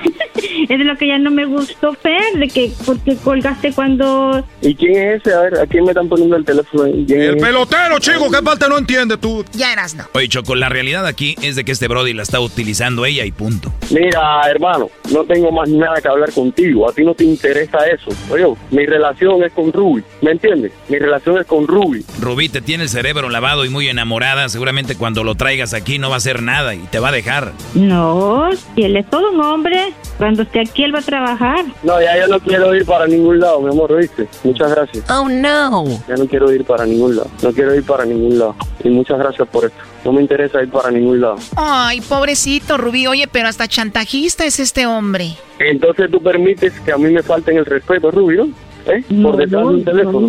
Es 0.68 0.80
lo 0.80 0.96
que 0.96 1.06
ya 1.08 1.18
no 1.18 1.30
me 1.30 1.44
gustó, 1.44 1.92
Fer, 1.94 2.38
de 2.38 2.48
que 2.48 2.72
porque 2.86 3.16
colgaste 3.16 3.72
cuando... 3.72 4.42
¿Y 4.62 4.74
quién 4.74 4.96
es 4.96 5.20
ese? 5.20 5.34
A 5.34 5.40
ver, 5.40 5.58
¿a 5.58 5.66
quién 5.66 5.84
me 5.84 5.90
están 5.90 6.08
poniendo 6.08 6.36
el 6.36 6.44
teléfono 6.44 6.84
El 6.86 7.10
es? 7.10 7.42
pelotero, 7.42 7.98
chico. 7.98 8.30
¿Qué 8.30 8.42
parte 8.42 8.66
no 8.68 8.78
entiendes 8.78 9.20
tú? 9.20 9.44
Ya 9.52 9.72
eras, 9.72 9.94
no. 9.94 10.04
Oye, 10.14 10.28
Choco, 10.28 10.54
la 10.54 10.68
realidad 10.70 11.06
aquí 11.06 11.36
es 11.42 11.56
de 11.56 11.64
que 11.64 11.72
este 11.72 11.86
Brody 11.86 12.14
la 12.14 12.22
está 12.22 12.40
utilizando 12.40 13.04
ella 13.04 13.24
y 13.26 13.32
punto. 13.32 13.72
Mira, 13.90 14.40
hermano, 14.48 14.88
no 15.12 15.24
tengo 15.24 15.52
más 15.52 15.68
nada 15.68 16.00
que 16.00 16.08
hablar 16.08 16.32
contigo. 16.32 16.88
A 16.88 16.92
ti 16.94 17.04
no 17.04 17.14
te 17.14 17.24
interesa 17.24 17.78
eso. 17.86 18.10
Oye, 18.30 18.46
mi 18.70 18.86
relación 18.86 19.42
es 19.44 19.52
con 19.52 19.70
Ruby, 19.72 20.02
¿me 20.22 20.30
entiendes? 20.32 20.72
Mi 20.88 20.98
relación 20.98 21.38
es 21.38 21.46
con 21.46 21.63
Ruby. 21.66 22.04
Rubí 22.20 22.48
te 22.48 22.60
tiene 22.60 22.84
el 22.84 22.88
cerebro 22.88 23.28
lavado 23.28 23.64
y 23.64 23.68
muy 23.68 23.88
enamorada. 23.88 24.48
Seguramente 24.48 24.96
cuando 24.96 25.24
lo 25.24 25.34
traigas 25.34 25.74
aquí 25.74 25.98
no 25.98 26.08
va 26.08 26.16
a 26.16 26.18
hacer 26.18 26.42
nada 26.42 26.74
y 26.74 26.78
te 26.78 26.98
va 26.98 27.08
a 27.08 27.12
dejar. 27.12 27.52
No, 27.74 28.50
si 28.74 28.82
él 28.82 28.96
es 28.96 29.08
todo 29.08 29.30
un 29.30 29.40
hombre, 29.40 29.92
cuando 30.18 30.42
esté 30.42 30.60
aquí 30.60 30.84
él 30.84 30.94
va 30.94 31.00
a 31.00 31.02
trabajar. 31.02 31.64
No, 31.82 32.00
ya 32.00 32.18
yo 32.18 32.28
no 32.28 32.40
quiero 32.40 32.74
ir 32.74 32.84
para 32.84 33.06
ningún 33.06 33.40
lado, 33.40 33.60
mi 33.60 33.70
amor, 33.70 33.96
¿viste? 33.96 34.28
Muchas 34.42 34.70
gracias. 34.70 35.10
Oh, 35.10 35.28
no. 35.28 35.84
Ya 36.08 36.16
no 36.16 36.26
quiero 36.26 36.52
ir 36.52 36.64
para 36.64 36.86
ningún 36.86 37.16
lado. 37.16 37.30
No 37.42 37.52
quiero 37.52 37.74
ir 37.74 37.84
para 37.84 38.04
ningún 38.04 38.38
lado. 38.38 38.54
Y 38.82 38.88
muchas 38.90 39.18
gracias 39.18 39.48
por 39.48 39.64
esto. 39.64 39.78
No 40.04 40.12
me 40.12 40.20
interesa 40.20 40.62
ir 40.62 40.70
para 40.70 40.90
ningún 40.90 41.20
lado. 41.20 41.36
Ay, 41.56 42.00
pobrecito 42.00 42.76
Rubí. 42.76 43.06
Oye, 43.06 43.26
pero 43.26 43.48
hasta 43.48 43.66
chantajista 43.66 44.44
es 44.44 44.60
este 44.60 44.86
hombre. 44.86 45.34
Entonces 45.58 46.10
tú 46.10 46.22
permites 46.22 46.72
que 46.80 46.92
a 46.92 46.98
mí 46.98 47.10
me 47.10 47.22
falten 47.22 47.56
el 47.56 47.64
respeto, 47.64 48.10
Ruby, 48.10 48.36
¿no? 48.36 48.48
¿Eh? 48.86 49.02
Por 49.22 49.36
detrás 49.36 49.62
de 49.62 49.68
un 49.74 49.84
teléfono. 49.84 50.28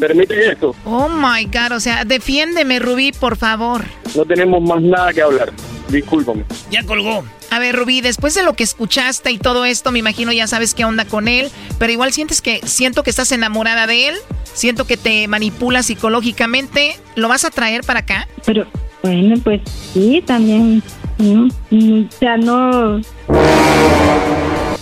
¿Permite 0.00 0.52
eso? 0.52 0.74
Oh 0.84 1.08
my 1.08 1.44
God, 1.44 1.76
o 1.76 1.80
sea, 1.80 2.04
defiéndeme, 2.04 2.78
Rubí, 2.78 3.12
por 3.12 3.36
favor. 3.36 3.84
No 4.16 4.24
tenemos 4.24 4.62
más 4.62 4.80
nada 4.82 5.12
que 5.12 5.20
hablar. 5.22 5.52
Discúlpame. 5.88 6.44
Ya 6.70 6.82
colgó. 6.84 7.24
A 7.50 7.58
ver, 7.58 7.76
Rubí, 7.76 8.00
después 8.00 8.34
de 8.34 8.42
lo 8.42 8.54
que 8.54 8.64
escuchaste 8.64 9.30
y 9.30 9.38
todo 9.38 9.64
esto, 9.64 9.92
me 9.92 9.98
imagino 9.98 10.32
ya 10.32 10.46
sabes 10.46 10.74
qué 10.74 10.84
onda 10.84 11.04
con 11.04 11.28
él, 11.28 11.50
pero 11.78 11.92
igual 11.92 12.12
sientes 12.12 12.40
que 12.40 12.60
siento 12.64 13.02
que 13.02 13.10
estás 13.10 13.30
enamorada 13.30 13.86
de 13.86 14.08
él, 14.08 14.14
siento 14.54 14.86
que 14.86 14.96
te 14.96 15.28
manipula 15.28 15.82
psicológicamente, 15.82 16.96
¿lo 17.14 17.28
vas 17.28 17.44
a 17.44 17.50
traer 17.50 17.82
para 17.82 18.00
acá? 18.00 18.26
Pero, 18.44 18.66
bueno, 19.02 19.36
pues 19.44 19.60
sí, 19.92 20.22
también. 20.26 20.82
¿no? 21.18 21.48
Mm, 21.70 22.06
O 22.06 22.10
sea, 22.18 22.36
no... 22.38 23.00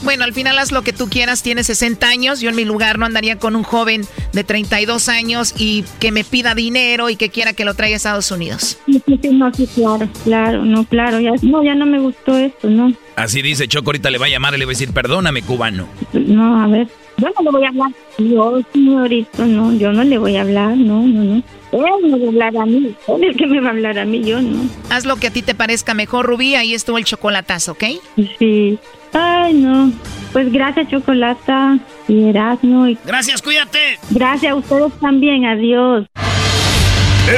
Bueno, 0.05 0.25
al 0.25 0.33
final 0.33 0.59
haz 0.59 0.73
lo 0.73 0.83
que 0.83 0.93
tú 0.93 1.09
quieras, 1.09 1.43
tienes 1.43 1.67
60 1.67 2.07
años, 2.09 2.41
yo 2.41 2.51
en 2.51 2.57
mi 2.57 2.65
lugar 2.65 2.99
no 2.99 3.07
andaría 3.07 3.39
con 3.39 3.55
un 3.55 3.63
joven 3.63 4.03
de 4.33 4.43
32 4.43 5.09
años 5.09 5.55
y 5.57 5.85
que 6.01 6.11
me 6.11 6.25
pida 6.25 6.55
dinero 6.57 7.09
y 7.09 7.17
que 7.17 7.29
quiera 7.29 7.53
que 7.53 7.65
lo 7.65 7.75
traiga 7.75 7.95
a 7.95 7.99
Estados 7.99 8.31
Unidos. 8.33 8.79
Sí, 8.87 9.01
sí, 9.07 9.19
sí, 9.23 9.29
no, 9.29 9.55
sí, 9.55 9.69
claro, 9.73 10.09
claro, 10.25 10.65
no, 10.65 10.85
claro, 10.85 11.21
ya, 11.21 11.31
no, 11.43 11.63
ya 11.63 11.75
no 11.77 11.87
me 11.87 12.01
gustó 12.01 12.37
esto, 12.37 12.69
no, 12.69 12.93
Así 13.15 13.43
dice 13.43 13.69
Choco, 13.69 13.91
ahorita 13.91 14.11
le 14.11 14.19
va 14.19 14.27
a 14.27 14.31
llamar 14.31 14.55
y 14.55 14.59
le 14.59 14.65
va 14.65 14.71
a 14.71 14.75
decir, 14.75 14.93
perdóname, 14.93 15.43
cubano. 15.43 15.87
no, 16.13 16.63
a 16.63 16.67
ver, 16.67 16.89
yo 17.19 17.29
no 17.29 17.43
le 17.45 17.51
voy 17.51 17.65
a 17.65 17.69
hablar, 17.69 17.91
yo, 18.19 18.61
señorito, 18.73 19.47
no, 19.47 19.73
yo 19.75 19.93
no 19.93 20.03
le 20.03 20.19
voy 20.19 20.37
a 20.37 20.41
hablar, 20.43 20.77
no, 20.77 21.03
no, 21.07 21.23
no, 21.23 21.43
él 21.73 22.11
me 22.11 22.19
va 22.19 22.25
a 22.25 22.29
hablar 22.29 22.57
a 22.57 22.67
mí, 22.67 22.95
él 23.07 23.25
es 23.25 23.31
el 23.31 23.37
que 23.37 23.47
me 23.47 23.61
va 23.61 23.69
a 23.69 23.73
hablar 23.73 23.99
a 23.99 24.05
mí, 24.05 24.23
yo 24.25 24.43
no. 24.43 24.69
Haz 24.91 25.05
lo 25.05 25.17
que 25.17 25.29
a 25.29 25.31
ti 25.31 25.43
te 25.43 25.55
parezca 25.55 25.95
mejor, 25.95 26.27
Rubí, 26.27 26.57
ahí 26.57 26.75
estuvo 26.75 26.99
el 26.99 27.05
chocolatazo, 27.05 27.73
¿ok? 27.73 27.85
Sí, 28.39 28.79
ay, 29.13 29.53
no, 29.55 29.93
pues 30.33 30.53
gracias, 30.53 30.89
Chocolata 30.89 31.79
y 32.09 32.29
Erasmo, 32.29 32.87
y 32.89 32.99
Gracias, 33.05 33.41
cuídate. 33.43 33.99
gracias 34.11 34.53
a 34.53 34.57
ustedes 34.57 34.93
también, 35.01 35.45
adiós. 35.47 36.07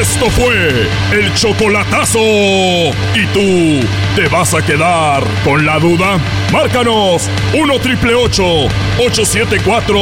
Esto 0.01 0.31
fue 0.31 0.89
el 1.13 1.35
chocolatazo. 1.35 2.19
¿Y 2.19 3.27
tú 3.35 3.87
te 4.17 4.27
vas 4.29 4.55
a 4.55 4.65
quedar 4.65 5.23
con 5.45 5.67
la 5.67 5.79
duda? 5.79 6.19
Márcanos 6.51 7.29
1 7.53 7.79
triple 7.81 8.15
874 8.15 9.95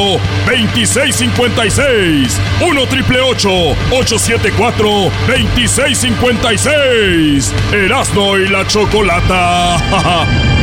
2656. 0.47 2.39
1 2.65 2.87
triple 2.87 3.19
874 3.19 4.87
2656. 5.27 7.53
Erasno 7.73 8.37
y 8.37 8.47
la 8.47 8.65
chocolata. 8.65 9.75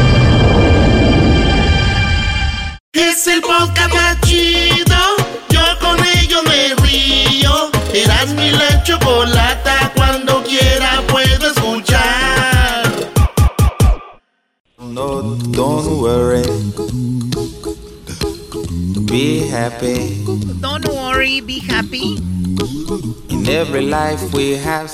Es 2.93 3.25
el 3.29 3.41
podcast 3.41 3.95
más 3.95 4.21
chido. 4.23 4.97
Yo 5.49 5.61
con 5.81 5.97
ello 6.05 6.43
me 6.43 6.75
río. 6.83 7.71
Eras 7.95 8.35
mi 8.35 8.51
la 8.51 8.83
chocolata. 8.83 9.93
Cuando 9.95 10.43
quiera 10.43 11.01
puedo 11.07 11.53
escuchar. 11.53 12.91
No, 14.79 15.23
don't 15.53 16.01
worry. 16.01 16.43
Be 19.07 19.49
happy. 19.49 20.25
Don't 20.61 20.85
worry, 20.89 21.41
be 21.41 21.61
happy. 21.61 22.17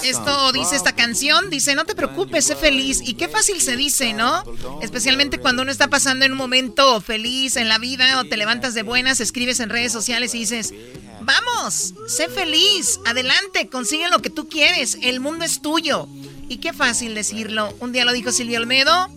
Esto 0.05 0.53
dice 0.53 0.77
esta 0.77 0.95
canción, 0.95 1.51
dice, 1.51 1.75
no 1.75 1.85
te 1.85 1.95
preocupes, 1.95 2.45
sé 2.45 2.57
feliz. 2.57 3.01
Y 3.03 3.15
qué 3.15 3.29
fácil 3.29 3.61
se 3.61 3.77
dice, 3.77 4.13
¿no? 4.13 4.45
Especialmente 4.83 5.39
cuando 5.39 5.63
uno 5.63 5.71
está 5.71 5.89
pasando 5.89 6.25
en 6.25 6.33
un 6.33 6.39
momento 6.39 7.01
feliz 7.01 7.57
en 7.57 7.69
la 7.69 7.79
vida 7.79 8.21
o 8.21 8.25
te 8.25 8.37
levantas 8.37 8.75
de 8.75 8.83
buenas, 8.83 9.21
escribes 9.21 9.61
en 9.61 9.71
redes 9.71 9.93
sociales 9.93 10.35
y 10.35 10.41
dices, 10.41 10.75
vamos, 11.21 11.95
sé 12.07 12.29
feliz, 12.29 13.01
adelante, 13.05 13.69
consigue 13.69 14.09
lo 14.09 14.21
que 14.21 14.31
tú 14.31 14.49
quieres, 14.49 14.99
el 15.03 15.21
mundo 15.21 15.45
es 15.45 15.61
tuyo. 15.61 16.09
Y 16.49 16.59
qué 16.59 16.73
fácil 16.73 17.15
decirlo. 17.15 17.75
Un 17.81 17.93
día 17.93 18.05
lo 18.05 18.13
dijo 18.13 18.31
Silvio 18.33 18.59
Olmedo. 18.59 19.09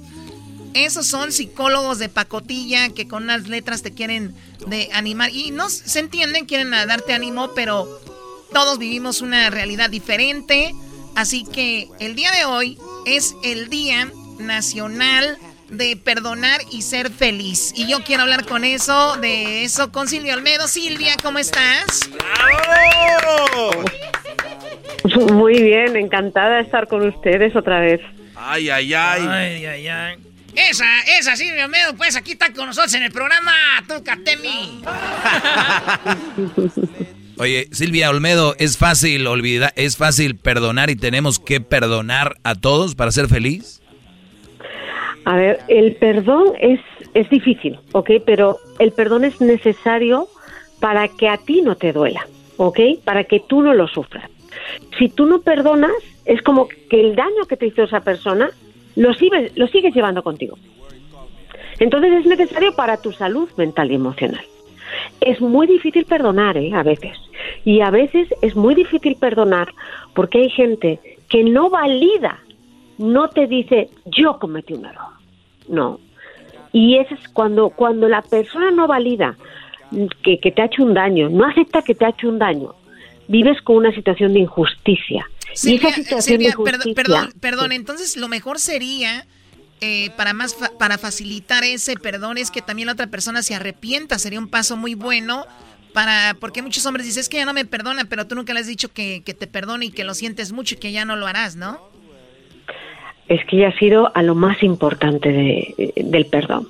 Esos 0.73 1.07
son 1.07 1.31
psicólogos 1.31 1.97
de 1.97 2.09
pacotilla 2.09 2.89
que 2.89 3.07
con 3.07 3.23
unas 3.23 3.47
letras 3.47 3.81
te 3.81 3.91
quieren 3.91 4.35
de 4.67 4.89
animar. 4.93 5.31
Y 5.33 5.51
no 5.51 5.69
se 5.69 5.99
entienden, 5.99 6.45
quieren 6.45 6.71
darte 6.71 7.13
ánimo, 7.13 7.51
pero 7.55 7.99
todos 8.53 8.77
vivimos 8.77 9.21
una 9.21 9.49
realidad 9.49 9.89
diferente. 9.89 10.73
Así 11.15 11.45
que 11.45 11.87
el 11.99 12.15
día 12.15 12.31
de 12.31 12.45
hoy 12.45 12.77
es 13.05 13.35
el 13.43 13.69
Día 13.69 14.09
Nacional 14.39 15.37
de 15.69 15.97
Perdonar 15.97 16.61
y 16.71 16.81
Ser 16.81 17.11
Feliz. 17.11 17.73
Y 17.75 17.87
yo 17.87 18.03
quiero 18.03 18.23
hablar 18.23 18.45
con 18.45 18.63
eso, 18.63 19.17
de 19.17 19.63
eso 19.63 19.91
con 19.91 20.07
Silvia 20.07 20.35
Olmedo. 20.35 20.67
Silvia, 20.67 21.15
¿cómo 21.21 21.39
estás? 21.39 22.09
Muy 25.33 25.61
bien, 25.61 25.95
encantada 25.95 26.57
de 26.57 26.63
estar 26.63 26.87
con 26.87 27.07
ustedes 27.07 27.55
otra 27.55 27.79
vez. 27.79 28.01
Ay, 28.35 28.69
ay, 28.69 28.93
ay. 28.93 29.27
Ay, 29.27 29.65
ay, 29.65 29.87
ay. 29.87 30.17
Esa, 30.55 30.85
esa 31.17 31.35
Silvia 31.35 31.65
Olmedo, 31.65 31.95
pues 31.95 32.15
aquí 32.15 32.31
está 32.31 32.51
con 32.51 32.67
nosotros 32.67 32.93
en 32.95 33.03
el 33.03 33.11
programa, 33.11 33.53
tú, 33.87 34.03
Catemi. 34.03 34.81
Oye, 37.39 37.69
Silvia 37.71 38.09
Olmedo, 38.09 38.53
es 38.59 38.77
fácil 38.77 39.25
olvidar, 39.25 39.71
es 39.77 39.95
fácil 39.95 40.35
perdonar 40.35 40.89
y 40.89 40.97
tenemos 40.97 41.39
que 41.39 41.61
perdonar 41.61 42.35
a 42.43 42.55
todos 42.55 42.95
para 42.95 43.11
ser 43.11 43.29
feliz. 43.29 43.81
A 45.23 45.37
ver, 45.37 45.59
el 45.69 45.95
perdón 45.95 46.47
es, 46.59 46.81
es 47.13 47.29
difícil, 47.29 47.79
¿ok? 47.93 48.11
Pero 48.25 48.57
el 48.79 48.91
perdón 48.91 49.23
es 49.23 49.39
necesario 49.39 50.27
para 50.81 51.07
que 51.07 51.29
a 51.29 51.37
ti 51.37 51.61
no 51.61 51.77
te 51.77 51.93
duela, 51.93 52.27
¿ok? 52.57 52.79
Para 53.05 53.23
que 53.23 53.39
tú 53.39 53.61
no 53.61 53.73
lo 53.73 53.87
sufras. 53.87 54.29
Si 54.97 55.07
tú 55.07 55.25
no 55.25 55.39
perdonas, 55.39 55.93
es 56.25 56.41
como 56.41 56.67
que 56.67 56.99
el 56.99 57.15
daño 57.15 57.45
que 57.47 57.55
te 57.55 57.67
hizo 57.67 57.83
esa 57.83 58.01
persona 58.01 58.49
lo 58.97 59.13
sigues, 59.13 59.53
lo 59.55 59.67
sigues 59.67 59.95
llevando 59.95 60.23
contigo. 60.23 60.57
Entonces 61.79 62.11
es 62.19 62.25
necesario 62.25 62.75
para 62.75 62.97
tu 62.97 63.13
salud 63.13 63.47
mental 63.55 63.91
y 63.91 63.95
emocional. 63.95 64.43
Es 65.21 65.41
muy 65.41 65.67
difícil 65.67 66.05
perdonar, 66.05 66.57
¿eh? 66.57 66.71
A 66.73 66.83
veces. 66.83 67.17
Y 67.65 67.81
a 67.81 67.89
veces 67.89 68.27
es 68.41 68.55
muy 68.55 68.75
difícil 68.75 69.15
perdonar 69.15 69.73
porque 70.13 70.39
hay 70.39 70.49
gente 70.49 70.99
que 71.29 71.43
no 71.43 71.69
valida, 71.69 72.39
no 72.97 73.29
te 73.29 73.47
dice, 73.47 73.89
yo 74.05 74.39
cometí 74.39 74.73
un 74.73 74.85
error. 74.85 75.13
No. 75.67 75.99
Y 76.71 76.97
eso 76.97 77.15
es 77.15 77.27
cuando, 77.29 77.69
cuando 77.69 78.07
la 78.07 78.21
persona 78.21 78.71
no 78.71 78.87
valida 78.87 79.37
que, 80.23 80.39
que 80.39 80.51
te 80.51 80.61
ha 80.61 80.65
hecho 80.65 80.83
un 80.83 80.93
daño, 80.93 81.29
no 81.29 81.45
acepta 81.45 81.81
que 81.81 81.95
te 81.95 82.05
ha 82.05 82.09
hecho 82.09 82.29
un 82.29 82.39
daño, 82.39 82.75
vives 83.27 83.61
con 83.61 83.77
una 83.77 83.93
situación 83.93 84.33
de 84.33 84.39
injusticia. 84.39 85.29
y 85.63 85.75
esa 85.75 85.91
situación 85.91 86.39
de 86.39 86.45
Silvia, 86.45 86.49
injusticia, 86.49 86.93
perdón, 86.93 87.29
perdón, 87.39 87.71
entonces 87.71 88.17
lo 88.17 88.27
mejor 88.27 88.59
sería 88.59 89.25
eh, 89.81 90.09
para 90.17 90.33
más 90.33 90.55
fa- 90.55 90.71
para 90.77 90.97
facilitar 90.97 91.63
ese 91.63 91.95
perdón 91.95 92.37
es 92.37 92.51
que 92.51 92.61
también 92.61 92.87
la 92.87 92.93
otra 92.93 93.07
persona 93.07 93.41
se 93.43 93.55
arrepienta, 93.55 94.19
sería 94.19 94.39
un 94.39 94.47
paso 94.49 94.75
muy 94.77 94.95
bueno 94.95 95.45
para 95.93 96.35
porque 96.39 96.61
muchos 96.61 96.85
hombres 96.85 97.05
dicen 97.05 97.21
es 97.21 97.29
que 97.29 97.37
ya 97.37 97.45
no 97.45 97.53
me 97.53 97.65
perdona, 97.65 98.05
pero 98.05 98.27
tú 98.27 98.35
nunca 98.35 98.53
le 98.53 98.59
has 98.59 98.67
dicho 98.67 98.91
que, 98.93 99.23
que 99.25 99.33
te 99.33 99.47
perdone 99.47 99.85
y 99.87 99.91
que 99.91 100.03
lo 100.03 100.13
sientes 100.13 100.51
mucho 100.51 100.75
y 100.75 100.77
que 100.77 100.91
ya 100.91 101.05
no 101.05 101.15
lo 101.15 101.27
harás, 101.27 101.55
¿no? 101.55 101.79
es 103.27 103.45
que 103.45 103.57
ya 103.57 103.67
ha 103.67 103.77
sido 103.77 104.11
a 104.15 104.23
lo 104.23 104.33
más 104.33 104.63
importante 104.63 105.31
de- 105.31 105.93
del 106.03 106.25
perdón. 106.25 106.67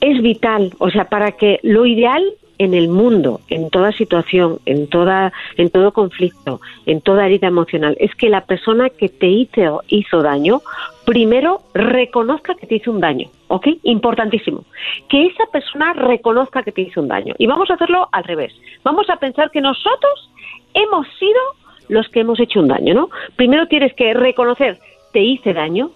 Es 0.00 0.22
vital, 0.22 0.72
o 0.78 0.90
sea, 0.90 1.04
para 1.10 1.32
que 1.32 1.60
lo 1.62 1.84
ideal 1.84 2.24
en 2.58 2.74
el 2.74 2.88
mundo, 2.88 3.40
en 3.48 3.70
toda 3.70 3.92
situación, 3.92 4.58
en 4.66 4.88
toda, 4.88 5.32
en 5.56 5.70
todo 5.70 5.92
conflicto, 5.92 6.60
en 6.86 7.00
toda 7.00 7.26
herida 7.26 7.48
emocional, 7.48 7.96
es 7.98 8.14
que 8.14 8.28
la 8.28 8.44
persona 8.44 8.90
que 8.90 9.08
te 9.08 9.26
hizo, 9.28 9.82
daño, 10.22 10.62
primero 11.04 11.62
reconozca 11.74 12.54
que 12.54 12.66
te 12.66 12.76
hizo 12.76 12.90
un 12.90 13.00
daño, 13.00 13.28
¿ok? 13.48 13.68
Importantísimo. 13.82 14.64
Que 15.08 15.26
esa 15.26 15.44
persona 15.52 15.92
reconozca 15.92 16.62
que 16.62 16.72
te 16.72 16.82
hizo 16.82 17.00
un 17.00 17.08
daño. 17.08 17.34
Y 17.38 17.46
vamos 17.46 17.70
a 17.70 17.74
hacerlo 17.74 18.08
al 18.12 18.24
revés. 18.24 18.52
Vamos 18.84 19.08
a 19.10 19.16
pensar 19.16 19.50
que 19.50 19.60
nosotros 19.60 20.30
hemos 20.74 21.06
sido 21.18 21.40
los 21.88 22.08
que 22.08 22.20
hemos 22.20 22.40
hecho 22.40 22.60
un 22.60 22.68
daño, 22.68 22.94
¿no? 22.94 23.10
Primero 23.36 23.66
tienes 23.66 23.92
que 23.94 24.14
reconocer, 24.14 24.78
te 25.12 25.20
hice 25.20 25.52
daño. 25.52 25.90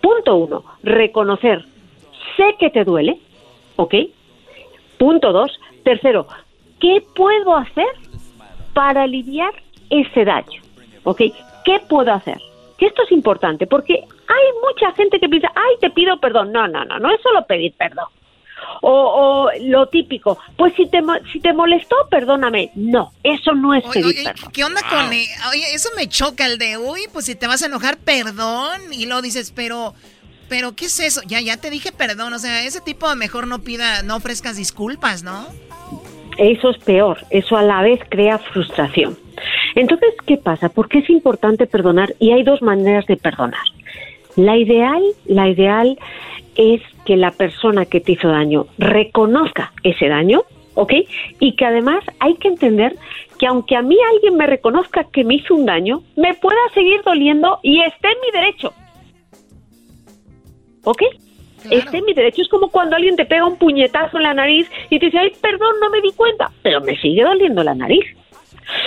Punto 0.00 0.34
uno, 0.34 0.64
reconocer, 0.82 1.64
sé 2.36 2.56
que 2.58 2.70
te 2.70 2.84
duele, 2.84 3.18
¿ok? 3.76 3.94
Punto 4.98 5.32
dos, 5.32 5.60
tercero, 5.82 6.26
¿qué 6.80 7.02
puedo 7.14 7.56
hacer 7.56 7.86
para 8.74 9.02
aliviar 9.02 9.52
ese 9.90 10.24
daño? 10.24 10.62
¿Ok? 11.04 11.20
¿Qué 11.64 11.80
puedo 11.88 12.12
hacer? 12.12 12.38
Que 12.78 12.86
esto 12.86 13.02
es 13.04 13.12
importante 13.12 13.66
porque 13.66 13.94
hay 13.94 14.46
mucha 14.66 14.92
gente 14.96 15.20
que 15.20 15.28
piensa, 15.28 15.48
ay, 15.54 15.76
te 15.80 15.90
pido 15.90 16.18
perdón. 16.18 16.52
No, 16.52 16.66
no, 16.66 16.84
no, 16.84 16.98
no 16.98 17.10
es 17.14 17.20
solo 17.22 17.44
pedir 17.46 17.72
perdón. 17.74 18.06
O, 18.80 18.90
o 18.90 19.50
lo 19.60 19.86
típico, 19.86 20.38
pues 20.56 20.72
si 20.76 20.86
te, 20.88 21.02
mo- 21.02 21.18
si 21.32 21.40
te 21.40 21.52
molestó, 21.52 21.96
perdóname. 22.10 22.70
No, 22.74 23.12
eso 23.22 23.52
no 23.54 23.74
es 23.74 23.84
pedir 23.92 24.06
Oye, 24.06 24.24
perdón. 24.24 24.52
¿qué 24.52 24.64
onda 24.64 24.80
con 24.88 25.12
eh, 25.12 25.26
Oye, 25.50 25.74
eso 25.74 25.88
me 25.96 26.08
choca 26.08 26.46
el 26.46 26.58
de, 26.58 26.78
uy, 26.78 27.02
pues 27.12 27.26
si 27.26 27.34
te 27.34 27.46
vas 27.46 27.62
a 27.62 27.66
enojar, 27.66 27.98
perdón, 27.98 28.80
y 28.92 29.06
luego 29.06 29.22
dices, 29.22 29.52
pero 29.54 29.94
pero 30.48 30.74
¿qué 30.76 30.84
es 30.86 31.00
eso? 31.00 31.22
Ya 31.26 31.40
ya 31.40 31.56
te 31.56 31.70
dije 31.70 31.92
perdón, 31.92 32.32
o 32.34 32.38
sea, 32.38 32.64
ese 32.64 32.80
tipo 32.80 33.12
mejor 33.14 33.46
no 33.46 33.60
pida, 33.60 34.02
no 34.02 34.16
ofrezcas 34.16 34.56
disculpas, 34.56 35.22
¿no? 35.22 35.46
Eso 36.38 36.70
es 36.70 36.78
peor, 36.78 37.18
eso 37.30 37.56
a 37.56 37.62
la 37.62 37.82
vez 37.82 38.00
crea 38.08 38.38
frustración. 38.38 39.16
Entonces, 39.74 40.14
¿qué 40.26 40.36
pasa? 40.36 40.68
¿Por 40.68 40.88
qué 40.88 40.98
es 40.98 41.10
importante 41.10 41.66
perdonar? 41.66 42.14
Y 42.18 42.32
hay 42.32 42.42
dos 42.42 42.62
maneras 42.62 43.06
de 43.06 43.16
perdonar. 43.16 43.60
La 44.36 44.56
ideal, 44.56 45.02
la 45.26 45.48
ideal 45.48 45.98
es 46.56 46.80
que 47.04 47.16
la 47.16 47.30
persona 47.30 47.86
que 47.86 48.00
te 48.00 48.12
hizo 48.12 48.28
daño 48.28 48.66
reconozca 48.78 49.72
ese 49.82 50.08
daño, 50.08 50.42
¿ok? 50.74 50.92
Y 51.40 51.56
que 51.56 51.66
además 51.66 52.04
hay 52.18 52.34
que 52.34 52.48
entender 52.48 52.96
que 53.38 53.46
aunque 53.46 53.76
a 53.76 53.82
mí 53.82 53.96
alguien 54.14 54.36
me 54.36 54.46
reconozca 54.46 55.04
que 55.04 55.24
me 55.24 55.34
hizo 55.34 55.54
un 55.54 55.66
daño, 55.66 56.02
me 56.16 56.34
pueda 56.34 56.60
seguir 56.74 57.02
doliendo 57.04 57.58
y 57.62 57.80
esté 57.82 58.08
en 58.08 58.20
mi 58.20 58.40
derecho. 58.40 58.72
¿Ok? 60.84 61.02
Esté 61.70 61.98
en 61.98 62.04
mi 62.04 62.14
derecho. 62.14 62.42
Es 62.42 62.48
como 62.48 62.70
cuando 62.70 62.96
alguien 62.96 63.16
te 63.16 63.24
pega 63.24 63.46
un 63.46 63.56
puñetazo 63.56 64.16
en 64.16 64.22
la 64.24 64.34
nariz 64.34 64.68
y 64.90 64.98
te 64.98 65.06
dice, 65.06 65.18
ay, 65.18 65.32
perdón, 65.40 65.74
no 65.80 65.90
me 65.90 66.00
di 66.00 66.12
cuenta, 66.12 66.50
pero 66.62 66.80
me 66.80 66.96
sigue 66.96 67.22
doliendo 67.22 67.62
la 67.62 67.74
nariz. 67.74 68.04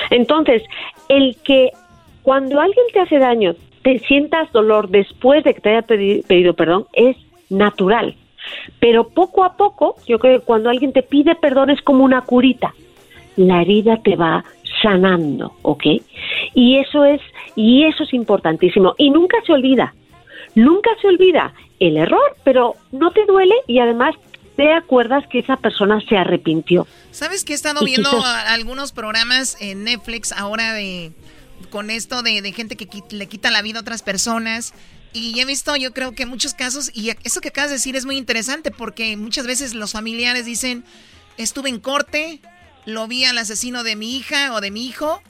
Entonces, 0.10 0.64
el 1.10 1.38
que 1.44 1.72
cuando 2.24 2.60
alguien 2.60 2.86
te 2.94 3.00
hace 3.00 3.20
daño, 3.20 3.56
te 3.84 4.00
sientas 4.00 4.52
dolor 4.52 4.90
después 4.90 5.44
de 5.44 5.54
que 5.54 5.62
te 5.62 5.70
haya 5.70 5.86
pedi- 5.86 6.26
pedido 6.26 6.54
perdón, 6.54 6.86
es 6.94 7.16
natural. 7.50 8.16
Pero 8.80 9.10
poco 9.10 9.44
a 9.44 9.58
poco, 9.58 9.96
yo 10.08 10.20
creo 10.20 10.40
que 10.40 10.46
cuando 10.46 10.70
alguien 10.70 10.94
te 10.94 11.04
pide 11.04 11.36
perdón 11.36 11.70
es 11.70 11.82
como 11.82 12.04
una 12.04 12.22
curita. 12.22 12.74
La 13.36 13.62
herida 13.62 13.98
te 14.04 14.16
va 14.16 14.44
sanando, 14.82 15.54
¿ok? 15.62 15.84
Y 16.54 16.78
eso 16.78 17.06
es, 17.06 17.22
y 17.56 17.84
eso 17.84 18.04
es 18.04 18.14
importantísimo. 18.14 18.96
Y 18.98 19.10
nunca 19.10 19.38
se 19.46 19.54
olvida, 19.54 19.94
nunca 20.56 20.90
se 21.02 21.08
olvida 21.08 21.54
el 21.80 21.98
error, 21.98 22.36
pero 22.44 22.76
no 22.92 23.12
te 23.12 23.26
duele 23.26 23.54
y 23.68 23.80
además 23.80 24.16
te 24.56 24.72
acuerdas 24.74 25.26
que 25.30 25.40
esa 25.40 25.58
persona 25.58 26.00
se 26.08 26.18
arrepintió. 26.18 26.88
¿Sabes 27.12 27.44
que 27.44 27.54
he 27.54 27.56
estado 27.56 27.82
Y 27.84 27.86
viendo 27.88 28.10
quizás- 28.10 28.46
algunos 28.48 28.92
programas 28.94 29.58
en 29.60 29.84
Netflix 29.84 30.32
ahora 30.32 30.74
de 30.74 31.12
con 31.70 31.90
esto 31.90 32.22
de, 32.24 32.42
de 32.42 32.52
gente 32.54 32.76
que 32.78 32.88
le 33.12 33.28
quita 33.28 33.52
la 33.52 33.62
vida 33.62 33.80
a 33.80 33.82
otras 33.82 34.02
personas? 34.02 34.74
Y 35.12 35.40
he 35.40 35.46
visto, 35.46 35.76
yo 35.78 35.94
creo 35.94 36.14
que 36.14 36.26
muchos 36.26 36.54
casos, 36.54 36.92
y 36.94 37.12
eso 37.24 37.40
que 37.42 37.48
acabas 37.50 37.70
de 37.70 37.76
decir 37.78 37.96
es 37.96 38.06
muy 38.06 38.18
interesante 38.18 38.70
porque 38.72 39.16
muchas 39.16 39.48
veces 39.48 39.74
los 39.74 39.94
familiares 39.94 40.46
dicen, 40.46 40.84
estuve 41.38 41.70
en 41.70 41.80
corte, 41.80 42.42
lo 42.86 43.08
vi 43.08 43.24
al 43.24 43.38
asesino 43.38 43.84
de 43.84 43.96
mi 43.96 44.18
hija 44.18 44.54
o 44.54 44.60
de 44.62 44.72
mi 44.72 44.86
hijo, 44.86 45.22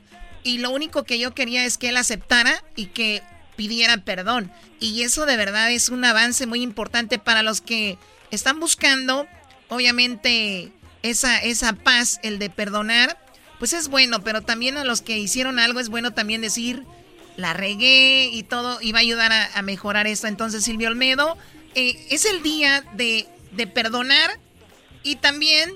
y 0.43 0.57
lo 0.57 0.71
único 0.71 1.03
que 1.03 1.19
yo 1.19 1.33
quería 1.35 1.65
es 1.65 1.77
que 1.77 1.89
él 1.89 1.97
aceptara 1.97 2.63
y 2.75 2.87
que 2.87 3.21
pidiera 3.55 3.97
perdón. 3.97 4.51
Y 4.79 5.03
eso 5.03 5.25
de 5.25 5.37
verdad 5.37 5.71
es 5.71 5.89
un 5.89 6.03
avance 6.05 6.45
muy 6.45 6.61
importante 6.61 7.19
para 7.19 7.43
los 7.43 7.61
que 7.61 7.97
están 8.31 8.59
buscando, 8.59 9.27
obviamente, 9.69 10.71
esa, 11.03 11.37
esa 11.37 11.73
paz, 11.73 12.19
el 12.23 12.39
de 12.39 12.49
perdonar, 12.49 13.17
pues 13.59 13.73
es 13.73 13.87
bueno, 13.87 14.23
pero 14.23 14.41
también 14.41 14.77
a 14.77 14.83
los 14.83 15.01
que 15.01 15.17
hicieron 15.17 15.59
algo 15.59 15.79
es 15.79 15.89
bueno 15.89 16.11
también 16.13 16.41
decir, 16.41 16.83
la 17.37 17.53
regué 17.53 18.29
y 18.31 18.43
todo, 18.43 18.81
y 18.81 18.91
va 18.91 18.99
a 18.99 19.01
ayudar 19.01 19.31
a, 19.31 19.61
mejorar 19.61 20.07
esto. 20.07 20.27
Entonces, 20.27 20.63
Silvio 20.63 20.89
Olmedo, 20.89 21.37
eh, 21.75 22.05
es 22.09 22.25
el 22.25 22.43
día 22.43 22.83
de, 22.93 23.27
de 23.51 23.67
perdonar 23.67 24.31
y 25.03 25.17
también 25.17 25.71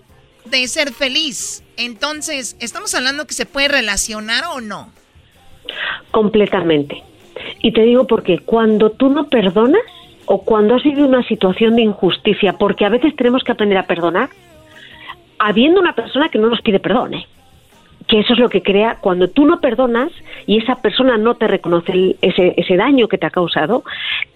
de 0.45 0.67
ser 0.67 0.93
feliz. 0.93 1.63
Entonces, 1.77 2.55
¿estamos 2.59 2.93
hablando 2.95 3.27
que 3.27 3.33
se 3.33 3.45
puede 3.45 3.67
relacionar 3.67 4.45
o 4.45 4.61
no? 4.61 4.91
Completamente. 6.11 7.03
Y 7.61 7.71
te 7.71 7.81
digo 7.83 8.05
porque 8.07 8.39
cuando 8.39 8.89
tú 8.91 9.09
no 9.09 9.27
perdonas 9.27 9.81
o 10.25 10.41
cuando 10.43 10.75
has 10.75 10.83
vivido 10.83 11.07
una 11.07 11.23
situación 11.23 11.75
de 11.75 11.81
injusticia, 11.83 12.53
porque 12.53 12.85
a 12.85 12.89
veces 12.89 13.15
tenemos 13.15 13.43
que 13.43 13.51
aprender 13.51 13.77
a 13.77 13.83
perdonar, 13.87 14.29
habiendo 15.39 15.79
una 15.79 15.93
persona 15.93 16.29
que 16.29 16.37
no 16.37 16.49
nos 16.49 16.61
pide 16.61 16.79
perdón, 16.79 17.13
¿eh? 17.15 17.25
que 18.07 18.19
eso 18.19 18.33
es 18.33 18.39
lo 18.39 18.49
que 18.49 18.63
crea 18.63 18.97
cuando 19.01 19.27
tú 19.27 19.45
no 19.45 19.59
perdonas 19.59 20.11
y 20.47 20.57
esa 20.57 20.75
persona 20.75 21.17
no 21.17 21.35
te 21.35 21.47
reconoce 21.47 21.91
el- 21.91 22.15
ese, 22.21 22.55
ese 22.57 22.75
daño 22.75 23.07
que 23.07 23.19
te 23.19 23.27
ha 23.27 23.29
causado, 23.29 23.83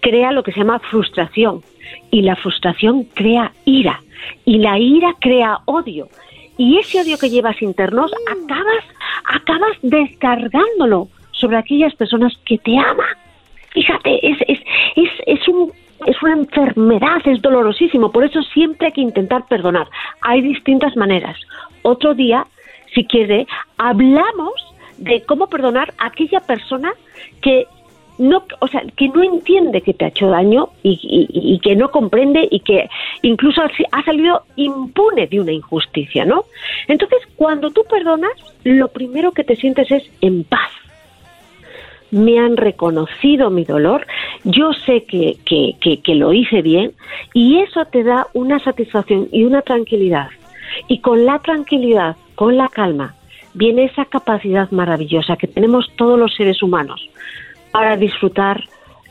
crea 0.00 0.30
lo 0.30 0.42
que 0.44 0.52
se 0.52 0.60
llama 0.60 0.78
frustración. 0.78 1.62
Y 2.10 2.22
la 2.22 2.36
frustración 2.36 3.04
crea 3.04 3.52
ira. 3.64 4.00
Y 4.44 4.58
la 4.58 4.78
ira 4.78 5.14
crea 5.20 5.58
odio. 5.66 6.08
Y 6.56 6.78
ese 6.78 7.00
odio 7.00 7.18
que 7.18 7.30
llevas 7.30 7.60
internos 7.62 8.12
acabas 8.30 8.84
acabas 9.24 9.76
descargándolo 9.82 11.08
sobre 11.44 11.58
aquellas 11.58 11.94
personas 11.94 12.32
que 12.46 12.56
te 12.56 12.74
aman. 12.78 13.06
Fíjate, 13.70 14.26
es, 14.26 14.38
es, 14.48 14.58
es, 14.96 15.10
es 15.26 15.48
un 15.48 15.72
es 16.06 16.20
una 16.22 16.32
enfermedad, 16.34 17.18
es 17.24 17.40
dolorosísimo, 17.40 18.10
por 18.12 18.24
eso 18.24 18.42
siempre 18.42 18.86
hay 18.88 18.92
que 18.92 19.00
intentar 19.00 19.46
perdonar. 19.46 19.86
Hay 20.22 20.40
distintas 20.42 20.96
maneras. 20.96 21.36
Otro 21.82 22.14
día, 22.14 22.46
si 22.94 23.04
quiere, 23.04 23.46
hablamos 23.78 24.52
de 24.98 25.22
cómo 25.22 25.46
perdonar 25.48 25.94
a 25.98 26.06
aquella 26.06 26.40
persona 26.40 26.92
que 27.40 27.66
no, 28.18 28.44
o 28.60 28.68
sea, 28.68 28.82
que 28.96 29.08
no 29.08 29.22
entiende 29.22 29.80
que 29.82 29.94
te 29.94 30.04
ha 30.04 30.08
hecho 30.08 30.28
daño 30.28 30.68
y, 30.82 30.98
y- 31.02 31.58
que 31.60 31.74
no 31.74 31.90
comprende 31.90 32.46
y 32.50 32.60
que 32.60 32.88
incluso 33.22 33.62
ha 33.92 34.02
salido 34.04 34.42
impune 34.56 35.26
de 35.26 35.40
una 35.40 35.52
injusticia, 35.52 36.24
¿no? 36.24 36.44
Entonces, 36.86 37.20
cuando 37.36 37.70
tú 37.70 37.82
perdonas, 37.88 38.32
lo 38.64 38.88
primero 38.88 39.32
que 39.32 39.42
te 39.44 39.56
sientes 39.56 39.90
es 39.90 40.04
en 40.20 40.44
paz. 40.44 40.70
Me 42.14 42.38
han 42.38 42.56
reconocido 42.56 43.50
mi 43.50 43.64
dolor, 43.64 44.06
yo 44.44 44.72
sé 44.72 45.04
que, 45.04 45.36
que, 45.44 45.74
que, 45.80 46.00
que 46.00 46.14
lo 46.14 46.32
hice 46.32 46.62
bien 46.62 46.92
y 47.32 47.58
eso 47.58 47.84
te 47.86 48.04
da 48.04 48.28
una 48.34 48.58
satisfacción 48.60 49.28
y 49.32 49.44
una 49.44 49.62
tranquilidad. 49.62 50.28
Y 50.88 51.00
con 51.00 51.26
la 51.26 51.40
tranquilidad, 51.40 52.16
con 52.34 52.56
la 52.56 52.68
calma, 52.68 53.14
viene 53.52 53.84
esa 53.84 54.04
capacidad 54.04 54.70
maravillosa 54.70 55.36
que 55.36 55.48
tenemos 55.48 55.90
todos 55.96 56.18
los 56.18 56.34
seres 56.34 56.62
humanos 56.62 57.08
para 57.72 57.96
disfrutar 57.96 58.64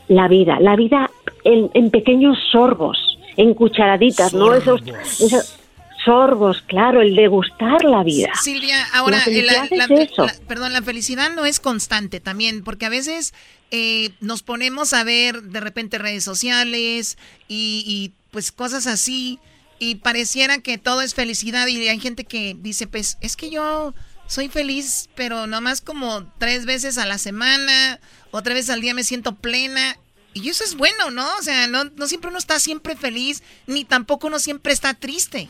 la 0.08 0.28
vida, 0.28 0.58
la 0.60 0.76
vida 0.76 1.10
en, 1.44 1.70
en 1.74 1.90
pequeños 1.90 2.38
sorbos, 2.50 3.18
en 3.36 3.54
cucharaditas, 3.54 4.32
¿no? 4.32 4.54
Esos, 4.54 4.82
esos 4.86 5.63
sorbos, 6.04 6.62
claro, 6.62 7.00
el 7.00 7.14
degustar 7.16 7.84
la 7.84 8.02
vida. 8.02 8.30
Silvia, 8.42 8.84
ahora, 8.92 9.18
La 9.26 9.32
eh, 9.32 9.42
la- 9.42 9.64
es 9.64 9.70
la- 9.70 9.84
eso. 10.02 10.26
perdón, 10.46 10.72
la 10.72 10.82
felicidad 10.82 11.32
no 11.34 11.44
es 11.46 11.60
constante 11.60 12.20
también, 12.20 12.62
porque 12.64 12.86
a 12.86 12.90
veces 12.90 13.32
eh, 13.70 14.10
nos 14.20 14.42
ponemos 14.42 14.92
a 14.92 15.02
ver 15.04 15.42
de 15.42 15.60
repente 15.60 15.98
redes 15.98 16.22
sociales 16.24 17.18
y, 17.48 17.84
y, 17.86 18.12
pues 18.30 18.52
cosas 18.52 18.86
así 18.86 19.38
y 19.78 19.96
pareciera 19.96 20.58
que 20.58 20.78
todo 20.78 21.00
es 21.02 21.14
felicidad 21.14 21.66
y 21.66 21.88
hay 21.88 21.98
gente 22.00 22.24
que 22.24 22.56
dice, 22.58 22.86
pues 22.86 23.18
es 23.20 23.36
que 23.36 23.50
yo 23.50 23.94
soy 24.26 24.48
feliz, 24.48 25.08
pero 25.14 25.46
nomás 25.46 25.80
como 25.80 26.24
tres 26.38 26.64
veces 26.66 26.98
a 26.98 27.06
la 27.06 27.18
semana, 27.18 28.00
otra 28.30 28.54
vez 28.54 28.70
al 28.70 28.80
día 28.80 28.94
me 28.94 29.04
siento 29.04 29.34
plena. 29.34 29.96
Y 30.32 30.48
eso 30.48 30.64
es 30.64 30.74
bueno, 30.74 31.10
¿no? 31.12 31.24
O 31.38 31.42
sea, 31.42 31.66
no, 31.68 31.84
no 31.84 32.06
siempre 32.08 32.30
uno 32.30 32.38
está 32.38 32.58
siempre 32.58 32.96
feliz, 32.96 33.42
ni 33.68 33.84
tampoco 33.84 34.26
uno 34.26 34.38
siempre 34.40 34.72
está 34.72 34.94
triste. 34.94 35.48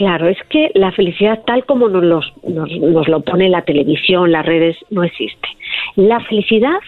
Claro, 0.00 0.28
es 0.28 0.38
que 0.48 0.70
la 0.76 0.92
felicidad 0.92 1.42
tal 1.46 1.66
como 1.66 1.86
nos, 1.90 2.02
los- 2.02 2.32
nos, 2.42 3.06
lo 3.06 3.20
pone 3.20 3.50
la 3.50 3.60
televisión, 3.66 4.32
las 4.32 4.46
redes, 4.46 4.74
no 4.88 5.04
existe. 5.04 5.46
La 5.94 6.20
felicidad 6.20 6.78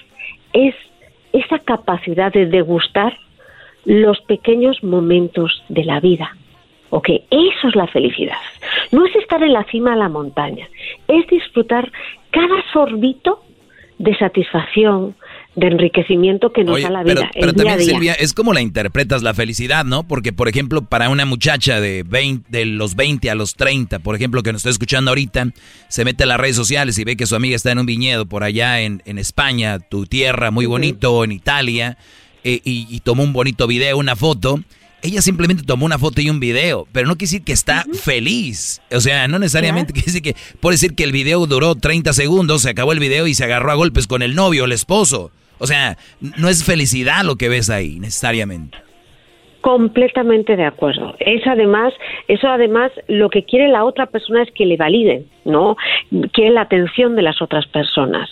es 0.55 0.75
esa 1.35 1.59
capacidad 1.59 2.33
de 2.33 2.47
degustar 2.47 3.15
los 3.85 4.19
pequeños 4.23 4.83
momentos 4.83 5.63
de 5.69 5.85
la 5.85 6.01
vida. 6.01 6.35
Ok, 6.89 7.11
eso 7.31 7.69
es 7.69 7.77
la 7.77 7.87
felicidad. 7.87 8.39
No 8.93 9.05
es 9.05 9.15
estar 9.17 9.43
en 9.43 9.53
la 9.53 9.65
cima 9.65 9.91
de 9.91 9.97
la 9.99 10.09
montaña, 10.09 10.67
es 11.07 11.27
disfrutar 11.27 11.93
cada 12.31 12.63
sorbito 12.73 13.43
de 13.99 14.17
satisfacción, 14.17 15.15
de 15.55 15.67
enriquecimiento 15.67 16.51
que 16.53 16.65
nos 16.65 16.77
Oye, 16.77 16.85
da 16.85 16.91
la 16.91 17.03
vida. 17.03 17.31
pero 17.35 17.53
también, 17.53 17.79
día. 17.79 17.87
Silvia, 17.87 18.13
es 18.15 18.33
como 18.33 18.53
la 18.53 18.63
interpretas 18.63 19.23
la 19.23 19.35
felicidad, 19.35 19.85
¿no? 19.85 20.03
Porque, 20.03 20.33
por 20.33 20.49
ejemplo, 20.49 20.83
para 20.83 21.11
una 21.11 21.27
muchacha 21.27 21.81
de, 21.81 22.05
20, 22.05 22.51
de 22.51 22.65
los 22.65 22.95
20 22.95 23.31
a 23.31 23.35
los 23.35 23.55
30, 23.55 23.99
por 23.99 24.17
ejemplo, 24.17 24.43
que 24.43 24.53
nos 24.53 24.61
está 24.61 24.71
escuchando 24.71 25.11
ahorita, 25.11 25.49
se 25.89 26.05
mete 26.05 26.25
a 26.25 26.27
las 26.27 26.41
redes 26.41 26.57
sociales 26.57 26.99
y 26.99 27.05
ve 27.05 27.17
que 27.17 27.27
su 27.27 27.37
amiga 27.37 27.55
está 27.55 27.71
en 27.71 27.81
un 27.81 27.87
viñedo 27.87 28.25
por 28.25 28.45
allá 28.45 28.81
en, 28.81 29.03
en 29.05 29.19
España, 29.19 29.79
tu 29.79 30.07
tierra, 30.07 30.51
muy 30.51 30.65
bonito, 30.65 31.23
en 31.23 31.33
Italia, 31.33 31.99
eh, 32.45 32.61
y, 32.65 32.87
y 32.89 33.01
tomó 33.01 33.23
un 33.23 33.33
bonito 33.35 33.67
video, 33.67 33.99
una 33.99 34.17
foto. 34.17 34.61
Ella 35.03 35.21
simplemente 35.21 35.65
tomó 35.65 35.85
una 35.85 35.99
foto 35.99 36.21
y 36.21 36.31
un 36.31 36.39
video, 36.39 36.87
pero 36.93 37.09
no 37.09 37.17
quiere 37.17 37.27
decir 37.31 37.43
que 37.43 37.53
está 37.53 37.85
feliz. 37.93 38.81
O 38.93 39.01
sea, 39.01 39.27
no 39.27 39.41
necesariamente 39.41 39.93
quiere 39.93 40.07
decir 40.07 40.23
que... 40.23 40.37
Puede 40.61 40.77
decir 40.77 40.95
que 40.95 41.03
el 41.03 41.11
video 41.11 41.45
duró 41.47 41.75
30 41.75 42.13
segundos, 42.13 42.63
se 42.63 42.71
acabó 42.71 42.93
el 42.93 43.01
video 43.01 43.27
y 43.27 43.35
se 43.35 43.43
agarró 43.43 43.73
a 43.73 43.75
golpes 43.75 44.07
con 44.07 44.23
el 44.23 44.37
novio, 44.37 44.65
el 44.65 44.73
esposo. 44.73 45.33
O 45.63 45.67
sea, 45.67 45.97
no 46.21 46.49
es 46.49 46.65
felicidad 46.65 47.23
lo 47.25 47.37
que 47.37 47.49
ves 47.49 47.71
ahí, 47.71 48.01
necesariamente. 48.01 48.77
Completamente 49.61 50.57
de 50.57 50.65
acuerdo. 50.65 51.15
Es 51.21 51.47
además, 51.47 51.95
eso 52.27 52.49
además 52.49 52.91
lo 53.07 53.31
que 53.31 53.45
quiere 53.45 53.69
la 53.69 53.85
otra 53.85 54.07
persona 54.07 54.43
es 54.43 54.51
que 54.51 54.67
le 54.67 54.77
validen, 54.77 55.27
¿no? 55.45 55.77
Quiere 56.33 56.51
la 56.51 56.63
atención 56.63 57.15
de 57.15 57.23
las 57.23 57.41
otras 57.41 57.65
personas. 57.69 58.29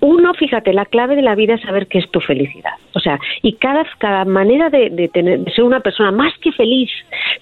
Uno, 0.00 0.34
fíjate, 0.34 0.74
la 0.74 0.84
clave 0.84 1.16
de 1.16 1.22
la 1.22 1.34
vida 1.34 1.54
es 1.54 1.62
saber 1.62 1.86
qué 1.86 1.98
es 1.98 2.10
tu 2.10 2.20
felicidad. 2.20 2.74
O 2.92 3.00
sea, 3.00 3.18
y 3.40 3.54
cada, 3.54 3.86
cada 3.98 4.26
manera 4.26 4.68
de, 4.68 4.90
de 4.90 5.08
tener, 5.08 5.38
de 5.40 5.52
ser 5.52 5.64
una 5.64 5.80
persona 5.80 6.12
más 6.12 6.36
que 6.42 6.52
feliz, 6.52 6.90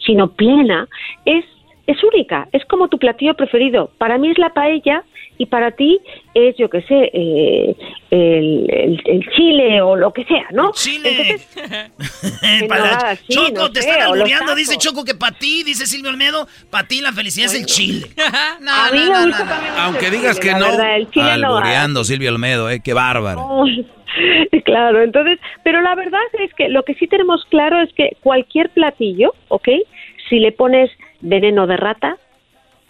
sino 0.06 0.28
plena, 0.28 0.86
es, 1.24 1.44
es 1.88 2.04
única. 2.04 2.46
Es 2.52 2.64
como 2.66 2.86
tu 2.86 2.98
platillo 2.98 3.34
preferido. 3.34 3.90
Para 3.98 4.16
mí 4.16 4.30
es 4.30 4.38
la 4.38 4.50
paella 4.50 5.02
y 5.36 5.46
para 5.46 5.72
ti 5.72 5.98
es, 6.34 6.56
yo 6.56 6.70
qué 6.70 6.82
sé, 6.82 7.10
eh, 7.12 7.76
el, 8.10 8.66
el- 8.70 9.02
el 9.04 9.28
chile 9.34 9.80
o 9.82 9.96
lo 9.96 10.12
que 10.12 10.24
sea, 10.24 10.46
¿no? 10.52 10.70
Chile. 10.72 11.38
Para- 12.68 13.16
sí, 13.16 13.24
Choco, 13.34 13.52
no 13.54 13.70
te 13.72 13.82
sé, 13.82 13.90
están 13.90 14.02
albureando. 14.12 14.54
Dice. 14.54 14.76
Choco 14.78 15.04
que 15.04 15.14
para 15.14 15.36
ti, 15.36 15.62
dice 15.64 15.86
Silvio 15.86 16.10
Olmedo, 16.10 16.46
para 16.70 16.86
ti 16.86 17.00
la 17.00 17.12
felicidad 17.12 17.46
es 17.46 17.54
el 17.60 17.66
chile. 17.66 18.06
no, 18.60 18.70
A 18.72 18.90
mí 18.92 18.98
también 18.98 19.28
mucho 19.30 19.44
Aunque 19.78 20.10
digas 20.10 20.38
chile, 20.38 20.52
que 20.54 20.58
no, 20.60 20.66
verdad, 20.66 20.96
el 20.96 21.10
chile 21.10 21.36
no, 21.38 21.56
albureando 21.56 22.04
Silvio 22.04 22.30
Olmedo, 22.30 22.70
eh, 22.70 22.80
qué 22.84 22.92
bárbaro. 22.92 23.40
Oh, 24.16 24.60
claro, 24.64 25.02
entonces, 25.02 25.40
pero 25.64 25.80
la 25.82 25.96
verdad 25.96 26.20
es 26.38 26.54
que 26.54 26.68
lo 26.68 26.84
que 26.84 26.94
sí 26.94 27.08
tenemos 27.08 27.44
claro 27.50 27.80
es 27.82 27.92
que 27.94 28.16
cualquier 28.20 28.70
platillo, 28.70 29.34
¿ok? 29.48 29.68
Si 30.28 30.38
le 30.38 30.52
pones 30.52 30.88
veneno 31.20 31.66
de 31.66 31.76
rata, 31.76 32.16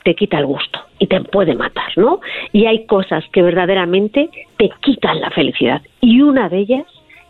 te 0.04 0.14
quita 0.14 0.36
el 0.38 0.44
gusto 0.44 0.73
y 1.04 1.06
te 1.06 1.20
puede 1.20 1.54
matar, 1.54 1.92
¿no? 1.96 2.20
Y 2.52 2.64
hay 2.66 2.86
cosas 2.86 3.22
que 3.32 3.42
verdaderamente 3.42 4.30
te 4.56 4.70
quitan 4.80 5.20
la 5.20 5.30
felicidad 5.30 5.82
y 6.00 6.22
una 6.22 6.48
de 6.48 6.58
ellas 6.60 6.86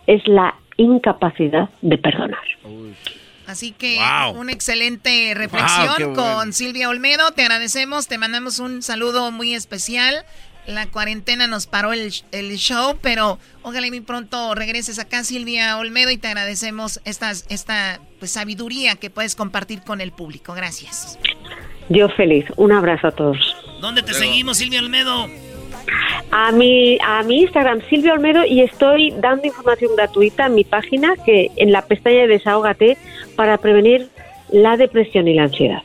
es 0.07 0.27
la 0.29 0.55
incapacidad 0.77 1.69
de 1.83 1.99
perdonar. 1.99 2.43
Así 3.47 3.73
que 3.73 3.99
Wow. 3.99 4.41
una 4.41 4.53
excelente 4.53 5.33
reflexión 5.35 5.87
Wow, 5.89 5.97
qué 5.97 6.05
bueno. 6.07 6.23
con 6.23 6.53
Silvia 6.53 6.89
Olmedo. 6.89 7.33
Te 7.33 7.43
agradecemos, 7.43 8.07
te 8.07 8.17
mandamos 8.17 8.59
un 8.61 8.81
saludo 8.83 9.33
muy 9.33 9.55
especial. 9.55 10.25
La 10.67 10.87
cuarentena 10.87 11.47
nos 11.47 11.67
paró 11.67 11.93
el, 11.93 12.11
el 12.33 12.57
show, 12.57 12.97
pero 13.03 13.39
ojalá 13.63 13.87
y 13.87 13.91
muy 13.91 14.01
pronto 14.01 14.55
regreses 14.55 14.99
acá, 14.99 15.23
Silvia 15.25 15.77
Olmedo, 15.79 16.11
y 16.11 16.17
te 16.17 16.29
agradecemos 16.29 17.01
estas, 17.05 17.45
esta 17.51 18.01
pues, 18.19 18.31
sabiduría 18.31 18.95
que 18.97 19.11
puedes 19.11 19.35
compartir 19.37 19.83
con 19.83 20.01
el 20.01 20.13
público. 20.13 20.55
Gracias. 20.55 21.19
Yo 21.89 22.09
feliz. 22.11 22.47
Un 22.57 22.73
abrazo 22.73 23.09
a 23.09 23.13
todos. 23.13 23.57
¿Dónde 23.81 24.03
te 24.03 24.15
seguimos, 24.15 24.59
Silvio 24.59 24.81
Olmedo? 24.81 25.29
A 26.31 26.51
mi, 26.53 26.99
a 27.07 27.23
mi 27.23 27.43
Instagram, 27.43 27.81
Silvia 27.91 28.15
Olmedo, 28.15 28.45
y 28.45 28.63
estoy 28.63 29.13
dando 29.19 29.47
información 29.47 29.95
gratuita 29.97 30.47
en 30.47 30.55
mi 30.55 30.65
página, 30.65 31.15
que 31.25 31.51
en 31.57 31.71
la 31.73 31.83
pestaña 31.83 32.21
de 32.23 32.29
Desahógate, 32.29 32.97
para 33.37 33.59
prevenir 33.59 34.09
la 34.51 34.77
depresión 34.77 35.29
y 35.29 35.35
la 35.35 35.45
ansiedad. 35.45 35.83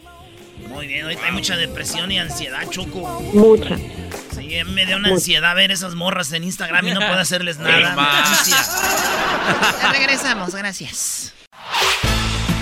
Muy 0.70 0.88
bien, 0.88 1.04
ahorita 1.04 1.26
hay 1.26 1.32
mucha 1.34 1.58
depresión 1.58 2.12
y 2.12 2.20
ansiedad, 2.20 2.62
Choco. 2.70 3.22
Mucha. 3.34 3.76
Sí, 3.78 4.50
me 4.74 4.86
da 4.86 4.96
una 4.96 5.10
Mucha. 5.10 5.14
ansiedad 5.16 5.56
ver 5.56 5.72
esas 5.72 5.96
morras 5.96 6.32
en 6.32 6.46
Instagram 6.46 6.88
y 6.88 6.92
no 6.92 7.00
puedo 7.02 7.20
hacerles 7.20 7.60
nada. 7.60 7.96
Ya 9.82 9.92
regresamos, 9.92 10.56
gracias. 10.56 11.34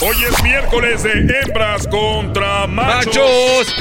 Hoy 0.00 0.16
es 0.24 0.42
miércoles 0.42 1.02
de 1.02 1.12
hembras 1.12 1.86
contra 1.88 2.66
machos. 2.66 3.74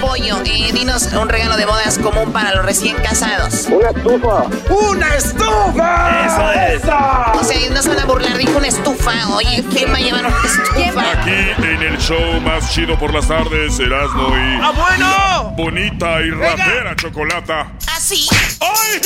Pollo, 0.00 0.36
eh, 0.44 0.70
dinos 0.72 1.04
un 1.12 1.28
regalo 1.28 1.56
de 1.56 1.64
bodas 1.64 1.98
común 1.98 2.32
para 2.32 2.54
los 2.54 2.64
recién 2.64 2.96
casados. 2.96 3.66
Una 3.66 3.90
estufa. 3.90 4.44
¡Una 4.70 5.14
estufa! 5.14 6.26
Eso 6.26 6.52
es. 6.52 6.82
O 6.84 7.44
sea, 7.44 7.70
no 7.70 7.82
se 7.82 7.88
van 7.88 8.00
a 8.00 8.04
burlar, 8.04 8.36
dijo 8.36 8.58
una 8.58 8.68
estufa. 8.68 9.12
Oye, 9.34 9.64
¿quién 9.72 9.92
va 9.92 9.96
a 9.96 10.00
llevar 10.00 10.26
una 10.26 10.36
estufa? 10.44 11.12
Aquí 11.12 11.64
en 11.64 11.82
el 11.82 11.98
show 11.98 12.40
más 12.42 12.72
chido 12.72 12.98
por 12.98 13.12
las 13.12 13.26
tardes, 13.26 13.78
Erasmo 13.80 14.28
y... 14.28 14.60
¡Ah, 14.62 14.72
bueno! 14.76 15.54
Bonita 15.56 16.20
y 16.20 16.30
ratera 16.30 16.94
chocolata. 16.94 17.72
Así. 17.96 18.28
¡Ay! 18.60 19.00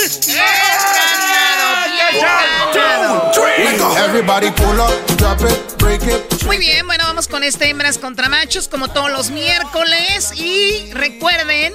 Everybody 3.96 4.50
pull 4.50 4.80
up, 4.80 4.92
drop 5.16 5.40
it, 5.42 5.78
break 5.78 6.02
it. 6.02 6.31
Muy 6.46 6.58
bien, 6.58 6.86
bueno, 6.86 7.04
vamos 7.06 7.28
con 7.28 7.44
este 7.44 7.70
hembras 7.70 7.98
contra 7.98 8.28
machos 8.28 8.68
como 8.68 8.88
todos 8.88 9.10
los 9.10 9.30
miércoles. 9.30 10.32
Y 10.36 10.92
recuerden, 10.92 11.72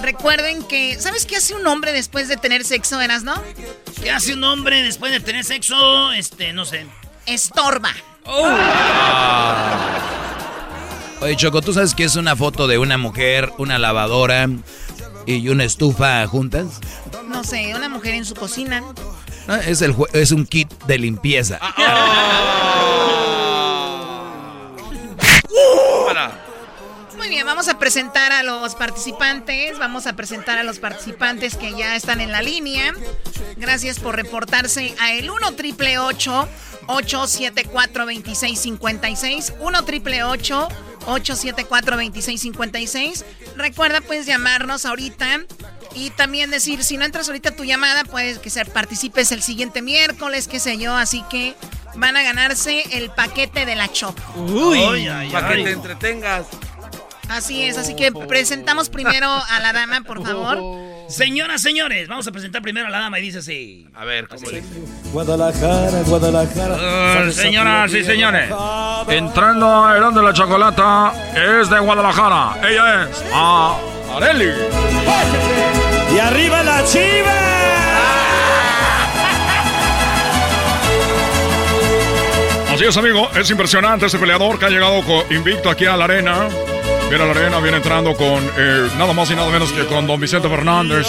recuerden 0.00 0.62
que. 0.64 0.98
¿Sabes 1.00 1.24
qué 1.26 1.36
hace 1.36 1.54
un 1.54 1.66
hombre 1.66 1.92
después 1.92 2.28
de 2.28 2.36
tener 2.36 2.64
sexo, 2.64 3.00
Eras, 3.00 3.22
no? 3.22 3.40
¿Qué 4.02 4.10
hace 4.10 4.34
un 4.34 4.44
hombre 4.44 4.82
después 4.82 5.12
de 5.12 5.20
tener 5.20 5.44
sexo? 5.44 6.12
Este, 6.12 6.52
no 6.52 6.64
sé. 6.64 6.86
Estorba. 7.26 7.92
Oye, 11.20 11.36
Choco, 11.36 11.62
¿tú 11.62 11.72
sabes 11.72 11.94
qué 11.94 12.04
es 12.04 12.16
una 12.16 12.36
foto 12.36 12.66
de 12.66 12.78
una 12.78 12.98
mujer, 12.98 13.52
una 13.58 13.78
lavadora 13.78 14.48
y 15.26 15.48
una 15.48 15.64
estufa 15.64 16.26
juntas? 16.26 16.80
No 17.28 17.44
sé, 17.44 17.74
una 17.74 17.88
mujer 17.88 18.14
en 18.14 18.24
su 18.24 18.34
cocina. 18.34 18.82
No, 19.46 19.56
es, 19.56 19.82
el, 19.82 19.94
es 20.12 20.30
un 20.30 20.46
kit 20.46 20.70
de 20.84 20.98
limpieza. 20.98 21.58
Muy 27.18 27.28
bien, 27.28 27.44
vamos 27.44 27.68
a 27.68 27.78
presentar. 27.78 28.32
a 28.32 28.42
los 28.44 28.76
participantes. 28.76 29.78
Vamos 29.78 30.06
a 30.06 30.14
presentar 30.14 30.58
a 30.58 30.62
los 30.62 30.78
participantes 30.78 31.56
que 31.56 31.76
ya 31.76 31.96
están 31.96 32.20
en 32.20 32.30
la 32.30 32.42
línea. 32.42 32.92
Gracias 33.56 33.98
por 33.98 34.14
reportarse 34.14 34.94
a 35.00 35.12
el 35.12 35.28
1 35.28 35.52
triple 35.54 35.98
874 35.98 38.06
2656 38.06 39.54
1 39.58 39.84
triple 39.84 40.22
874 40.22 41.96
2656 41.96 43.24
Recuerda, 43.56 44.00
puedes 44.00 44.26
llamarnos 44.26 44.86
ahorita 44.86 45.40
y 45.94 46.10
también 46.10 46.50
decir, 46.50 46.84
si 46.84 46.96
no 46.96 47.04
entras 47.04 47.26
ahorita 47.28 47.56
tu 47.56 47.64
llamada, 47.64 48.04
puedes 48.04 48.38
que 48.38 48.50
se 48.50 48.64
participes 48.64 49.32
el 49.32 49.42
siguiente 49.42 49.82
miércoles, 49.82 50.46
qué 50.46 50.60
sé 50.60 50.78
yo. 50.78 50.94
Así 50.94 51.24
que 51.28 51.56
van 51.96 52.16
a 52.16 52.22
ganarse 52.22 52.84
el 52.96 53.10
paquete 53.10 53.66
de 53.66 53.74
la 53.74 53.92
Choco. 53.92 54.22
Uy, 54.36 55.08
para 55.32 55.48
que 55.48 55.64
te 55.64 55.72
entretengas. 55.72 56.46
Así 57.28 57.62
es, 57.62 57.76
así 57.76 57.94
que 57.94 58.10
presentamos 58.10 58.88
primero 58.88 59.28
a 59.28 59.60
la 59.60 59.72
dama, 59.72 60.00
por 60.02 60.24
favor. 60.24 60.58
Señoras, 61.08 61.62
señores, 61.62 62.06
vamos 62.06 62.26
a 62.26 62.32
presentar 62.32 62.60
primero 62.60 62.86
a 62.86 62.90
la 62.90 62.98
dama 63.00 63.18
y 63.18 63.22
dice 63.22 63.38
así. 63.38 63.88
A 63.94 64.04
ver, 64.04 64.28
¿cómo 64.28 64.40
dice? 64.40 64.62
Guadalajara, 65.10 66.02
Guadalajara. 66.04 67.26
Uh, 67.26 67.32
señoras 67.32 67.94
y 67.94 68.04
señores, 68.04 68.50
entrando 69.08 69.86
a 69.86 69.96
Herón 69.96 70.14
de 70.14 70.22
la 70.22 70.34
Chocolata, 70.34 71.14
es 71.34 71.70
de 71.70 71.78
Guadalajara. 71.78 72.56
Ella 72.68 73.04
es 73.04 73.24
a 73.32 73.76
Areli. 74.16 74.52
Y 76.14 76.18
arriba 76.18 76.62
la 76.62 76.84
chiva. 76.84 77.58
Así 82.70 82.84
es, 82.84 82.96
amigo, 82.98 83.30
es 83.34 83.50
impresionante 83.50 84.06
este 84.06 84.18
peleador 84.18 84.58
que 84.58 84.66
ha 84.66 84.70
llegado 84.70 85.02
invicto 85.30 85.70
aquí 85.70 85.86
a 85.86 85.96
la 85.96 86.04
arena. 86.04 86.48
Viene 87.08 87.24
a 87.24 87.26
la 87.26 87.32
arena, 87.32 87.58
viene 87.60 87.78
entrando 87.78 88.14
con 88.14 88.44
eh, 88.56 88.90
nada 88.98 89.14
más 89.14 89.30
y 89.30 89.34
nada 89.34 89.50
menos 89.50 89.72
que 89.72 89.86
con 89.86 90.06
don 90.06 90.20
Vicente 90.20 90.46
Fernández. 90.46 91.06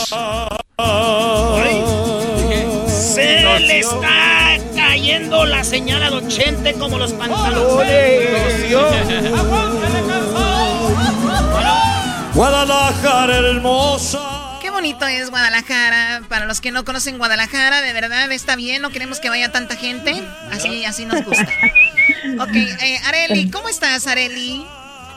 Se 2.87 3.59
le 3.59 3.79
está 3.79 4.57
cayendo 4.75 5.45
la 5.45 5.61
señal 5.65 6.01
a 6.03 6.09
Don 6.09 6.27
Chente 6.29 6.73
como 6.75 6.97
los 6.97 7.11
pantalones. 7.11 8.29
Guadalajara 12.33 13.37
hermosa. 13.37 14.57
Qué 14.61 14.69
bonito 14.69 15.05
es 15.05 15.29
Guadalajara. 15.29 16.21
Para 16.29 16.45
los 16.45 16.61
que 16.61 16.71
no 16.71 16.85
conocen 16.85 17.17
Guadalajara, 17.17 17.81
de 17.81 17.91
verdad 17.91 18.31
está 18.31 18.55
bien. 18.55 18.81
No 18.81 18.91
queremos 18.91 19.19
que 19.19 19.27
vaya 19.27 19.51
tanta 19.51 19.75
gente. 19.75 20.23
Así, 20.49 20.85
así 20.85 21.03
nos 21.05 21.25
gusta. 21.25 21.49
Ok, 22.39 22.55
eh, 22.55 22.99
Areli, 23.05 23.49
¿cómo 23.49 23.67
estás, 23.67 24.07
Areli? 24.07 24.65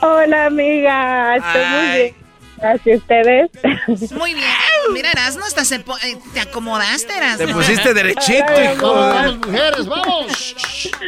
Hola, 0.05 0.45
amiga. 0.47 1.35
Estoy 1.37 1.65
muy 1.65 1.91
bien. 1.97 2.15
Gracias, 2.57 2.97
ustedes. 2.99 4.11
Muy 4.11 4.33
bien. 4.33 4.45
Mira, 4.93 5.11
Erasmo, 5.11 5.43
hasta 5.45 5.63
se 5.65 5.79
po- 5.79 5.97
eh, 5.99 6.17
te 6.33 6.39
acomodaste, 6.41 7.15
Erasmo. 7.15 7.45
Te 7.47 7.53
pusiste 7.53 7.93
derechito, 7.93 8.53
hijo. 8.73 8.93
vamos, 8.93 9.37
mujeres, 9.47 9.85
vamos. 9.85 10.55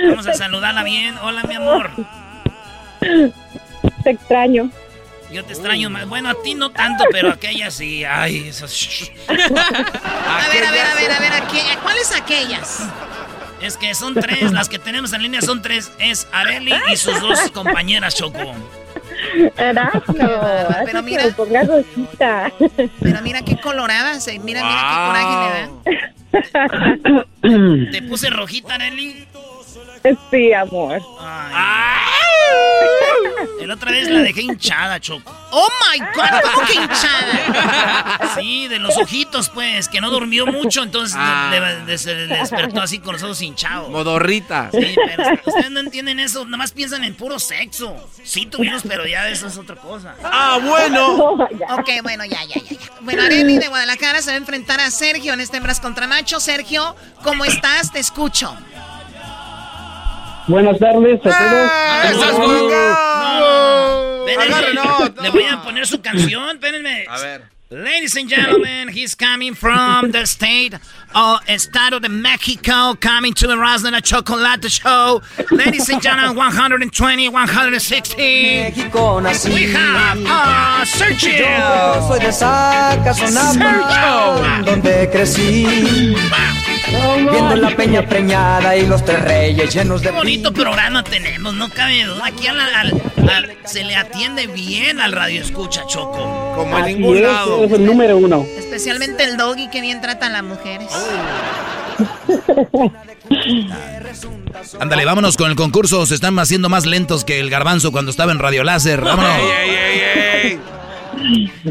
Vamos 0.10 0.28
a 0.28 0.34
saludarla 0.34 0.84
bien. 0.84 1.18
Hola, 1.22 1.44
mi 1.44 1.56
amor. 1.56 1.90
Te 4.04 4.10
extraño. 4.10 4.70
Yo 5.32 5.44
te 5.44 5.54
extraño 5.54 5.90
más. 5.90 6.08
Bueno, 6.08 6.30
a 6.30 6.36
ti 6.42 6.56
no 6.56 6.72
tanto, 6.72 7.04
pero 7.12 7.30
a 7.30 7.34
aquella 7.34 7.72
sí. 7.72 8.04
Ay, 8.06 8.48
eso. 8.50 8.66
A 8.66 9.34
ver, 9.34 10.66
a 10.66 10.72
ver, 10.72 10.86
a 10.86 10.96
ver, 10.96 11.12
a 11.12 11.20
ver, 11.20 11.34
aquella- 11.34 11.80
¿cuáles 11.82 12.12
aquellas? 12.16 12.82
Es 13.62 13.78
que 13.78 13.94
son 13.96 14.14
tres, 14.14 14.52
las 14.52 14.68
que 14.70 14.78
tenemos 14.80 15.14
en 15.14 15.22
línea 15.24 15.42
son 15.42 15.62
tres. 15.62 15.92
Es 16.00 16.28
Areli 16.32 16.74
y 16.92 16.98
sus 16.98 17.20
dos 17.22 17.50
compañeras, 17.52 18.14
Choco. 18.16 18.54
Erasmo. 19.58 20.02
Pero 20.18 20.40
Pero 20.86 21.04
mira-. 21.04 21.24
Me 21.26 21.32
ponga 21.32 21.64
rosita. 21.64 22.52
Pero 23.02 23.22
mira 23.22 23.42
qué 23.42 23.58
colorada, 23.58 24.20
se, 24.20 24.38
mira, 24.40 24.62
mira 24.64 24.82
qué 24.90 24.96
coraje 25.08 25.36
le 25.46 25.52
da. 27.82 27.92
¿Te 27.92 28.02
puse 28.04 28.30
rojita, 28.30 28.76
Areli? 28.76 29.26
Sí, 30.30 30.54
amor. 30.54 31.02
El 33.60 33.72
otra 33.72 33.92
vez 33.92 34.08
la 34.10 34.20
dejé 34.20 34.44
hinchada, 34.44 35.00
Choco. 35.00 35.35
Oh 35.58 35.70
my 35.92 36.00
God, 36.00 36.42
¿cómo 36.54 36.68
que 36.68 36.74
hinchada? 36.74 38.32
Sí, 38.36 38.68
de 38.68 38.80
los 38.80 38.98
ojitos, 38.98 39.50
pues, 39.50 39.88
que 39.88 40.02
no 40.02 40.10
durmió 40.10 40.46
mucho, 40.46 40.84
entonces 40.84 41.16
Ah. 41.18 41.50
le- 41.52 41.86
le- 41.86 41.98
se 41.98 42.14
le 42.14 42.36
despertó 42.38 42.82
así 42.82 43.00
con 43.00 43.14
los 43.14 43.24
ojos 43.24 43.42
hinchados. 43.42 43.90
Modorrita. 43.90 44.70
Sí, 44.72 44.96
pero 45.16 45.24
ustedes 45.46 45.72
no 45.72 45.80
entienden 45.80 46.20
eso, 46.20 46.44
nada 46.46 46.58
más 46.58 46.72
piensan 46.74 47.04
en 47.06 47.16
puro 47.16 47.40
sexo. 47.40 47.96
Sí 48.24 48.46
tuvimos, 48.48 48.84
pero 48.88 49.06
ya 49.08 49.30
eso 49.30 49.48
es 49.48 49.58
otra 49.58 49.76
cosa. 49.78 50.16
Ah, 50.24 50.60
bueno. 50.62 51.16
Ok, 51.78 51.90
bueno, 52.04 52.26
ya, 52.26 52.44
ya, 52.44 52.56
ya. 52.62 52.70
ya. 52.72 52.78
Bueno, 53.02 53.24
Areli 53.24 53.58
de 53.58 53.68
Guadalajara 53.70 54.22
se 54.22 54.32
va 54.32 54.34
a 54.34 54.38
enfrentar 54.38 54.80
a 54.82 54.92
Sergio 54.92 55.34
en 55.34 55.40
este 55.40 55.58
hembras 55.58 55.80
contra 55.80 56.06
macho. 56.08 56.40
Sergio, 56.42 56.96
¿cómo 57.24 57.46
estás? 57.46 57.92
Te 57.94 58.00
escucho. 58.00 58.56
Buenas 60.48 60.78
tardes 60.80 61.20
a 61.26 61.30
todos. 61.30 61.72
¡Estás 62.12 62.38
No, 62.38 62.48
no, 62.48 62.70
no. 63.40 64.05
Espérenme, 64.28 64.54
Agarre, 64.54 64.74
no, 64.74 65.24
Le 65.24 65.30
voy 65.30 65.44
a 65.46 65.62
poner 65.62 65.86
su 65.86 66.02
canción, 66.02 66.56
espérenme. 66.56 67.06
A 67.08 67.20
ver. 67.20 67.55
Ladies 67.76 68.16
and 68.16 68.30
gentlemen, 68.30 68.88
he's 68.88 69.16
coming 69.16 69.54
from 69.54 70.12
the 70.12 70.26
state 70.26 70.74
of 71.14 71.40
Estado 71.50 72.00
de 72.00 72.08
Mexico, 72.08 72.96
coming 72.96 73.34
to 73.34 73.48
the 73.48 73.58
Rosna 73.58 74.02
Chocolate 74.02 74.72
Show. 74.72 75.22
Ladies 75.52 75.90
and 75.90 76.02
gentlemen, 76.02 76.38
120, 76.38 77.28
160. 77.28 78.16
México 78.16 79.20
nací. 79.22 79.50
We 79.54 79.74
have 79.74 80.20
uh, 80.26 80.86
Sergio. 80.86 81.38
Yo 81.38 82.08
soy 82.08 82.20
de 82.22 82.32
Zacazonapa, 82.32 84.62
donde 84.64 85.10
crecí. 85.12 86.16
Viendo 87.30 87.58
la 87.58 87.76
peña 87.76 88.08
preñada 88.08 88.78
y 88.78 88.86
los 88.88 89.04
tres 89.04 89.22
reyes 89.26 89.74
llenos 89.76 90.02
de 90.02 90.12
Qué 90.12 90.16
bonito 90.16 90.54
programa 90.54 91.04
tenemos, 91.04 91.54
no 91.54 91.68
cabe 91.70 92.06
duda. 92.06 92.26
Aquí 92.28 92.48
al- 92.48 92.58
al- 92.62 93.02
al- 93.30 93.58
se 93.66 93.84
le 93.84 93.98
atiende 93.98 94.48
bien 94.48 95.02
al 95.02 95.12
radio 95.12 95.42
escucha, 95.42 95.86
Choco. 95.88 96.45
Como 96.56 96.78
en 96.78 96.86
ningún 96.86 97.18
es, 97.18 97.24
lado. 97.24 97.64
es 97.64 97.72
el 97.72 97.86
número 97.86 98.18
uno. 98.18 98.46
Especialmente 98.58 99.24
el 99.24 99.38
doggy 99.38 99.70
que 99.70 99.82
bien 99.82 100.02
trata 100.02 100.28
a 100.28 100.30
las 100.30 100.44
mujeres. 100.44 100.90
Ándale, 104.80 105.06
vámonos 105.06 105.38
con 105.38 105.50
el 105.50 105.56
concurso. 105.56 106.06
Se 106.06 106.16
están 106.16 106.38
haciendo 106.40 106.70
más 106.70 106.86
lentos 106.86 107.24
que 107.24 107.40
el 107.40 107.50
garbanzo 107.50 107.92
cuando 107.92 108.12
estaba 108.12 108.32
en 108.32 108.40
Radio 108.40 108.64
Láser. 108.64 109.02
Vámonos. 109.02 109.32
Ey, 109.38 109.70
ey, 109.70 109.70
ey, 109.70 110.52
ey. 110.52 110.60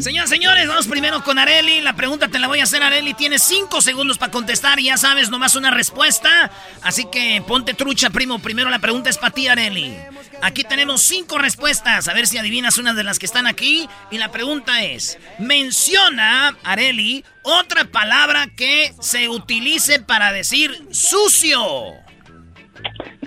Señoras, 0.01 0.31
señores, 0.31 0.69
vamos 0.69 0.87
primero 0.87 1.23
con 1.23 1.39
Areli. 1.39 1.81
La 1.81 1.95
pregunta 1.95 2.29
te 2.29 2.39
la 2.39 2.49
voy 2.49 2.61
a 2.61 2.65
hacer, 2.65 2.83
Areli. 2.83 3.15
Tienes 3.15 3.43
cinco 3.43 3.81
segundos 3.81 4.19
para 4.19 4.33
contestar 4.33 4.81
y 4.81 4.85
ya 4.85 4.97
sabes, 4.97 5.31
nomás 5.31 5.57
una 5.57 5.71
respuesta. 5.71 6.51
Así 6.83 7.07
que 7.11 7.43
ponte 7.47 7.75
trucha, 7.75 8.11
primo. 8.11 8.39
Primero 8.41 8.71
la 8.71 8.79
pregunta 8.79 9.11
es 9.11 9.19
para 9.19 9.35
ti, 9.35 9.49
Areli. 9.49 9.95
Aquí 10.43 10.65
tenemos 10.65 11.03
cinco 11.03 11.39
respuestas. 11.39 12.09
A 12.09 12.15
ver 12.15 12.27
si 12.27 12.39
adivinas 12.39 12.79
una 12.79 12.95
de 12.95 13.05
las 13.05 13.19
que 13.19 13.27
están 13.27 13.47
aquí. 13.47 13.89
Y 14.11 14.19
la 14.19 14.31
pregunta 14.31 14.83
es: 14.83 15.19
Menciona, 15.39 16.57
Areli, 16.65 17.25
otra 17.43 17.85
palabra 17.85 18.49
que 18.57 18.93
se 19.01 19.29
utilice 19.29 20.01
para 20.01 20.33
decir 20.33 20.87
sucio. 20.91 21.63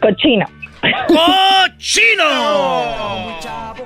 Cochino. 0.01 0.45
¡Cochino! 1.07 3.37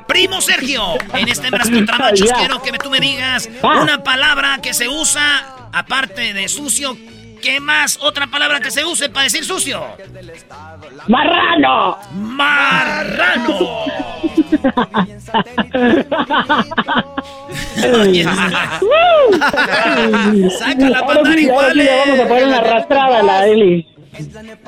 Primo 0.08 0.42
Sergio, 0.42 0.96
en 1.14 1.30
este 1.30 1.48
hembras 1.48 1.70
contra 1.70 1.98
machos 1.98 2.32
quiero 2.34 2.62
que 2.62 2.72
tú 2.74 2.90
me 2.90 3.00
digas 3.00 3.50
Ah. 3.64 3.80
una 3.82 4.04
palabra 4.04 4.60
que 4.62 4.74
se 4.74 4.90
usa, 4.90 5.46
aparte 5.72 6.34
de 6.34 6.50
sucio, 6.50 6.98
¿qué 7.42 7.60
más 7.62 7.98
otra 8.02 8.28
palabra 8.28 8.60
que 8.60 8.72
se 8.72 8.84
use 8.86 9.08
para 9.10 9.24
decir 9.24 9.46
sucio? 9.46 9.82
¡Marrano! 11.08 11.98
¡Marrano! 12.14 13.86
Saca 20.60 20.90
la 20.90 21.00
sí 21.34 21.48
le 21.76 21.90
vamos 21.90 22.20
a 22.20 22.28
poner 22.28 22.44
una 22.46 22.58
arrastrada 22.58 23.20
a 23.20 23.24
la 23.24 23.48
Eli. 23.48 23.88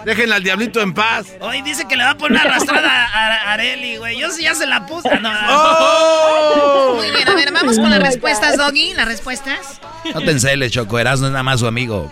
Déjenle 0.06 0.36
al 0.36 0.44
diablito 0.44 0.82
en 0.82 0.94
paz. 0.94 1.28
Hoy 1.41 1.61
dice 1.61 1.86
que 1.88 1.95
le 1.98 2.03
va 2.03 2.11
a 2.11 2.18
poner 2.18 2.41
una 2.41 2.49
arrastrada 2.49 3.06
a 3.06 3.53
Areli, 3.53 3.98
güey. 3.98 4.18
Yo 4.18 4.32
sí 4.32 4.44
ya 4.44 4.56
se 4.56 4.65
la 4.65 4.86
puse. 4.86 5.10
No, 5.20 5.32
¡Oh! 5.49 6.95
Muy 6.95 7.11
bien, 7.11 7.28
a 7.28 7.36
ver, 7.36 7.52
vamos 7.52 7.78
con 7.78 7.90
las 7.90 7.99
respuestas, 8.02 8.57
doggy. 8.57 8.94
Las 8.94 9.06
respuestas. 9.06 9.82
No 10.14 10.22
te 10.22 10.32
enceles, 10.32 10.72
Choco. 10.72 10.98
Eras 10.98 11.20
no 11.20 11.28
es 11.28 11.32
nada 11.32 11.44
más 11.44 11.60
su 11.60 11.68
amigo. 11.68 12.11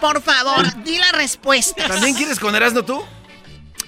Por 0.00 0.22
favor, 0.22 0.82
di 0.84 0.98
las 0.98 1.12
respuestas. 1.12 1.88
¿También 1.88 2.14
quieres 2.14 2.38
con 2.38 2.54
Erasmo 2.54 2.84
tú? 2.84 3.02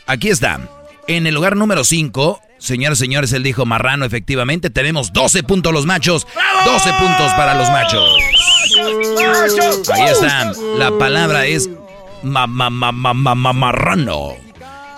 Aquí 0.06 0.28
está. 0.28 0.60
En 1.06 1.26
el 1.26 1.34
lugar 1.34 1.56
número 1.56 1.84
5, 1.84 2.40
señores, 2.58 2.98
señores, 2.98 3.32
él 3.32 3.42
dijo 3.42 3.66
marrano, 3.66 4.04
efectivamente. 4.04 4.70
Tenemos 4.70 5.12
12 5.12 5.42
puntos 5.42 5.72
los 5.72 5.86
machos. 5.86 6.26
12 6.64 6.92
puntos 6.94 7.32
para 7.34 7.54
los 7.54 7.68
machos. 7.70 8.08
Ahí 9.92 10.04
está. 10.04 10.52
La 10.78 10.96
palabra 10.98 11.46
es 11.46 11.63
ma, 12.24 12.46
ma, 12.46 12.70
ma, 12.70 12.90
ma, 12.92 13.12
ma- 13.14 13.34
ma- 13.34 13.52
marrano. 13.52 14.32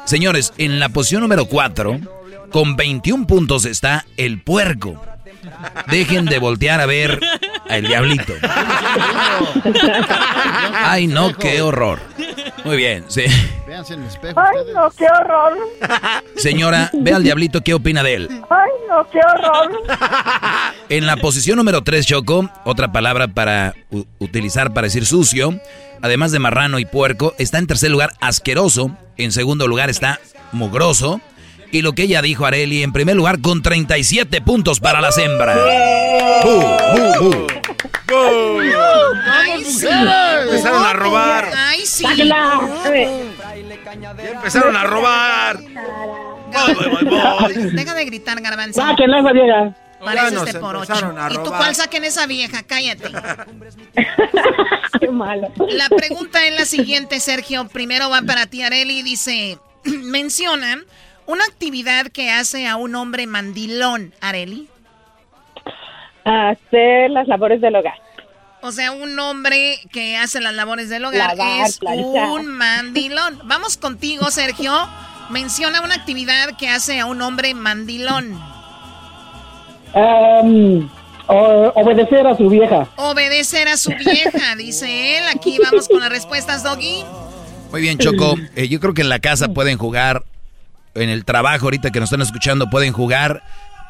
Señores, 0.05 0.53
en 0.59 0.78
la 0.78 0.89
posición 0.89 1.23
número 1.23 1.47
4, 1.47 1.98
con 2.53 2.77
21 2.77 3.27
puntos 3.27 3.65
está 3.65 4.07
el 4.16 4.40
puerco. 4.40 5.03
Dejen 5.89 6.24
de 6.27 6.39
voltear 6.39 6.81
a 6.81 6.86
ver 6.86 7.20
al 7.69 7.82
diablito. 7.86 8.32
Ay, 10.74 11.07
no, 11.07 11.32
qué 11.35 11.61
horror. 11.62 12.01
Muy 12.65 12.77
bien, 12.77 13.05
sí. 13.09 13.23
Véanse 13.66 13.94
en 13.94 14.03
el 14.03 14.09
espejo. 14.09 14.40
Ay, 14.40 14.57
no, 14.74 14.90
qué 14.90 15.07
horror. 15.07 15.57
Señora, 16.36 16.90
ve 16.93 17.12
al 17.12 17.23
diablito, 17.23 17.61
¿qué 17.62 17.74
opina 17.74 18.03
de 18.03 18.15
él? 18.15 18.28
Ay, 18.51 18.70
no, 18.89 19.07
qué 19.11 19.19
horror. 19.19 19.70
En 20.89 21.07
la 21.07 21.16
posición 21.16 21.57
número 21.57 21.82
3, 21.82 22.07
Choco, 22.07 22.51
otra 22.65 22.90
palabra 22.93 23.28
para 23.28 23.74
u- 23.90 24.05
utilizar 24.19 24.73
para 24.73 24.86
decir 24.86 25.07
sucio, 25.07 25.61
además 26.02 26.32
de 26.32 26.39
marrano 26.39 26.78
y 26.78 26.85
puerco, 26.85 27.35
está 27.39 27.59
en 27.59 27.66
tercer 27.66 27.90
lugar 27.90 28.12
asqueroso, 28.20 28.97
en 29.16 29.32
segundo 29.32 29.66
lugar 29.66 29.90
está 29.90 30.20
mugroso, 30.52 31.20
y 31.73 31.82
lo 31.82 31.93
que 31.93 32.05
ella 32.05 32.23
dijo, 32.23 32.47
Areli, 32.47 32.82
en 32.82 32.93
primer 32.93 33.16
lugar 33.16 33.40
con 33.40 33.62
37 33.62 34.40
puntos 34.40 34.81
para 34.81 35.01
las 35.01 35.18
hembras. 35.18 35.59
Ay, 39.28 39.64
sí. 39.64 39.86
Empezaron 39.86 40.85
a 40.85 40.93
robar. 40.93 41.48
Ay, 41.56 41.81
sí. 41.85 42.05
Sáquela. 42.05 42.60
Empezaron 44.32 44.77
a 44.77 44.85
robar. 44.85 45.59
Deja 47.73 47.94
de 47.94 48.05
gritar, 48.05 48.40
garbanzo. 48.40 48.81
Sáquenla 48.81 49.20
esa 49.20 49.32
vieja. 49.32 49.74
Pareces 50.07 50.53
de 50.53 50.61
por 50.61 50.77
ocho. 50.77 50.95
¿Y 51.31 51.35
tú 51.35 51.51
cuál 51.51 51.74
saquen 51.74 52.05
esa 52.05 52.27
vieja? 52.27 52.62
Cállate. 52.62 53.11
Qué 55.01 55.09
malo. 55.09 55.49
La 55.69 55.89
pregunta 55.89 56.47
es 56.47 56.55
la 56.59 56.65
siguiente, 56.65 57.19
Sergio. 57.20 57.66
Primero 57.69 58.09
va 58.09 58.23
para 58.23 58.47
ti, 58.47 58.62
Areli. 58.62 59.03
Dice, 59.03 59.59
menciona 59.85 60.78
una 61.27 61.45
actividad 61.45 62.07
que 62.07 62.31
hace 62.31 62.66
a 62.69 62.77
un 62.77 62.95
hombre 62.95 63.27
mandilón, 63.27 64.15
Areli. 64.20 64.69
Hacer 66.24 67.11
las 67.11 67.28
labores 67.28 67.61
del 67.61 67.77
hogar. 67.77 67.95
O 68.62 68.73
sea, 68.73 68.93
un 68.93 69.19
hombre 69.19 69.78
que 69.93 70.16
hace 70.16 70.41
las 70.41 70.55
labores 70.55 70.89
del 70.89 71.05
hogar 71.05 71.37
Lavar, 71.37 71.66
es 71.66 71.78
planchar. 71.78 72.31
un 72.31 72.47
mandilón. 72.49 73.41
Vamos 73.45 73.77
contigo, 73.77 74.31
Sergio. 74.31 74.73
Menciona 75.31 75.83
una 75.83 75.95
actividad 75.95 76.57
que 76.57 76.69
hace 76.69 76.99
a 77.01 77.07
un 77.07 77.23
hombre 77.23 77.55
mandilón. 77.55 78.56
Em, 79.94 80.88
obedecer 81.26 82.26
a 82.26 82.36
su 82.36 82.48
vieja. 82.48 82.88
Obedecer 82.96 83.68
a 83.68 83.76
su 83.76 83.90
vieja, 83.90 84.56
dice 84.56 85.18
él. 85.18 85.24
Aquí 85.34 85.58
vamos 85.62 85.88
con 85.88 86.00
las 86.00 86.10
respuestas, 86.10 86.62
Doggy. 86.62 87.04
Muy 87.70 87.80
bien, 87.80 87.98
Choco. 87.98 88.36
Eh, 88.54 88.68
yo 88.68 88.80
creo 88.80 88.94
que 88.94 89.02
en 89.02 89.08
la 89.08 89.18
casa 89.18 89.48
pueden 89.48 89.78
jugar, 89.78 90.22
en 90.94 91.08
el 91.08 91.24
trabajo 91.24 91.66
ahorita 91.66 91.90
que 91.90 92.00
nos 92.00 92.08
están 92.08 92.22
escuchando, 92.22 92.70
pueden 92.70 92.92
jugar 92.92 93.42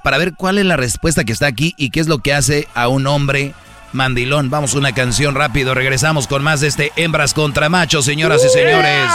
para 0.03 0.19
ver 0.19 0.35
cuál 0.37 0.59
es 0.59 0.65
la 0.65 0.77
respuesta 0.77 1.25
que 1.25 1.33
está 1.33 1.47
aquí 1.47 1.75
y 1.77 1.91
qué 1.91 2.01
es 2.01 2.09
lo 2.09 2.19
que 2.19 2.33
hace 2.33 2.69
a 2.75 2.89
un 2.89 3.07
hombre 3.07 3.55
mandilón. 3.93 4.51
Vamos 4.51 4.75
a 4.75 4.79
una 4.79 4.93
canción 4.93 5.35
rápido, 5.35 5.75
regresamos 5.75 6.27
con 6.27 6.43
más 6.43 6.61
de 6.61 6.69
este 6.69 6.93
Hembras 6.97 7.35
contra 7.35 7.69
Machos, 7.69 8.05
señoras 8.05 8.45
y 8.45 8.49
señores. 8.49 9.11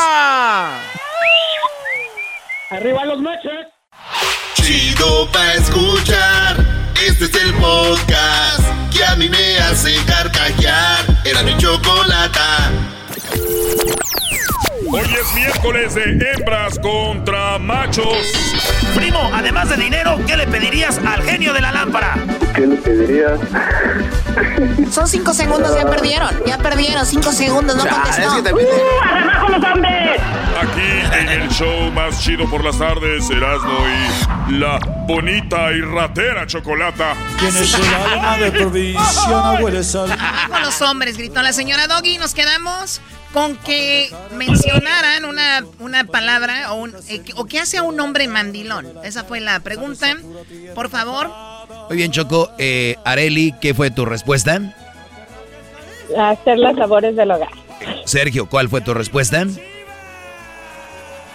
Arriba 2.70 3.06
los 3.06 3.22
machos. 3.22 3.52
Chido 4.56 5.30
pa' 5.32 5.54
escuchar. 5.56 6.31
Este 7.12 7.26
es 7.26 7.44
el 7.44 7.54
podcast 7.56 8.64
que 8.90 9.04
a 9.04 9.16
mí 9.18 9.28
me 9.28 9.58
hace 9.60 9.94
carcajear. 10.06 11.06
Era 11.26 11.44
mi 11.44 11.58
chocolata. 11.58 12.72
Hoy 14.90 15.02
es 15.02 15.36
miércoles 15.36 15.94
de 15.94 16.04
hembras 16.04 16.80
contra 16.80 17.60
machos. 17.60 18.16
Primo, 18.96 19.30
además 19.34 19.70
de 19.70 19.76
dinero, 19.76 20.20
¿qué 20.26 20.38
le 20.38 20.48
pedirías 20.48 21.00
al 21.00 21.22
genio 21.24 21.54
de 21.54 21.60
la 21.60 21.74
lámpara? 21.74 22.16
¿Qué 22.56 22.66
le 22.66 22.78
pedirías? 22.78 23.40
Son 24.90 25.06
cinco 25.06 25.34
segundos, 25.34 25.76
ya 25.76 25.90
perdieron. 25.90 26.30
Ya 26.48 26.58
perdieron, 26.60 27.06
cinco 27.06 27.34
segundos, 27.34 27.76
no 27.76 27.86
contestó. 27.88 28.22
¡Abajo 28.32 29.50
los 29.50 29.64
hombres! 29.66 30.22
Aquí 30.62 31.20
en 31.20 31.30
el 31.30 31.50
show 31.50 31.92
más 31.92 32.22
chido 32.22 32.50
por 32.50 32.64
las 32.64 32.80
tardes, 32.80 33.30
Erasmo 33.30 33.80
y 34.48 34.54
la 34.54 34.80
bonita 35.12 35.72
y 35.74 35.82
ratera 35.82 36.48
Chocolata. 36.48 37.14
¿Quién 37.38 37.56
es 37.56 37.74
el 37.74 37.94
alma 37.94 38.38
de? 38.38 38.96
Abuela 38.98 39.84
sal. 39.84 40.12
Abajo 40.12 40.64
los 40.64 40.82
hombres, 40.82 41.18
gritó 41.18 41.42
la 41.42 41.52
señora 41.52 41.88
Doggy. 41.88 42.18
Nos 42.18 42.34
quedamos 42.34 43.02
con 43.34 43.58
que 43.58 44.10
mencionaran 44.36 45.26
una, 45.26 45.64
una 45.80 46.06
palabra 46.06 46.72
o, 46.72 46.76
un, 46.76 46.96
eh, 47.10 47.22
o 47.36 47.46
qué 47.46 47.60
hace 47.60 47.78
a 47.78 47.84
un 47.84 48.00
hombre 48.00 48.28
mandilón. 48.28 48.88
Esa 49.04 49.24
fue 49.24 49.40
la 49.42 49.60
pregunta. 49.60 50.16
Por 50.76 50.90
favor. 50.90 51.30
Muy 51.90 51.98
bien, 51.98 52.12
Choco. 52.12 52.50
Eh, 52.58 52.96
Areli, 53.04 53.54
¿qué 53.62 53.74
fue 53.74 53.92
tu 53.92 54.06
respuesta? 54.06 54.60
Hacer 56.18 56.58
las 56.58 56.76
labores 56.76 57.16
del 57.16 57.32
hogar. 57.32 57.52
Sergio, 58.06 58.48
¿cuál 58.48 58.70
fue 58.70 58.82
tu 58.82 58.94
respuesta? 58.94 59.46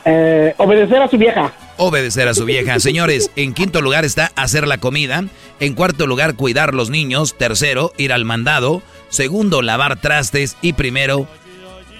Eh, 0.05 0.55
obedecer 0.59 1.03
a 1.03 1.09
su 1.09 1.19
vieja. 1.19 1.53
Obedecer 1.77 2.29
a 2.29 2.35
su 2.35 2.45
vieja. 2.45 2.79
Señores, 2.81 3.31
en 3.37 3.55
quinto 3.55 3.81
lugar 3.81 4.05
está 4.05 4.33
hacer 4.37 4.67
la 4.67 4.79
comida. 4.79 5.25
En 5.61 5.75
cuarto 5.75 6.07
lugar, 6.07 6.35
cuidar 6.35 6.75
los 6.75 6.91
niños. 6.91 7.37
Tercero, 7.37 7.93
ir 7.97 8.13
al 8.13 8.25
mandado. 8.25 8.83
Segundo, 9.09 9.63
lavar 9.63 10.01
trastes. 10.01 10.57
Y 10.63 10.75
primero, 10.75 11.29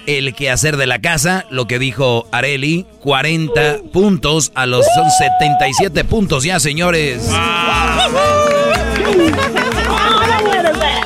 el 0.07 0.33
quehacer 0.33 0.77
de 0.77 0.87
la 0.87 0.99
casa. 0.99 1.45
Lo 1.51 1.67
que 1.67 1.77
dijo 1.79 2.27
Areli, 2.31 2.85
40 3.01 3.79
puntos 3.93 4.51
a 4.55 4.65
los 4.65 4.85
son 4.95 5.11
77 5.11 6.03
puntos 6.05 6.43
ya, 6.43 6.59
señores. 6.59 7.29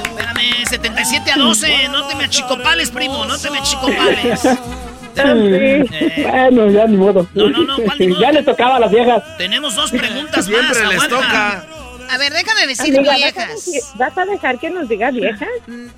Espérame, 0.05 0.65
77 0.69 1.31
a 1.31 1.37
12. 1.37 1.87
No 1.89 2.07
te 2.07 2.15
me 2.15 2.25
achicopales, 2.25 2.91
primo. 2.91 3.25
No 3.25 3.37
te 3.37 3.49
me 3.49 3.59
achicopales. 3.59 4.41
Sí. 5.15 6.21
Bueno, 6.23 6.69
ya 6.71 6.87
ni 6.87 6.97
modo. 6.97 7.27
No, 7.33 7.49
no, 7.49 7.63
no, 7.63 7.75
¿cuál 7.77 7.99
ni 7.99 8.07
modo? 8.09 8.21
Ya 8.21 8.31
le 8.31 8.43
tocaba 8.43 8.77
a 8.77 8.79
las 8.79 8.91
viejas. 8.91 9.23
Tenemos 9.37 9.75
dos 9.75 9.91
preguntas 9.91 10.45
Siempre 10.45 10.67
más. 10.67 10.93
les 10.93 11.03
aguanta. 11.03 11.15
toca. 11.15 11.65
A 12.09 12.17
ver, 12.17 12.33
deja 12.33 12.53
de 12.59 12.67
decir 12.67 12.97
Amiga, 12.97 13.13
¿vas 13.13 13.21
a 13.21 13.45
viejas. 13.45 13.93
¿vas 13.95 14.17
a 14.17 14.25
dejar 14.25 14.59
que 14.59 14.69
nos 14.69 14.89
diga 14.89 15.11
viejas? 15.11 15.47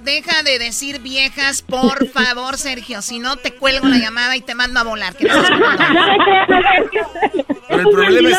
Deja 0.03 0.43
de 0.43 0.59
decir 0.59 0.99
viejas, 0.99 1.63
por 1.63 2.07
favor, 2.13 2.57
Sergio. 2.59 3.01
Si 3.01 3.17
no, 3.17 3.35
te 3.37 3.55
cuelgo 3.55 3.87
la 3.87 3.97
llamada 3.97 4.35
y 4.37 4.41
te 4.41 4.53
mando 4.53 4.79
a 4.79 4.83
volar. 4.83 5.15
que 5.15 5.25
no. 5.25 5.33
Pero 7.67 7.81
el 7.81 7.89
problema 7.89 8.29
es. 8.29 8.37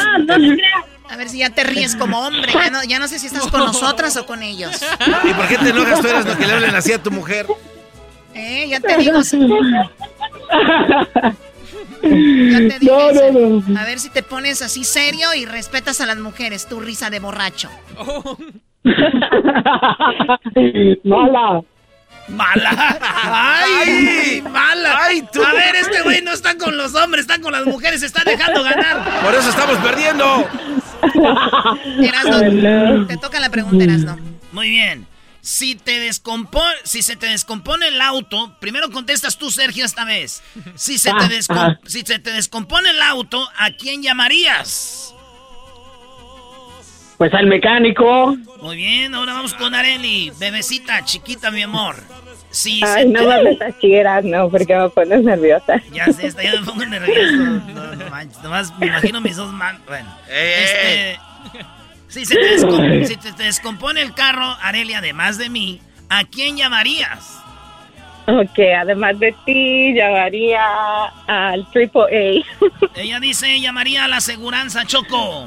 A 1.11 1.17
ver 1.17 1.29
si 1.29 1.39
ya 1.39 1.51
te 1.51 1.65
ríes 1.65 1.97
como 1.97 2.21
hombre. 2.27 2.53
Ya 2.53 2.71
no, 2.71 2.83
ya 2.85 2.99
no 2.99 3.09
sé 3.09 3.19
si 3.19 3.27
estás 3.27 3.47
con 3.49 3.61
nosotras 3.61 4.17
o 4.17 4.25
con 4.27 4.43
ellos. 4.43 4.71
¿Y 5.25 5.33
por 5.35 5.49
qué 5.49 5.59
te 5.59 5.71
enojas 5.71 6.01
tú 6.01 6.09
eras 6.09 6.27
lo 6.27 6.37
que 6.39 6.47
le 6.47 6.53
hablen 6.55 6.75
así 6.75 6.93
a 6.93 7.03
tu 7.03 7.11
mujer? 7.11 7.47
Eh, 8.35 8.67
ya 8.69 8.81
te 8.81 8.97
digo. 8.99 9.21
Ya 12.03 12.59
te 12.59 12.79
dije. 12.79 12.93
No, 12.93 13.33
no, 13.33 13.63
no. 13.67 13.81
A 13.81 13.85
ver 13.85 13.99
si 13.99 14.11
te 14.11 14.23
pones 14.23 14.63
así 14.63 14.85
serio 14.85 15.35
y 15.35 15.47
respetas 15.47 16.01
a 16.01 16.07
las 16.07 16.19
mujeres. 16.19 16.67
Tu 16.67 16.79
risa 16.81 17.11
de 17.11 17.19
borracho. 17.19 17.71
Mala. 21.05 21.63
¡Mala! 22.29 22.99
¡Ay! 23.03 24.43
¡Mala! 24.51 24.99
Ay, 25.03 25.23
tú. 25.31 25.45
A 25.45 25.53
ver, 25.53 25.77
este 25.77 26.01
güey 26.03 26.23
no 26.23 26.33
está 26.33 26.57
con 26.57 26.77
los 26.77 26.95
hombres, 26.95 27.27
está 27.27 27.39
con 27.39 27.53
las 27.53 27.67
mujeres, 27.67 28.01
se 28.01 28.07
está 28.07 28.25
dejando 28.25 28.63
ganar. 28.63 29.23
Por 29.23 29.35
eso 29.35 29.51
estamos 29.51 29.77
perdiendo. 29.79 30.49
Erasno, 32.01 33.07
te 33.07 33.17
toca 33.19 33.41
la 33.41 33.51
pregunta, 33.51 33.85
Erasno. 33.85 34.19
Muy 34.53 34.71
bien. 34.71 35.07
Si 35.45 35.75
te 35.75 36.01
descompone, 36.01 36.75
si 36.85 37.03
se 37.03 37.17
te 37.17 37.27
descompone 37.27 37.89
el 37.89 38.01
auto, 38.01 38.57
primero 38.61 38.91
contestas 38.91 39.37
tú, 39.37 39.51
Sergio, 39.51 39.85
esta 39.85 40.07
vez. 40.07 40.43
Si 40.75 40.97
se 40.97 41.11
te, 41.11 41.25
descom- 41.29 41.79
si 41.85 42.01
se 42.01 42.19
te 42.19 42.33
descompone 42.33 42.89
el 42.89 43.03
auto, 43.03 43.47
¿a 43.59 43.71
quién 43.73 44.03
llamarías? 44.03 45.15
Pues 47.19 47.35
al 47.35 47.47
mecánico. 47.47 48.35
Muy 48.63 48.77
bien, 48.79 49.15
ahora 49.15 49.35
vamos 49.35 49.53
con 49.53 49.75
Areli, 49.75 50.33
bebecita, 50.41 51.05
chiquita, 51.05 51.51
mi 51.51 51.63
amor. 51.63 51.97
Se 52.51 52.81
Ay, 52.83 53.07
no 53.11 53.27
me 53.43 53.51
estás 53.51 53.79
chigueras, 53.81 54.25
no, 54.25 54.49
porque 54.49 54.75
me 54.75 54.89
pones 54.89 55.23
nerviosa. 55.25 55.83
Ya 55.93 56.07
sé, 56.11 56.29
está, 56.29 56.43
ya 56.43 56.53
me 56.53 56.65
pongo 56.65 56.87
nervioso. 56.87 57.37
No, 57.37 57.95
no 57.97 58.09
manches, 58.11 58.43
nomás 58.43 58.77
me 58.79 58.87
imagino 58.87 59.21
mis 59.21 59.37
dos 59.37 59.53
manos. 59.53 59.83
Bueno, 59.87 60.09
este. 60.27 61.19
Si 62.15 62.25
se 62.25 62.35
te, 62.37 62.57
descom- 62.59 63.05
si 63.07 63.17
te- 63.17 63.33
te 63.33 63.43
descompone 63.43 64.01
el 64.01 64.15
carro, 64.15 64.57
Areli, 64.63 64.95
además 64.95 65.37
de 65.37 65.49
mí, 65.51 65.81
¿a 66.09 66.23
quién 66.25 66.57
llamarías? 66.57 67.39
Ok, 68.27 68.59
además 68.79 69.19
de 69.19 69.35
ti, 69.45 69.93
llamaría 69.95 70.61
al 71.27 71.69
Triple 71.73 72.03
A. 72.05 72.95
Ella 73.01 73.19
dice, 73.19 73.61
llamaría 73.61 74.05
a 74.05 74.09
la 74.09 74.19
aseguranza, 74.19 74.85
Choco. 74.87 75.47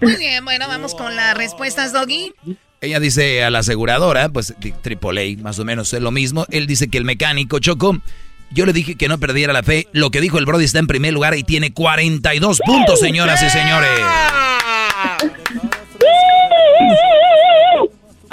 Muy 0.00 0.16
bien, 0.16 0.44
bueno, 0.44 0.68
vamos 0.68 0.94
con 0.94 1.16
las 1.16 1.36
respuestas, 1.36 1.92
Doggy. 1.92 2.32
Ella 2.80 3.00
dice 3.00 3.42
a 3.42 3.50
la 3.50 3.58
aseguradora, 3.58 4.28
pues 4.28 4.54
AAA, 4.84 5.42
más 5.42 5.58
o 5.58 5.64
menos 5.64 5.92
es 5.92 6.00
lo 6.00 6.12
mismo. 6.12 6.46
Él 6.50 6.66
dice 6.68 6.88
que 6.88 6.98
el 6.98 7.04
mecánico 7.04 7.58
Choco. 7.58 7.98
Yo 8.52 8.64
le 8.64 8.72
dije 8.72 8.94
que 8.94 9.08
no 9.08 9.18
perdiera 9.18 9.52
la 9.52 9.64
fe. 9.64 9.88
Lo 9.92 10.10
que 10.12 10.20
dijo 10.20 10.38
el 10.38 10.46
Brody 10.46 10.66
está 10.66 10.78
en 10.78 10.86
primer 10.86 11.12
lugar 11.12 11.34
y 11.36 11.42
tiene 11.42 11.72
42 11.72 12.60
puntos, 12.64 13.00
señoras 13.00 13.42
y 13.42 13.50
señores. 13.50 13.90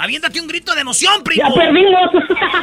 Aviéntate 0.04 0.40
un 0.40 0.46
grito 0.46 0.74
de 0.74 0.82
emoción, 0.82 1.22
primo. 1.24 1.48
¡Ya 1.48 1.54
perdimos! 1.54 2.10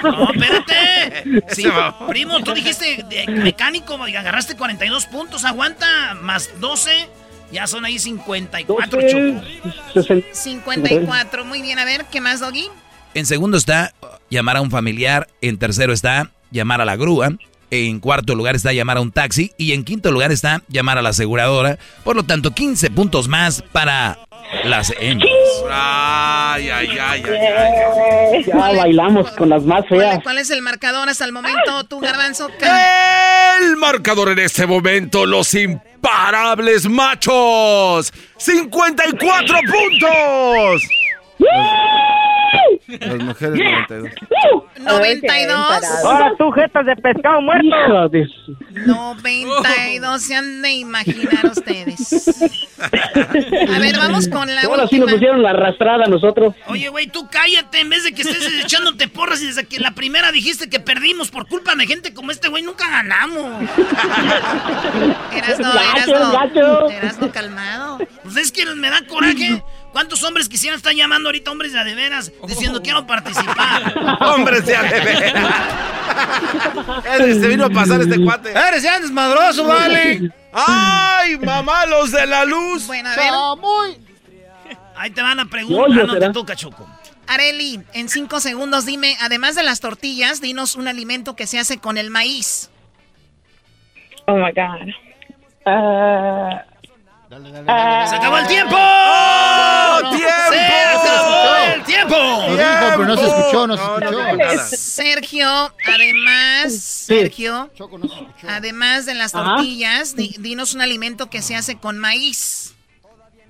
No, 0.03 0.31
espérate. 0.31 1.43
Sí, 1.49 1.65
primo, 2.07 2.39
tú 2.41 2.53
dijiste 2.53 3.03
de 3.09 3.27
mecánico 3.27 4.07
y 4.07 4.15
agarraste 4.15 4.55
42 4.55 5.07
puntos. 5.07 5.43
Aguanta, 5.43 6.15
más 6.21 6.59
12. 6.59 7.07
Ya 7.51 7.67
son 7.67 7.83
ahí 7.83 7.99
54, 7.99 9.01
Choco. 9.09 10.23
54, 10.31 11.45
muy 11.45 11.61
bien. 11.61 11.79
A 11.79 11.85
ver, 11.85 12.05
¿qué 12.05 12.21
más, 12.21 12.39
Doggy? 12.39 12.69
En 13.13 13.25
segundo 13.25 13.57
está 13.57 13.93
llamar 14.29 14.57
a 14.57 14.61
un 14.61 14.71
familiar. 14.71 15.27
En 15.41 15.57
tercero 15.57 15.91
está 15.91 16.31
llamar 16.49 16.79
a 16.79 16.85
la 16.85 16.95
grúa. 16.95 17.31
En 17.71 18.01
cuarto 18.01 18.35
lugar 18.35 18.55
está 18.55 18.73
llamar 18.73 18.97
a 18.97 19.01
un 19.01 19.11
taxi. 19.11 19.53
Y 19.57 19.71
en 19.71 19.85
quinto 19.85 20.11
lugar 20.11 20.31
está 20.31 20.61
llamar 20.67 20.97
a 20.97 21.01
la 21.01 21.09
aseguradora. 21.09 21.77
Por 22.03 22.17
lo 22.17 22.23
tanto, 22.23 22.51
15 22.51 22.91
puntos 22.91 23.29
más 23.29 23.61
para 23.71 24.19
las 24.65 24.93
hembras. 24.99 25.31
Ay, 25.71 26.69
ay, 26.69 26.89
ay, 26.99 27.23
ay, 27.25 28.45
Ya 28.45 28.55
bailamos 28.55 29.31
con 29.31 29.47
las 29.49 29.63
más 29.63 29.87
feas. 29.87 30.19
¿Cuál 30.21 30.37
es 30.39 30.49
el 30.49 30.61
marcador 30.61 31.07
hasta 31.07 31.23
el 31.23 31.31
momento, 31.31 31.85
tú, 31.85 31.99
Garbanzo? 31.99 32.49
El 33.61 33.77
marcador 33.77 34.29
en 34.29 34.39
este 34.39 34.65
momento, 34.65 35.25
los 35.25 35.53
imparables 35.53 36.89
machos. 36.89 38.11
54 38.37 39.59
puntos. 39.71 40.81
Las 42.99 43.19
mujeres 43.19 43.59
92. 43.89 44.11
92. 44.79 45.83
Ahora 46.05 46.31
tú, 46.37 46.51
jetas 46.51 46.85
de 46.85 46.95
pescado 46.95 47.41
muerto. 47.41 48.09
92 48.85 50.21
se 50.21 50.35
han 50.35 50.61
de 50.61 50.71
imaginar 50.73 51.45
ustedes. 51.45 52.27
A 52.81 53.79
ver, 53.79 53.97
vamos 53.97 54.27
con 54.27 54.53
la 54.53 54.61
Ahora 54.61 54.87
sí 54.87 54.99
nos 54.99 55.11
pusieron 55.11 55.41
la 55.41 55.51
arrastrada 55.51 56.05
a 56.05 56.07
nosotros. 56.07 56.55
Oye, 56.67 56.89
güey, 56.89 57.07
tú 57.07 57.27
cállate 57.29 57.79
en 57.79 57.89
vez 57.89 58.03
de 58.03 58.13
que 58.13 58.21
estés 58.23 58.63
echándote 58.63 59.07
porras 59.07 59.41
y 59.41 59.47
desde 59.47 59.65
que 59.65 59.79
la 59.79 59.91
primera 59.91 60.31
dijiste 60.31 60.69
que 60.69 60.79
perdimos 60.79 61.31
por 61.31 61.47
culpa 61.47 61.75
de 61.75 61.85
gente 61.87 62.13
como 62.13 62.31
este 62.31 62.49
güey, 62.49 62.63
nunca 62.63 62.89
ganamos. 62.89 63.69
Eras 65.33 65.59
no, 65.59 65.71
eras 65.71 65.93
Gacho, 65.95 66.19
no. 66.19 66.31
gacho. 66.31 66.89
Eras 66.89 67.19
no 67.19 67.31
calmado. 67.31 67.97
Pues 68.23 68.37
es 68.37 68.51
que 68.51 68.65
me 68.65 68.89
da 68.89 69.05
coraje. 69.07 69.63
¿Cuántos 69.91 70.23
hombres 70.23 70.47
quisieran 70.47 70.77
estar 70.77 70.93
llamando 70.93 71.29
ahorita 71.29 71.51
hombres 71.51 71.73
de 71.73 71.79
a 71.79 71.83
de 71.83 71.95
veras 71.95 72.31
diciendo 72.47 72.81
quiero 72.81 73.05
participar? 73.05 73.93
Hombres 74.21 74.65
de 74.65 74.75
a 74.75 74.83
de 74.83 74.99
veras. 75.01 75.55
Se 77.17 77.47
vino 77.47 77.65
a 77.65 77.69
pasar 77.69 78.01
este 78.01 78.21
cuate. 78.23 78.51
Eres 78.51 78.83
ya 78.83 78.99
desmadroso, 78.99 79.65
vale. 79.65 80.31
¡Ay, 80.53 81.37
mamá, 81.37 81.85
los 81.85 82.11
de 82.11 82.25
la 82.25 82.45
luz! 82.45 82.87
Bueno, 82.87 83.09
a 83.09 83.15
ver. 83.15 83.31
Ahí 84.95 85.09
te 85.11 85.21
van 85.21 85.39
a 85.39 85.45
preguntar. 85.45 86.01
Ah, 86.03 86.05
no 86.05 86.19
te 86.19 86.29
toca, 86.29 86.55
Choco. 86.55 86.87
Areli, 87.27 87.81
en 87.93 88.09
cinco 88.09 88.39
segundos 88.39 88.85
dime, 88.85 89.15
además 89.21 89.55
de 89.55 89.63
las 89.63 89.79
tortillas, 89.79 90.41
dinos 90.41 90.75
un 90.75 90.87
alimento 90.87 91.35
que 91.35 91.47
se 91.47 91.59
hace 91.59 91.79
con 91.79 91.97
el 91.97 92.09
maíz. 92.09 92.69
Oh 94.27 94.35
my 94.35 94.51
God. 94.51 94.93
Ah, 95.65 96.65
¡Se 98.09 98.15
acabó 98.15 98.37
el 98.37 98.47
tiempo! 98.47 98.75
¡Oh, 98.77 99.80
tiempo! 100.09 100.51
¡Se 100.51 100.59
acabó 100.59 101.75
el 101.75 101.83
tiempo! 101.83 102.15
Lo 102.15 102.57
dijo, 102.57 102.85
pero 102.91 103.05
no 103.05 103.17
se 103.17 103.25
escuchó, 103.27 103.67
no 103.67 103.77
se 103.77 103.83
escuchó. 103.83 104.75
Sergio, 104.75 105.47
además, 105.87 106.73
Sergio, 106.73 107.69
además 108.47 109.05
de 109.05 109.15
las 109.15 109.31
tortillas, 109.31 110.15
di- 110.15 110.35
dinos 110.39 110.73
un 110.73 110.81
alimento 110.81 111.29
que 111.29 111.41
se 111.41 111.55
hace 111.55 111.77
con 111.77 111.97
maíz. 111.97 112.75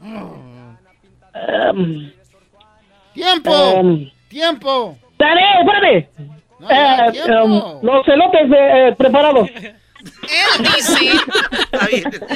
Um, 0.02 0.42
¡Tiempo! 3.14 3.72
um, 3.74 4.10
¡Tiempo! 4.30 4.98
¡Dale, 5.18 5.42
espérate! 5.60 6.10
No, 6.60 6.70
Eh, 6.70 7.12
tiempo. 7.12 7.80
um, 7.80 7.86
los 7.86 8.08
elotes 8.08 8.42
eh, 8.56 8.96
preparados. 8.98 9.50
Él 10.02 10.64
dice 10.64 11.12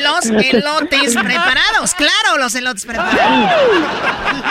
los 0.01 0.25
elotes 0.25 1.15
preparados. 1.15 1.93
Claro, 1.95 2.37
los 2.39 2.55
elotes 2.55 2.85
preparados. 2.85 3.19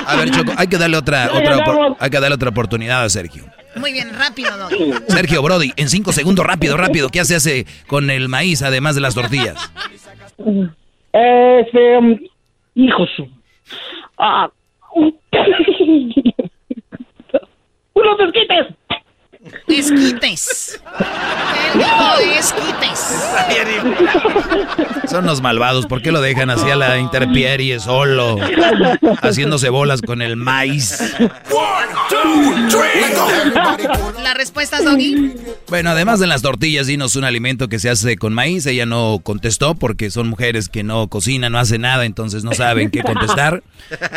A 0.07 0.17
ver, 0.17 0.31
Choco, 0.31 0.53
hay 0.57 0.67
que 0.67 0.79
darle 0.79 0.97
otra, 0.97 1.31
otra, 1.33 1.97
hay 1.99 2.11
que 2.11 2.21
darle 2.21 2.35
otra 2.35 2.51
oportunidad 2.51 3.05
a 3.05 3.09
Sergio. 3.09 3.45
Muy 3.77 3.93
bien, 3.93 4.11
rápido. 4.17 4.51
Sergio 5.09 5.43
Brody, 5.43 5.73
en 5.77 5.89
cinco 5.89 6.13
segundos, 6.13 6.47
rápido, 6.47 6.77
rápido. 6.77 7.09
¿Qué 7.09 7.25
se 7.25 7.35
hace 7.37 7.67
con 7.87 8.11
el 8.11 8.29
maíz 8.29 8.63
además 8.63 8.95
de 8.95 9.01
las 9.01 9.15
tortillas? 9.15 9.71
Este, 11.13 11.99
um, 11.99 12.19
hijos. 12.75 13.09
Ah, 14.19 14.49
unos 17.95 18.21
esquites. 18.21 18.67
Esquites. 19.67 20.81
Él 21.73 21.79
dijo 21.81 22.19
esquites. 22.39 23.25
Son 25.11 25.25
los 25.27 25.41
malvados. 25.41 25.87
¿Por 25.87 26.03
qué 26.03 26.13
lo 26.13 26.21
dejan 26.21 26.51
así 26.51 26.69
a 26.71 26.77
la 26.77 26.99
interpierie 26.99 27.81
solo? 27.81 28.37
Haciéndose 29.23 29.69
bolas 29.71 30.03
con 30.03 30.21
el 30.23 30.37
maíz. 30.37 30.99
¿La 34.23 34.35
respuesta 34.35 34.79
es 34.79 34.85
Doggy? 34.85 35.33
Bueno, 35.69 35.91
además 35.91 36.21
de 36.21 36.27
las 36.27 36.43
tortillas, 36.43 36.87
dinos 36.87 37.17
un 37.17 37.25
alimento 37.25 37.69
que 37.69 37.79
se 37.79 37.91
hace 37.91 38.17
con 38.17 38.33
maíz. 38.35 38.67
Ella 38.67 38.87
no 38.87 39.21
contestó 39.23 39.75
porque 39.75 40.11
son 40.11 40.29
mujeres 40.29 40.69
que 40.69 40.83
no 40.83 41.09
cocinan, 41.09 41.53
no 41.53 41.59
hacen 41.59 41.83
nada, 41.83 42.05
entonces 42.05 42.45
no 42.45 42.53
saben 42.53 42.91
qué 42.91 43.03
contestar. 43.03 43.63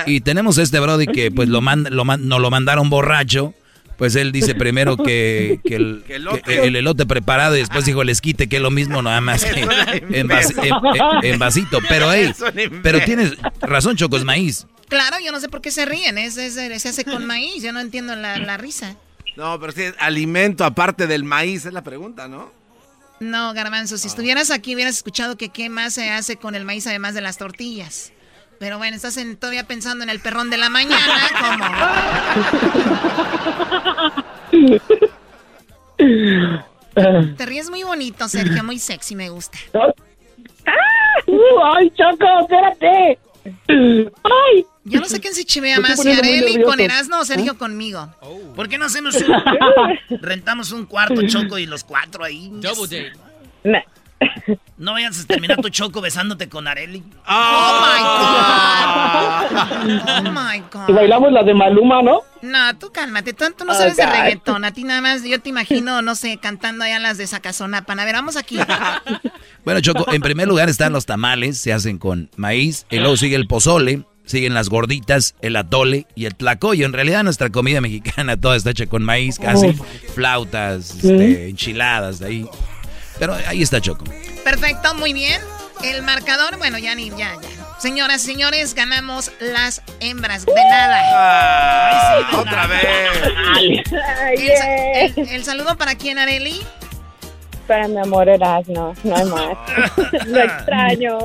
Y 0.05 0.21
tenemos 0.21 0.57
este 0.57 0.79
Brody 0.79 1.07
que 1.07 1.31
pues 1.31 1.49
lo, 1.49 1.61
manda, 1.61 1.89
lo 1.89 2.05
man- 2.05 2.27
nos 2.27 2.39
lo 2.41 2.49
mandaron 2.49 2.89
borracho. 2.89 3.53
Pues 3.97 4.15
él 4.15 4.31
dice 4.31 4.53
primero 4.55 4.95
que, 4.95 5.59
que 5.65 5.75
el, 5.75 6.03
Que 6.07 6.15
elote. 6.15 6.41
que 6.41 6.63
el 6.67 6.75
elote 6.75 7.05
preparado 7.05 7.55
y 7.55 7.59
después 7.59 7.83
dijo 7.85 8.01
el 8.03 8.09
esquite, 8.09 8.47
que 8.47 8.57
es 8.57 8.61
lo 8.61 8.69
mismo 8.71 9.01
nada 9.01 9.21
más 9.21 9.43
que 9.43 9.61
en, 9.61 9.67
vas- 10.27 10.51
en- 10.55 10.73
en- 11.23 11.33
en 11.33 11.39
vasito. 11.39 11.79
Pero, 11.89 12.11
hey, 12.13 12.31
pero 12.83 13.01
tienes 13.01 13.33
razón, 13.61 13.95
Choco, 13.95 14.17
es 14.17 14.23
maíz. 14.23 14.67
Claro, 14.87 15.17
yo 15.25 15.31
no 15.31 15.39
sé 15.39 15.49
por 15.49 15.61
qué 15.61 15.71
se 15.71 15.85
ríen. 15.85 16.17
Es, 16.17 16.37
es- 16.37 16.53
se 16.81 16.89
hace 16.89 17.03
con 17.05 17.25
maíz. 17.25 17.63
Yo 17.63 17.73
no 17.73 17.79
entiendo 17.79 18.15
la, 18.15 18.37
la 18.37 18.57
risa. 18.57 18.95
No, 19.35 19.59
pero 19.59 19.71
si 19.71 19.81
es 19.83 19.93
alimento 19.99 20.63
aparte 20.63 21.07
del 21.07 21.23
maíz, 21.23 21.65
es 21.65 21.73
la 21.73 21.83
pregunta, 21.83 22.27
¿no? 22.27 22.51
No, 23.19 23.51
Garbanzo, 23.55 23.97
si 23.97 24.07
estuvieras 24.07 24.51
aquí 24.51 24.75
hubieras 24.75 24.95
escuchado 24.97 25.37
que 25.37 25.49
qué 25.49 25.69
más 25.69 25.95
se 25.95 26.11
hace 26.11 26.35
con 26.37 26.53
el 26.53 26.65
maíz 26.65 26.85
además 26.85 27.15
de 27.15 27.21
las 27.21 27.37
tortillas. 27.39 28.11
Pero 28.59 28.77
bueno, 28.77 28.95
estás 28.95 29.17
en- 29.17 29.37
todavía 29.37 29.65
pensando 29.67 30.03
en 30.03 30.09
el 30.09 30.19
perrón 30.19 30.49
de 30.49 30.57
la 30.57 30.69
mañana, 30.69 31.21
como... 31.39 31.65
Te 37.37 37.45
ríes 37.45 37.69
muy 37.69 37.83
bonito, 37.83 38.27
Sergio, 38.27 38.63
muy 38.63 38.79
sexy, 38.79 39.15
me 39.15 39.29
gusta. 39.29 39.57
Uh, 41.27 41.41
¡Ay, 41.75 41.91
Choco, 41.91 42.25
espérate! 42.41 43.19
¡Ay! 44.23 44.65
Yo 44.85 44.99
no 45.01 45.05
sé 45.07 45.19
quién 45.19 45.33
se 45.33 45.43
chivea 45.43 45.79
más, 45.79 46.01
si 46.01 46.09
Areli 46.11 46.61
con. 46.63 46.79
Erasmo 46.79 47.19
o 47.19 47.25
Sergio 47.25 47.57
conmigo. 47.57 48.09
¿Por 48.55 48.69
qué 48.69 48.77
no 48.77 48.85
hacemos 48.85 49.15
un... 49.15 49.27
Rentamos 50.21 50.71
un 50.71 50.85
cuarto, 50.85 51.21
Choco, 51.27 51.57
y 51.57 51.65
los 51.65 51.83
cuatro 51.83 52.23
ahí. 52.23 52.49
Double 52.53 52.83
date. 52.87 53.13
nah. 53.63 53.81
No 54.77 54.93
vayas 54.93 55.19
a 55.21 55.25
terminar 55.27 55.57
tu 55.61 55.69
Choco 55.69 56.01
besándote 56.01 56.47
con 56.49 56.67
Areli. 56.67 57.03
Oh 57.27 57.79
my 57.81 58.01
God. 59.51 60.01
Oh 60.07 60.31
my 60.31 60.57
Y 60.57 60.61
God. 60.71 60.95
bailamos 60.95 61.31
la 61.31 61.43
de 61.43 61.53
Maluma, 61.53 62.01
¿no? 62.01 62.19
No, 62.41 62.77
tú 62.77 62.91
cálmate, 62.91 63.33
tú, 63.33 63.45
tú 63.57 63.65
no 63.65 63.73
Oh, 63.73 63.75
sabes 63.75 63.97
de 63.97 64.05
God. 64.05 64.11
reggaetón. 64.11 64.63
A 64.65 64.71
ti 64.71 64.83
nada 64.83 65.01
más, 65.01 65.23
yo 65.23 65.39
te 65.41 65.49
imagino, 65.49 66.01
no 66.01 66.15
sé, 66.15 66.37
cantando 66.37 66.83
allá 66.85 66.99
las 66.99 67.17
de 67.17 67.25
Sacazonapan. 67.27 67.99
A 67.99 68.05
ver, 68.05 68.13
vamos 68.15 68.37
aquí. 68.37 68.57
Bueno, 69.65 69.81
Choco, 69.81 70.11
en 70.13 70.21
primer 70.21 70.47
lugar 70.47 70.69
están 70.69 70.93
los 70.93 71.05
tamales, 71.05 71.57
se 71.59 71.73
hacen 71.73 71.97
con 71.97 72.29
maíz, 72.37 72.85
y 72.89 72.97
luego 72.99 73.17
sigue 73.17 73.35
el 73.35 73.47
pozole, 73.47 74.05
siguen 74.25 74.53
las 74.53 74.69
gorditas, 74.69 75.35
el 75.41 75.55
atole 75.55 76.05
y 76.15 76.25
el 76.25 76.35
tlacoyo. 76.35 76.85
En 76.85 76.93
realidad 76.93 77.23
nuestra 77.23 77.49
comida 77.49 77.81
mexicana 77.81 78.37
toda 78.39 78.55
está 78.55 78.69
hecha 78.69 78.85
con 78.85 79.03
maíz, 79.03 79.39
casi 79.39 79.73
flautas, 80.13 80.91
este, 80.95 81.49
enchiladas, 81.49 82.19
de 82.19 82.27
ahí. 82.27 82.45
Pero 83.19 83.33
ahí 83.47 83.61
está 83.61 83.81
Choco. 83.81 84.05
Perfecto, 84.43 84.93
muy 84.95 85.13
bien. 85.13 85.41
El 85.83 86.01
marcador, 86.03 86.57
bueno, 86.57 86.77
ya 86.77 86.95
ni, 86.95 87.09
ya, 87.11 87.17
ya. 87.41 87.79
Señoras 87.79 88.23
y 88.23 88.27
señores, 88.27 88.73
ganamos 88.73 89.31
las 89.39 89.83
hembras 89.99 90.45
de 90.45 90.53
nada. 90.55 90.99
Ah, 91.13 92.27
otra 92.39 92.65
vez. 92.67 92.81
Ay, 93.55 93.83
El, 94.35 95.13
el- 95.17 95.29
el 95.29 95.43
saludo 95.45 95.77
para 95.77 95.93
quién, 95.95 96.17
Areli. 96.17 96.59
Para 97.67 97.87
mi 97.87 97.97
amor 97.99 98.29
Erasmo, 98.29 98.95
no 99.03 99.15
hay 99.15 99.25
más. 99.25 99.57
Lo 100.27 100.39
extraño. 100.41 101.17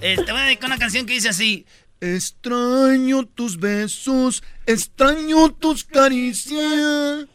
Eh, 0.00 0.16
te 0.24 0.30
voy 0.30 0.40
a 0.40 0.44
dedicar 0.44 0.66
una 0.68 0.78
canción 0.78 1.06
que 1.06 1.14
dice 1.14 1.30
así. 1.30 1.66
Extraño 2.00 3.24
tus 3.26 3.58
besos, 3.58 4.42
extraño 4.66 5.50
tus 5.52 5.82
caricias. 5.84 7.26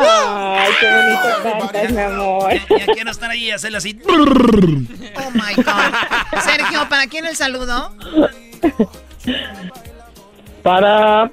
Ay, 0.00 0.72
qué 0.80 0.86
bonito 0.86 1.42
cantas, 1.42 1.92
mi 1.92 2.00
amor. 2.00 2.52
Ya 2.68 2.86
quiero 2.86 3.10
estar 3.10 3.30
ahí 3.30 3.46
y 3.46 3.50
hacerle 3.50 3.78
así. 3.78 4.00
Oh 4.08 5.30
my 5.32 5.54
God. 5.56 6.40
Sergio, 6.42 6.88
¿para 6.88 7.06
quién 7.06 7.26
el 7.26 7.36
saludo? 7.36 7.92
Para 10.62 11.30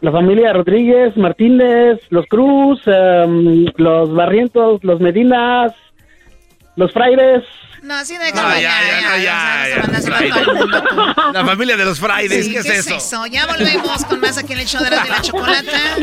la 0.00 0.12
familia 0.12 0.52
Rodríguez, 0.52 1.16
Martínez, 1.16 1.98
los 2.10 2.26
Cruz, 2.26 2.80
em, 2.86 3.66
los 3.76 4.14
Barrientos, 4.14 4.82
los 4.84 5.00
Medinas, 5.00 5.72
los 6.76 6.92
Frailes. 6.92 7.44
No, 7.82 7.94
así 7.94 8.14
No, 8.14 8.24
déjalo 8.24 8.54
ya, 8.54 8.60
ya, 8.60 8.60
ya, 8.60 9.00
ya, 9.00 9.08
no, 9.08 9.16
ya, 9.16 9.22
ya, 9.22 9.68
ya, 9.68 9.82
no 9.86 10.00
se 10.00 10.10
manda 10.10 10.18
Friday. 10.18 10.30
a 10.30 10.44
todo 10.44 10.52
el 10.52 10.58
mundo, 10.58 10.84
tú. 10.88 11.32
La 11.32 11.44
familia 11.44 11.76
de 11.76 11.84
los 11.84 12.00
Fridays, 12.00 12.44
Sí, 12.46 12.52
¿qué, 12.52 12.58
es 12.58 12.86
eso? 12.86 13.26
Ya 13.26 13.46
volvemos 13.46 14.04
con 14.04 14.20
más 14.20 14.38
aquí 14.38 14.52
en 14.52 14.60
el 14.60 14.66
show 14.66 14.82
de 14.82 14.90
la, 14.90 15.02
de 15.02 15.08
la 15.10 15.22
chocolata. 15.22 15.96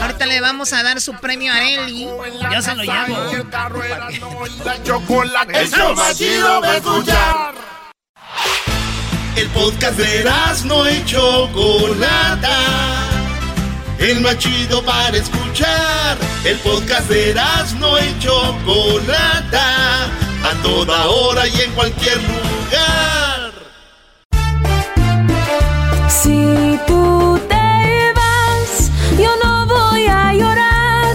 Ahorita 0.00 0.26
le 0.26 0.40
vamos 0.40 0.72
a 0.72 0.82
dar 0.82 1.00
su 1.00 1.14
premio 1.14 1.52
a 1.52 1.56
Areli. 1.56 2.08
Yo 2.52 2.62
se 2.62 2.74
lo 2.74 2.84
llamo. 2.84 3.16
chocolate. 4.84 5.60
El 5.60 5.70
show 5.70 5.94
más 5.94 6.16
chido 6.16 6.60
va 6.60 6.70
a 6.70 6.76
escuchar. 6.76 7.54
El 9.36 9.48
podcast 9.50 9.98
de 9.98 10.24
no 10.64 10.90
y 10.90 11.04
Chocolata. 11.04 12.56
El 13.98 14.20
más 14.20 14.38
chido 14.38 14.82
para 14.82 15.16
escuchar. 15.16 16.16
El 16.44 16.56
podcast 16.58 17.08
de 17.08 17.34
no 17.78 17.98
y 17.98 18.18
Chocolata. 18.18 20.08
A 20.48 20.54
toda 20.62 21.08
hora 21.08 21.48
y 21.48 21.60
en 21.60 21.72
cualquier 21.72 22.18
lugar. 22.22 23.52
Si 26.08 26.78
tú 26.86 27.40
te 27.48 28.12
vas, 28.14 28.92
yo 29.18 29.30
no 29.42 29.66
voy 29.66 30.06
a 30.06 30.32
llorar. 30.32 31.14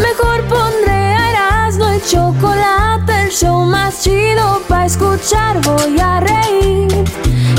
Mejor 0.00 0.44
pondré 0.44 0.92
a 0.92 1.30
Erasmo 1.30 1.86
y 1.94 2.00
chocolate, 2.08 3.24
el 3.24 3.30
show 3.32 3.64
más 3.64 4.04
chido 4.04 4.62
para 4.68 4.86
escuchar. 4.86 5.60
Voy 5.62 5.98
a 5.98 6.20
reír 6.20 7.04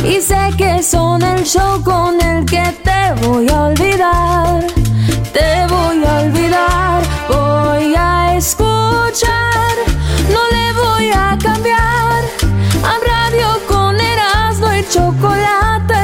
y 0.06 0.22
sé 0.22 0.52
que 0.58 0.82
son 0.82 1.24
el 1.24 1.44
show 1.44 1.84
con 1.84 2.22
el 2.22 2.46
que 2.46 2.64
te 2.86 3.28
voy 3.28 3.50
a 3.50 3.64
olvidar. 3.64 4.66
Te 5.34 5.66
voy 5.68 6.06
a 6.06 6.20
olvidar, 6.22 7.02
voy 7.28 7.96
a 7.98 8.38
escuchar, 8.38 9.41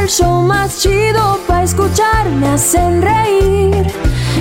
el 0.08 0.14
show 0.14 0.42
más 0.42 0.80
chido 0.82 1.38
para 1.48 1.64
escuchar 1.64 2.30
me 2.30 2.48
hacen 2.48 3.02
reír. 3.02 3.86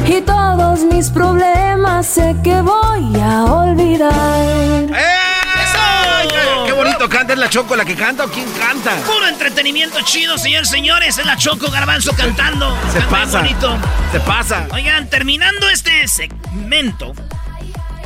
Y 0.07 0.21
todos 0.21 0.85
mis 0.85 1.11
problemas 1.11 2.07
sé 2.07 2.37
que 2.45 2.61
voy 2.61 3.21
a 3.21 3.45
olvidar. 3.45 4.87
¡Ay, 4.95 6.29
qué, 6.29 6.67
qué 6.67 6.73
bonito 6.73 7.09
canta! 7.09 7.33
¿Es 7.33 7.39
la 7.41 7.49
Choco 7.51 7.75
la 7.75 7.85
que 7.85 7.97
canta 7.97 8.27
o 8.27 8.29
quién 8.29 8.47
canta? 8.53 8.95
Puro 9.07 9.27
entretenimiento 9.27 10.01
chido, 10.03 10.39
señores, 10.39 10.69
señores. 10.69 11.19
Es 11.19 11.27
la 11.27 11.37
Choco 11.37 11.69
Garbanzo 11.69 12.13
cantando. 12.17 12.77
Se 12.93 13.01
Canta 13.01 13.11
pasa. 13.11 13.39
bonito. 13.41 13.77
Se 14.13 14.21
pasa. 14.21 14.67
Oigan, 14.71 15.09
terminando 15.11 15.69
este 15.69 16.07
segmento, 16.07 17.13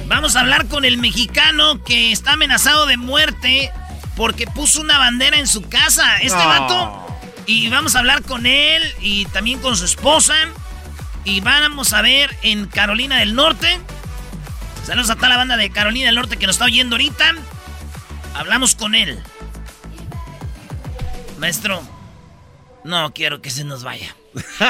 vamos 0.06 0.34
a 0.36 0.40
hablar 0.40 0.66
con 0.66 0.86
el 0.86 0.96
mexicano 0.96 1.84
que 1.84 2.10
está 2.10 2.32
amenazado 2.32 2.86
de 2.86 2.96
muerte 2.96 3.70
porque 4.16 4.46
puso 4.46 4.80
una 4.80 4.96
bandera 4.98 5.36
en 5.38 5.46
su 5.46 5.68
casa. 5.68 6.16
Este 6.22 6.38
No. 6.38 6.46
vato. 6.48 7.06
Y 7.46 7.68
vamos 7.68 7.96
a 7.96 8.00
hablar 8.00 8.22
con 8.22 8.46
él 8.46 8.82
y 9.00 9.24
también 9.26 9.58
con 9.60 9.76
su 9.76 9.84
esposa. 9.84 10.34
Y 11.24 11.40
vamos 11.40 11.92
a 11.92 12.02
ver 12.02 12.34
en 12.42 12.66
Carolina 12.66 13.18
del 13.18 13.34
Norte. 13.34 13.80
Saludos 14.84 15.10
a 15.10 15.16
toda 15.16 15.28
la 15.28 15.36
banda 15.36 15.56
de 15.56 15.70
Carolina 15.70 16.06
del 16.06 16.14
Norte 16.14 16.36
que 16.36 16.46
nos 16.46 16.56
está 16.56 16.64
oyendo 16.64 16.96
ahorita. 16.96 17.34
Hablamos 18.34 18.74
con 18.74 18.94
él. 18.94 19.18
Maestro, 21.38 21.82
no 22.84 23.12
quiero 23.12 23.40
que 23.40 23.50
se 23.50 23.64
nos 23.64 23.82
vaya. 23.82 24.14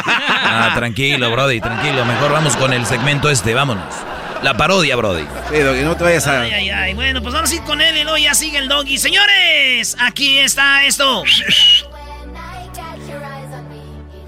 Ah, 0.53 0.73
tranquilo, 0.75 1.31
Brody, 1.31 1.61
tranquilo. 1.61 2.05
Mejor 2.05 2.33
vamos 2.33 2.57
con 2.57 2.73
el 2.73 2.85
segmento 2.87 3.31
este, 3.31 3.55
vámonos. 3.55 3.95
La 4.43 4.57
parodia, 4.57 4.97
Brody. 4.97 5.25
Sí, 5.51 5.59
Doggy, 5.59 5.83
no 5.83 5.97
te 5.97 6.05
vayas 6.05 6.27
a... 6.27 6.41
Ay, 6.43 6.51
ay, 6.53 6.71
ay. 6.71 6.95
Bueno, 6.95 7.21
pues 7.23 7.35
vamos 7.35 7.51
a 7.51 7.55
ir 7.55 7.63
con 7.63 7.81
él 7.81 7.97
y 7.97 8.03
luego 8.03 8.19
ya 8.19 8.35
sigue 8.35 8.59
el 8.59 8.69
doggy. 8.69 8.99
Señores, 8.99 9.97
aquí 10.01 10.39
está 10.39 10.85
esto. 10.85 11.25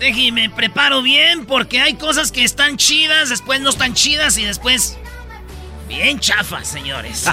Déjeme, 0.03 0.51
preparo 0.51 1.01
bien 1.01 1.47
porque 1.47 1.81
hay 1.81 1.95
cosas 1.95 2.33
que 2.33 2.43
están 2.43 2.77
chidas, 2.77 3.29
después 3.29 3.61
no 3.61 3.71
están 3.71 3.95
chidas 3.95 4.37
y 4.37 4.45
después 4.45 4.99
bien 5.87 6.19
chafas, 6.19 6.67
señores. 6.67 7.27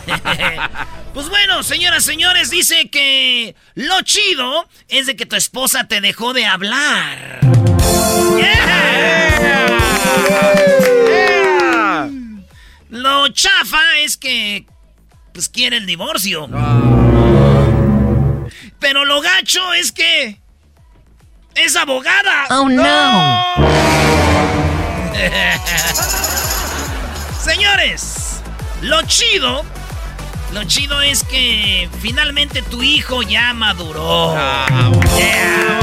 pues 1.15 1.29
bueno, 1.29 1.63
señoras, 1.63 2.05
señores, 2.05 2.51
dice 2.51 2.91
que 2.91 3.55
lo 3.73 4.03
chido 4.03 4.69
es 4.87 5.07
de 5.07 5.15
que 5.15 5.25
tu 5.25 5.35
esposa 5.35 5.87
te 5.87 5.99
dejó 5.99 6.33
de 6.33 6.45
hablar. 6.45 7.39
Yeah. 8.37 9.49
Lo 12.91 13.29
chafa 13.29 13.97
es 14.01 14.15
que 14.15 14.67
pues 15.33 15.49
quiere 15.49 15.77
el 15.77 15.87
divorcio. 15.87 16.47
Pero 18.77 19.05
lo 19.05 19.21
gacho 19.21 19.73
es 19.73 19.91
que 19.91 20.37
es 21.63 21.75
abogada. 21.75 22.45
Oh, 22.49 22.67
no. 22.69 23.43
Señores, 27.43 28.41
lo 28.81 29.01
chido, 29.03 29.63
lo 30.53 30.63
chido 30.63 31.01
es 31.01 31.23
que 31.23 31.89
finalmente 32.01 32.61
tu 32.61 32.81
hijo 32.83 33.21
ya 33.23 33.53
maduró. 33.53 34.35
Yeah. 35.17 35.79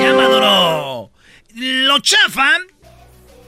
Ya 0.00 0.12
maduró. 0.14 1.10
Lo 1.54 1.98
chafa, 2.00 2.50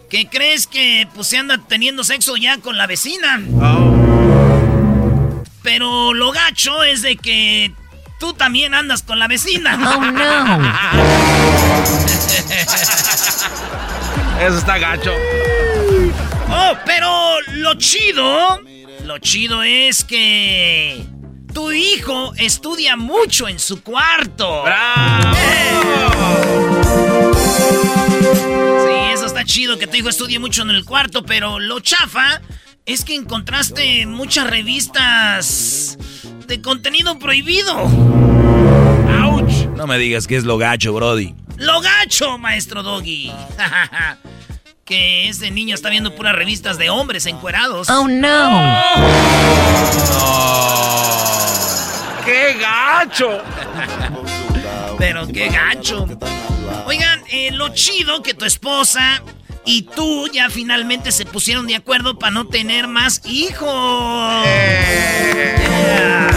que 0.09 0.29
crees 0.29 0.67
que 0.67 1.09
pues 1.15 1.27
se 1.29 1.39
anda 1.39 1.59
teniendo 1.59 2.05
sexo 2.05 2.37
ya 2.37 2.59
con 2.59 2.79
la 2.79 2.87
vecina. 2.87 3.43
Pero 5.63 6.15
lo 6.15 6.31
gacho 6.31 6.83
es 6.85 7.03
de 7.03 7.17
que 7.17 7.73
tú 8.19 8.33
también 8.35 8.75
andas 8.75 9.03
con 9.03 9.19
la 9.19 9.29
vecina. 9.29 9.79
Oh, 9.97 10.01
no. 10.01 10.63
Eso 14.41 14.59
está 14.59 14.79
gacho. 14.79 15.13
Oh, 16.51 16.75
pero 16.85 17.41
lo 17.53 17.75
chido, 17.75 18.61
lo 19.05 19.19
chido 19.19 19.63
es 19.63 20.05
que 20.05 21.05
tu 21.53 21.71
hijo 21.73 22.33
estudia 22.37 22.97
mucho 22.97 23.49
en 23.49 23.59
su 23.59 23.83
cuarto. 23.83 24.65
Sí, 28.87 29.13
eso 29.13 29.27
está 29.27 29.45
chido 29.45 29.79
que 29.79 29.87
tu 29.87 29.97
hijo 29.97 30.09
estudie 30.09 30.39
mucho 30.39 30.63
en 30.63 30.71
el 30.71 30.85
cuarto, 30.85 31.25
pero 31.25 31.61
lo 31.61 31.81
chafa 31.81 32.43
es 32.87 33.05
que 33.05 33.15
encontraste 33.15 34.07
muchas 34.07 34.49
revistas 34.49 35.97
de 36.47 36.61
contenido 36.61 37.19
prohibido. 37.19 37.73
¡Auch! 39.23 39.67
No 39.77 39.87
me 39.87 39.99
digas 39.99 40.27
que 40.27 40.37
es 40.37 40.45
lo 40.45 40.59
gacho, 40.59 40.93
Brody. 40.93 41.35
Lo 41.57 41.81
gacho, 41.81 42.39
maestro 42.39 42.83
Doggy. 42.83 43.33
que 44.85 45.29
ese 45.29 45.51
niño 45.51 45.75
está 45.75 45.89
viendo 45.89 46.15
puras 46.15 46.35
revistas 46.35 46.79
de 46.79 46.91
hombres 46.91 47.27
encuerados. 47.27 47.89
Oh, 47.89 48.07
no. 48.09 48.83
¡Qué 52.25 52.57
gacho! 52.61 53.43
Pero 54.99 55.27
qué 55.29 55.49
gacho. 55.49 56.07
Oigan, 56.87 57.23
eh, 57.31 57.51
lo 57.53 57.69
chido 57.71 58.23
que 58.23 58.35
tu 58.35 58.45
esposa 58.45 59.23
y 59.65 59.83
tú 59.83 60.29
ya 60.29 60.51
finalmente 60.51 61.13
se 61.13 61.25
pusieron 61.27 61.67
de 61.67 61.77
acuerdo 61.77 62.19
para 62.19 62.33
no 62.33 62.47
tener 62.47 62.89
más 62.89 63.23
hijos. 63.25 64.45
Yeah. 64.45 66.31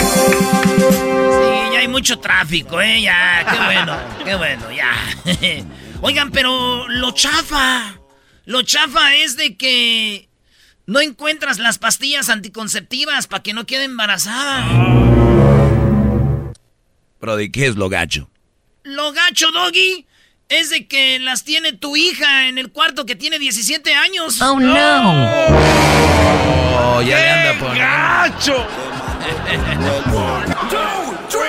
Sí, 0.00 1.72
ya 1.72 1.78
hay 1.80 1.88
mucho 1.88 2.18
tráfico, 2.18 2.80
¿eh? 2.80 3.02
Ya, 3.02 3.46
qué 3.50 3.58
bueno, 3.64 3.96
qué 4.24 4.34
bueno, 4.34 4.72
ya. 4.72 4.92
Oigan, 6.00 6.30
pero 6.30 6.88
lo 6.88 7.12
chafa. 7.12 7.98
Lo 8.44 8.62
chafa 8.62 9.14
es 9.16 9.36
de 9.36 9.56
que 9.56 10.28
no 10.86 11.00
encuentras 11.00 11.58
las 11.58 11.78
pastillas 11.78 12.28
anticonceptivas 12.28 13.26
para 13.26 13.42
que 13.42 13.52
no 13.52 13.66
quede 13.66 13.84
embarazada. 13.84 14.66
Brody, 17.20 17.52
¿qué 17.52 17.68
es 17.68 17.76
lo 17.76 17.88
gacho? 17.88 18.28
Lo 18.82 19.12
gacho, 19.12 19.52
Doggy, 19.52 20.06
es 20.48 20.70
de 20.70 20.86
que 20.86 21.18
las 21.18 21.44
tiene 21.44 21.72
tu 21.72 21.96
hija 21.96 22.48
en 22.48 22.58
el 22.58 22.70
cuarto 22.70 23.06
que 23.06 23.16
tiene 23.16 23.38
17 23.38 23.94
años. 23.94 24.40
Oh, 24.40 24.58
no. 24.58 25.26
Oh, 26.96 27.02
ya 27.02 27.16
le 27.16 27.30
anda 27.30 27.58
poniendo. 27.58 27.84
¡Gacho! 27.84 28.66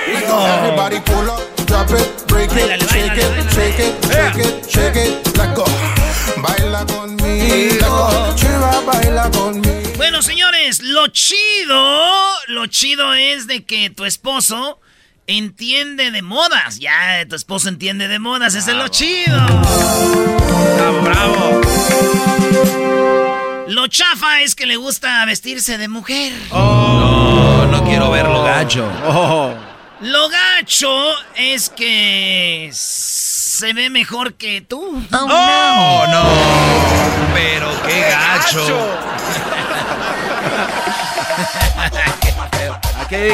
Everybody 0.06 1.00
pull 1.00 1.30
up, 1.30 1.40
drop 1.66 1.90
it, 1.90 2.24
break 2.28 2.50
it, 2.52 2.82
shake 2.90 3.16
it, 3.16 3.50
shake 3.52 3.78
it, 3.78 4.04
shake 4.04 4.38
it, 4.38 4.70
shake 4.70 4.96
it, 4.96 5.36
let 5.36 5.54
go. 5.54 5.64
Baila 6.40 6.84
conmigo, 6.86 8.34
chiva, 8.36 8.80
baila 8.86 9.30
conmigo. 9.30 9.92
Bueno, 9.96 10.22
señores, 10.22 10.80
lo 10.80 11.08
chido, 11.08 12.06
lo 12.48 12.66
chido 12.66 13.14
es 13.14 13.46
de 13.46 13.64
que 13.64 13.90
tu 13.90 14.04
esposo 14.04 14.80
entiende 15.26 16.10
de 16.10 16.22
modas. 16.22 16.78
Ya, 16.78 17.26
tu 17.28 17.36
esposo 17.36 17.68
entiende 17.68 18.08
de 18.08 18.18
modas, 18.18 18.54
ese 18.54 18.72
es 18.72 18.76
lo 18.76 18.88
chido. 18.88 19.38
Bravo, 20.76 21.02
bravo. 21.02 21.60
Lo 23.68 23.86
chafa 23.88 24.42
es 24.42 24.54
que 24.54 24.66
le 24.66 24.76
gusta 24.76 25.24
vestirse 25.24 25.78
de 25.78 25.88
mujer. 25.88 26.32
No, 26.50 27.66
no 27.66 27.84
quiero 27.84 28.10
verlo 28.10 28.42
gacho. 28.44 28.86
Lo 30.00 30.28
gacho 30.28 31.14
es 31.36 31.70
que 31.70 32.68
se 32.72 33.72
ve 33.72 33.88
mejor 33.88 34.34
que 34.34 34.60
tú. 34.60 35.02
Oh, 35.12 36.04
no. 36.10 36.24
Pero 37.34 37.70
qué 37.86 38.00
gacho. 38.00 38.66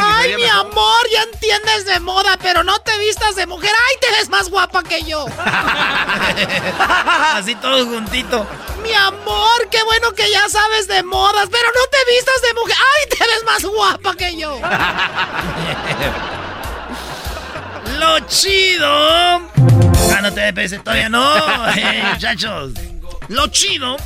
Ay, 0.02 0.36
mi 0.36 0.46
amor, 0.46 1.08
ya 1.12 1.22
entiendes 1.22 1.86
de 1.86 2.00
moda, 2.00 2.38
pero 2.42 2.62
no 2.64 2.78
te 2.80 2.98
vistas 2.98 3.36
de 3.36 3.46
mujer. 3.46 3.70
Ay, 3.70 3.96
te 4.00 4.10
ves 4.16 4.28
más 4.28 4.48
guapa 4.50 4.82
que 4.82 5.02
yo. 5.02 5.26
Así 7.34 7.54
todo 7.56 7.86
juntito. 7.86 8.46
Mi 8.82 8.92
amor, 8.92 9.68
qué 9.70 9.82
bueno 9.84 10.12
que 10.12 10.30
ya 10.30 10.48
sabes 10.48 10.86
de 10.88 11.02
modas, 11.02 11.48
pero 11.50 11.68
no 11.68 11.80
te 11.90 11.98
vistas 12.12 12.42
de 12.42 12.54
mujer. 12.54 12.76
Ay, 12.78 13.08
te 13.08 13.26
ves 13.26 13.44
más 13.44 13.64
guapa 13.64 14.14
que 14.16 14.36
yo. 14.36 14.60
Lo 17.98 18.20
chido. 18.20 18.86
Ah, 18.86 20.20
no 20.22 20.32
te 20.32 20.52
todavía 20.78 21.08
no, 21.08 21.68
eh, 21.76 22.02
muchachos. 22.12 22.72
Lo 23.28 23.46
chido. 23.48 23.96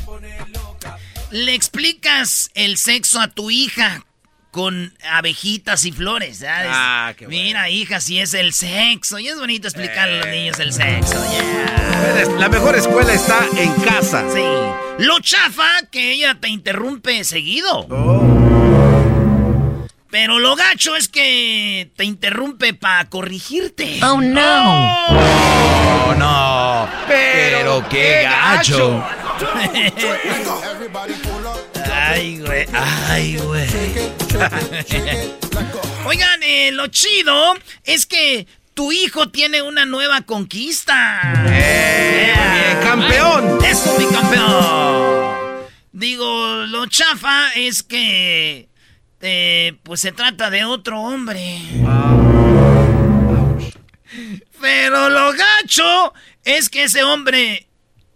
Le 1.31 1.53
explicas 1.53 2.49
el 2.53 2.77
sexo 2.77 3.19
a 3.19 3.27
tu 3.27 3.49
hija 3.49 4.05
con 4.55 4.93
abejitas 5.11 5.83
y 5.83 5.91
flores. 5.91 6.37
¿sabes? 6.37 6.69
Ah, 6.71 7.13
qué 7.17 7.25
bueno. 7.25 7.43
Mira, 7.43 7.69
hija, 7.69 7.99
si 7.99 8.21
es 8.21 8.33
el 8.33 8.53
sexo. 8.53 9.19
Y 9.19 9.27
es 9.27 9.37
bonito 9.37 9.67
explicarle 9.67 10.15
a 10.15 10.17
los 10.19 10.27
niños 10.27 10.57
el 10.61 10.71
sexo. 10.71 11.21
yeah. 11.29 12.25
La 12.39 12.47
mejor 12.47 12.73
escuela 12.77 13.11
está 13.11 13.45
en 13.57 13.73
casa. 13.81 14.23
Sí. 14.33 14.45
Lo 15.03 15.19
chafa 15.19 15.67
que 15.91 16.13
ella 16.13 16.37
te 16.39 16.47
interrumpe 16.47 17.25
seguido. 17.25 17.85
Pero 20.09 20.39
lo 20.39 20.55
gacho 20.55 20.95
es 20.95 21.09
que 21.09 21.91
te 21.97 22.05
interrumpe 22.05 22.73
para 22.73 23.09
corregirte. 23.09 23.99
Oh, 24.03 24.21
no. 24.21 25.07
Oh, 25.09 26.15
no. 26.17 26.87
Pero, 27.09 27.85
qué 27.89 28.23
gacho. 28.23 29.03
Ay, 32.07 32.39
güey. 32.39 32.65
Ay, 32.73 33.37
güey. 33.37 33.67
Oigan, 36.05 36.43
eh, 36.43 36.71
lo 36.71 36.87
chido 36.87 37.55
es 37.83 38.05
que 38.05 38.47
tu 38.73 38.91
hijo 38.91 39.29
tiene 39.29 39.61
una 39.61 39.85
nueva 39.85 40.21
conquista. 40.21 41.21
Yeah. 41.45 42.79
campeón. 42.83 43.59
Ay, 43.61 43.71
Eso, 43.71 43.97
mi 43.97 44.05
campeón. 44.05 45.35
Digo, 45.91 46.57
lo 46.67 46.85
chafa 46.87 47.53
es 47.55 47.81
que 47.81 48.69
eh, 49.21 49.73
pues 49.81 50.01
se 50.01 50.11
trata 50.11 50.49
de 50.51 50.65
otro 50.65 51.01
hombre. 51.01 51.59
Pero 54.61 55.09
lo 55.09 55.33
gacho 55.33 56.13
es 56.43 56.69
que 56.69 56.83
ese 56.83 57.03
hombre 57.03 57.64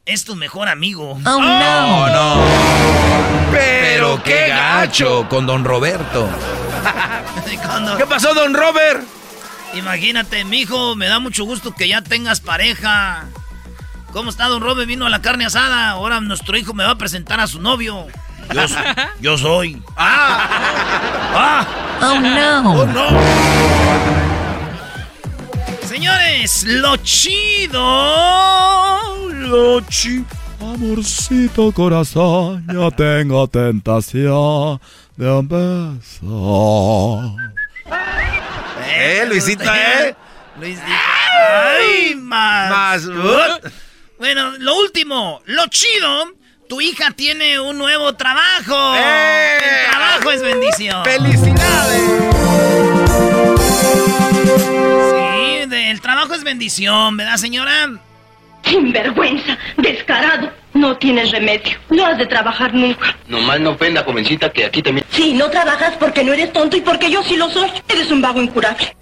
es 0.10 0.26
tu 0.26 0.36
mejor 0.36 0.68
amigo. 0.70 1.12
Oh, 1.14 1.20
No, 1.40 2.08
no. 2.10 2.42
Pero 3.52 4.22
qué 4.24 4.48
gacho 4.50 5.28
con 5.30 5.46
don 5.46 5.64
Roberto. 5.64 6.28
Cuando- 7.66 7.98
¿Qué 7.98 8.06
pasó, 8.06 8.34
don 8.34 8.54
Robert? 8.54 9.04
Imagínate, 9.76 10.44
mijo, 10.46 10.96
me 10.96 11.08
da 11.08 11.20
mucho 11.20 11.44
gusto 11.46 11.74
que 11.76 11.88
ya 11.88 12.02
tengas 12.02 12.40
pareja. 12.42 13.26
¿Cómo 14.12 14.32
está, 14.32 14.48
don 14.48 14.62
Robert? 14.64 14.88
Vino 14.88 15.06
a 15.06 15.10
la 15.10 15.22
carne 15.22 15.46
asada. 15.46 15.92
Ahora 15.92 16.20
nuestro 16.22 16.58
hijo 16.58 16.74
me 16.74 16.84
va 16.84 16.92
a 16.92 16.98
presentar 16.98 17.40
a 17.40 17.46
su 17.48 17.62
novio. 17.62 18.08
Yo, 18.54 18.62
yo 19.22 19.38
soy. 19.38 19.82
¡Ah! 19.96 20.48
¡Ah! 21.36 21.68
Oh, 22.02 22.20
no. 22.20 22.72
¡Oh, 22.82 22.86
no! 22.88 23.10
Señores, 25.88 26.64
lo 26.66 26.98
chido. 26.98 27.80
Chido. 29.90 30.26
Amorcito 30.62 31.72
corazón, 31.72 32.66
yo 32.72 32.92
tengo 32.92 33.48
tentación 33.48 34.80
de 35.16 35.32
un 35.32 35.48
beso. 35.48 37.36
Eh, 38.86 39.26
Luisito, 39.28 39.64
¿eh? 39.64 40.14
Luisito. 40.60 40.86
¡Ay, 40.86 42.16
más! 42.16 42.70
Más. 42.70 43.06
Uh. 43.06 43.70
Bueno, 44.20 44.52
lo 44.60 44.78
último, 44.80 45.42
lo 45.46 45.68
chido. 45.68 46.34
Tu 46.68 46.82
hija 46.82 47.12
tiene 47.12 47.60
un 47.60 47.78
nuevo 47.78 48.14
trabajo. 48.16 48.96
¡Eh! 48.96 49.58
El 49.58 49.90
trabajo 49.92 50.32
es 50.32 50.42
bendición. 50.42 51.04
¡Felicidades! 51.06 52.04
Sí, 55.10 55.76
el 55.76 56.02
trabajo 56.02 56.34
es 56.34 56.44
bendición, 56.44 57.18
¿verdad, 57.18 57.38
señora? 57.38 57.90
Sinvergüenza, 58.70 59.58
descarado. 59.78 60.52
No 60.74 60.96
tienes 60.98 61.32
remedio. 61.32 61.78
No 61.90 62.06
has 62.06 62.18
de 62.18 62.28
trabajar 62.28 62.74
nunca. 62.74 63.16
Nomás 63.28 63.60
no 63.60 63.72
ofenda, 63.72 64.04
jovencita, 64.04 64.52
que 64.52 64.66
aquí 64.66 64.84
también... 64.84 65.06
Sí, 65.10 65.34
no 65.34 65.50
trabajas 65.50 65.96
porque 66.00 66.24
no 66.24 66.32
eres 66.34 66.54
tonto 66.54 66.78
y 66.78 66.82
porque 66.82 67.10
yo 67.10 67.24
sí 67.24 67.36
lo 67.36 67.50
soy. 67.50 67.70
Eres 67.88 68.12
un 68.12 68.22
vago 68.22 68.42
incurable. 68.42 68.96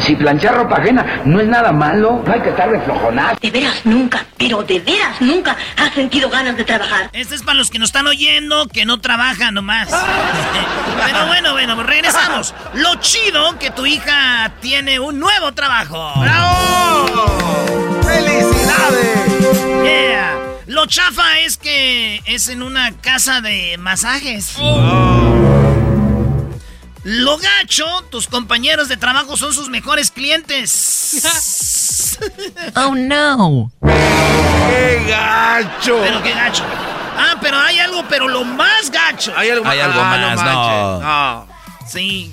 Si 0.00 0.16
planchar 0.16 0.54
ropa 0.54 0.76
ajena 0.76 1.22
no 1.24 1.40
es 1.40 1.46
nada 1.46 1.70
malo, 1.70 2.22
no 2.26 2.32
hay 2.32 2.40
que 2.40 2.48
estar 2.48 2.70
de 2.70 2.80
flojonazo. 2.80 3.36
De 3.40 3.50
veras 3.50 3.82
nunca, 3.84 4.24
pero 4.36 4.62
de 4.62 4.80
veras 4.80 5.20
nunca 5.20 5.56
has 5.76 5.92
sentido 5.94 6.28
ganas 6.28 6.56
de 6.56 6.64
trabajar. 6.64 7.10
Este 7.12 7.34
es 7.34 7.42
para 7.42 7.58
los 7.58 7.70
que 7.70 7.78
nos 7.78 7.90
están 7.90 8.06
oyendo, 8.06 8.66
que 8.66 8.84
no 8.84 9.00
trabajan 9.00 9.54
nomás. 9.54 9.88
Pero 11.06 11.26
bueno, 11.26 11.52
bueno, 11.52 11.74
pues 11.74 11.86
regresamos. 11.86 12.54
Lo 12.74 12.94
chido 12.96 13.58
que 13.58 13.70
tu 13.70 13.86
hija 13.86 14.52
tiene 14.60 14.98
un 14.98 15.18
nuevo 15.18 15.52
trabajo. 15.52 16.12
¡Bravo! 16.20 17.91
¡Felicidades! 18.04 19.82
Yeah. 19.82 20.38
Lo 20.66 20.86
chafa 20.86 21.40
es 21.40 21.56
que 21.56 22.22
es 22.26 22.48
en 22.48 22.62
una 22.62 22.92
casa 23.00 23.40
de 23.40 23.76
masajes. 23.78 24.56
Lo 27.04 27.36
gacho, 27.38 27.84
tus 28.10 28.28
compañeros 28.28 28.88
de 28.88 28.96
trabajo 28.96 29.36
son 29.36 29.52
sus 29.52 29.68
mejores 29.68 30.10
clientes. 30.12 32.16
Oh, 32.76 32.94
no. 32.94 33.72
¡Qué 33.82 35.04
gacho! 35.08 35.98
Pero 36.00 36.22
qué 36.22 36.32
gacho. 36.32 36.62
Ah, 37.16 37.36
pero 37.40 37.58
hay 37.58 37.78
algo, 37.80 38.04
pero 38.08 38.28
lo 38.28 38.44
más 38.44 38.90
gacho. 38.90 39.32
Hay 39.36 39.50
algo, 39.50 39.66
Hay 39.66 39.80
algo 39.80 40.00
Ah, 40.00 40.34
más, 40.36 40.44
no. 40.44 41.00
no. 41.00 41.48
Sí. 41.88 42.32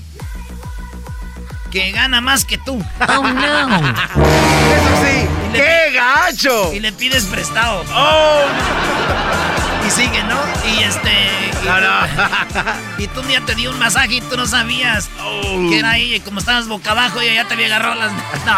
Que 1.72 1.92
gana 1.92 2.20
más 2.22 2.46
que 2.46 2.58
tú. 2.58 2.84
Oh, 3.08 3.22
no. 3.24 3.78
Eso 3.78 4.92
sí, 5.04 5.28
¡qué 5.54 5.92
gacho! 5.94 6.74
Y 6.74 6.80
le 6.80 6.92
pides 6.92 7.26
prestado. 7.26 7.84
¡Oh! 7.94 8.42
Y 9.88 9.92
sigue, 9.92 10.24
¿no? 10.24 10.36
Y 10.68 10.84
este. 10.84 11.12
Y, 11.62 11.66
No, 11.66 11.80
no. 11.80 11.90
y 12.98 13.08
tú 13.08 13.20
un 13.22 13.28
día 13.28 13.42
te 13.46 13.54
dio 13.56 13.70
un 13.72 13.78
masaje 13.80 14.16
y 14.16 14.22
tú 14.22 14.36
no 14.36 14.46
sabías 14.48 15.10
que 15.70 15.80
era 15.80 15.92
ahí. 15.92 16.16
Y 16.16 16.20
como 16.22 16.40
estabas 16.40 16.68
boca 16.68 16.92
abajo, 16.92 17.22
y 17.22 17.34
ya 17.34 17.46
te 17.48 17.54
había 17.54 17.68
agarrado 17.68 17.96
las. 17.96 18.12
No. 18.12 18.58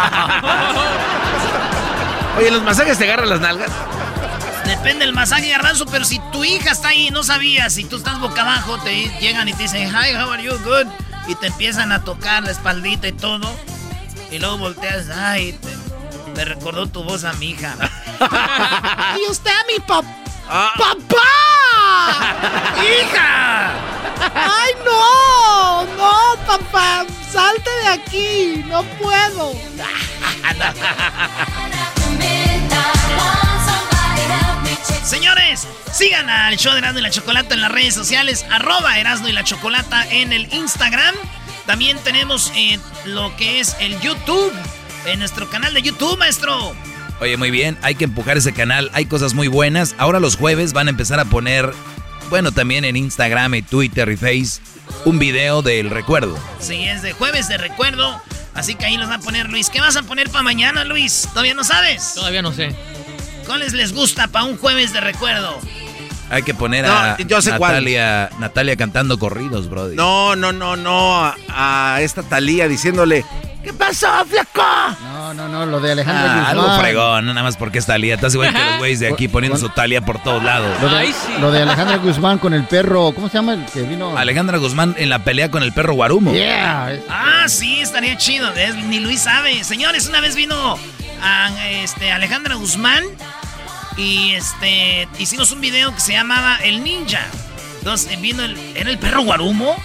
Oye, 2.40 2.50
¿los 2.52 2.64
masajes 2.64 2.98
te 2.98 3.04
agarran 3.06 3.30
las 3.30 3.42
nalgas? 3.42 3.70
Depende 4.66 5.06
del 5.06 5.14
masaje 5.14 5.50
garbanzo, 5.50 5.86
pero 5.86 6.06
si 6.06 6.20
tu 6.32 6.46
hija 6.46 6.72
está 6.72 6.90
ahí 6.90 7.08
y 7.08 7.12
no 7.12 7.24
sabías, 7.24 7.74
si 7.74 7.84
tú 7.84 7.98
estás 7.98 8.20
boca 8.20 8.42
abajo, 8.44 8.78
te 8.78 9.10
llegan 9.20 9.50
y 9.50 9.54
te 9.54 9.64
dicen, 9.64 9.90
hi, 9.90 10.16
how 10.16 10.32
are 10.32 10.42
you, 10.42 10.54
good? 10.64 10.88
Y 11.28 11.36
te 11.36 11.48
empiezan 11.48 11.92
a 11.92 12.04
tocar 12.04 12.44
la 12.44 12.52
espaldita 12.52 13.08
y 13.08 13.12
todo. 13.14 13.50
Y 14.32 14.40
luego 14.40 14.58
volteas, 14.58 15.10
ay, 15.10 15.54
te- 15.54 15.78
me 16.36 16.46
recordó 16.46 16.88
tu 16.88 17.04
voz 17.04 17.24
a 17.24 17.34
mi 17.34 17.52
hija. 17.52 17.76
Y 19.18 19.30
usted 19.32 19.52
a 19.52 19.64
mi 19.66 19.80
papá. 19.80 20.08
Ah. 20.50 20.72
¡Papá! 20.78 22.76
¡Hija! 22.82 23.72
¡Ay, 24.36 24.74
no! 24.86 25.86
¡No, 25.98 26.36
papá! 26.46 27.06
¡Salte 27.32 27.70
de 27.84 27.88
aquí! 27.88 28.66
¡No 28.68 28.84
puedo! 28.84 29.54
Señores, 35.12 35.68
sigan 35.92 36.30
al 36.30 36.56
show 36.56 36.72
de 36.72 36.80
Erasmo 36.80 37.00
y 37.00 37.02
la 37.02 37.10
Chocolata 37.10 37.54
en 37.54 37.60
las 37.60 37.70
redes 37.70 37.94
sociales, 37.94 38.46
arroba 38.50 38.98
Erasmo 38.98 39.28
y 39.28 39.34
la 39.34 39.44
Chocolata 39.44 40.10
en 40.10 40.32
el 40.32 40.48
Instagram. 40.54 41.14
También 41.66 41.98
tenemos 41.98 42.50
eh, 42.56 42.80
lo 43.04 43.36
que 43.36 43.60
es 43.60 43.76
el 43.82 44.00
YouTube, 44.00 44.54
en 45.06 45.20
nuestro 45.20 45.50
canal 45.50 45.74
de 45.74 45.82
YouTube, 45.82 46.18
maestro. 46.18 46.74
Oye, 47.20 47.36
muy 47.36 47.52
bien, 47.52 47.78
hay 47.82 47.96
que 47.96 48.06
empujar 48.06 48.38
ese 48.38 48.54
canal, 48.54 48.90
hay 48.94 49.06
cosas 49.06 49.34
muy 49.34 49.50
buenas. 49.50 49.96
Ahora 49.98 50.22
los 50.22 50.38
jueves 50.38 50.72
van 50.72 50.88
a 50.88 50.92
empezar 50.92 51.20
a 51.20 51.26
poner, 51.26 51.74
bueno, 52.30 52.54
también 52.54 52.86
en 52.86 52.96
Instagram 52.96 53.56
y 53.56 53.64
Twitter 53.64 54.08
y 54.08 54.16
Face, 54.16 54.62
un 55.04 55.20
video 55.20 55.62
del 55.62 55.90
recuerdo. 55.90 56.40
Sí, 56.62 56.86
es 56.86 57.02
de 57.02 57.12
jueves 57.12 57.50
de 57.50 57.58
recuerdo. 57.58 58.22
Así 58.54 58.76
que 58.76 58.86
ahí 58.86 58.98
los 58.98 59.10
va 59.10 59.16
a 59.16 59.20
poner 59.20 59.50
Luis. 59.50 59.70
¿Qué 59.70 59.80
vas 59.80 59.96
a 59.96 60.04
poner 60.04 60.30
para 60.30 60.44
mañana, 60.44 60.84
Luis? 60.84 61.28
¿Todavía 61.32 61.54
no 61.54 61.64
sabes? 61.64 62.14
Todavía 62.16 62.42
no 62.42 62.52
sé. 62.52 62.76
¿Cuáles 63.52 63.74
les 63.74 63.92
gusta 63.94 64.30
para 64.30 64.46
un 64.46 64.58
jueves 64.58 64.94
de 64.94 65.02
recuerdo? 65.02 65.60
Hay 66.30 66.42
que 66.44 66.54
poner 66.54 66.86
No, 66.86 66.94
a 66.94 67.18
yo 67.18 67.42
sé 67.42 67.52
cuál. 67.58 67.74
Natalia, 67.74 68.30
Natalia 68.40 68.78
cantando 68.78 69.20
corridos, 69.20 69.70
brody. 69.70 69.94
No, 69.98 70.38
no, 70.38 70.54
no, 70.54 70.78
no. 70.78 71.26
A, 71.26 71.36
a 71.50 72.02
esta 72.02 72.24
Talía 72.24 72.70
diciéndole. 72.70 73.26
¿Qué 73.62 73.74
pasó, 73.74 74.08
flaco? 74.26 74.64
No, 75.04 75.34
no, 75.34 75.50
no, 75.50 75.66
lo 75.66 75.82
de 75.82 75.92
Alejandra 75.92 76.24
Ah, 76.24 76.54
Guzmán. 76.54 76.66
algo 76.70 76.80
fregón, 76.82 77.26
nada 77.26 77.44
más 77.44 77.58
porque 77.58 77.80
es 77.80 77.86
Talía. 77.86 78.16
Estás 78.16 78.34
igual 78.36 78.54
que 78.54 78.58
los 78.64 78.78
güeyes 78.78 79.02
de 79.02 79.10
aquí 79.10 79.28
poniendo 79.28 79.58
su 79.60 79.68
Talía 79.68 80.00
por 80.00 80.24
todos 80.24 80.42
lados. 80.42 80.70
Lo 80.82 80.88
de, 80.88 81.14
lo 81.42 81.52
de 81.52 81.62
Alejandra 81.64 81.98
Guzmán 81.98 82.38
con 82.38 82.54
el 82.54 82.64
perro, 82.64 83.12
¿cómo 83.14 83.28
se 83.28 83.34
llama 83.34 83.56
el 83.56 83.66
que 83.66 83.82
vino? 83.82 84.18
Alejandra 84.18 84.60
Guzmán 84.60 84.96
en 84.98 85.10
la 85.10 85.26
pelea 85.26 85.52
con 85.52 85.62
el 85.62 85.74
perro 85.74 85.94
Guarumo. 85.96 86.32
Yeah. 86.32 87.02
Ah, 87.10 87.44
sí, 87.50 87.82
estaría 87.82 88.16
chido. 88.16 88.50
Ni 88.88 89.02
Luis 89.02 89.20
sabe. 89.24 89.66
Señores, 89.66 90.08
una 90.08 90.22
vez 90.22 90.36
vino 90.38 90.80
a, 91.22 91.70
este, 91.70 92.12
Alejandra 92.14 92.56
Guzmán 92.56 93.04
y 94.02 94.34
este 94.34 95.08
hicimos 95.20 95.52
un 95.52 95.62
video 95.62 95.94
que 95.94 96.02
se 96.02 96.14
llamaba 96.14 96.58
El 96.58 96.84
Ninja. 96.84 97.26
Entonces, 97.80 98.20
vino 98.20 98.44
el, 98.44 98.58
¿Era 98.76 98.90
el 98.90 98.98
perro 98.98 99.22
Guarumo? 99.22 99.76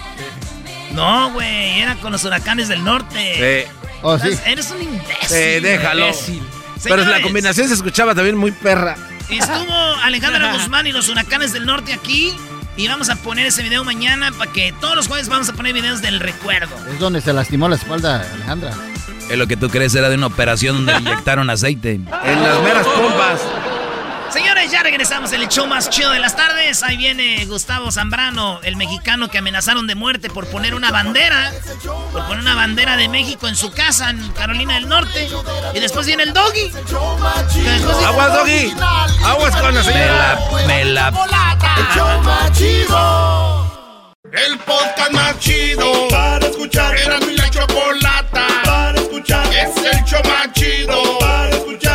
No, 0.93 1.31
güey, 1.31 1.79
era 1.79 1.95
con 1.95 2.11
los 2.11 2.23
huracanes 2.23 2.67
del 2.67 2.83
norte. 2.83 3.65
Sí. 3.67 3.71
Oh, 4.01 4.17
sí. 4.17 4.29
Eres 4.45 4.71
un 4.71 4.81
imbécil. 4.81 5.27
Sí, 5.27 5.59
déjalo. 5.61 6.07
imbécil. 6.07 6.43
Pero 6.83 7.05
la 7.05 7.21
combinación 7.21 7.67
se 7.67 7.73
escuchaba 7.73 8.13
también 8.15 8.37
muy 8.37 8.51
perra. 8.51 8.95
Estuvo 9.29 9.73
Alejandra 10.03 10.53
Guzmán 10.53 10.87
y 10.87 10.91
los 10.91 11.09
huracanes 11.09 11.53
del 11.53 11.65
norte 11.65 11.93
aquí. 11.93 12.33
Y 12.75 12.87
vamos 12.87 13.09
a 13.09 13.15
poner 13.15 13.47
ese 13.47 13.63
video 13.63 13.83
mañana 13.83 14.31
para 14.31 14.51
que 14.51 14.71
todos 14.79 14.95
los 14.95 15.07
jueves 15.07 15.29
vamos 15.29 15.49
a 15.49 15.53
poner 15.53 15.73
videos 15.73 16.01
del 16.03 16.19
recuerdo. 16.19 16.75
Es 16.91 16.99
donde 16.99 17.21
se 17.21 17.33
lastimó 17.33 17.67
la 17.67 17.75
espalda 17.75 18.27
Alejandra. 18.33 18.71
Es 19.29 19.37
lo 19.37 19.47
que 19.47 19.57
tú 19.57 19.69
crees 19.69 19.95
era 19.95 20.09
de 20.09 20.15
una 20.15 20.27
operación 20.27 20.75
donde 20.77 20.93
le 20.93 20.99
inyectaron 21.09 21.49
aceite. 21.49 21.93
En 21.93 22.43
las 22.43 22.61
meras 22.61 22.85
pompas. 22.85 23.41
Señores, 24.31 24.71
ya 24.71 24.83
regresamos 24.83 25.31
en 25.31 25.41
el 25.41 25.47
show 25.47 25.65
más 25.67 25.89
chido 25.89 26.11
de 26.11 26.19
las 26.19 26.35
tardes. 26.35 26.83
Ahí 26.83 26.97
viene 26.97 27.45
Gustavo 27.45 27.91
Zambrano, 27.91 28.59
el 28.63 28.75
mexicano 28.75 29.29
que 29.29 29.37
amenazaron 29.39 29.87
de 29.87 29.95
muerte 29.95 30.29
por 30.29 30.47
poner 30.47 30.75
una 30.75 30.91
bandera, 30.91 31.51
por 32.11 32.25
poner 32.25 32.41
una 32.41 32.53
bandera 32.55 32.97
de 32.97 33.07
México 33.09 33.47
en 33.47 33.55
su 33.55 33.71
casa 33.71 34.09
en 34.09 34.29
Carolina 34.33 34.75
del 34.75 34.87
Norte. 34.89 35.29
Y 35.73 35.79
después 35.79 36.05
viene 36.05 36.23
el 36.23 36.33
doggy. 36.33 36.71
Aguas, 38.05 38.33
Doggy. 38.33 38.73
Aguas 39.25 39.55
con 39.55 39.73
la 39.73 39.83
Me 39.83 39.91
señora. 39.91 40.39
la, 40.51 40.67
me 40.67 40.85
la... 40.85 41.07
El 41.77 41.95
show 41.95 42.21
más 42.23 42.51
chido. 42.57 44.13
El 44.31 44.57
podcast 44.59 45.11
más 45.11 45.39
chido. 45.39 46.07
Para 46.09 46.45
escuchar. 46.47 46.95
Era 46.97 47.19
mi 47.19 47.35
la 47.37 47.49
chocolata. 47.49 48.45
Para 48.65 48.99
escuchar. 48.99 49.45
Es 49.53 49.77
el 49.77 50.03
show 50.03 50.21
más 50.25 50.51
chido. 50.53 51.19
Para 51.19 51.49
escuchar. 51.49 51.86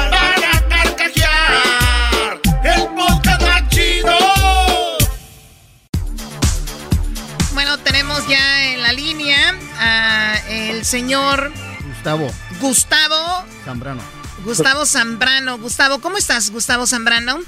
El 10.82 10.86
señor 10.86 11.52
Gustavo 11.86 12.28
Gustavo, 12.60 13.44
Zambrano. 13.64 14.02
Gustavo 14.44 14.84
Zambrano. 14.84 15.56
Gustavo, 15.58 16.00
¿cómo 16.00 16.16
estás, 16.18 16.50
Gustavo 16.50 16.88
Zambrano? 16.88 17.38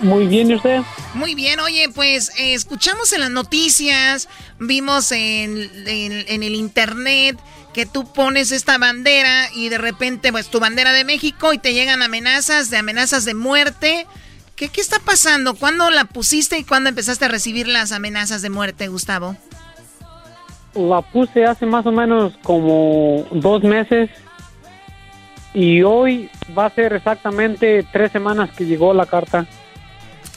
Muy 0.00 0.26
bien, 0.26 0.50
¿y 0.50 0.54
usted? 0.56 0.82
Muy 1.14 1.34
bien, 1.34 1.58
oye, 1.60 1.88
pues 1.94 2.30
eh, 2.36 2.52
escuchamos 2.52 3.14
en 3.14 3.20
las 3.20 3.30
noticias, 3.30 4.28
vimos 4.58 5.10
en, 5.12 5.70
en- 5.88 6.24
en 6.28 6.42
el 6.42 6.54
internet 6.54 7.38
que 7.72 7.86
tú 7.86 8.12
pones 8.12 8.52
esta 8.52 8.76
bandera 8.76 9.48
y 9.54 9.70
de 9.70 9.78
repente, 9.78 10.30
pues 10.30 10.50
tu 10.50 10.60
bandera 10.60 10.92
de 10.92 11.04
México 11.04 11.54
y 11.54 11.58
te 11.58 11.72
llegan 11.72 12.02
amenazas, 12.02 12.68
de 12.68 12.76
amenazas 12.76 13.24
de 13.24 13.32
muerte. 13.32 14.06
¿Qué, 14.56 14.68
qué 14.68 14.82
está 14.82 14.98
pasando? 14.98 15.54
¿Cuándo 15.54 15.88
la 15.90 16.04
pusiste 16.04 16.58
y 16.58 16.64
cuándo 16.64 16.90
empezaste 16.90 17.24
a 17.24 17.28
recibir 17.28 17.66
las 17.66 17.92
amenazas 17.92 18.42
de 18.42 18.50
muerte, 18.50 18.88
Gustavo? 18.88 19.38
La 20.78 21.02
puse 21.02 21.44
hace 21.44 21.66
más 21.66 21.84
o 21.86 21.92
menos 21.92 22.36
como 22.42 23.24
dos 23.32 23.62
meses 23.64 24.10
y 25.54 25.82
hoy 25.82 26.30
va 26.56 26.66
a 26.66 26.70
ser 26.70 26.92
exactamente 26.92 27.84
tres 27.92 28.12
semanas 28.12 28.50
que 28.52 28.64
llegó 28.64 28.94
la 28.94 29.06
carta. 29.06 29.46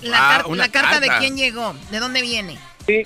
La, 0.03 0.17
Ah, 0.17 0.37
car- 0.37 0.47
una 0.51 0.63
la 0.65 0.71
carta, 0.71 0.99
de 0.99 1.09
quién 1.19 1.35
llegó, 1.37 1.73
de 1.91 1.99
dónde 1.99 2.21
viene. 2.21 2.57
Sí, 2.87 3.03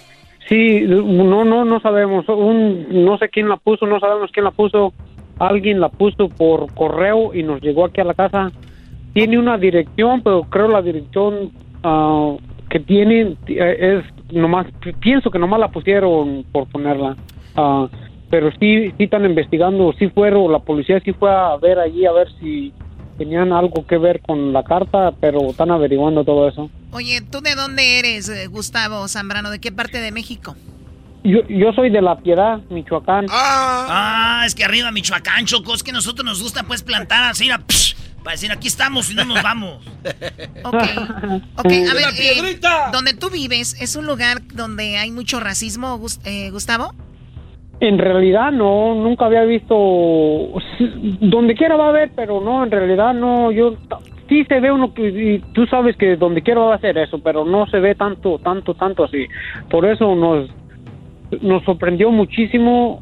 sí, 0.47 0.81
no, 0.87 1.43
no, 1.43 1.65
no 1.65 1.79
sabemos. 1.81 2.25
Un, 2.29 3.03
no 3.05 3.17
sé 3.17 3.27
quién 3.29 3.49
la 3.49 3.57
puso, 3.57 3.85
no 3.85 3.99
sabemos 3.99 4.31
quién 4.31 4.45
la 4.45 4.51
puso. 4.51 4.93
Alguien 5.37 5.81
la 5.81 5.89
puso 5.89 6.29
por 6.29 6.73
correo 6.73 7.33
y 7.33 7.43
nos 7.43 7.61
llegó 7.61 7.85
aquí 7.85 7.99
a 7.99 8.05
la 8.05 8.13
casa. 8.13 8.49
Tiene 9.13 9.37
una 9.37 9.57
dirección, 9.57 10.21
pero 10.21 10.43
creo 10.43 10.69
la 10.69 10.81
dirección 10.81 11.51
ah, 11.83 12.35
que 12.75 12.79
tiene 12.81 13.37
eh, 13.47 14.01
es 14.03 14.35
nomás, 14.35 14.67
pienso 14.99 15.31
que 15.31 15.39
nomás 15.39 15.61
la 15.61 15.69
pusieron 15.71 16.43
por 16.51 16.67
ponerla. 16.67 17.15
Ah, 17.55 17.87
pero 18.29 18.51
sí, 18.59 18.91
sí 18.97 19.03
están 19.05 19.23
investigando, 19.23 19.93
sí 19.97 20.09
fueron, 20.09 20.51
la 20.51 20.59
policía 20.59 20.99
sí 20.99 21.13
fue 21.13 21.31
a 21.33 21.55
ver 21.55 21.79
allí 21.79 22.05
a 22.05 22.11
ver 22.11 22.27
si 22.41 22.73
tenían 23.17 23.53
algo 23.53 23.87
que 23.87 23.97
ver 23.97 24.19
con 24.19 24.51
la 24.51 24.61
carta, 24.63 25.13
pero 25.21 25.51
están 25.51 25.71
averiguando 25.71 26.25
todo 26.25 26.49
eso. 26.49 26.69
Oye, 26.91 27.21
¿tú 27.21 27.39
de 27.39 27.55
dónde 27.55 27.97
eres, 27.99 28.27
eh, 28.27 28.47
Gustavo 28.47 29.07
Zambrano? 29.07 29.51
¿De 29.51 29.59
qué 29.59 29.71
parte 29.71 30.01
de 30.01 30.11
México? 30.11 30.57
Yo, 31.23 31.47
yo 31.47 31.71
soy 31.71 31.89
de 31.89 32.01
La 32.01 32.17
Piedad, 32.17 32.59
Michoacán. 32.69 33.27
Ah, 33.29 34.43
es 34.45 34.53
que 34.53 34.65
arriba 34.65 34.91
Michoacán, 34.91 35.45
Choco, 35.45 35.73
es 35.73 35.81
que 35.81 35.91
a 35.91 35.93
nosotros 35.93 36.25
nos 36.25 36.43
gusta 36.43 36.63
pues 36.63 36.83
plantar 36.83 37.23
así, 37.23 37.49
a- 37.49 37.57
psh, 37.65 37.95
para 38.25 38.33
decir 38.33 38.51
aquí 38.51 38.67
estamos 38.67 39.11
y 39.11 39.15
no 39.15 39.23
nos 39.23 39.41
vamos. 39.41 39.85
Ok, 40.65 41.65
a 41.65 41.93
ver, 41.93 42.05
eh, 42.19 42.59
donde 42.91 43.13
tú 43.13 43.29
vives, 43.29 43.79
¿es 43.81 43.95
un 43.95 44.05
lugar 44.05 44.41
donde 44.53 44.97
hay 44.97 45.11
mucho 45.11 45.39
racismo, 45.39 45.99
eh, 46.25 46.49
Gustavo? 46.51 46.93
En 47.79 47.97
realidad 47.97 48.51
no, 48.51 48.95
nunca 48.95 49.25
había 49.25 49.43
visto, 49.43 49.75
donde 51.21 51.55
quiera 51.55 51.75
va 51.75 51.85
a 51.85 51.89
haber, 51.89 52.11
pero 52.15 52.41
no, 52.41 52.63
en 52.63 52.71
realidad 52.71 53.13
no, 53.13 53.51
yo, 53.51 53.75
sí 54.27 54.43
se 54.45 54.59
ve 54.59 54.71
uno 54.71 54.93
que, 54.93 55.07
y 55.07 55.39
tú 55.53 55.65
sabes 55.67 55.95
que 55.97 56.15
donde 56.15 56.41
quiera 56.41 56.61
va 56.61 56.75
a 56.75 56.79
ser 56.79 56.97
eso, 56.97 57.19
pero 57.19 57.45
no 57.45 57.67
se 57.67 57.79
ve 57.79 57.95
tanto, 57.95 58.39
tanto, 58.39 58.73
tanto 58.73 59.03
así. 59.05 59.27
Por 59.69 59.85
eso 59.85 60.15
nos, 60.15 60.49
nos 61.41 61.63
sorprendió 61.63 62.11
muchísimo, 62.11 63.01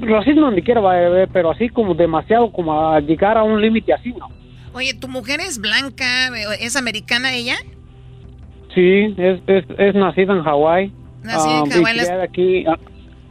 racismo 0.00 0.42
donde 0.42 0.62
quiera 0.62 0.80
va 0.80 0.94
a 0.94 1.06
haber, 1.06 1.28
pero 1.28 1.50
así 1.50 1.68
como 1.68 1.94
demasiado, 1.94 2.50
como 2.52 2.90
a 2.90 3.00
llegar 3.00 3.36
a 3.36 3.42
un 3.42 3.60
límite 3.60 3.92
así, 3.92 4.12
¿no? 4.12 4.28
Oye, 4.76 4.92
¿tu 4.92 5.08
mujer 5.08 5.40
es 5.40 5.58
blanca, 5.58 6.28
es 6.60 6.76
americana 6.76 7.32
ella? 7.32 7.56
Sí, 8.74 9.14
es, 9.16 9.40
es, 9.46 9.64
es 9.78 9.94
nacida 9.94 10.34
en 10.34 10.42
Hawái. 10.42 10.92
Nacida 11.22 11.58
en 11.64 11.72
ah, 11.72 11.74
Hawái, 11.76 11.94
Y 11.94 11.96
las- 11.96 12.06
criada 12.06 12.24
aquí, 12.24 12.64
ah, 12.66 12.78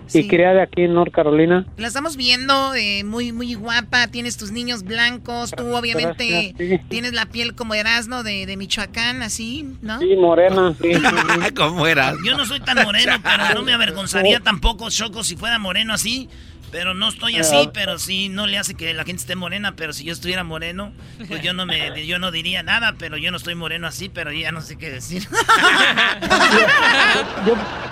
Sí. 0.08 0.20
y 0.20 0.28
criada 0.28 0.64
aquí 0.64 0.84
en 0.84 0.94
North 0.96 1.12
Carolina. 1.12 1.66
La 1.78 1.88
estamos 1.88 2.16
viendo 2.16 2.74
eh, 2.76 3.04
muy, 3.04 3.32
muy 3.32 3.54
guapa, 3.56 4.08
tienes 4.08 4.38
tus 4.38 4.52
niños 4.52 4.84
blancos, 4.84 5.52
tú 5.52 5.76
obviamente 5.76 6.54
Gracias, 6.56 6.80
sí. 6.82 6.86
tienes 6.90 7.14
la 7.14 7.26
piel 7.28 7.56
como 7.56 7.74
Erasmo 7.74 8.22
de, 8.24 8.46
de 8.46 8.56
Michoacán, 8.58 9.24
así, 9.24 9.66
¿no? 9.82 10.00
Sí, 10.00 10.16
morena, 10.16 10.76
sí. 10.80 10.92
¿Cómo 11.56 11.86
eras? 11.88 12.16
Yo 12.26 12.36
no 12.38 12.46
soy 12.46 12.60
tan 12.60 12.84
moreno, 12.84 13.14
pero 13.24 13.54
no 13.56 13.64
me 13.64 13.74
avergonzaría 13.74 14.40
tampoco, 14.42 14.90
Choco, 14.92 15.24
si 15.24 15.36
fuera 15.38 15.58
moreno 15.60 15.94
así. 15.94 16.30
Pero 16.76 16.94
no 16.94 17.08
estoy 17.08 17.38
así, 17.38 17.70
pero 17.74 17.98
sí 17.98 18.28
no 18.28 18.48
le 18.48 18.58
hace 18.58 18.76
que 18.76 18.94
la 18.94 19.06
gente 19.06 19.22
esté 19.22 19.38
morena. 19.38 19.76
Pero 19.78 19.94
si 19.94 20.04
yo 20.04 20.12
estuviera 20.12 20.44
moreno, 20.44 20.92
pues 21.30 21.42
yo 21.42 21.54
no 21.54 21.66
me, 21.66 22.06
yo 22.06 22.20
no 22.20 22.32
diría 22.32 22.64
nada. 22.64 22.96
Pero 23.00 23.16
yo 23.16 23.32
no 23.32 23.38
estoy 23.38 23.56
moreno 23.56 23.88
así, 23.88 24.10
pero 24.10 24.34
ya 24.34 24.52
no 24.52 24.60
sé 24.60 24.78
qué 24.78 24.90
decir. 24.90 25.26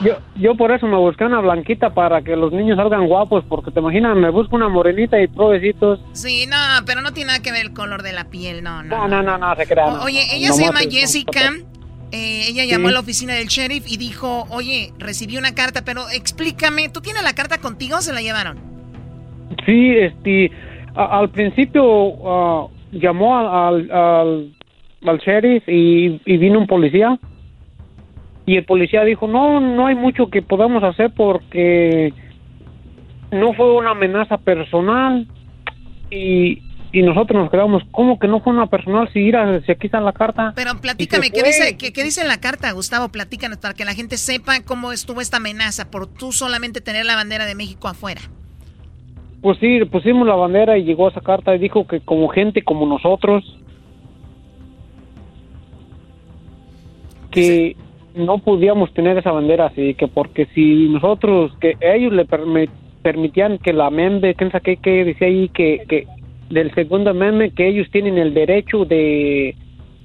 Yo, 0.04 0.18
yo 0.36 0.56
por 0.58 0.72
eso 0.72 0.86
me 0.88 0.98
busqué 0.98 1.24
una 1.26 1.40
blanquita 1.40 1.94
para 1.94 2.22
que 2.24 2.36
los 2.36 2.52
niños 2.52 2.78
salgan 2.78 3.08
guapos, 3.08 3.44
porque 3.48 3.72
te 3.72 3.80
imaginas, 3.80 4.16
me 4.18 4.30
busco 4.32 4.56
una 4.56 4.68
morenita 4.68 5.22
y 5.22 5.28
provecitos. 5.28 6.00
Sí, 6.14 6.46
no, 6.48 6.58
pero 6.86 7.02
no 7.02 7.14
tiene 7.14 7.28
nada 7.28 7.40
que 7.42 7.52
ver 7.52 7.62
el 7.68 7.74
color 7.74 8.04
de 8.04 8.12
la 8.14 8.26
piel, 8.26 8.64
no, 8.64 8.84
no. 8.84 8.98
No, 8.98 9.08
no, 9.08 9.24
no, 9.24 9.38
no, 9.38 9.56
se 9.56 9.66
crean. 9.66 9.90
O- 9.96 10.04
Oye, 10.04 10.26
ella 10.36 10.52
se 10.52 10.64
llama 10.64 10.82
Jessica. 10.90 11.52
eh, 12.12 12.46
ella 12.48 12.64
Sí. 12.64 12.70
llamó 12.70 12.90
a 12.90 12.92
la 12.92 13.00
oficina 13.00 13.34
del 13.34 13.48
sheriff 13.48 13.86
y 13.88 13.98
dijo, 13.98 14.46
oye, 14.50 14.94
recibí 14.98 15.38
una 15.38 15.56
carta, 15.56 15.84
pero 15.86 16.10
explícame, 16.10 16.90
¿tú 16.90 17.00
tienes 17.02 17.24
la 17.24 17.34
carta 17.34 17.60
contigo 17.60 17.98
o 17.98 18.02
se 18.02 18.12
la 18.14 18.22
llevaron? 18.22 18.73
Sí, 19.66 19.96
este, 19.98 20.52
a- 20.96 21.20
al 21.20 21.30
principio 21.30 22.14
ah, 22.26 22.68
llamó 22.92 23.38
al, 23.38 23.90
al, 23.92 24.54
al 25.06 25.18
sheriff 25.20 25.64
y, 25.68 26.22
y 26.26 26.38
vino 26.38 26.60
un 26.60 26.68
policía. 26.68 27.18
Y 28.46 28.58
el 28.58 28.66
policía 28.66 29.04
dijo, 29.06 29.28
no, 29.28 29.60
no 29.62 29.88
hay 29.88 29.96
mucho 29.96 30.28
que 30.30 30.42
podamos 30.42 30.84
hacer 30.84 31.12
porque 31.16 32.14
no 33.32 33.54
fue 33.54 33.74
una 33.76 33.92
amenaza 33.92 34.38
personal. 34.38 35.28
Y, 36.12 36.62
y 36.92 37.02
nosotros 37.02 37.42
nos 37.42 37.50
quedamos, 37.50 37.82
¿cómo 37.92 38.20
que 38.20 38.28
no 38.28 38.40
fue 38.42 38.54
una 38.54 38.68
personal 38.68 39.10
si, 39.12 39.20
mira, 39.20 39.62
si 39.66 39.72
aquí 39.72 39.88
está 39.88 40.00
la 40.00 40.12
carta? 40.14 40.54
Pero 40.56 40.80
platícame, 40.80 41.32
¿qué 41.32 41.42
dice, 41.42 41.78
qué, 41.78 41.92
qué 41.92 42.04
dice 42.04 42.22
en 42.22 42.28
la 42.28 42.40
carta, 42.40 42.72
Gustavo? 42.72 43.10
Platícanos 43.10 43.58
para 43.58 43.74
que 43.74 43.84
la 43.86 43.96
gente 43.96 44.18
sepa 44.18 44.62
cómo 44.64 44.92
estuvo 44.92 45.20
esta 45.20 45.38
amenaza 45.38 45.90
por 45.90 46.06
tú 46.06 46.32
solamente 46.32 46.82
tener 46.82 47.06
la 47.06 47.16
bandera 47.16 47.46
de 47.46 47.56
México 47.56 47.88
afuera. 47.88 48.22
Pues 49.44 49.60
sí, 49.60 49.84
pusimos 49.92 50.26
la 50.26 50.36
bandera 50.36 50.78
y 50.78 50.86
llegó 50.86 51.10
esa 51.10 51.20
carta 51.20 51.54
y 51.54 51.60
dijo 51.60 51.86
que 51.86 52.00
como 52.00 52.30
gente 52.30 52.62
como 52.64 52.86
nosotros, 52.86 53.60
que 57.30 57.76
no 58.16 58.38
podíamos 58.38 58.94
tener 58.94 59.18
esa 59.18 59.34
bandera 59.34 59.66
así, 59.66 59.96
que 59.96 60.08
porque 60.08 60.46
si 60.56 60.88
nosotros, 60.88 61.52
que 61.60 61.76
ellos 61.82 62.14
le 62.14 62.26
permi- 62.26 62.70
permitían 63.02 63.58
que 63.58 63.74
la 63.74 63.90
membe, 63.90 64.34
quién 64.34 64.50
sabe 64.50 64.64
qué, 64.64 64.78
que 64.78 65.04
decía 65.04 65.28
ahí 65.28 65.50
que, 65.50 65.84
que 65.90 66.08
del 66.50 66.74
segundo 66.74 67.14
meme 67.14 67.52
que 67.52 67.68
ellos 67.68 67.90
tienen 67.92 68.18
el 68.18 68.34
derecho 68.34 68.86
de, 68.86 69.56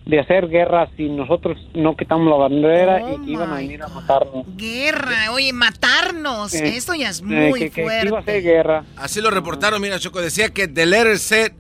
de 0.09 0.19
hacer 0.21 0.49
guerra 0.49 0.89
si 0.97 1.09
nosotros 1.09 1.57
no 1.75 1.95
quitamos 1.97 2.29
la 2.29 2.37
bandera 2.37 3.13
y 3.13 3.25
que 3.27 3.31
iban 3.33 3.51
a 3.53 3.57
venir 3.57 3.83
a 3.83 3.89
matarnos. 3.89 4.47
Guerra, 4.57 5.33
oye, 5.33 5.53
matarnos. 5.53 6.55
Eh, 6.55 6.77
Esto 6.77 6.95
ya 6.95 7.11
es 7.11 7.21
eh, 7.21 7.25
muy 7.25 7.61
que- 7.61 7.71
que 7.71 7.83
fuerte. 7.83 8.09
iba 8.09 8.19
a 8.19 8.23
ser 8.25 8.43
guerra. 8.43 8.85
Así 8.97 9.21
lo 9.21 9.31
reportaron, 9.31 9.81
mira, 9.83 9.99
Choco, 10.01 10.21
decía 10.21 10.49
que 10.49 10.67
the 10.67 10.87
letter 10.87 11.19
said 11.19 11.53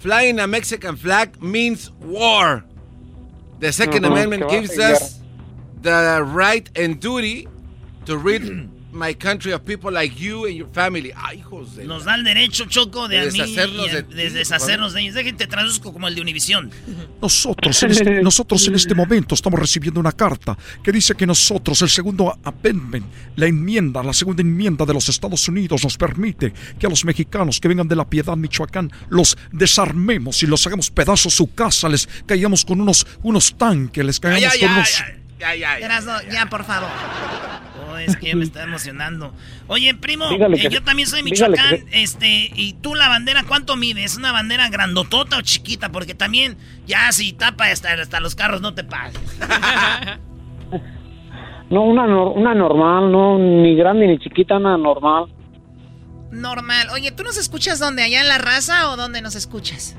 flying 0.00 0.40
a 0.40 0.46
Mexican 0.46 0.96
flag 0.96 1.32
means 1.40 1.92
war. 2.00 2.64
The 3.60 3.72
Second 3.72 4.04
Amendment 4.06 4.50
gives 4.50 4.76
us 4.78 5.20
the 5.82 6.22
right 6.34 6.68
and 6.76 6.98
duty 6.98 7.46
to 8.06 8.16
rid 8.16 8.68
my 8.92 9.14
country 9.14 9.52
of 9.52 9.62
people 9.62 9.90
like 9.90 10.14
you 10.16 10.46
and 10.46 10.54
your 10.54 10.68
family. 10.72 11.12
Ay, 11.16 11.38
hijos 11.38 11.76
de... 11.76 11.84
Nos 11.84 12.04
da 12.04 12.14
el 12.14 12.24
derecho, 12.24 12.66
Choco, 12.66 13.08
de, 13.08 13.16
De 13.16 13.28
a 13.28 13.32
mí 13.32 13.38
deshacernos 13.38 13.92
de 13.92 14.02
de 14.02 14.30
deshacernos 14.30 14.92
de 14.92 15.00
ellos. 15.00 15.14
Traduzco 15.48 15.92
como 15.92 16.08
el 16.08 16.14
de 16.14 16.20
Univisión. 16.20 16.70
Nosotros 17.20 17.82
en, 17.82 17.90
este, 17.90 18.22
nosotros 18.22 18.66
en 18.68 18.74
este 18.74 18.94
momento 18.94 19.34
estamos 19.34 19.58
recibiendo 19.58 20.00
una 20.00 20.12
carta 20.12 20.56
que 20.82 20.92
dice 20.92 21.14
que 21.14 21.26
nosotros, 21.26 21.80
el 21.82 21.88
segundo 21.88 22.38
amendment, 22.44 23.06
la 23.36 23.46
enmienda, 23.46 24.02
la 24.02 24.12
segunda 24.12 24.42
enmienda 24.42 24.84
de 24.84 24.94
los 24.94 25.08
Estados 25.08 25.46
Unidos 25.48 25.82
nos 25.84 25.96
permite 25.96 26.52
que 26.78 26.86
a 26.86 26.90
los 26.90 27.04
mexicanos 27.04 27.60
que 27.60 27.68
vengan 27.68 27.88
de 27.88 27.96
la 27.96 28.08
Piedad, 28.08 28.36
Michoacán, 28.36 28.90
los 29.08 29.36
desarmemos 29.50 30.42
y 30.42 30.46
los 30.46 30.66
hagamos 30.66 30.90
pedazos 30.90 31.34
su 31.34 31.54
casa, 31.54 31.88
les 31.88 32.08
caigamos 32.26 32.64
con 32.64 32.80
unos, 32.80 33.06
unos 33.22 33.56
tanques, 33.56 34.04
les 34.04 34.20
caigamos 34.20 34.58
con 34.58 34.70
unos... 34.70 35.02
Ya, 35.42 35.56
ya, 35.56 35.76
Erasno, 35.78 36.12
ya, 36.30 36.46
por 36.46 36.62
favor. 36.62 36.88
Oh, 37.90 37.98
es 37.98 38.16
que 38.16 38.28
ya 38.28 38.36
me 38.36 38.44
está 38.44 38.62
emocionando. 38.62 39.34
Oye, 39.66 39.92
primo, 39.92 40.26
eh, 40.30 40.68
yo 40.70 40.84
también 40.84 41.08
soy 41.08 41.24
Michoacán. 41.24 41.68
que- 41.88 42.02
Este, 42.04 42.28
y 42.54 42.74
tú 42.74 42.94
la 42.94 43.08
bandera, 43.08 43.42
¿cuánto 43.42 43.74
mide? 43.74 44.04
¿Es 44.04 44.16
una 44.16 44.30
bandera 44.30 44.68
grandotota 44.68 45.36
o 45.38 45.40
chiquita? 45.42 45.90
Porque 45.90 46.14
también, 46.14 46.56
ya 46.86 47.10
si 47.10 47.32
tapa 47.32 47.64
hasta, 47.72 47.92
hasta 47.94 48.20
los 48.20 48.36
carros, 48.36 48.60
no 48.60 48.72
te 48.74 48.84
pases. 48.84 49.20
No, 51.70 51.84
una, 51.84 52.04
una 52.04 52.54
normal, 52.54 53.10
no, 53.10 53.38
ni 53.38 53.74
grande 53.74 54.06
ni 54.06 54.18
chiquita, 54.18 54.58
una 54.58 54.76
normal. 54.76 55.24
Normal. 56.30 56.88
Oye, 56.92 57.12
¿tú 57.12 57.22
nos 57.24 57.38
escuchas 57.38 57.78
dónde? 57.78 58.02
¿Allá 58.02 58.20
en 58.20 58.28
la 58.28 58.36
raza 58.36 58.90
o 58.90 58.96
dónde 58.96 59.22
nos 59.22 59.34
escuchas? 59.36 59.96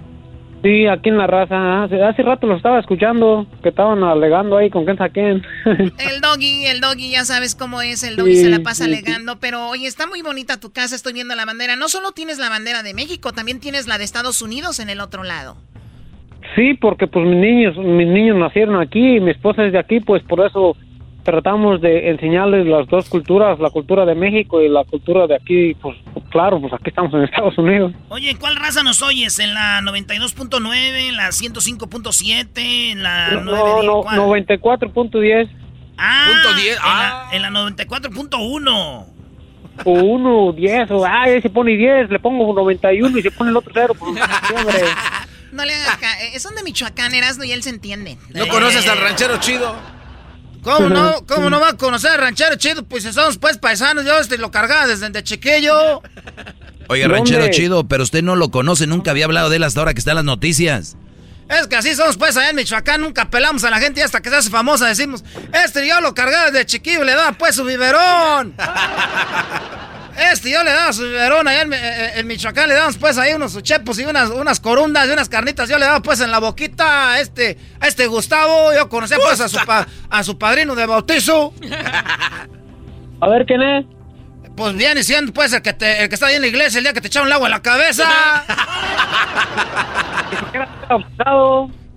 Sí, 0.63 0.87
aquí 0.87 1.09
en 1.09 1.17
la 1.17 1.27
raza. 1.27 1.83
Hace, 1.83 2.01
hace 2.01 2.23
rato 2.23 2.47
lo 2.47 2.55
estaba 2.55 2.79
escuchando, 2.79 3.45
que 3.61 3.69
estaban 3.69 4.01
alegando 4.01 4.55
ahí 4.55 4.69
con 4.69 4.85
quién 4.85 4.97
sabe 4.97 5.11
quién. 5.11 5.43
El 5.99 6.21
doggy, 6.21 6.65
el 6.65 6.79
doggy, 6.79 7.11
ya 7.11 7.25
sabes 7.25 7.53
cómo 7.53 7.81
es, 7.81 8.03
el 8.03 8.15
doggy 8.15 8.35
Sí, 8.35 8.43
se 8.43 8.49
la 8.49 8.59
pasa 8.59 8.85
sí, 8.85 8.91
alegando, 8.91 9.39
pero 9.39 9.67
oye, 9.67 9.87
está 9.87 10.07
muy 10.07 10.21
bonita 10.21 10.59
tu 10.59 10.71
casa, 10.71 10.95
estoy 10.95 11.13
viendo 11.13 11.35
la 11.35 11.45
bandera. 11.45 11.75
No 11.75 11.89
solo 11.89 12.13
tienes 12.13 12.39
la 12.39 12.47
bandera 12.47 12.81
de 12.81 12.93
México, 12.93 13.33
también 13.33 13.59
tienes 13.59 13.87
la 13.87 13.97
de 13.97 14.05
Estados 14.05 14.41
Unidos 14.41 14.79
en 14.79 14.89
el 14.89 15.01
otro 15.01 15.23
lado. 15.23 15.57
Sí, 16.55 16.75
porque 16.75 17.07
pues 17.07 17.25
mis 17.25 17.37
niños, 17.37 17.77
mis 17.77 18.07
niños 18.07 18.37
nacieron 18.37 18.79
aquí 18.79 19.17
y 19.17 19.19
mi 19.19 19.31
esposa 19.31 19.65
es 19.65 19.73
de 19.73 19.79
aquí, 19.79 19.99
pues 19.99 20.23
por 20.23 20.45
eso 20.45 20.77
tratamos 21.23 21.81
de 21.81 22.09
enseñarles 22.09 22.65
las 22.65 22.87
dos 22.87 23.09
culturas, 23.09 23.59
la 23.59 23.69
cultura 23.69 24.05
de 24.05 24.15
México 24.15 24.61
y 24.61 24.69
la 24.69 24.83
cultura 24.83 25.25
de 25.27 25.35
aquí, 25.35 25.73
pues 25.75 25.97
claro, 26.29 26.59
pues 26.59 26.73
aquí 26.73 26.89
estamos 26.89 27.13
en 27.13 27.23
Estados 27.23 27.57
Unidos. 27.57 27.93
Oye, 28.09 28.35
¿cuál 28.39 28.55
raza 28.57 28.83
nos 28.83 29.01
oyes? 29.01 29.39
¿En 29.39 29.53
la 29.53 29.81
92.9, 29.81 30.75
en 31.09 31.15
la 31.15 31.29
105.7, 31.29 32.91
en 32.91 33.03
la 33.03 33.31
No, 33.31 33.41
9? 33.41 33.85
no, 33.85 34.01
¿cuál? 34.01 34.19
94.10 34.19 35.49
Ah, 35.97 36.25
Punto 36.43 36.55
10, 36.59 36.75
en, 36.75 36.81
ah. 36.83 37.27
la, 37.31 37.35
en 37.37 37.41
la 37.43 37.49
94.1. 37.49 39.05
o 39.85 39.91
1, 39.91 40.51
10, 40.53 40.91
o 40.91 41.05
ay, 41.05 41.41
se 41.41 41.49
pone 41.49 41.77
10, 41.77 42.09
le 42.09 42.19
pongo 42.19 42.51
91 42.53 43.17
y 43.17 43.21
se 43.21 43.31
pone 43.31 43.51
el 43.51 43.57
otro 43.57 43.71
cero. 43.73 43.93
Pues, 43.97 44.13
sí, 44.15 44.53
hombre. 44.55 44.73
No 45.53 45.63
le 45.65 45.75
hagas 45.75 45.99
eh, 46.33 46.39
son 46.39 46.55
de 46.55 46.63
Michoacán, 46.63 47.13
Erasmo, 47.13 47.43
y 47.43 47.51
él 47.51 47.61
se 47.61 47.69
entiende. 47.69 48.17
¿No 48.33 48.47
conoces 48.47 48.87
al 48.89 48.97
ranchero 48.97 49.37
chido? 49.37 49.75
¿Cómo 50.63 50.89
no? 50.89 51.25
¿Cómo 51.27 51.49
no 51.49 51.59
va 51.59 51.69
a 51.69 51.77
conocer 51.77 52.11
al 52.11 52.19
ranchero 52.19 52.55
chido? 52.55 52.83
Pues 52.83 53.03
si 53.03 53.13
somos 53.13 53.37
pues 53.37 53.57
paisanos, 53.57 54.05
yo 54.05 54.17
este 54.17 54.37
lo 54.37 54.49
cargaba 54.49 54.87
desde 54.87 55.09
de 55.09 55.23
chiquillo. 55.23 56.01
Oiga, 56.87 57.07
¿Dónde? 57.07 57.07
ranchero 57.07 57.47
chido, 57.51 57.87
pero 57.87 58.03
usted 58.03 58.23
no 58.23 58.35
lo 58.35 58.49
conoce, 58.49 58.87
nunca 58.87 59.11
había 59.11 59.25
hablado 59.25 59.49
de 59.49 59.57
él 59.57 59.63
hasta 59.63 59.81
ahora 59.81 59.93
que 59.93 59.99
está 59.99 60.11
en 60.11 60.15
las 60.15 60.25
noticias. 60.25 60.95
Es 61.49 61.67
que 61.67 61.75
así 61.75 61.93
somos 61.93 62.17
pues 62.17 62.37
allá 62.37 62.49
en 62.49 62.55
Michoacán, 62.55 63.01
nunca 63.01 63.29
pelamos 63.29 63.63
a 63.63 63.69
la 63.69 63.79
gente 63.79 63.99
y 63.99 64.03
hasta 64.03 64.21
que 64.21 64.29
se 64.29 64.37
hace 64.37 64.49
famosa 64.49 64.87
decimos, 64.87 65.23
este 65.65 65.87
yo 65.87 65.99
lo 66.01 66.15
cargaba 66.15 66.49
desde 66.49 66.65
chiquillo 66.65 67.03
y 67.03 67.05
le 67.05 67.13
daba 67.13 67.33
pues 67.33 67.55
su 67.55 67.63
biberón. 67.63 68.55
Este 70.31 70.51
yo 70.51 70.63
le 70.63 70.71
daba 70.71 70.93
su 70.93 71.03
biberón 71.03 71.47
allá 71.47 71.61
en, 71.63 71.69
Mi- 71.69 71.75
eh, 71.75 72.19
en 72.19 72.27
Michoacán, 72.27 72.69
le 72.69 72.75
damos 72.75 72.97
pues 72.97 73.17
ahí 73.17 73.33
unos 73.33 73.61
chepos 73.63 73.97
y 73.99 74.05
unas, 74.05 74.29
unas 74.29 74.59
corundas 74.59 75.07
y 75.07 75.11
unas 75.11 75.27
carnitas, 75.29 75.67
yo 75.69 75.77
le 75.79 75.85
daba 75.85 76.01
pues 76.01 76.19
en 76.21 76.31
la 76.31 76.39
boquita 76.39 77.13
a 77.13 77.19
este, 77.19 77.57
a 77.79 77.87
este 77.87 78.05
Gustavo, 78.07 78.73
yo 78.73 78.89
conocía 78.89 79.17
pues 79.17 79.39
a 79.41 79.49
su, 79.49 79.57
pa- 79.65 79.87
a 80.09 80.23
su 80.23 80.37
padrino 80.37 80.75
de 80.75 80.85
bautizo. 80.85 81.53
A 83.21 83.27
ver, 83.27 83.45
¿quién 83.45 83.61
es? 83.61 83.85
Pues 84.55 84.75
viene 84.75 85.03
siendo 85.03 85.33
pues 85.33 85.51
el 85.53 85.61
que, 85.63 85.73
te- 85.73 86.03
el 86.03 86.09
que 86.09 86.15
está 86.15 86.27
ahí 86.27 86.35
en 86.35 86.41
la 86.41 86.47
iglesia 86.47 86.77
el 86.77 86.83
día 86.83 86.93
que 86.93 87.01
te 87.01 87.07
echaron 87.07 87.27
el 87.27 87.33
agua 87.33 87.47
en 87.47 87.51
la 87.51 87.61
cabeza. 87.61 88.03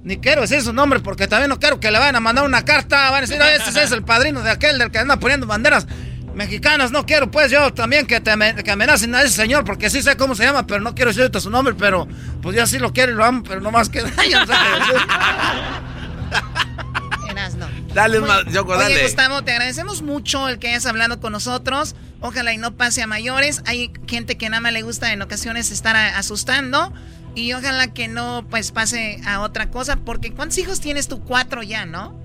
Ni 0.02 0.18
quiero 0.18 0.42
decir 0.42 0.62
su 0.62 0.72
nombre 0.72 1.00
porque 1.00 1.26
también 1.26 1.48
no 1.50 1.58
quiero 1.58 1.80
que 1.80 1.90
le 1.90 1.98
vayan 1.98 2.16
a 2.16 2.20
mandar 2.20 2.44
una 2.44 2.64
carta. 2.64 3.10
Van 3.10 3.18
a 3.18 3.20
decir, 3.22 3.40
"Oye, 3.42 3.56
ese 3.56 3.82
es 3.82 3.92
el 3.92 4.04
padrino 4.04 4.42
de 4.42 4.50
aquel 4.50 4.78
del 4.78 4.90
que 4.90 4.98
anda 4.98 5.18
poniendo 5.18 5.46
banderas 5.46 5.86
mexicanas. 6.36 6.92
No 6.92 7.04
quiero 7.06 7.30
pues 7.30 7.50
yo 7.50 7.72
también 7.74 8.06
que 8.06 8.20
te 8.20 8.30
amen- 8.30 8.62
que 8.62 8.70
amenacen 8.70 9.14
a 9.14 9.22
ese 9.22 9.30
señor 9.34 9.64
porque 9.64 9.90
sí 9.90 10.02
sé 10.02 10.16
cómo 10.16 10.34
se 10.36 10.44
llama, 10.44 10.66
pero 10.66 10.80
no 10.80 10.94
quiero 10.94 11.10
decirte 11.12 11.40
su 11.40 11.50
nombre, 11.50 11.74
pero 11.74 12.06
pues 12.42 12.54
yo 12.56 12.66
sí 12.66 12.78
lo 12.78 12.92
quiero 12.92 13.12
y 13.12 13.14
lo 13.16 13.24
amo, 13.24 13.42
pero 13.42 13.60
no 13.62 13.70
más 13.72 13.88
que... 13.88 14.00
Yo 14.30 14.44
no. 17.58 17.66
Dale, 17.94 18.20
Muy- 18.20 18.28
ma- 18.28 18.42
Yoko, 18.50 18.72
Oye, 18.72 18.82
dale. 18.82 19.02
Gustavo, 19.02 19.42
te 19.42 19.52
agradecemos 19.52 20.02
mucho 20.02 20.48
el 20.48 20.58
que 20.58 20.68
hayas 20.68 20.86
hablado 20.86 21.20
con 21.20 21.32
nosotros. 21.32 21.94
Ojalá 22.20 22.52
y 22.52 22.58
no 22.58 22.72
pase 22.76 23.02
a 23.02 23.06
mayores. 23.06 23.62
Hay 23.66 23.92
gente 24.06 24.36
que 24.36 24.48
nada 24.48 24.60
más 24.60 24.72
le 24.72 24.82
gusta 24.82 25.12
en 25.12 25.22
ocasiones 25.22 25.70
estar 25.70 25.96
a- 25.96 26.18
asustando. 26.18 26.92
Y 27.34 27.52
ojalá 27.52 27.92
que 27.92 28.08
no 28.08 28.46
pues 28.50 28.72
pase 28.72 29.20
a 29.26 29.40
otra 29.40 29.70
cosa. 29.70 29.96
Porque 29.96 30.32
¿cuántos 30.32 30.58
hijos 30.58 30.80
tienes 30.80 31.08
tú? 31.08 31.20
Cuatro 31.20 31.62
ya, 31.62 31.84
¿no? 31.86 32.18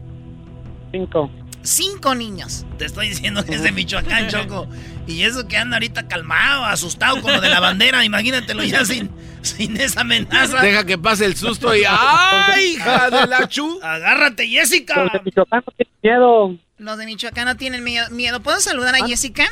Cinco. 0.91 1.29
Cinco 1.63 2.15
niños. 2.15 2.65
Te 2.77 2.85
estoy 2.85 3.09
diciendo 3.09 3.45
que 3.45 3.55
es 3.55 3.63
de 3.63 3.71
Michoacán, 3.73 4.29
Choco. 4.29 4.67
Y 5.07 5.23
eso 5.23 5.47
que 5.47 5.57
anda 5.57 5.77
ahorita 5.77 6.07
calmado, 6.07 6.65
asustado 6.65 7.21
con 7.21 7.33
lo 7.33 7.41
de 7.41 7.49
la 7.49 7.59
bandera. 7.59 8.03
Imagínatelo 8.05 8.63
ya 8.63 8.85
sin, 8.85 9.09
sin 9.41 9.77
esa 9.77 10.01
amenaza. 10.01 10.61
Deja 10.61 10.85
que 10.85 10.97
pase 10.97 11.25
el 11.25 11.35
susto 11.35 11.75
y 11.75 11.83
¡ay, 11.87 12.73
hija 12.73 13.09
de 13.09 13.27
la 13.27 13.47
chu! 13.47 13.79
Agárrate, 13.83 14.47
Jessica. 14.47 15.03
Los 15.03 15.13
de 15.13 15.21
Michoacán 15.25 15.63
no 15.65 15.73
tienen 15.73 15.93
miedo. 16.01 16.57
Los 16.77 16.97
de 16.97 17.05
Michoacán 17.05 17.45
no 17.45 17.57
tienen 17.57 17.83
miedo. 17.83 18.09
miedo. 18.11 18.41
¿Puedo 18.41 18.59
saludar 18.59 18.95
a 18.95 19.05
Jessica? 19.05 19.45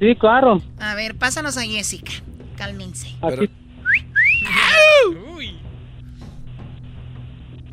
Sí, 0.00 0.14
claro. 0.16 0.62
A 0.78 0.94
ver, 0.94 1.16
pásanos 1.16 1.56
a 1.56 1.62
Jessica. 1.62 2.12
Cálmense. 2.56 3.08
Aquí. 3.22 3.50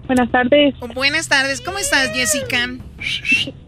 Buenas 0.08 0.32
tardes. 0.32 0.76
Buenas 0.94 1.28
tardes. 1.28 1.62
¿Cómo 1.62 1.78
estás, 1.78 2.12
Jessica? 2.14 2.68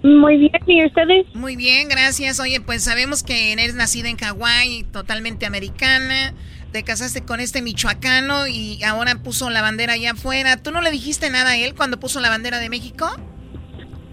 Muy 0.04 0.38
bien, 0.38 0.52
¿y 0.68 0.86
ustedes? 0.86 1.26
Muy 1.34 1.56
bien, 1.56 1.90
gracias. 1.90 2.40
Oye, 2.40 2.62
pues 2.62 2.84
sabemos 2.84 3.24
que 3.24 3.54
eres 3.54 3.76
nacida 3.76 4.10
en 4.10 4.18
Hawái, 4.18 4.84
totalmente 4.92 5.46
americana. 5.46 6.34
Te 6.72 6.84
casaste 6.84 7.24
con 7.24 7.40
este 7.40 7.62
michoacano 7.62 8.48
y 8.48 8.84
ahora 8.84 9.16
puso 9.16 9.50
la 9.50 9.62
bandera 9.62 9.94
allá 9.94 10.12
afuera. 10.12 10.58
¿Tú 10.58 10.72
no 10.72 10.82
le 10.82 10.92
dijiste 10.92 11.30
nada 11.30 11.52
a 11.52 11.58
él 11.58 11.76
cuando 11.76 12.00
puso 12.00 12.20
la 12.20 12.30
bandera 12.30 12.60
de 12.60 12.70
México? 12.70 13.10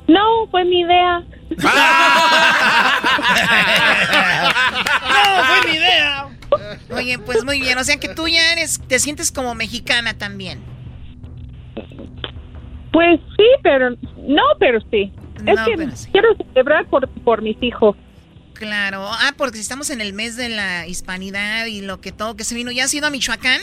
No, 0.08 0.46
fue 0.50 0.64
mi 0.64 0.80
idea. 0.80 1.22
¡No, 1.50 1.70
fue 5.44 5.70
mi 5.70 5.76
idea! 5.76 6.28
Oye, 6.94 7.18
pues 7.18 7.44
muy 7.44 7.60
bien. 7.60 7.78
O 7.78 7.84
sea 7.84 7.98
que 7.98 8.08
tú 8.08 8.28
ya 8.28 8.52
eres, 8.52 8.80
te 8.88 8.98
sientes 8.98 9.32
como 9.32 9.54
mexicana 9.54 10.18
también. 10.18 10.62
Pues 12.92 13.20
sí, 13.36 13.46
pero 13.62 13.90
no, 13.90 14.42
pero 14.58 14.80
sí. 14.90 15.12
es 15.46 15.60
que 15.60 15.72
pero 15.76 15.96
sí. 15.96 16.08
quiero 16.12 16.28
celebrar 16.36 16.86
por, 16.86 17.08
por 17.08 17.42
mis 17.42 17.60
hijos. 17.62 17.96
Claro. 18.54 19.00
Ah, 19.02 19.32
porque 19.38 19.58
estamos 19.58 19.90
en 19.90 20.00
el 20.00 20.12
mes 20.12 20.36
de 20.36 20.48
la 20.50 20.86
hispanidad 20.86 21.66
y 21.66 21.80
lo 21.80 22.00
que 22.00 22.12
todo 22.12 22.36
que 22.36 22.44
se 22.44 22.54
vino. 22.54 22.70
¿Ya 22.70 22.84
has 22.84 22.94
ido 22.94 23.06
a 23.06 23.10
Michoacán? 23.10 23.60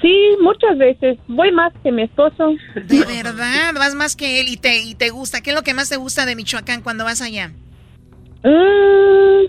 Sí, 0.00 0.16
muchas 0.40 0.78
veces. 0.78 1.18
Voy 1.28 1.50
más 1.52 1.72
que 1.82 1.90
mi 1.92 2.02
esposo. 2.02 2.54
De 2.74 3.00
verdad, 3.00 3.74
vas 3.74 3.94
más 3.94 4.16
que 4.16 4.40
él 4.40 4.48
y 4.48 4.56
te, 4.56 4.78
y 4.82 4.94
te 4.94 5.10
gusta. 5.10 5.40
¿Qué 5.40 5.50
es 5.50 5.56
lo 5.56 5.62
que 5.62 5.74
más 5.74 5.88
te 5.88 5.96
gusta 5.96 6.24
de 6.24 6.36
Michoacán 6.36 6.82
cuando 6.82 7.04
vas 7.04 7.20
allá? 7.20 7.52
Mm, 8.44 9.46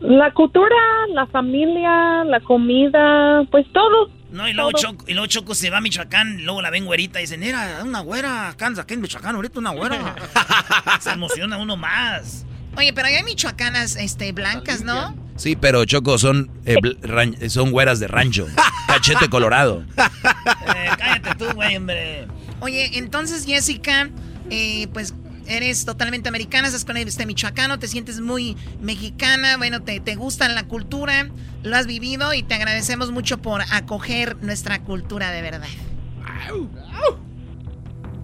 La 0.00 0.32
cultura, 0.32 0.76
la 1.12 1.26
familia, 1.26 2.24
la 2.24 2.40
comida, 2.40 3.44
pues 3.50 3.66
todo. 3.72 4.10
No, 4.30 4.48
y 4.48 4.52
luego. 4.52 4.72
Choco, 4.72 5.04
y 5.06 5.12
luego 5.12 5.26
Choco 5.26 5.54
se 5.54 5.70
va 5.70 5.78
a 5.78 5.80
Michoacán, 5.80 6.44
luego 6.44 6.60
la 6.62 6.70
ven 6.70 6.84
güerita 6.84 7.20
y 7.20 7.22
dicen, 7.22 7.42
era 7.42 7.82
una 7.84 8.00
güera, 8.00 8.48
acá 8.50 8.72
aquí 8.78 8.94
en 8.94 9.00
Michoacán, 9.00 9.36
ahorita 9.36 9.58
una 9.58 9.70
güera. 9.70 10.14
se 11.00 11.10
emociona 11.10 11.56
uno 11.58 11.76
más. 11.76 12.44
Oye, 12.76 12.92
pero 12.92 13.06
hay 13.08 13.22
michoacanas 13.22 13.96
este, 13.96 14.32
blancas, 14.32 14.82
¿no? 14.82 15.16
Sí, 15.36 15.56
pero 15.56 15.84
Choco 15.86 16.18
son, 16.18 16.50
eh, 16.66 16.76
ran- 17.02 17.48
son 17.48 17.70
güeras 17.70 18.00
de 18.00 18.06
rancho. 18.08 18.46
Cachete 18.86 19.28
colorado. 19.30 19.84
Eh, 19.96 20.90
cállate 20.98 21.34
tú, 21.36 21.46
güey, 21.54 21.76
hombre. 21.76 22.26
Oye, 22.60 22.98
entonces 22.98 23.46
Jessica, 23.46 24.10
eh, 24.50 24.88
pues 24.92 25.14
eres 25.48 25.84
totalmente 25.84 26.28
americana, 26.28 26.66
estás 26.66 26.84
con 26.84 26.96
este 26.96 27.26
michoacano, 27.26 27.78
te 27.78 27.88
sientes 27.88 28.20
muy 28.20 28.56
mexicana, 28.80 29.56
bueno, 29.56 29.82
te, 29.82 30.00
te 30.00 30.14
gusta 30.14 30.48
la 30.48 30.66
cultura, 30.68 31.28
lo 31.62 31.76
has 31.76 31.86
vivido 31.86 32.32
y 32.34 32.42
te 32.42 32.54
agradecemos 32.54 33.10
mucho 33.12 33.38
por 33.42 33.62
acoger 33.72 34.36
nuestra 34.42 34.82
cultura 34.82 35.30
de 35.30 35.42
verdad. 35.42 35.68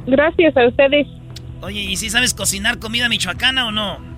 Gracias 0.06 0.56
a 0.56 0.66
ustedes. 0.66 1.06
Oye, 1.60 1.80
¿y 1.80 1.96
si 1.96 2.10
sabes 2.10 2.34
cocinar 2.34 2.78
comida 2.78 3.08
michoacana 3.08 3.66
o 3.66 3.70
no? 3.70 4.12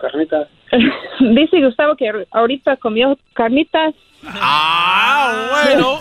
carnitas. 0.00 0.48
Dice 1.20 1.60
Gustavo 1.60 1.96
que 1.96 2.10
ahorita 2.30 2.76
comió 2.76 3.18
carnitas. 3.34 3.94
Ah, 4.24 5.64
bueno. 5.64 6.00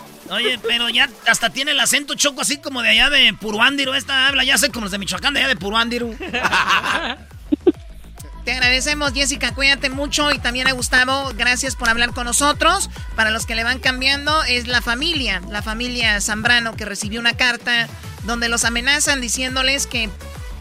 Oye, 0.30 0.58
pero 0.66 0.88
ya 0.88 1.08
hasta 1.26 1.50
tiene 1.50 1.72
el 1.72 1.80
acento 1.80 2.14
choco 2.14 2.40
así 2.40 2.58
como 2.58 2.82
de 2.82 2.90
allá 2.90 3.10
de 3.10 3.32
Puruándiro. 3.34 3.94
Esta 3.94 4.28
habla 4.28 4.44
ya 4.44 4.58
sé 4.58 4.70
como 4.70 4.84
los 4.84 4.92
de 4.92 4.98
Michoacán, 4.98 5.34
de 5.34 5.40
allá 5.40 5.48
de 5.48 5.56
Puruándiro. 5.56 6.10
Te 8.44 8.52
agradecemos, 8.52 9.12
Jessica, 9.12 9.52
cuídate 9.54 9.90
mucho 9.90 10.30
y 10.30 10.38
también 10.38 10.68
a 10.68 10.72
Gustavo, 10.72 11.32
gracias 11.36 11.74
por 11.74 11.88
hablar 11.88 12.12
con 12.12 12.26
nosotros. 12.26 12.90
Para 13.16 13.30
los 13.30 13.44
que 13.44 13.56
le 13.56 13.64
van 13.64 13.80
cambiando, 13.80 14.44
es 14.44 14.68
la 14.68 14.80
familia, 14.80 15.42
la 15.50 15.62
familia 15.62 16.20
Zambrano 16.20 16.76
que 16.76 16.84
recibió 16.84 17.18
una 17.18 17.36
carta 17.36 17.88
donde 18.22 18.48
los 18.48 18.64
amenazan 18.64 19.20
diciéndoles 19.20 19.88
que 19.88 20.10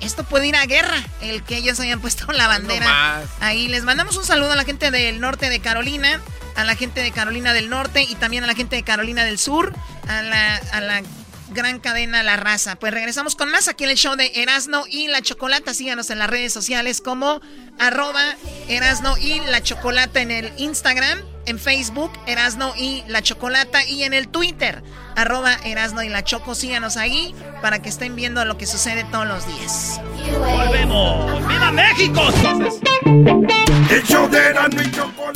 esto 0.01 0.23
puede 0.23 0.47
ir 0.47 0.55
a 0.55 0.65
guerra, 0.65 1.01
el 1.21 1.43
que 1.43 1.57
ellos 1.57 1.79
hayan 1.79 2.01
puesto 2.01 2.31
la 2.31 2.47
bandera. 2.47 3.23
Ahí 3.39 3.67
les 3.67 3.83
mandamos 3.83 4.17
un 4.17 4.25
saludo 4.25 4.51
a 4.51 4.55
la 4.55 4.65
gente 4.65 4.91
del 4.91 5.19
norte 5.19 5.49
de 5.49 5.59
Carolina, 5.59 6.21
a 6.55 6.63
la 6.63 6.75
gente 6.75 7.01
de 7.01 7.11
Carolina 7.11 7.53
del 7.53 7.69
Norte 7.69 8.03
y 8.03 8.15
también 8.15 8.43
a 8.43 8.47
la 8.47 8.55
gente 8.55 8.75
de 8.75 8.83
Carolina 8.83 9.23
del 9.23 9.37
Sur, 9.37 9.73
a 10.07 10.21
la, 10.21 10.55
a 10.55 10.81
la 10.81 11.01
gran 11.49 11.79
cadena 11.79 12.23
La 12.23 12.37
Raza. 12.37 12.75
Pues 12.75 12.93
regresamos 12.93 13.35
con 13.35 13.49
más 13.49 13.67
aquí 13.67 13.83
en 13.83 13.91
el 13.91 13.97
show 13.97 14.15
de 14.15 14.31
Erasno 14.35 14.85
y 14.89 15.07
la 15.07 15.21
Chocolata. 15.21 15.73
Síganos 15.73 16.09
en 16.09 16.19
las 16.19 16.29
redes 16.29 16.53
sociales 16.53 17.01
como 17.01 17.41
arroba 17.79 18.35
Erasno 18.67 19.17
y 19.17 19.39
la 19.41 19.61
Chocolata 19.61 20.21
en 20.21 20.31
el 20.31 20.51
Instagram, 20.57 21.21
en 21.45 21.59
Facebook, 21.59 22.11
Erasno 22.25 22.73
y 22.77 23.03
la 23.07 23.21
Chocolata 23.21 23.85
y 23.85 24.03
en 24.03 24.13
el 24.13 24.27
Twitter, 24.27 24.83
arroba 25.15 25.53
Erasno 25.63 26.03
y 26.03 26.09
la 26.09 26.23
Choco. 26.23 26.55
Síganos 26.55 26.97
ahí 26.97 27.35
para 27.61 27.79
que 27.79 27.89
estén 27.89 28.15
viendo 28.15 28.43
lo 28.45 28.57
que 28.57 28.65
sucede 28.65 29.03
todos 29.05 29.27
los 29.27 29.45
días. 29.47 30.01
¡Volvemos! 30.39 31.47
¡Viva 31.47 31.71
México! 31.71 32.21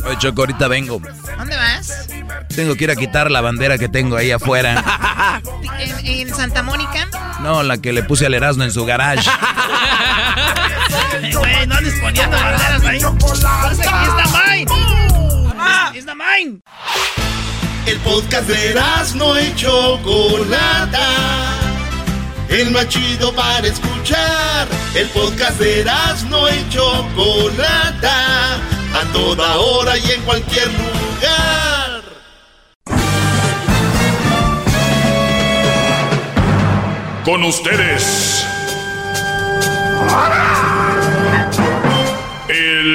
Oye, 0.06 0.18
Choco, 0.18 0.42
ahorita 0.42 0.68
vengo. 0.68 1.02
¿Dónde 1.38 1.56
vas? 1.56 2.08
Tengo 2.56 2.76
que 2.76 2.84
ir 2.86 2.92
a 2.92 2.96
quitar 2.96 3.30
la 3.32 3.42
bandera 3.42 3.78
que 3.78 3.88
tengo 3.88 4.18
ahí 4.18 4.32
afuera. 4.32 5.42
¿En, 5.80 6.06
en 6.06 6.36
Santa 6.36 6.64
Mónica? 6.64 7.08
No, 7.42 7.64
la 7.64 7.78
que 7.78 7.94
le 7.94 8.04
puse 8.04 8.26
al 8.26 8.34
Erasmo 8.34 8.64
en 8.64 8.72
su 8.72 8.86
garage. 8.86 9.30
Güey, 11.34 11.68
no 11.68 11.76
andes 11.76 11.94
poniendo 12.02 12.38
banderas 12.38 12.86
ahí. 12.86 13.02
Aquí 13.02 14.08
está 14.08 14.24
mine. 15.60 15.98
Es 15.98 16.06
the 16.06 16.16
mine. 16.16 16.62
El 17.86 17.98
podcast 18.00 18.48
de 18.48 18.76
no 19.16 19.40
y 19.40 19.56
Chocolata. 19.56 21.08
El 22.50 22.72
más 22.72 22.88
chido 22.88 23.34
para 23.34 23.68
escuchar. 23.68 24.68
El 24.96 25.08
podcast 25.10 25.60
de 25.60 25.86
no 26.30 26.50
y 26.50 26.70
Chocolata. 26.70 28.56
A 28.56 29.04
toda 29.14 29.58
hora 29.58 29.98
y 29.98 30.12
en 30.12 30.22
cualquier 30.22 30.68
lugar. 30.68 32.02
Con 37.24 37.44
ustedes. 37.44 38.46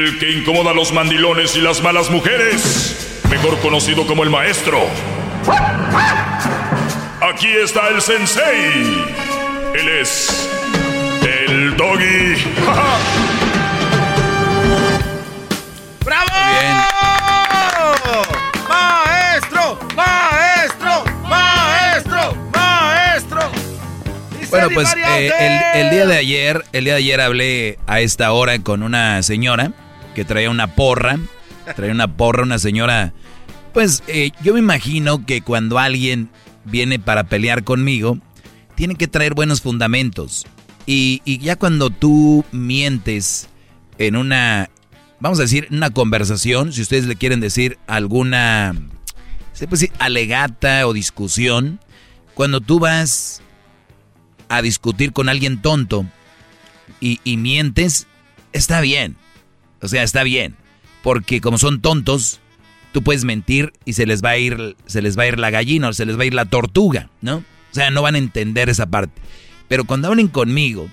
El 0.05 0.18
que 0.18 0.31
incomoda 0.32 0.72
a 0.72 0.74
los 0.74 0.93
mandilones 0.93 1.56
y 1.56 1.62
las 1.62 1.82
malas 1.82 2.10
mujeres. 2.10 3.22
Mejor 3.31 3.59
conocido 3.60 4.06
como 4.06 4.22
el 4.22 4.28
maestro. 4.28 4.82
Aquí 7.22 7.48
está 7.48 7.89
el 7.89 8.02
sensei. 8.02 9.02
Él 9.74 9.89
es. 10.02 10.47
El 11.22 11.74
doggy. 11.78 12.35
¡Bravo! 16.05 16.26
¡Maestro! 18.68 19.78
¡Maestro! 19.97 21.05
¡Maestro! 21.26 22.36
¡Maestro! 22.52 23.40
Bueno, 24.51 24.68
pues 24.74 24.94
eh, 24.94 25.32
el, 25.39 25.86
el 25.86 25.90
día 25.90 26.05
de 26.05 26.18
ayer, 26.18 26.62
el 26.74 26.85
día 26.85 26.93
de 26.93 26.98
ayer 26.98 27.22
hablé 27.22 27.78
a 27.86 28.02
esta 28.02 28.32
hora 28.32 28.59
con 28.59 28.82
una 28.82 29.22
señora 29.22 29.72
que 30.14 30.24
traía 30.24 30.50
una 30.50 30.74
porra, 30.74 31.18
traía 31.76 31.92
una 31.92 32.16
porra, 32.16 32.42
una 32.42 32.58
señora, 32.58 33.12
pues 33.72 34.02
eh, 34.06 34.30
yo 34.42 34.54
me 34.54 34.60
imagino 34.60 35.26
que 35.26 35.42
cuando 35.42 35.78
alguien 35.78 36.30
viene 36.64 36.98
para 36.98 37.24
pelear 37.24 37.64
conmigo, 37.64 38.18
tiene 38.74 38.94
que 38.94 39.08
traer 39.08 39.34
buenos 39.34 39.60
fundamentos. 39.60 40.46
Y, 40.86 41.22
ya 41.40 41.56
cuando 41.56 41.90
tú 41.90 42.44
mientes 42.52 43.48
en 43.98 44.16
una, 44.16 44.70
vamos 45.20 45.38
a 45.38 45.42
decir, 45.42 45.66
una 45.70 45.90
conversación, 45.90 46.72
si 46.72 46.82
ustedes 46.82 47.06
le 47.06 47.16
quieren 47.16 47.40
decir 47.40 47.78
alguna, 47.86 48.74
se 49.52 49.68
alegata 49.98 50.86
o 50.86 50.92
discusión, 50.92 51.80
cuando 52.34 52.60
tú 52.60 52.78
vas 52.78 53.42
a 54.48 54.60
discutir 54.60 55.12
con 55.12 55.28
alguien 55.28 55.62
tonto 55.62 56.06
y 57.00 57.36
mientes, 57.36 58.06
está 58.52 58.80
bien. 58.80 59.16
O 59.85 59.89
sea, 59.89 60.02
está 60.02 60.23
bien. 60.23 60.56
Porque 61.02 61.43
como 61.43 61.59
son 61.59 61.82
tontos, 61.82 62.40
tú 62.93 63.02
puedes 63.02 63.24
mentir 63.24 63.74
y 63.85 63.93
se 63.93 64.06
les 64.06 64.24
va 64.24 64.31
a 64.31 64.39
ir, 64.39 64.77
se 64.86 65.02
les 65.02 65.19
va 65.19 65.24
a 65.24 65.27
ir 65.27 65.39
la 65.39 65.51
gallina 65.51 65.89
o 65.89 65.93
se 65.93 66.06
les 66.06 66.19
va 66.19 66.23
a 66.23 66.27
ir 66.27 66.32
la 66.32 66.47
tortuga, 66.47 67.11
¿no? 67.20 67.36
O 67.36 67.74
sea, 67.74 67.90
no 67.90 68.01
van 68.01 68.15
a 68.15 68.19
entender 68.19 68.70
esa 68.70 68.86
parte. 68.86 69.20
Pero 69.69 69.85
cuando 69.85 70.09
hablen 70.09 70.28
conmigo, 70.28 70.89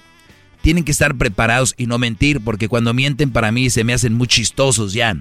tienen 0.61 0.83
que 0.83 0.91
estar 0.91 1.15
preparados 1.15 1.73
y 1.77 1.87
no 1.87 1.97
mentir, 1.97 2.41
porque 2.41 2.67
cuando 2.67 2.93
mienten 2.93 3.31
para 3.31 3.51
mí 3.51 3.69
se 3.69 3.83
me 3.83 3.93
hacen 3.93 4.13
muy 4.13 4.27
chistosos 4.27 4.93
ya. 4.93 5.15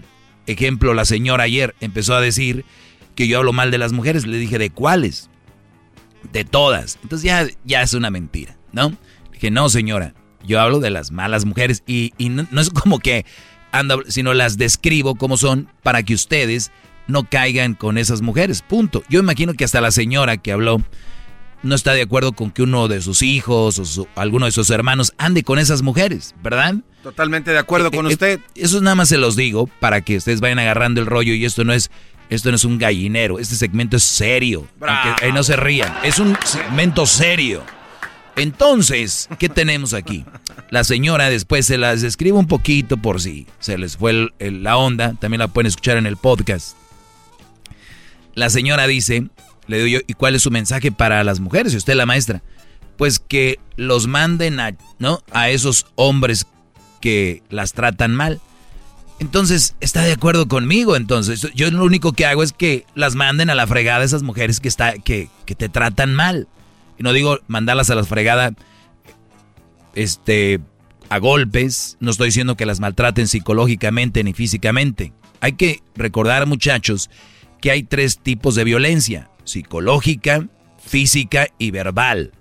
Ejemplo, 0.46 0.92
la 0.94 1.04
señora 1.04 1.44
ayer 1.44 1.76
empezó 1.80 2.14
a 2.14 2.20
decir 2.20 2.64
que 3.14 3.28
yo 3.28 3.38
hablo 3.38 3.52
mal 3.52 3.70
de 3.70 3.78
las 3.78 3.92
mujeres. 3.92 4.26
Le 4.26 4.38
dije, 4.38 4.58
¿de 4.58 4.70
cuáles? 4.70 5.30
De 6.32 6.44
todas. 6.44 6.98
Entonces 7.02 7.24
ya, 7.24 7.46
ya 7.64 7.82
es 7.82 7.94
una 7.94 8.10
mentira, 8.10 8.56
¿no? 8.72 8.96
Dije, 9.32 9.52
no, 9.52 9.68
señora, 9.68 10.14
yo 10.44 10.60
hablo 10.60 10.80
de 10.80 10.90
las 10.90 11.12
malas 11.12 11.44
mujeres 11.44 11.84
y, 11.86 12.12
y 12.18 12.30
no 12.30 12.60
es 12.60 12.70
como 12.70 12.98
que 12.98 13.24
ando, 13.72 14.02
sino 14.08 14.34
las 14.34 14.56
describo 14.56 15.14
como 15.14 15.36
son 15.36 15.68
para 15.82 16.02
que 16.02 16.14
ustedes 16.14 16.70
no 17.06 17.24
caigan 17.24 17.74
con 17.74 17.98
esas 17.98 18.22
mujeres, 18.22 18.62
punto. 18.62 19.02
Yo 19.08 19.20
imagino 19.20 19.54
que 19.54 19.64
hasta 19.64 19.80
la 19.80 19.90
señora 19.90 20.36
que 20.36 20.52
habló 20.52 20.82
no 21.62 21.74
está 21.74 21.92
de 21.92 22.02
acuerdo 22.02 22.32
con 22.32 22.50
que 22.50 22.62
uno 22.62 22.88
de 22.88 23.02
sus 23.02 23.22
hijos 23.22 23.78
o 23.78 23.84
su- 23.84 24.08
alguno 24.14 24.46
de 24.46 24.52
sus 24.52 24.70
hermanos 24.70 25.12
ande 25.18 25.42
con 25.42 25.58
esas 25.58 25.82
mujeres, 25.82 26.34
¿verdad? 26.42 26.76
Totalmente 27.02 27.50
de 27.50 27.58
acuerdo 27.58 27.90
con 27.90 28.06
Eh, 28.06 28.10
eh, 28.10 28.12
usted. 28.12 28.40
Eso 28.54 28.80
nada 28.80 28.94
más 28.94 29.08
se 29.08 29.18
los 29.18 29.36
digo 29.36 29.66
para 29.80 30.00
que 30.02 30.16
ustedes 30.18 30.40
vayan 30.40 30.58
agarrando 30.58 31.00
el 31.00 31.06
rollo 31.06 31.34
y 31.34 31.44
esto 31.44 31.64
no 31.64 31.72
es 31.72 31.90
esto 32.30 32.50
no 32.50 32.56
es 32.56 32.64
un 32.64 32.78
gallinero, 32.78 33.40
este 33.40 33.56
segmento 33.56 33.96
es 33.96 34.04
serio. 34.04 34.68
Aunque 34.80 35.32
no 35.32 35.42
se 35.42 35.56
rían, 35.56 35.92
es 36.04 36.20
un 36.20 36.36
segmento 36.44 37.04
serio. 37.04 37.64
Entonces, 38.36 39.28
¿qué 39.38 39.48
tenemos 39.48 39.92
aquí? 39.94 40.24
La 40.70 40.84
señora 40.84 41.28
después 41.28 41.66
se 41.66 41.78
las 41.78 42.00
describe 42.00 42.38
un 42.38 42.46
poquito 42.46 42.96
por 42.96 43.20
si 43.20 43.46
se 43.58 43.76
les 43.76 43.96
fue 43.96 44.28
la 44.38 44.76
onda, 44.76 45.14
también 45.14 45.40
la 45.40 45.48
pueden 45.48 45.66
escuchar 45.66 45.96
en 45.96 46.06
el 46.06 46.16
podcast. 46.16 46.76
La 48.34 48.50
señora 48.50 48.86
dice, 48.86 49.28
le 49.66 49.82
digo 49.82 49.98
yo, 49.98 50.04
¿y 50.06 50.14
cuál 50.14 50.36
es 50.36 50.42
su 50.42 50.50
mensaje 50.52 50.92
para 50.92 51.24
las 51.24 51.40
mujeres? 51.40 51.72
Si 51.72 51.78
usted 51.78 51.94
la 51.94 52.06
maestra, 52.06 52.42
pues 52.96 53.18
que 53.18 53.58
los 53.76 54.06
manden 54.06 54.60
a, 54.60 54.76
¿no? 54.98 55.22
a 55.32 55.50
esos 55.50 55.86
hombres 55.96 56.46
que 57.00 57.42
las 57.50 57.72
tratan 57.72 58.14
mal. 58.14 58.40
Entonces, 59.18 59.74
está 59.80 60.02
de 60.02 60.12
acuerdo 60.12 60.48
conmigo. 60.48 60.96
Entonces, 60.96 61.48
yo 61.54 61.70
lo 61.70 61.84
único 61.84 62.12
que 62.12 62.26
hago 62.26 62.42
es 62.42 62.52
que 62.52 62.86
las 62.94 63.16
manden 63.16 63.50
a 63.50 63.54
la 63.54 63.66
fregada 63.66 64.04
esas 64.04 64.22
mujeres 64.22 64.60
que, 64.60 64.68
está, 64.68 64.94
que, 64.94 65.28
que 65.46 65.54
te 65.54 65.68
tratan 65.68 66.14
mal. 66.14 66.46
Y 66.98 67.02
no 67.02 67.12
digo 67.12 67.38
mandarlas 67.46 67.90
a 67.90 67.94
la 67.94 68.04
fregada, 68.04 68.52
este, 69.94 70.60
a 71.08 71.18
golpes, 71.18 71.96
no 72.00 72.10
estoy 72.10 72.28
diciendo 72.28 72.56
que 72.56 72.66
las 72.66 72.80
maltraten 72.80 73.28
psicológicamente 73.28 74.22
ni 74.24 74.32
físicamente. 74.32 75.12
Hay 75.40 75.52
que 75.52 75.80
recordar, 75.94 76.46
muchachos, 76.46 77.10
que 77.60 77.70
hay 77.70 77.82
tres 77.82 78.18
tipos 78.18 78.54
de 78.54 78.64
violencia, 78.64 79.30
psicológica, 79.44 80.48
física 80.84 81.48
y 81.58 81.70
verbal. 81.70 82.32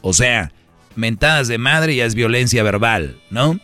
O 0.00 0.12
sea, 0.12 0.52
mentadas 0.96 1.48
de 1.48 1.58
madre 1.58 1.96
ya 1.96 2.04
es 2.04 2.14
violencia 2.14 2.62
verbal, 2.62 3.20
¿no? 3.30 3.58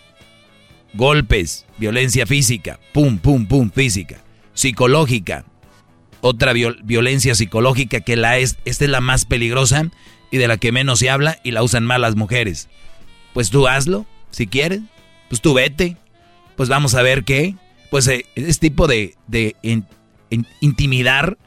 Golpes, 0.94 1.66
violencia 1.78 2.26
física, 2.26 2.80
pum, 2.92 3.18
pum, 3.18 3.46
pum, 3.46 3.70
física. 3.70 4.22
Psicológica, 4.54 5.44
otra 6.20 6.52
violencia 6.52 7.34
psicológica 7.34 8.00
que 8.00 8.16
la 8.16 8.38
es, 8.38 8.58
esta 8.64 8.84
es 8.84 8.90
la 8.90 9.00
más 9.00 9.24
peligrosa 9.24 9.90
y 10.30 10.38
de 10.38 10.48
la 10.48 10.56
que 10.56 10.72
menos 10.72 10.98
se 10.98 11.10
habla 11.10 11.38
y 11.44 11.52
la 11.52 11.62
usan 11.62 11.84
más 11.84 12.00
las 12.00 12.16
mujeres. 12.16 12.68
Pues 13.38 13.50
tú 13.50 13.68
hazlo, 13.68 14.04
si 14.32 14.48
quieres, 14.48 14.80
pues 15.28 15.40
tú 15.40 15.54
vete, 15.54 15.96
pues 16.56 16.68
vamos 16.68 16.96
a 16.96 17.02
ver 17.02 17.22
qué. 17.22 17.54
Pues 17.88 18.08
eh, 18.08 18.26
ese 18.34 18.58
tipo 18.58 18.88
de, 18.88 19.14
de 19.28 19.54
intimidar, 20.58 21.38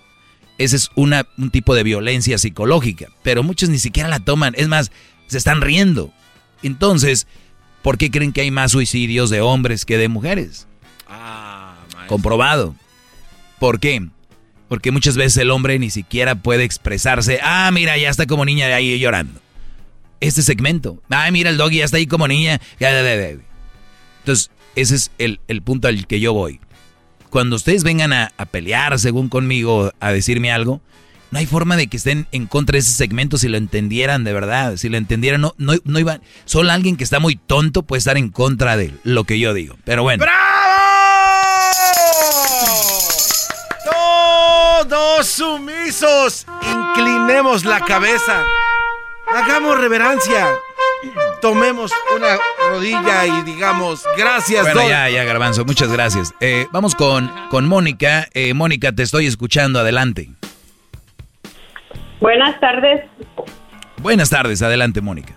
ese 0.57 0.77
es 0.77 0.89
una, 0.95 1.27
un 1.38 1.51
tipo 1.51 1.76
de 1.76 1.84
violencia 1.84 2.38
psicológica, 2.38 3.07
pero 3.23 3.43
muchos 3.43 3.68
ni 3.68 3.77
siquiera 3.77 4.07
la 4.07 4.22
toman, 4.22 4.53
es 4.55 4.69
más, 4.69 4.89
se 5.27 5.38
están 5.38 5.59
riendo. 5.59 6.13
Entonces, 6.63 7.27
¿por 7.81 7.97
qué 7.97 8.09
creen 8.09 8.31
que 8.31 8.39
hay 8.39 8.51
más 8.51 8.72
suicidios 8.72 9.30
de 9.30 9.41
hombres 9.41 9.84
que 9.84 9.97
de 9.97 10.07
mujeres? 10.07 10.68
Ah, 11.09 11.76
Comprobado. 12.07 12.73
¿Por 13.59 13.81
qué? 13.81 14.07
Porque 14.69 14.91
muchas 14.91 15.18
veces 15.18 15.35
el 15.39 15.51
hombre 15.51 15.77
ni 15.77 15.89
siquiera 15.89 16.35
puede 16.35 16.63
expresarse. 16.63 17.41
Ah, 17.43 17.69
mira, 17.73 17.97
ya 17.97 18.09
está 18.09 18.27
como 18.27 18.45
niña 18.45 18.68
de 18.68 18.76
ahí 18.76 18.97
llorando 18.97 19.40
este 20.22 20.41
segmento. 20.43 21.02
Ay, 21.10 21.31
mira, 21.31 21.49
el 21.49 21.57
doggy 21.57 21.80
ya 21.80 21.85
está 21.85 21.98
ahí 21.98 22.07
como 22.07 22.27
niña. 22.27 22.61
Entonces, 22.80 24.52
ese 24.76 24.95
es 24.95 25.11
el, 25.18 25.61
punto 25.64 25.88
al 25.89 26.07
que 26.07 26.19
yo 26.19 26.34
voy. 26.34 26.61
Cuando 27.30 27.56
ustedes 27.56 27.84
vengan 27.84 28.14
a, 28.14 28.31
pelear, 28.52 28.98
según 28.99 29.27
conmigo, 29.30 29.91
a 29.99 30.11
decirme 30.11 30.52
algo, 30.52 30.81
no 31.31 31.39
hay 31.39 31.45
forma 31.45 31.76
de 31.77 31.88
que 31.88 31.98
estén 31.98 32.27
en 32.31 32.45
contra 32.45 32.73
de 32.73 32.80
ese 32.80 32.91
segmento 32.91 33.38
si 33.38 33.48
lo 33.48 33.57
entendieran 33.57 34.23
de 34.23 34.34
verdad. 34.34 34.77
Si 34.77 34.89
lo 34.89 34.98
entendieran, 34.98 35.41
no, 35.41 35.56
no, 35.57 35.73
no 35.84 35.99
iban. 35.99 36.22
Solo 36.45 36.72
alguien 36.72 36.98
que 36.98 37.03
está 37.03 37.19
muy 37.19 37.35
tonto 37.35 37.84
puede 37.84 37.99
estar 37.99 38.18
en 38.18 38.30
contra 38.30 38.77
de 38.77 38.93
lo 39.03 39.23
que 39.23 39.39
yo 39.39 39.53
digo. 39.53 39.77
Pero 39.85 40.03
bueno. 40.03 40.23
¡Bravo! 40.23 40.61
Todos 44.88 45.27
sumisos. 45.27 46.45
Inclinemos 46.61 47.64
la 47.64 47.80
cabeza. 47.80 48.43
Hagamos 49.33 49.79
reverencia. 49.79 50.47
Tomemos 51.41 51.91
una 52.15 52.37
rodilla 52.69 53.25
y 53.25 53.43
digamos 53.43 54.05
gracias. 54.17 54.63
Bueno, 54.63 54.87
ya, 54.87 55.09
ya, 55.09 55.23
Garbanzo, 55.23 55.65
muchas 55.65 55.91
gracias. 55.91 56.33
Eh, 56.39 56.67
vamos 56.71 56.95
con, 56.95 57.31
con 57.49 57.67
Mónica. 57.67 58.27
Eh, 58.33 58.53
Mónica, 58.53 58.91
te 58.91 59.03
estoy 59.03 59.25
escuchando. 59.25 59.79
Adelante. 59.79 60.29
Buenas 62.19 62.59
tardes. 62.59 63.05
Buenas 63.97 64.29
tardes, 64.29 64.61
adelante, 64.61 65.01
Mónica. 65.01 65.33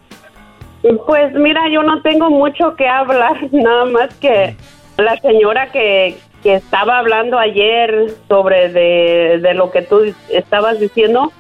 Pues 1.07 1.33
mira, 1.35 1.63
yo 1.73 1.83
no 1.83 2.03
tengo 2.03 2.29
mucho 2.31 2.77
que 2.77 2.87
hablar, 2.87 3.37
nada 3.53 3.87
más 3.87 4.15
que 4.17 4.55
la 4.99 5.17
señora 5.21 5.71
que, 5.73 6.19
que 6.43 6.57
estaba 6.57 6.99
hablando 6.99 7.39
ayer 7.39 8.13
sobre 8.29 8.69
de, 8.71 9.39
de 9.41 9.55
lo 9.55 9.71
que 9.71 9.83
tú 9.83 10.15
estabas 10.31 10.79
diciendo 10.79 11.33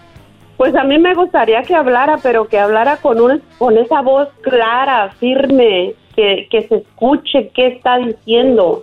pues 0.56 0.74
a 0.74 0.84
mí 0.84 0.98
me 0.98 1.14
gustaría 1.14 1.62
que 1.62 1.74
hablara, 1.74 2.18
pero 2.22 2.46
que 2.46 2.58
hablara 2.58 2.98
con, 2.98 3.20
un, 3.20 3.42
con 3.58 3.76
esa 3.76 4.02
voz 4.02 4.28
clara, 4.42 5.10
firme, 5.18 5.94
que, 6.14 6.46
que 6.50 6.68
se 6.68 6.76
escuche 6.76 7.50
qué 7.54 7.68
está 7.68 7.98
diciendo. 7.98 8.82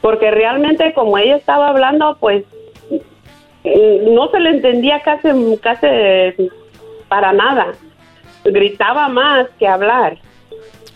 Porque 0.00 0.30
realmente 0.30 0.92
como 0.94 1.18
ella 1.18 1.36
estaba 1.36 1.68
hablando, 1.68 2.16
pues 2.18 2.44
mm, 2.90 4.14
no 4.14 4.28
se 4.30 4.40
le 4.40 4.50
entendía 4.50 5.00
casi, 5.00 5.28
casi 5.60 5.86
para 7.08 7.32
nada. 7.32 7.72
Gritaba 8.44 9.08
más 9.08 9.48
que 9.58 9.68
hablar. 9.68 10.18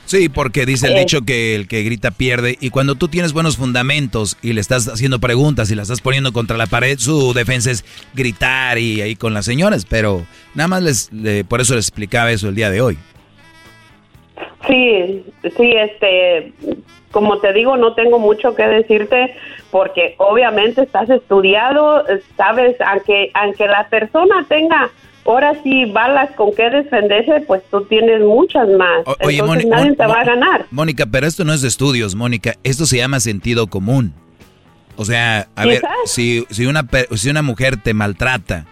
Sí, 0.06 0.28
porque 0.28 0.66
dice 0.66 0.86
el 0.86 0.96
eh. 0.96 1.00
dicho 1.00 1.22
que 1.22 1.56
el 1.56 1.66
que 1.66 1.82
grita 1.82 2.12
pierde 2.12 2.56
y 2.60 2.70
cuando 2.70 2.94
tú 2.94 3.08
tienes 3.08 3.32
buenos 3.32 3.56
fundamentos 3.56 4.38
y 4.40 4.52
le 4.52 4.60
estás 4.60 4.86
haciendo 4.88 5.18
preguntas 5.18 5.70
y 5.70 5.74
la 5.74 5.82
estás 5.82 6.00
poniendo 6.00 6.32
contra 6.32 6.56
la 6.56 6.66
pared, 6.66 6.96
su 6.98 7.34
defensa 7.34 7.72
es 7.72 7.84
gritar 8.14 8.78
y 8.78 9.02
ahí 9.02 9.16
con 9.16 9.34
las 9.34 9.44
señoras, 9.44 9.84
pero 9.84 10.24
nada 10.54 10.68
más 10.68 10.82
les, 10.82 11.10
por 11.48 11.60
eso 11.60 11.74
les 11.74 11.88
explicaba 11.88 12.30
eso 12.30 12.48
el 12.48 12.54
día 12.54 12.70
de 12.70 12.80
hoy. 12.80 12.96
Sí, 14.68 15.24
sí, 15.56 15.72
este, 15.72 16.52
como 17.10 17.38
te 17.38 17.52
digo, 17.52 17.76
no 17.76 17.94
tengo 17.94 18.18
mucho 18.20 18.54
que 18.54 18.66
decirte 18.66 19.34
porque 19.72 20.14
obviamente 20.18 20.82
estás 20.82 21.10
estudiado, 21.10 22.04
sabes, 22.36 22.76
aunque 22.80 23.30
aunque 23.34 23.66
la 23.66 23.88
persona 23.88 24.44
tenga 24.48 24.90
ahora 25.26 25.52
sí 25.62 25.84
balas 25.86 26.30
con 26.36 26.54
qué 26.54 26.70
defenderse, 26.70 27.44
pues 27.46 27.62
tú 27.70 27.84
tienes 27.84 28.20
muchas 28.22 28.68
más. 28.68 29.04
oye, 29.22 29.38
Entonces 29.38 29.66
nadie 29.66 29.94
te 29.94 30.06
va 30.06 30.20
a 30.20 30.24
ganar. 30.24 30.66
Mónica, 30.70 31.06
pero 31.06 31.26
esto 31.26 31.44
no 31.44 31.52
es 31.52 31.62
de 31.62 31.68
estudios, 31.68 32.14
Mónica. 32.14 32.54
Esto 32.62 32.86
se 32.86 32.98
llama 32.98 33.20
sentido 33.20 33.66
común. 33.66 34.14
O 34.96 35.04
sea, 35.04 35.48
a 35.54 35.66
ver, 35.66 35.82
si, 36.06 36.46
si, 36.50 36.66
una, 36.66 36.86
si 37.14 37.28
una 37.28 37.42
mujer 37.42 37.76
te 37.76 37.92
maltrata, 37.92 38.64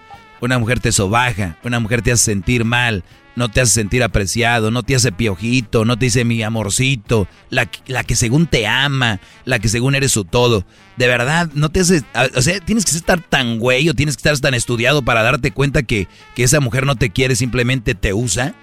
una 0.45 0.59
mujer 0.59 0.81
te 0.81 0.93
sobaja, 0.93 1.57
una 1.65 1.81
mujer 1.81 2.03
te 2.03 2.13
hace 2.13 2.25
sentir 2.25 2.65
mal, 2.65 3.03
no 3.37 3.49
te 3.49 3.61
hace 3.61 3.73
sentir 3.73 4.03
apreciado, 4.03 4.71
no 4.71 4.83
te 4.83 4.95
hace 4.95 5.13
piojito, 5.13 5.85
no 5.85 5.97
te 5.97 6.07
dice 6.07 6.25
mi 6.25 6.43
amorcito, 6.43 7.27
la, 7.51 7.67
que 7.67 8.15
según 8.15 8.47
te 8.47 8.67
ama, 8.67 9.21
la 9.45 9.59
que 9.59 9.69
según 9.69 9.95
eres 9.95 10.13
su 10.13 10.25
todo. 10.25 10.65
De 10.97 11.09
verdad, 11.09 11.49
no 11.55 11.71
te 11.71 11.81
hace, 11.81 12.03
o 12.37 12.43
sea, 12.43 12.61
tienes 12.61 12.85
que 12.85 12.93
estar 12.93 13.21
tan 13.21 13.59
güey 13.59 13.89
o 13.89 13.95
tienes 13.95 14.17
que 14.17 14.29
estar 14.29 14.39
tan 14.39 14.55
estudiado 14.55 15.03
para 15.03 15.23
darte 15.23 15.51
cuenta 15.51 15.83
que, 15.83 16.07
que 16.35 16.45
esa 16.45 16.61
mujer 16.61 16.87
no 16.87 16.97
te 16.97 17.11
quiere, 17.11 17.35
simplemente 17.35 17.95
te 17.95 18.15
usa. 18.15 18.55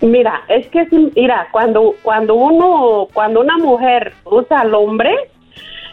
Mira, 0.00 0.42
es 0.48 0.66
que 0.68 0.86
mira, 1.14 1.48
cuando 1.52 1.94
cuando 2.02 2.34
uno 2.34 3.08
cuando 3.12 3.40
una 3.40 3.58
mujer 3.58 4.14
usa 4.24 4.60
al 4.60 4.74
hombre, 4.74 5.10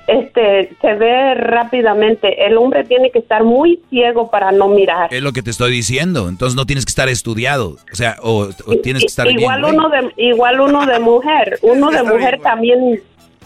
este, 0.08 0.74
se 0.82 0.94
ve 0.96 1.36
rápidamente. 1.36 2.46
El 2.46 2.58
hombre 2.58 2.86
tiene 2.86 3.12
que 3.12 3.20
estar 3.20 3.44
muy 3.44 3.82
ciego 3.90 4.32
para 4.32 4.52
no 4.52 4.70
mirar. 4.70 5.14
Es 5.14 5.22
lo 5.22 5.34
que 5.34 5.44
te 5.44 5.52
estoy 5.52 5.72
diciendo. 5.72 6.30
Entonces 6.30 6.56
no 6.56 6.66
tienes 6.66 6.86
que 6.86 6.92
estar 6.92 7.10
estudiado, 7.10 7.76
o 7.92 7.96
sea, 7.96 8.16
o, 8.24 8.48
tienes 8.82 9.04
que 9.04 9.08
estar 9.08 9.28
igual 9.30 9.66
uno 9.66 9.90
de 9.90 10.14
igual 10.18 10.62
uno 10.62 10.86
de 10.86 11.00
mujer, 11.00 11.60
uno 11.62 11.92
de 11.92 12.04
mujer 12.04 12.40
también 12.42 13.02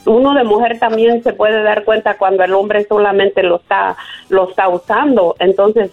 uno 0.06 0.34
de 0.34 0.44
mujer 0.44 0.80
también 0.80 1.22
se 1.24 1.34
puede 1.34 1.62
dar 1.64 1.84
cuenta 1.84 2.18
cuando 2.18 2.44
el 2.44 2.54
hombre 2.54 2.86
solamente 2.88 3.44
lo 3.44 3.58
está 3.58 3.98
lo 4.30 4.50
está 4.50 4.70
usando. 4.70 5.36
Entonces 5.40 5.92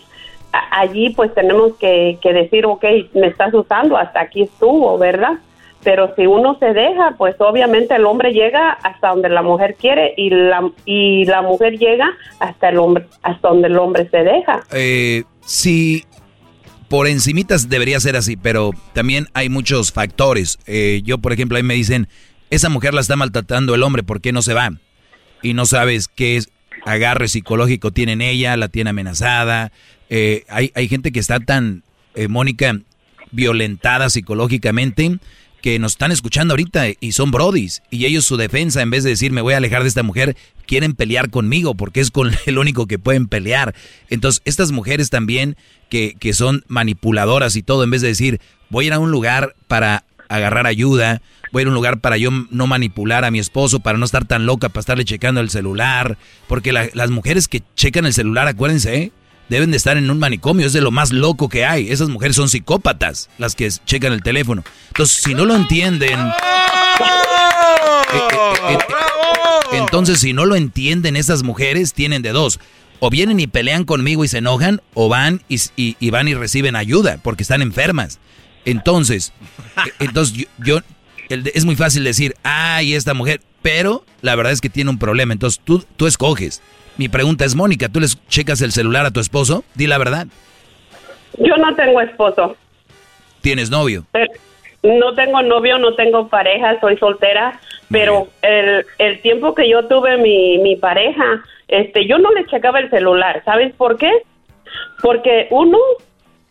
allí 0.70 1.10
pues 1.10 1.32
tenemos 1.34 1.74
que, 1.76 2.18
que 2.20 2.32
decir, 2.32 2.66
ok, 2.66 2.84
me 3.14 3.28
estás 3.28 3.52
usando, 3.54 3.96
hasta 3.96 4.20
aquí 4.20 4.42
estuvo, 4.42 4.98
¿verdad? 4.98 5.38
Pero 5.84 6.14
si 6.16 6.26
uno 6.26 6.56
se 6.58 6.72
deja, 6.72 7.14
pues 7.16 7.36
obviamente 7.38 7.94
el 7.94 8.04
hombre 8.04 8.32
llega 8.32 8.70
hasta 8.70 9.08
donde 9.08 9.28
la 9.28 9.42
mujer 9.42 9.76
quiere 9.78 10.12
y 10.16 10.30
la, 10.30 10.70
y 10.84 11.24
la 11.24 11.42
mujer 11.42 11.78
llega 11.78 12.10
hasta 12.40 12.70
el 12.70 12.78
hombre 12.78 13.06
hasta 13.22 13.48
donde 13.48 13.68
el 13.68 13.78
hombre 13.78 14.08
se 14.10 14.18
deja. 14.18 14.64
Eh, 14.72 15.24
sí, 15.44 16.04
por 16.88 17.06
encimitas 17.06 17.68
debería 17.68 18.00
ser 18.00 18.16
así, 18.16 18.36
pero 18.36 18.72
también 18.92 19.28
hay 19.34 19.48
muchos 19.48 19.92
factores. 19.92 20.58
Eh, 20.66 21.02
yo, 21.04 21.18
por 21.18 21.32
ejemplo, 21.32 21.56
ahí 21.56 21.62
me 21.62 21.74
dicen, 21.74 22.08
esa 22.50 22.68
mujer 22.68 22.94
la 22.94 23.00
está 23.00 23.14
maltratando 23.16 23.74
el 23.74 23.82
hombre, 23.82 24.02
¿por 24.02 24.20
qué 24.20 24.32
no 24.32 24.42
se 24.42 24.54
va? 24.54 24.70
Y 25.42 25.54
no 25.54 25.66
sabes 25.66 26.08
qué 26.08 26.40
agarre 26.84 27.28
psicológico 27.28 27.92
tiene 27.92 28.12
en 28.12 28.22
ella, 28.22 28.56
la 28.56 28.68
tiene 28.68 28.90
amenazada. 28.90 29.70
Eh, 30.10 30.44
hay, 30.48 30.72
hay 30.74 30.88
gente 30.88 31.12
que 31.12 31.20
está 31.20 31.38
tan, 31.40 31.82
eh, 32.14 32.28
Mónica, 32.28 32.80
violentada 33.30 34.08
psicológicamente 34.08 35.18
que 35.68 35.78
nos 35.78 35.92
están 35.92 36.12
escuchando 36.12 36.54
ahorita 36.54 36.86
y 36.98 37.12
son 37.12 37.30
brodis. 37.30 37.82
Y 37.90 38.06
ellos 38.06 38.24
su 38.24 38.38
defensa, 38.38 38.80
en 38.80 38.88
vez 38.88 39.04
de 39.04 39.10
decir 39.10 39.32
me 39.32 39.42
voy 39.42 39.52
a 39.52 39.58
alejar 39.58 39.82
de 39.82 39.88
esta 39.88 40.02
mujer, 40.02 40.34
quieren 40.64 40.94
pelear 40.94 41.28
conmigo 41.28 41.74
porque 41.74 42.00
es 42.00 42.10
con 42.10 42.30
el 42.46 42.56
único 42.56 42.86
que 42.86 42.98
pueden 42.98 43.28
pelear. 43.28 43.74
Entonces, 44.08 44.40
estas 44.46 44.72
mujeres 44.72 45.10
también 45.10 45.58
que, 45.90 46.14
que 46.18 46.32
son 46.32 46.64
manipuladoras 46.68 47.54
y 47.54 47.62
todo, 47.62 47.84
en 47.84 47.90
vez 47.90 48.00
de 48.00 48.08
decir 48.08 48.40
voy 48.70 48.84
a 48.84 48.86
ir 48.86 48.92
a 48.94 48.98
un 48.98 49.10
lugar 49.10 49.56
para 49.66 50.04
agarrar 50.30 50.66
ayuda, 50.66 51.20
voy 51.52 51.60
a 51.60 51.62
ir 51.64 51.66
a 51.66 51.70
un 51.70 51.74
lugar 51.74 52.00
para 52.00 52.16
yo 52.16 52.30
no 52.50 52.66
manipular 52.66 53.26
a 53.26 53.30
mi 53.30 53.38
esposo, 53.38 53.80
para 53.80 53.98
no 53.98 54.06
estar 54.06 54.24
tan 54.24 54.46
loca, 54.46 54.70
para 54.70 54.80
estarle 54.80 55.04
checando 55.04 55.42
el 55.42 55.50
celular. 55.50 56.16
Porque 56.46 56.72
las 56.72 57.10
mujeres 57.10 57.46
que 57.46 57.62
checan 57.76 58.06
el 58.06 58.14
celular, 58.14 58.48
acuérdense, 58.48 58.96
¿eh? 58.96 59.12
Deben 59.48 59.70
de 59.70 59.76
estar 59.76 59.96
en 59.96 60.10
un 60.10 60.18
manicomio, 60.18 60.66
es 60.66 60.72
de 60.72 60.80
lo 60.80 60.90
más 60.90 61.12
loco 61.12 61.48
que 61.48 61.64
hay. 61.64 61.90
Esas 61.90 62.08
mujeres 62.08 62.36
son 62.36 62.48
psicópatas, 62.48 63.28
las 63.38 63.54
que 63.54 63.68
checan 63.86 64.12
el 64.12 64.22
teléfono. 64.22 64.64
Entonces, 64.88 65.22
si 65.22 65.34
no 65.34 65.44
lo 65.44 65.54
entienden... 65.54 66.18
Eh, 68.10 68.14
eh, 68.14 68.18
eh, 68.70 68.78
entonces, 69.72 70.20
si 70.20 70.32
no 70.32 70.46
lo 70.46 70.56
entienden 70.56 71.16
esas 71.16 71.42
mujeres, 71.42 71.92
tienen 71.92 72.22
de 72.22 72.32
dos. 72.32 72.58
O 73.00 73.10
vienen 73.10 73.38
y 73.38 73.46
pelean 73.46 73.84
conmigo 73.84 74.24
y 74.24 74.28
se 74.28 74.38
enojan, 74.38 74.80
o 74.94 75.08
van 75.08 75.42
y, 75.48 76.10
van 76.10 76.28
y 76.28 76.34
reciben 76.34 76.74
ayuda 76.74 77.18
porque 77.22 77.42
están 77.42 77.62
enfermas. 77.62 78.18
Entonces, 78.64 79.32
entonces 80.00 80.46
yo, 80.58 80.80
el 81.28 81.50
es 81.54 81.64
muy 81.64 81.76
fácil 81.76 82.02
decir, 82.04 82.34
ay, 82.42 82.94
esta 82.94 83.14
mujer, 83.14 83.40
pero 83.62 84.04
la 84.20 84.34
verdad 84.34 84.52
es 84.52 84.60
que 84.60 84.68
tiene 84.68 84.90
un 84.90 84.98
problema. 84.98 85.32
Entonces 85.32 85.60
tú, 85.62 85.84
tú 85.96 86.06
escoges. 86.06 86.60
Mi 86.98 87.08
pregunta 87.08 87.44
es, 87.44 87.54
Mónica, 87.54 87.88
¿tú 87.88 88.00
les 88.00 88.18
checas 88.26 88.60
el 88.60 88.72
celular 88.72 89.06
a 89.06 89.12
tu 89.12 89.20
esposo? 89.20 89.62
Di 89.74 89.86
la 89.86 89.98
verdad. 89.98 90.26
Yo 91.38 91.56
no 91.56 91.74
tengo 91.76 92.00
esposo. 92.00 92.56
¿Tienes 93.40 93.70
novio? 93.70 94.04
Pero 94.10 94.32
No 94.82 95.14
tengo 95.14 95.40
novio, 95.42 95.78
no 95.78 95.94
tengo 95.94 96.28
pareja, 96.28 96.78
soy 96.80 96.96
soltera, 96.98 97.60
pero 97.88 98.26
el, 98.42 98.84
el 98.98 99.20
tiempo 99.22 99.54
que 99.54 99.68
yo 99.68 99.86
tuve 99.86 100.16
mi, 100.18 100.58
mi 100.58 100.74
pareja, 100.74 101.42
este, 101.68 102.06
yo 102.08 102.18
no 102.18 102.32
le 102.32 102.46
checaba 102.46 102.80
el 102.80 102.90
celular, 102.90 103.42
¿sabes 103.44 103.72
por 103.76 103.96
qué? 103.96 104.10
Porque 105.00 105.46
uno, 105.50 105.78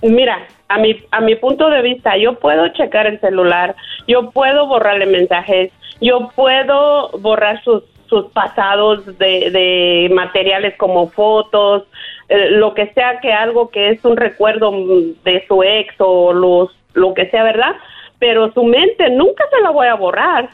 mira, 0.02 0.48
a 0.70 0.78
mi, 0.78 1.04
a 1.12 1.22
mi 1.22 1.36
punto 1.36 1.70
de 1.70 1.82
vista, 1.82 2.18
yo 2.18 2.40
puedo 2.40 2.68
checar 2.70 3.08
el 3.08 3.20
celular, 3.20 3.76
yo 4.08 4.32
puedo 4.32 4.68
borrarle 4.68 5.06
mensajes, 5.08 5.72
yo 6.02 6.30
puedo 6.36 7.10
borrar 7.20 7.62
sus, 7.64 7.84
sus 8.08 8.26
pasados 8.32 9.06
de, 9.18 9.52
de 9.52 10.10
materiales 10.14 10.76
como 10.78 11.10
fotos, 11.10 11.84
eh, 12.30 12.52
lo 12.52 12.74
que 12.74 12.88
sea 12.94 13.20
que 13.22 13.32
algo 13.34 13.70
que 13.70 13.92
es 13.92 14.04
un 14.06 14.18
recuerdo 14.18 14.72
de 15.24 15.46
su 15.48 15.64
ex 15.64 15.94
o 16.00 16.34
los, 16.34 16.70
lo 16.94 17.14
que 17.14 17.30
sea, 17.30 17.44
¿verdad? 17.44 17.76
Pero 18.20 18.52
su 18.54 18.64
mente 18.64 19.10
nunca 19.12 19.44
se 19.56 19.62
la 19.62 19.70
voy 19.70 19.88
a 19.88 19.96
borrar. 19.96 20.50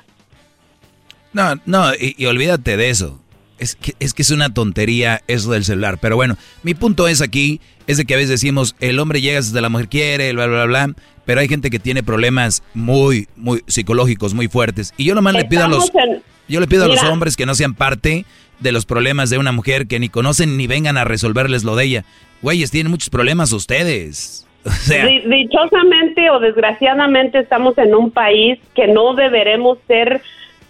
No, 1.31 1.55
no, 1.65 1.93
y, 1.95 2.15
y 2.17 2.25
olvídate 2.25 2.77
de 2.77 2.89
eso. 2.89 3.19
Es 3.59 3.75
que, 3.75 3.93
es 3.99 4.13
que 4.13 4.23
es 4.23 4.31
una 4.31 4.53
tontería 4.53 5.21
eso 5.27 5.51
del 5.51 5.63
celular. 5.63 5.97
Pero 6.01 6.15
bueno, 6.15 6.35
mi 6.63 6.73
punto 6.73 7.07
es 7.07 7.21
aquí, 7.21 7.61
es 7.87 7.97
de 7.97 8.05
que 8.05 8.13
a 8.13 8.17
veces 8.17 8.29
decimos, 8.31 8.75
el 8.81 8.99
hombre 8.99 9.21
llega 9.21 9.37
desde 9.37 9.61
la 9.61 9.69
mujer 9.69 9.87
quiere, 9.87 10.33
bla, 10.33 10.47
bla, 10.47 10.65
bla, 10.65 10.85
bla. 10.87 10.95
Pero 11.25 11.39
hay 11.39 11.47
gente 11.47 11.69
que 11.69 11.79
tiene 11.79 12.03
problemas 12.03 12.61
muy, 12.73 13.27
muy 13.37 13.63
psicológicos, 13.67 14.33
muy 14.33 14.47
fuertes. 14.49 14.93
Y 14.97 15.05
yo 15.05 15.15
nomás 15.15 15.33
le 15.35 15.45
pido 15.45 15.63
a 15.63 15.67
los, 15.69 15.85
Estamos 15.85 16.07
en- 16.17 16.23
yo 16.53 16.59
le 16.61 16.67
pido 16.67 16.85
a 16.85 16.87
los 16.87 17.03
hombres 17.03 17.35
que 17.35 17.45
no 17.45 17.55
sean 17.55 17.73
parte 17.73 18.25
de 18.59 18.71
los 18.71 18.85
problemas 18.85 19.29
de 19.29 19.37
una 19.37 19.51
mujer 19.51 19.87
que 19.87 19.99
ni 19.99 20.09
conocen 20.09 20.57
ni 20.57 20.67
vengan 20.67 20.97
a 20.97 21.03
resolverles 21.03 21.63
lo 21.63 21.75
de 21.75 21.83
ella. 21.85 22.05
Güeyes, 22.41 22.71
tienen 22.71 22.91
muchos 22.91 23.09
problemas 23.09 23.51
ustedes. 23.51 24.47
O 24.65 24.69
sea, 24.71 25.05
Di- 25.05 25.19
dichosamente 25.27 26.29
o 26.29 26.39
desgraciadamente 26.39 27.39
estamos 27.39 27.77
en 27.77 27.93
un 27.93 28.11
país 28.11 28.57
que 28.75 28.87
no 28.87 29.13
deberemos 29.13 29.77
ser 29.87 30.21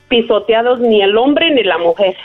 pisoteados 0.09 0.79
ni 0.79 1.01
el 1.03 1.15
hombre 1.15 1.51
ni 1.53 1.61
la 1.63 1.77
mujer. 1.77 2.15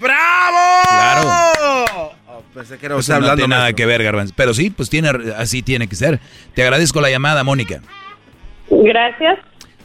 Claro. 0.00 2.12
Pensé 2.54 2.78
que 2.78 2.86
era 2.86 2.94
Eso 2.94 3.00
usted 3.00 3.12
no 3.12 3.16
hablando. 3.18 3.36
tiene 3.36 3.54
nada 3.54 3.72
que 3.74 3.84
ver, 3.86 4.02
Garbanzo. 4.02 4.32
Pero 4.36 4.54
sí, 4.54 4.70
pues 4.70 4.88
tiene, 4.88 5.10
así 5.36 5.62
tiene 5.62 5.86
que 5.88 5.96
ser. 5.96 6.18
Te 6.54 6.62
agradezco 6.62 7.00
la 7.02 7.10
llamada, 7.10 7.44
Mónica. 7.44 7.82
Gracias. 8.70 9.38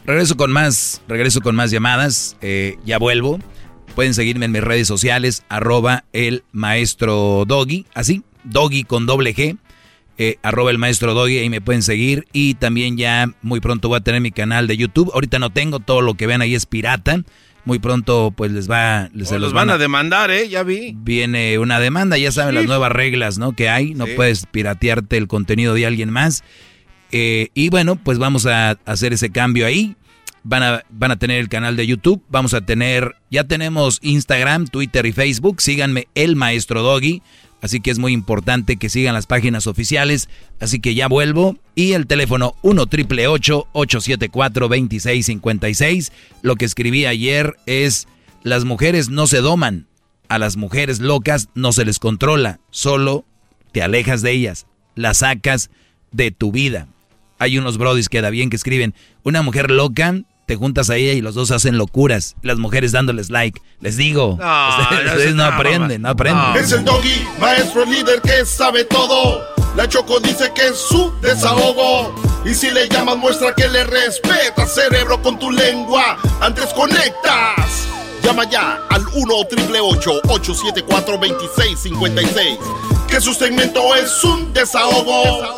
Regreso 0.05 0.35
con 0.35 0.51
más, 0.51 1.01
regreso 1.07 1.41
con 1.41 1.55
más 1.55 1.71
llamadas. 1.71 2.37
eh, 2.41 2.77
ya 2.85 2.97
vuelvo. 2.97 3.39
Pueden 3.95 4.13
seguirme 4.13 4.45
en 4.45 4.51
mis 4.53 4.63
redes 4.63 4.87
sociales, 4.87 5.43
arroba 5.49 6.05
el 6.13 6.43
maestro 6.53 7.43
Doggy, 7.45 7.85
así, 7.93 8.23
Doggy 8.45 8.85
con 8.85 9.05
doble 9.05 9.35
G, 9.35 9.57
eh, 10.17 10.37
arroba 10.43 10.71
el 10.71 10.77
maestro 10.77 11.13
Doggy, 11.13 11.39
ahí 11.39 11.49
me 11.49 11.59
pueden 11.59 11.83
seguir. 11.83 12.25
Y 12.31 12.53
también 12.53 12.95
ya 12.97 13.29
muy 13.41 13.59
pronto 13.59 13.89
voy 13.89 13.97
a 13.97 14.01
tener 14.01 14.21
mi 14.21 14.31
canal 14.31 14.67
de 14.67 14.77
YouTube. 14.77 15.11
Ahorita 15.13 15.39
no 15.39 15.49
tengo, 15.49 15.79
todo 15.81 16.01
lo 16.01 16.13
que 16.15 16.25
vean 16.25 16.41
ahí 16.41 16.55
es 16.55 16.65
pirata. 16.65 17.21
Muy 17.65 17.79
pronto 17.79 18.33
pues 18.35 18.51
les 18.53 18.71
va, 18.71 19.09
les- 19.13 19.27
se 19.29 19.35
Oh, 19.35 19.39
los 19.39 19.47
los 19.49 19.53
van 19.53 19.69
a 19.69 19.77
demandar, 19.77 20.31
¿eh? 20.31 20.47
Ya 20.49 20.63
vi. 20.63 20.95
viene 20.97 21.59
una 21.59 21.79
demanda, 21.79 22.17
ya 22.17 22.31
saben 22.31 22.55
las 22.55 22.65
nuevas 22.65 22.91
reglas, 22.93 23.37
¿no? 23.37 23.51
Que 23.53 23.69
hay, 23.69 23.93
no 23.93 24.05
Sí. 24.07 24.13
puedes 24.15 24.45
piratearte 24.47 25.17
el 25.17 25.27
contenido 25.27 25.73
de 25.75 25.85
alguien 25.85 26.09
más. 26.09 26.43
Eh, 27.11 27.49
y 27.53 27.69
bueno, 27.69 27.95
pues 27.95 28.17
vamos 28.17 28.45
a 28.45 28.71
hacer 28.85 29.13
ese 29.13 29.29
cambio 29.29 29.65
ahí. 29.65 29.95
Van 30.43 30.63
a, 30.63 30.83
van 30.89 31.11
a 31.11 31.19
tener 31.19 31.39
el 31.39 31.49
canal 31.49 31.75
de 31.75 31.85
YouTube, 31.85 32.23
vamos 32.27 32.55
a 32.55 32.61
tener, 32.61 33.15
ya 33.29 33.43
tenemos 33.43 33.99
Instagram, 34.01 34.65
Twitter 34.65 35.05
y 35.05 35.11
Facebook. 35.11 35.61
Síganme, 35.61 36.07
el 36.15 36.35
maestro 36.35 36.81
Doggy. 36.81 37.21
Así 37.61 37.79
que 37.79 37.91
es 37.91 37.99
muy 37.99 38.11
importante 38.11 38.77
que 38.77 38.89
sigan 38.89 39.13
las 39.13 39.27
páginas 39.27 39.67
oficiales. 39.67 40.29
Así 40.59 40.79
que 40.79 40.95
ya 40.95 41.07
vuelvo. 41.07 41.57
Y 41.75 41.93
el 41.93 42.07
teléfono 42.07 42.55
1 42.63 42.87
triple 42.87 43.27
874 43.27 44.67
2656. 44.67 46.11
Lo 46.41 46.55
que 46.55 46.65
escribí 46.65 47.05
ayer 47.05 47.55
es: 47.67 48.07
las 48.41 48.65
mujeres 48.65 49.09
no 49.09 49.27
se 49.27 49.41
doman. 49.41 49.87
A 50.27 50.39
las 50.39 50.57
mujeres 50.57 50.99
locas 50.99 51.49
no 51.53 51.71
se 51.71 51.85
les 51.85 51.99
controla. 51.99 52.59
Solo 52.71 53.25
te 53.73 53.83
alejas 53.83 54.23
de 54.23 54.31
ellas. 54.31 54.65
Las 54.95 55.17
sacas 55.17 55.69
de 56.11 56.31
tu 56.31 56.51
vida. 56.51 56.87
Hay 57.41 57.57
unos 57.57 57.79
brodis 57.79 58.07
que 58.07 58.21
da 58.21 58.29
bien 58.29 58.51
que 58.51 58.55
escriben: 58.55 58.93
una 59.23 59.41
mujer 59.41 59.71
loca. 59.71 60.15
Te 60.45 60.55
juntas 60.57 60.89
a 60.89 60.97
ella 60.97 61.13
y 61.13 61.21
los 61.21 61.33
dos 61.33 61.49
hacen 61.51 61.77
locuras. 61.77 62.35
Las 62.43 62.57
mujeres 62.59 62.91
dándoles 62.91 63.29
like. 63.29 63.59
Les 63.79 63.97
digo, 63.97 64.37
No, 64.39 64.69
ustedes, 64.81 65.05
no, 65.05 65.11
ustedes 65.11 65.35
no 65.35 65.49
no, 65.49 65.55
aprenden, 65.55 66.01
no 66.03 66.09
aprenden. 66.09 66.63
Es 66.63 66.71
el 66.71 66.83
doggy, 66.83 67.25
maestro 67.39 67.85
líder 67.85 68.21
que 68.21 68.45
sabe 68.45 68.83
todo. 68.83 69.41
La 69.75 69.87
Choco 69.87 70.19
dice 70.19 70.51
que 70.53 70.67
es 70.67 70.77
su 70.77 71.11
desahogo. 71.21 72.13
Y 72.45 72.53
si 72.53 72.69
le 72.69 72.87
llamas, 72.89 73.17
muestra 73.17 73.55
que 73.55 73.67
le 73.69 73.85
respeta, 73.85 74.67
cerebro, 74.67 75.21
con 75.21 75.39
tu 75.39 75.49
lengua. 75.51 76.17
Antes 76.41 76.67
conectas. 76.73 77.87
Llama 78.21 78.47
ya 78.49 78.81
al 78.89 79.03
1 79.15 79.33
874 79.33 81.17
2656 81.17 82.57
Que 83.07 83.19
su 83.19 83.33
segmento 83.33 83.95
es 83.95 84.23
un 84.23 84.53
desahogo. 84.53 85.55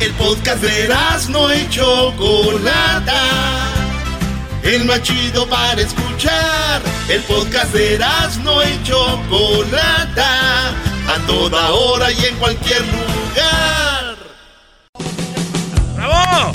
El 0.00 0.12
podcast 0.12 0.62
de 0.62 0.88
no 1.30 1.52
y 1.52 1.68
Chocolata. 1.70 3.20
El 4.62 4.84
más 4.84 5.02
chido 5.02 5.48
para 5.48 5.80
escuchar. 5.80 6.80
El 7.08 7.20
podcast 7.22 7.72
de 7.72 7.98
no 8.44 8.62
y 8.62 8.82
Chocolata. 8.84 10.68
A 10.70 11.26
toda 11.26 11.70
hora 11.70 12.12
y 12.12 12.24
en 12.26 12.36
cualquier 12.36 12.82
lugar. 12.82 14.16
¡Bravo! 15.96 16.52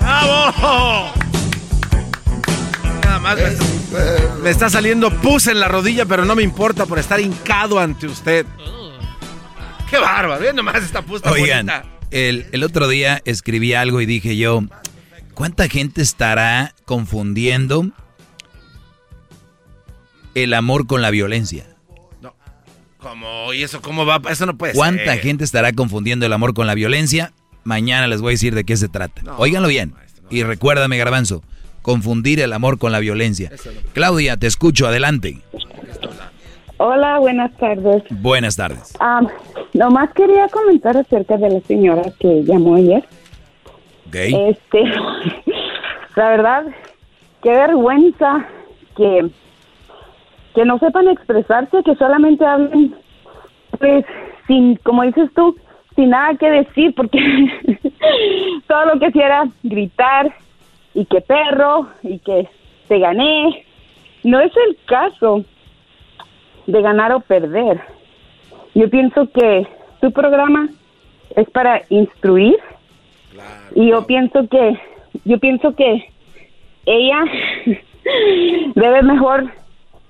¡Bravo! 0.00 1.12
Nada 3.04 3.18
más 3.18 3.36
me 3.36 3.48
está, 3.48 3.64
me 4.42 4.50
está 4.50 4.70
saliendo 4.70 5.10
pus 5.20 5.46
en 5.48 5.60
la 5.60 5.68
rodilla, 5.68 6.06
pero 6.06 6.24
no 6.24 6.34
me 6.34 6.42
importa 6.42 6.86
por 6.86 6.98
estar 6.98 7.20
hincado 7.20 7.78
ante 7.78 8.06
usted. 8.06 8.46
¡Qué 9.90 9.98
bárbaro! 9.98 10.40
Vean 10.40 10.56
nomás 10.56 10.76
esta 10.76 11.02
pus 11.02 11.20
tan 11.20 11.34
Oigan, 11.34 11.66
bonita. 11.66 12.01
El, 12.12 12.46
el 12.52 12.62
otro 12.64 12.86
día 12.88 13.20
escribí 13.24 13.74
algo 13.74 14.00
y 14.00 14.06
dije 14.06 14.36
yo, 14.36 14.62
¿cuánta 15.34 15.68
gente 15.68 16.02
estará 16.02 16.74
confundiendo 16.84 17.90
el 20.34 20.54
amor 20.54 20.86
con 20.86 21.02
la 21.02 21.10
violencia? 21.10 21.66
¿Cómo? 22.98 23.52
¿Y 23.52 23.64
eso 23.64 23.82
cómo 23.82 24.06
va? 24.06 24.20
Eso 24.30 24.46
no 24.46 24.56
puede 24.56 24.74
¿Cuánta 24.74 25.14
ser. 25.14 25.20
gente 25.22 25.42
estará 25.42 25.72
confundiendo 25.72 26.24
el 26.24 26.32
amor 26.32 26.54
con 26.54 26.68
la 26.68 26.74
violencia? 26.74 27.32
Mañana 27.64 28.06
les 28.06 28.20
voy 28.20 28.30
a 28.30 28.34
decir 28.34 28.54
de 28.54 28.62
qué 28.64 28.76
se 28.76 28.88
trata. 28.88 29.22
Óiganlo 29.38 29.66
bien. 29.68 29.94
y 30.30 30.44
recuérdame, 30.44 30.98
Garbanzo, 30.98 31.42
confundir 31.82 32.38
el 32.40 32.52
amor 32.52 32.78
con 32.78 32.92
la 32.92 33.00
violencia. 33.00 33.50
Claudia, 33.92 34.36
te 34.36 34.46
escucho, 34.46 34.86
adelante. 34.86 35.40
Hola, 36.84 37.20
buenas 37.20 37.56
tardes. 37.58 38.02
Buenas 38.10 38.56
tardes. 38.56 38.92
Ah, 38.98 39.20
nomás 39.72 40.12
quería 40.14 40.48
comentar 40.48 40.96
acerca 40.96 41.36
de 41.36 41.48
la 41.48 41.60
señora 41.60 42.02
que 42.18 42.42
llamó 42.42 42.74
ayer. 42.74 43.04
¿Ok? 44.08 44.16
Este, 44.16 44.82
la 46.16 46.28
verdad, 46.30 46.64
qué 47.40 47.50
vergüenza 47.50 48.48
que, 48.96 49.30
que 50.56 50.64
no 50.64 50.80
sepan 50.80 51.06
expresarse, 51.06 51.84
que 51.84 51.94
solamente 51.94 52.44
hablen, 52.44 52.96
pues, 53.78 54.04
sin, 54.48 54.74
como 54.78 55.04
dices 55.04 55.30
tú, 55.36 55.54
sin 55.94 56.10
nada 56.10 56.34
que 56.34 56.50
decir, 56.50 56.96
porque 56.96 57.20
todo 58.66 58.86
lo 58.86 58.98
que 58.98 59.06
hacía 59.06 59.26
era 59.26 59.48
gritar 59.62 60.34
y 60.94 61.04
que 61.04 61.20
perro 61.20 61.86
y 62.02 62.18
que 62.18 62.48
te 62.88 62.98
gané. 62.98 63.66
No 64.24 64.40
es 64.40 64.50
el 64.66 64.76
caso 64.86 65.44
de 66.66 66.82
ganar 66.82 67.12
o 67.12 67.20
perder. 67.20 67.80
Yo 68.74 68.88
pienso 68.90 69.28
que 69.32 69.66
tu 70.00 70.10
programa 70.12 70.68
es 71.36 71.48
para 71.50 71.82
instruir 71.88 72.56
y 73.74 73.88
yo 73.90 74.06
pienso 74.06 74.48
que 74.48 74.78
yo 75.24 75.38
pienso 75.38 75.74
que 75.74 76.08
ella 76.86 77.24
debe 78.74 79.02
mejor 79.02 79.50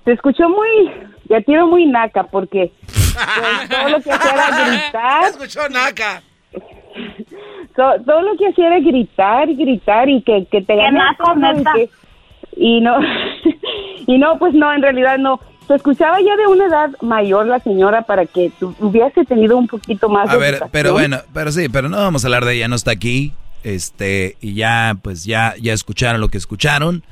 se 0.04 0.12
escuchó 0.12 0.48
muy 0.48 0.90
ya 1.28 1.40
tiro 1.40 1.66
muy 1.66 1.86
naca 1.86 2.24
porque 2.24 2.72
pues, 2.86 3.68
todo 3.68 3.88
lo 3.88 4.00
que 4.00 4.10
hacía 4.12 4.32
era 4.32 4.66
gritar. 4.66 5.24
Escuchó 5.30 5.68
naca. 5.68 6.22
To- 7.76 8.02
todo 8.04 8.22
lo 8.22 8.36
que 8.36 8.48
hacía 8.48 8.66
era 8.66 8.80
gritar 8.80 9.48
y 9.48 9.54
gritar 9.56 10.08
y 10.08 10.22
que, 10.22 10.44
que 10.50 10.60
te 10.62 10.74
todo 10.74 11.34
y 11.60 11.64
que- 11.64 11.90
y 12.56 12.80
no 12.80 12.96
y 14.06 14.18
no 14.18 14.38
pues 14.38 14.52
no 14.54 14.72
en 14.74 14.82
realidad 14.82 15.16
no 15.18 15.40
se 15.66 15.74
escuchaba 15.74 16.18
ya 16.20 16.36
de 16.36 16.46
una 16.46 16.66
edad 16.66 16.90
mayor 17.02 17.46
la 17.46 17.60
señora 17.60 18.02
para 18.02 18.26
que 18.26 18.50
tu- 18.58 18.74
hubiese 18.80 19.24
tenido 19.24 19.56
un 19.56 19.66
poquito 19.68 20.08
más 20.08 20.28
A 20.28 20.32
de 20.32 20.38
ver, 20.38 20.48
educación. 20.54 20.70
pero 20.72 20.92
bueno, 20.92 21.18
pero 21.32 21.52
sí, 21.52 21.68
pero 21.68 21.88
no 21.88 21.96
vamos 21.98 22.24
a 22.24 22.26
hablar 22.28 22.44
de 22.44 22.54
ella, 22.54 22.68
no 22.68 22.76
está 22.76 22.90
aquí. 22.90 23.32
Este, 23.64 24.36
y 24.40 24.54
ya, 24.54 24.96
pues 25.02 25.24
ya, 25.24 25.54
ya 25.60 25.72
escucharon 25.72 26.20
lo 26.20 26.28
que 26.28 26.38
escucharon. 26.38 27.02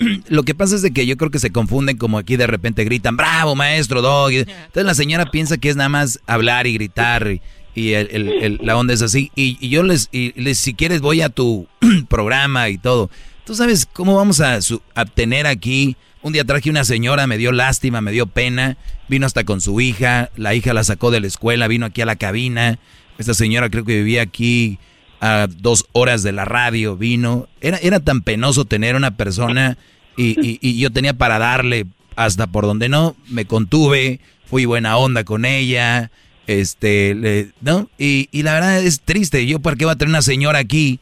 Lo 0.28 0.44
que 0.44 0.54
pasa 0.54 0.74
es 0.76 0.80
de 0.82 0.92
que 0.92 1.04
yo 1.06 1.18
creo 1.18 1.30
que 1.30 1.38
se 1.38 1.52
confunden 1.52 1.98
como 1.98 2.16
aquí 2.16 2.36
de 2.38 2.46
repente 2.46 2.84
gritan, 2.84 3.18
bravo 3.18 3.54
maestro, 3.54 4.00
dog. 4.00 4.30
Entonces 4.32 4.84
la 4.86 4.94
señora 4.94 5.26
piensa 5.30 5.58
que 5.58 5.68
es 5.68 5.76
nada 5.76 5.90
más 5.90 6.20
hablar 6.26 6.66
y 6.66 6.72
gritar 6.72 7.28
y, 7.74 7.92
el, 7.92 8.08
el, 8.10 8.28
el- 8.42 8.60
la 8.62 8.78
onda 8.78 8.94
es 8.94 9.02
así. 9.02 9.30
Y, 9.36 9.58
y 9.60 9.68
yo 9.68 9.82
les, 9.82 10.08
y 10.10 10.32
les, 10.40 10.56
si 10.56 10.72
quieres 10.72 11.02
voy 11.02 11.20
a 11.20 11.28
tu 11.28 11.66
programa 12.08 12.70
y 12.70 12.78
todo. 12.78 13.10
Tú 13.50 13.56
sabes 13.56 13.84
cómo 13.84 14.14
vamos 14.14 14.38
a, 14.40 14.62
su- 14.62 14.80
a 14.94 15.04
tener 15.04 15.48
aquí. 15.48 15.96
Un 16.22 16.32
día 16.32 16.44
traje 16.44 16.70
una 16.70 16.84
señora, 16.84 17.26
me 17.26 17.36
dio 17.36 17.50
lástima, 17.50 18.00
me 18.00 18.12
dio 18.12 18.28
pena. 18.28 18.76
Vino 19.08 19.26
hasta 19.26 19.42
con 19.42 19.60
su 19.60 19.80
hija. 19.80 20.30
La 20.36 20.54
hija 20.54 20.72
la 20.72 20.84
sacó 20.84 21.10
de 21.10 21.18
la 21.18 21.26
escuela, 21.26 21.66
vino 21.66 21.84
aquí 21.86 22.00
a 22.00 22.06
la 22.06 22.14
cabina. 22.14 22.78
Esta 23.18 23.34
señora 23.34 23.68
creo 23.68 23.84
que 23.84 23.96
vivía 23.96 24.22
aquí 24.22 24.78
a 25.20 25.48
dos 25.50 25.86
horas 25.90 26.22
de 26.22 26.30
la 26.30 26.44
radio, 26.44 26.96
vino. 26.96 27.48
Era, 27.60 27.78
era 27.78 27.98
tan 27.98 28.20
penoso 28.20 28.66
tener 28.66 28.94
una 28.94 29.16
persona 29.16 29.76
y, 30.16 30.38
y- 30.48 30.60
y 30.62 30.78
yo 30.78 30.92
tenía 30.92 31.14
para 31.14 31.40
darle 31.40 31.86
hasta 32.14 32.46
por 32.46 32.66
donde 32.66 32.88
no. 32.88 33.16
Me 33.26 33.46
contuve, 33.46 34.20
fui 34.46 34.64
buena 34.64 34.96
onda 34.96 35.24
con 35.24 35.44
ella. 35.44 36.12
Este, 36.46 37.16
le- 37.16 37.50
¿no? 37.62 37.90
Y, 37.98 38.28
y 38.30 38.44
la 38.44 38.52
verdad 38.54 38.80
es 38.80 39.00
triste. 39.00 39.44
Yo, 39.44 39.58
¿por 39.58 39.76
qué 39.76 39.86
voy 39.86 39.94
a 39.94 39.98
tener 39.98 40.10
una 40.10 40.22
señora 40.22 40.60
aquí? 40.60 41.00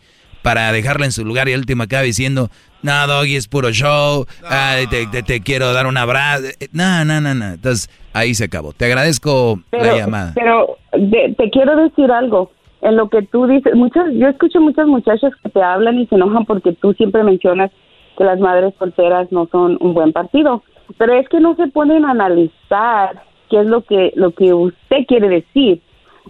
Para 0.49 0.73
dejarla 0.73 1.05
en 1.05 1.13
su 1.13 1.27
lugar 1.27 1.47
y 1.47 1.53
el 1.53 1.59
último 1.61 1.83
acaba 1.83 2.05
diciendo, 2.05 2.49
no, 2.83 3.07
Doggy, 3.07 3.37
es 3.37 3.49
puro 3.49 3.71
show, 3.71 4.25
ay, 4.49 4.87
te, 4.87 5.07
te- 5.09 5.23
te 5.23 5.41
quiero 5.43 5.75
dar 5.75 5.87
un 5.87 5.99
abrazo. 5.99 6.45
Eh, 6.59 6.69
No, 6.73 7.05
no, 7.05 7.21
no, 7.21 7.35
no. 7.35 7.45
Entonces, 7.53 7.91
ahí 8.15 8.33
se 8.35 8.45
acabó. 8.45 8.73
Te 8.73 8.87
agradezco 8.87 9.61
la 9.73 9.95
llamada. 9.95 10.33
pero 10.35 10.79
de- 10.95 11.35
te 11.37 11.51
quiero 11.51 11.77
decir 11.77 12.11
algo. 12.11 12.51
En 12.81 12.97
lo 12.97 13.11
que 13.11 13.21
tú 13.23 13.47
dices, 13.47 13.75
muchas, 13.75 14.07
yo 14.15 14.27
escucho 14.29 14.59
muchas 14.63 14.87
muchachas 14.87 15.33
que 15.43 15.51
te 15.51 15.63
hablan 15.63 15.99
y 15.99 16.07
se 16.07 16.15
enojan 16.15 16.47
porque 16.47 16.73
tú 16.73 16.95
siempre 16.95 17.23
mencionas 17.25 17.71
que 18.17 18.25
las 18.25 18.39
madres 18.41 18.73
solteras 18.79 19.31
no 19.31 19.49
son 19.53 19.77
un 19.81 19.93
buen 19.93 20.15
partido. 20.15 20.63
Pero 20.97 21.13
es 21.13 21.29
que 21.29 21.41
no 21.41 21.57
se 21.57 21.67
ponen 21.67 22.07
a 22.07 22.13
analizar 22.13 23.23
qué 23.51 23.61
es 23.61 23.67
lo 23.67 23.83
que 23.83 24.13
lo 24.17 24.31
que 24.31 24.55
usted 24.55 25.05
quiere 25.07 25.29
decir. 25.29 25.83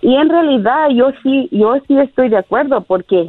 Y 0.03 0.17
en 0.17 0.29
realidad 0.29 0.89
yo 0.93 1.11
sí 1.23 1.49
yo 1.53 1.75
sí 1.87 1.97
estoy 1.99 2.31
de 2.31 2.39
acuerdo 2.39 2.81
porque 2.81 3.29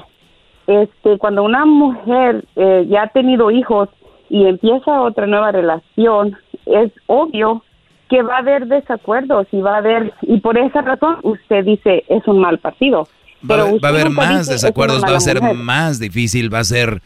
este 0.69 1.17
cuando 1.17 1.43
una 1.43 1.65
mujer 1.65 2.45
eh, 2.55 2.85
ya 2.89 3.03
ha 3.03 3.07
tenido 3.07 3.51
hijos 3.51 3.89
y 4.29 4.45
empieza 4.45 5.01
otra 5.01 5.25
nueva 5.25 5.51
relación 5.51 6.37
es 6.65 6.91
obvio 7.07 7.63
que 8.09 8.21
va 8.21 8.35
a 8.35 8.39
haber 8.39 8.67
desacuerdos 8.67 9.47
y 9.51 9.61
va 9.61 9.75
a 9.75 9.77
haber 9.77 10.13
y 10.21 10.39
por 10.39 10.57
esa 10.57 10.81
razón 10.81 11.17
usted 11.23 11.65
dice 11.65 12.03
es 12.07 12.27
un 12.27 12.39
mal 12.39 12.59
partido 12.59 13.07
Va, 13.49 13.55
a 13.55 13.65
Pero 13.65 13.79
va 13.79 13.87
a 13.87 13.91
haber 13.91 14.09
más 14.09 14.29
dice, 14.39 14.41
"Es 14.55 14.61
desacuerdos, 14.61 15.03
va 15.03 15.15
a 15.15 15.19
ser 15.19 15.41
mujer". 15.41 15.55
más 15.55 15.99
difícil, 15.99 16.53
va 16.53 16.59
a 16.59 16.63
ser... 16.65 17.01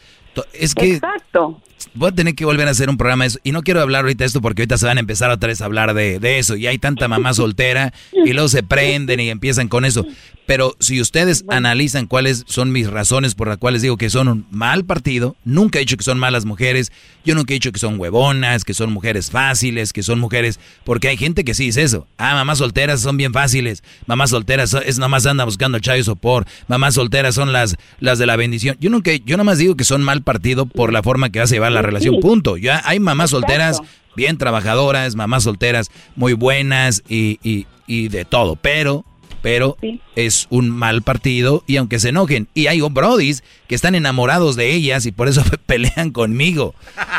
Es 0.54 0.76
que 0.76 0.96
exacto 0.96 1.62
voy 1.94 2.10
a 2.10 2.12
tener 2.12 2.36
que 2.36 2.46
volver 2.46 2.68
a 2.68 2.72
hacer 2.72 2.90
un 2.90 2.98
programa 2.98 3.24
de 3.24 3.30
eso. 3.30 3.40
Y 3.44 3.52
no 3.52 3.62
quiero 3.62 3.82
hablar 3.82 4.02
ahorita 4.02 4.24
de 4.24 4.28
esto 4.28 4.42
porque 4.42 4.62
ahorita 4.62 4.78
se 4.78 4.86
van 4.86 4.98
a 4.98 5.02
empezar 5.02 5.30
otra 5.32 5.48
vez 5.48 5.62
a 5.62 5.66
hablar 5.66 5.94
de, 5.94 6.20
de 6.20 6.40
eso. 6.40 6.56
Y 6.56 6.68
hay 6.68 6.78
tanta 6.78 7.08
mamá 7.08 7.34
soltera 7.34 7.94
y 8.12 8.34
luego 8.34 8.50
se 8.50 8.64
prenden 8.64 9.20
y 9.20 9.30
empiezan 9.30 9.68
con 9.68 9.86
eso. 9.86 10.06
Pero 10.46 10.76
si 10.80 11.00
ustedes 11.00 11.46
analizan 11.48 12.06
cuáles 12.06 12.44
son 12.48 12.72
mis 12.72 12.90
razones 12.90 13.34
por 13.34 13.48
las 13.48 13.58
cuales 13.58 13.82
digo 13.82 13.96
que 13.96 14.10
son 14.10 14.28
un 14.28 14.46
mal 14.52 14.84
partido, 14.84 15.38
nunca 15.46 15.80
he 15.80 15.82
dicho 15.82 15.96
que 15.96 16.04
son 16.04 16.20
malas 16.20 16.44
mujeres, 16.44 16.92
yo 17.24 17.34
nunca 17.34 17.54
he 17.54 17.56
dicho 17.56 17.72
que 17.72 17.80
son 17.80 17.98
huevonas, 17.98 18.66
que 18.66 18.74
son 18.74 18.92
mujeres 18.92 19.32
fáciles, 19.32 19.94
que 19.94 20.04
son 20.04 20.20
mujeres, 20.20 20.60
porque 20.84 21.08
hay 21.08 21.16
gente 21.16 21.46
que 21.46 21.54
sí 21.54 21.66
dice 21.66 21.84
eso. 21.84 22.08
Ah, 22.18 22.34
mamás 22.34 22.58
solteras 22.58 23.00
son 23.00 23.16
bien 23.16 23.32
fáciles, 23.32 23.84
mamás 24.06 24.32
solteras 24.32 24.74
es 24.74 25.00
nomás 25.00 25.26
anda 25.26 25.46
buscando 25.46 25.80
chayo 25.80 26.04
sopor, 26.04 26.46
mamás 26.68 26.96
solteras 26.96 27.36
son 27.36 27.54
las, 27.54 27.78
las 28.00 28.20
de 28.20 28.26
la 28.26 28.36
bendición. 28.36 28.76
Yo 28.82 28.90
nunca, 28.90 29.12
yo 29.14 29.38
nomás 29.38 29.60
digo 29.60 29.78
que 29.78 29.86
son 29.86 30.04
mal 30.04 30.23
partido 30.24 30.66
por 30.66 30.92
la 30.92 31.04
forma 31.04 31.30
que 31.30 31.40
vas 31.40 31.52
a 31.52 31.56
llevar 31.56 31.72
la 31.72 31.82
relación, 31.82 32.20
punto. 32.20 32.58
Ya 32.58 32.82
hay 32.86 33.00
mamás 33.00 33.32
solteras 33.32 33.82
bien 34.16 34.38
trabajadoras, 34.38 35.16
mamás 35.16 35.44
solteras 35.44 35.92
muy 36.16 36.34
buenas 36.34 37.04
y, 37.08 37.40
y, 37.44 37.68
y 37.88 38.10
de 38.10 38.26
todo, 38.26 38.56
pero 38.56 39.06
pero 39.42 39.78
es 40.16 40.48
un 40.52 40.70
mal 40.70 41.02
partido 41.02 41.66
y 41.68 41.76
aunque 41.76 42.00
se 42.00 42.10
enojen 42.10 42.48
y 42.54 42.68
hay 42.68 42.80
brodis 42.80 43.44
que 43.68 43.76
están 43.76 43.94
enamorados 43.94 44.56
de 44.56 44.74
ellas 44.74 45.06
y 45.06 45.12
por 45.12 45.28
eso 45.28 45.44
pelean 45.66 46.12
conmigo. 46.12 46.74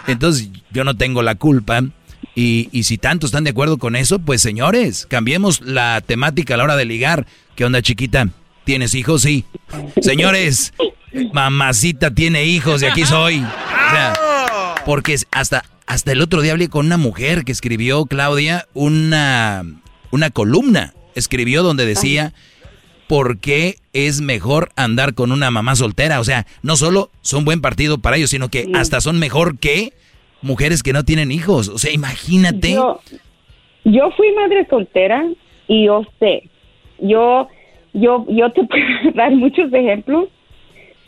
Entonces 0.09 0.49
yo 0.73 0.85
no 0.85 0.97
tengo 0.97 1.23
la 1.23 1.35
culpa 1.35 1.83
y, 2.35 2.71
y 2.73 2.85
si 2.85 2.97
tanto 2.97 3.27
están 3.27 3.45
de 3.45 3.51
acuerdo 3.51 3.77
con 3.77 3.95
eso, 3.95 4.19
pues 4.19 4.41
señores, 4.41 5.07
cambiemos 5.07 5.61
la 5.61 6.01
temática 6.01 6.55
a 6.55 6.57
la 6.57 6.65
hora 6.65 6.77
de 6.77 6.87
ligar. 6.87 7.27
¿Qué 7.57 7.67
onda 7.67 7.83
chiquita? 7.83 8.31
¿Tienes 8.65 8.95
hijos? 8.95 9.21
Sí. 9.23 9.45
Señores, 10.01 10.73
mamacita 11.33 12.13
tiene 12.13 12.45
hijos 12.45 12.83
y 12.83 12.87
aquí 12.87 13.05
soy. 13.05 13.39
O 13.39 13.91
sea, 13.91 14.13
porque 14.87 15.17
hasta, 15.33 15.65
hasta 15.87 16.13
el 16.13 16.21
otro 16.21 16.43
día 16.43 16.53
hablé 16.53 16.69
con 16.69 16.87
una 16.87 16.97
mujer 16.97 17.45
que 17.45 17.53
escribió, 17.53 18.05
Claudia, 18.07 18.67
una, 18.75 19.65
una 20.11 20.31
columna. 20.31 20.95
Escribió 21.15 21.63
donde 21.63 21.87
decía 21.87 22.33
por 23.07 23.39
qué 23.39 23.77
es 23.93 24.21
mejor 24.21 24.71
andar 24.77 25.15
con 25.15 25.33
una 25.33 25.51
mamá 25.51 25.77
soltera. 25.77 26.21
O 26.21 26.25
sea, 26.25 26.47
no 26.63 26.77
solo 26.77 27.11
son 27.21 27.45
buen 27.45 27.61
partido 27.61 27.99
para 27.99 28.17
ellos, 28.17 28.31
sino 28.31 28.49
que 28.49 28.69
hasta 28.75 29.01
son 29.01 29.19
mejor 29.19 29.59
que 29.59 29.93
mujeres 30.43 30.83
que 30.83 30.93
no 30.93 31.05
tienen 31.05 31.31
hijos. 31.31 31.69
O 31.69 31.79
sea, 31.79 31.93
imagínate. 31.93 32.73
Yo, 32.73 33.01
yo 33.85 34.11
fui 34.17 34.33
madre 34.33 34.67
soltera 34.69 35.25
y 35.69 35.87
yo 35.87 36.03
sé, 36.19 36.49
yo, 36.99 37.49
yo, 37.93 38.27
yo 38.29 38.53
te 38.53 38.65
puedo 38.69 39.13
dar 39.15 39.33
muchos 39.33 39.73
ejemplos, 39.73 40.29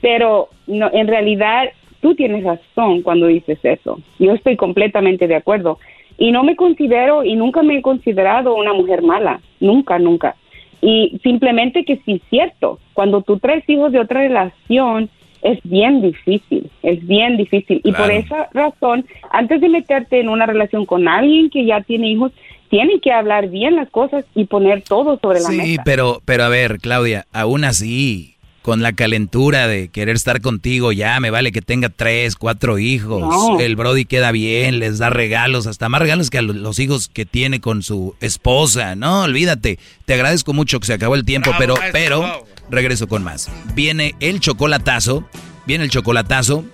pero 0.06 0.48
no, 0.68 0.88
en 0.92 1.08
realidad 1.08 1.64
tú 2.00 2.14
tienes 2.14 2.44
razón 2.44 3.02
cuando 3.02 3.26
dices 3.26 3.58
eso. 3.64 3.98
Yo 4.20 4.34
estoy 4.34 4.54
completamente 4.56 5.26
de 5.26 5.34
acuerdo 5.34 5.80
y 6.16 6.30
no 6.30 6.44
me 6.44 6.54
considero 6.54 7.24
y 7.24 7.34
nunca 7.34 7.64
me 7.64 7.78
he 7.78 7.82
considerado 7.82 8.54
una 8.54 8.72
mujer 8.72 9.02
mala, 9.02 9.40
nunca, 9.58 9.98
nunca. 9.98 10.36
Y 10.80 11.18
simplemente 11.24 11.84
que 11.84 11.96
sí 12.04 12.12
es 12.12 12.22
cierto, 12.30 12.78
cuando 12.94 13.22
tú 13.22 13.40
traes 13.40 13.68
hijos 13.68 13.90
de 13.90 13.98
otra 13.98 14.20
relación 14.20 15.10
es 15.42 15.58
bien 15.64 16.00
difícil, 16.02 16.70
es 16.84 17.04
bien 17.04 17.36
difícil. 17.36 17.80
Y 17.82 17.90
por 17.90 18.08
esa 18.12 18.48
razón, 18.52 19.06
antes 19.32 19.60
de 19.60 19.68
meterte 19.68 20.20
en 20.20 20.28
una 20.28 20.46
relación 20.46 20.86
con 20.86 21.08
alguien 21.08 21.50
que 21.50 21.64
ya 21.64 21.80
tiene 21.80 22.10
hijos, 22.10 22.30
tienen 22.70 23.00
que 23.00 23.10
hablar 23.10 23.48
bien 23.48 23.74
las 23.74 23.90
cosas 23.90 24.24
y 24.36 24.44
poner 24.44 24.82
todo 24.82 25.18
sobre 25.20 25.40
la 25.40 25.48
Sí, 25.48 25.56
mesa. 25.56 25.82
pero, 25.84 26.20
pero 26.24 26.44
a 26.44 26.48
ver, 26.48 26.78
Claudia, 26.78 27.26
aún 27.32 27.64
así, 27.64 28.35
con 28.66 28.82
la 28.82 28.94
calentura 28.94 29.68
de 29.68 29.86
querer 29.90 30.16
estar 30.16 30.40
contigo, 30.40 30.90
ya 30.90 31.20
me 31.20 31.30
vale 31.30 31.52
que 31.52 31.62
tenga 31.62 31.88
tres, 31.88 32.34
cuatro 32.34 32.80
hijos. 32.80 33.20
No. 33.20 33.60
El 33.60 33.76
Brody 33.76 34.06
queda 34.06 34.32
bien, 34.32 34.80
les 34.80 34.98
da 34.98 35.08
regalos, 35.08 35.68
hasta 35.68 35.88
más 35.88 36.00
regalos 36.02 36.30
que 36.30 36.38
a 36.38 36.42
lo- 36.42 36.52
los 36.52 36.80
hijos 36.80 37.06
que 37.08 37.24
tiene 37.26 37.60
con 37.60 37.84
su 37.84 38.16
esposa. 38.20 38.96
No, 38.96 39.22
olvídate. 39.22 39.78
Te 40.04 40.14
agradezco 40.14 40.52
mucho 40.52 40.80
que 40.80 40.86
se 40.88 40.94
acabó 40.94 41.14
el 41.14 41.24
tiempo, 41.24 41.50
Bravo, 41.50 41.60
pero, 41.60 41.76
maestro, 41.76 41.92
pero 42.00 42.18
bravo. 42.22 42.46
regreso 42.68 43.06
con 43.06 43.22
más. 43.22 43.48
Viene 43.76 44.16
el 44.18 44.40
chocolatazo, 44.40 45.28
viene 45.64 45.84
el 45.84 45.90
chocolatazo. 45.90 46.64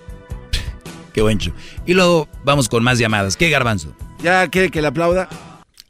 Qué 1.13 1.21
buen 1.21 1.37
cho- 1.37 1.53
Y 1.85 1.93
luego 1.93 2.27
vamos 2.43 2.69
con 2.69 2.83
más 2.83 2.97
llamadas. 2.97 3.37
¿Qué 3.37 3.51
garbanzo? 3.51 3.95
¿Ya 4.23 4.47
quiere 4.47 4.71
que 4.71 4.81
le 4.81 4.87
aplauda? 4.87 5.29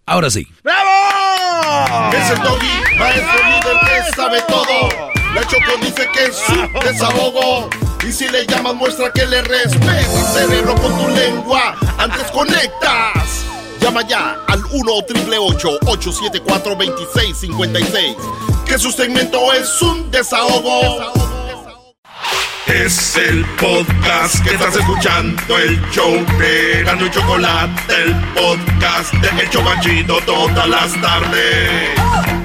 Ahora 0.05 0.29
sí. 0.29 0.45
¡Bravo! 0.65 2.11
Es 2.13 2.29
el 2.29 2.39
doggy, 2.43 2.67
maestro 2.99 3.39
líder 3.47 3.77
que 4.09 4.15
sabe 4.17 4.39
todo. 4.49 5.13
La 5.33 5.41
Choco 5.47 5.77
dice 5.81 6.07
que 6.13 6.25
es 6.25 6.35
su 6.35 6.87
desahogo. 6.87 7.69
Y 8.07 8.11
si 8.11 8.27
le 8.29 8.45
llamas, 8.45 8.75
muestra 8.75 9.11
que 9.11 9.25
le 9.25 9.41
respeta, 9.41 10.03
cerebro, 10.33 10.75
con 10.75 10.95
tu 10.97 11.07
lengua. 11.09 11.75
Antes 11.97 12.29
conectas. 12.31 13.45
Llama 13.79 14.01
ya 14.07 14.37
al 14.47 14.63
1 14.71 14.91
874 14.93 16.75
2656 16.75 18.15
Que 18.65 18.79
su 18.79 18.91
segmento 18.91 19.51
es 19.53 19.81
un 19.81 20.09
desahogo. 20.11 21.11
Es 22.67 23.17
el 23.17 23.45
podcast 23.57 24.41
que 24.43 24.53
estás 24.53 24.75
escuchando, 24.75 25.57
el 25.57 25.81
show 25.91 26.13
de 26.39 26.83
Gano 26.85 27.05
y 27.05 27.11
Chocolate, 27.11 27.93
el 27.93 28.15
podcast 28.33 29.13
de 29.15 29.41
El 29.41 29.49
Chobachito 29.49 30.17
todas 30.25 30.67
las 30.69 30.93
tardes. 31.01 32.42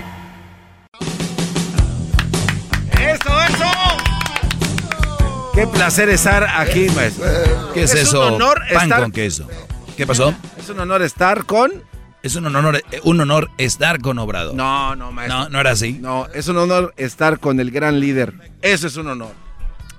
Qué 5.59 5.67
placer 5.67 6.09
estar 6.09 6.45
aquí, 6.45 6.87
maestro. 6.91 7.27
¿Qué 7.75 7.83
es, 7.83 7.93
eso? 7.93 8.29
un 8.29 8.35
honor 8.35 8.63
Pan 8.73 8.85
estar... 8.85 9.03
con 9.03 9.11
queso. 9.11 9.49
¿Qué 9.97 10.07
pasó? 10.07 10.33
Es 10.57 10.69
un 10.69 10.79
honor 10.79 11.03
estar 11.03 11.47
con... 11.47 11.83
Es 12.23 12.37
un 12.37 12.47
honor, 12.47 12.81
un 13.03 13.21
honor 13.21 13.51
estar 13.59 14.01
con 14.01 14.21
Obrador. 14.21 14.55
No, 14.55 14.95
no, 14.95 15.11
maestro. 15.11 15.37
No, 15.37 15.49
no 15.49 15.59
era 15.59 15.73
así. 15.73 15.95
No, 15.95 16.29
es 16.29 16.47
un 16.47 16.59
honor 16.59 16.95
estar 16.97 17.41
con 17.41 17.59
el 17.59 17.73
gran 17.73 17.99
líder. 17.99 18.35
Eso 18.63 18.87
es 18.87 18.97
un 18.99 19.09
honor. 19.09 19.33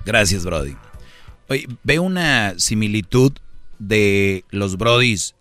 Gracias, 0.06 0.46
Brody. 0.46 0.76
Oye, 1.50 1.68
veo 1.82 2.04
una 2.04 2.54
similitud 2.58 3.34
de 3.78 4.46
los 4.48 4.78
Brodis 4.78 5.34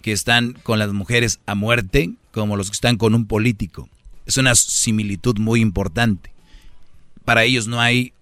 que 0.00 0.12
están 0.12 0.54
con 0.62 0.78
las 0.78 0.94
mujeres 0.94 1.38
a 1.44 1.54
muerte 1.54 2.14
como 2.30 2.56
los 2.56 2.70
que 2.70 2.76
están 2.76 2.96
con 2.96 3.14
un 3.14 3.26
político. 3.26 3.90
Es 4.24 4.38
una 4.38 4.54
similitud 4.54 5.36
muy 5.36 5.60
importante. 5.60 6.32
Para 7.26 7.44
ellos 7.44 7.66
no 7.66 7.78
hay 7.78 8.14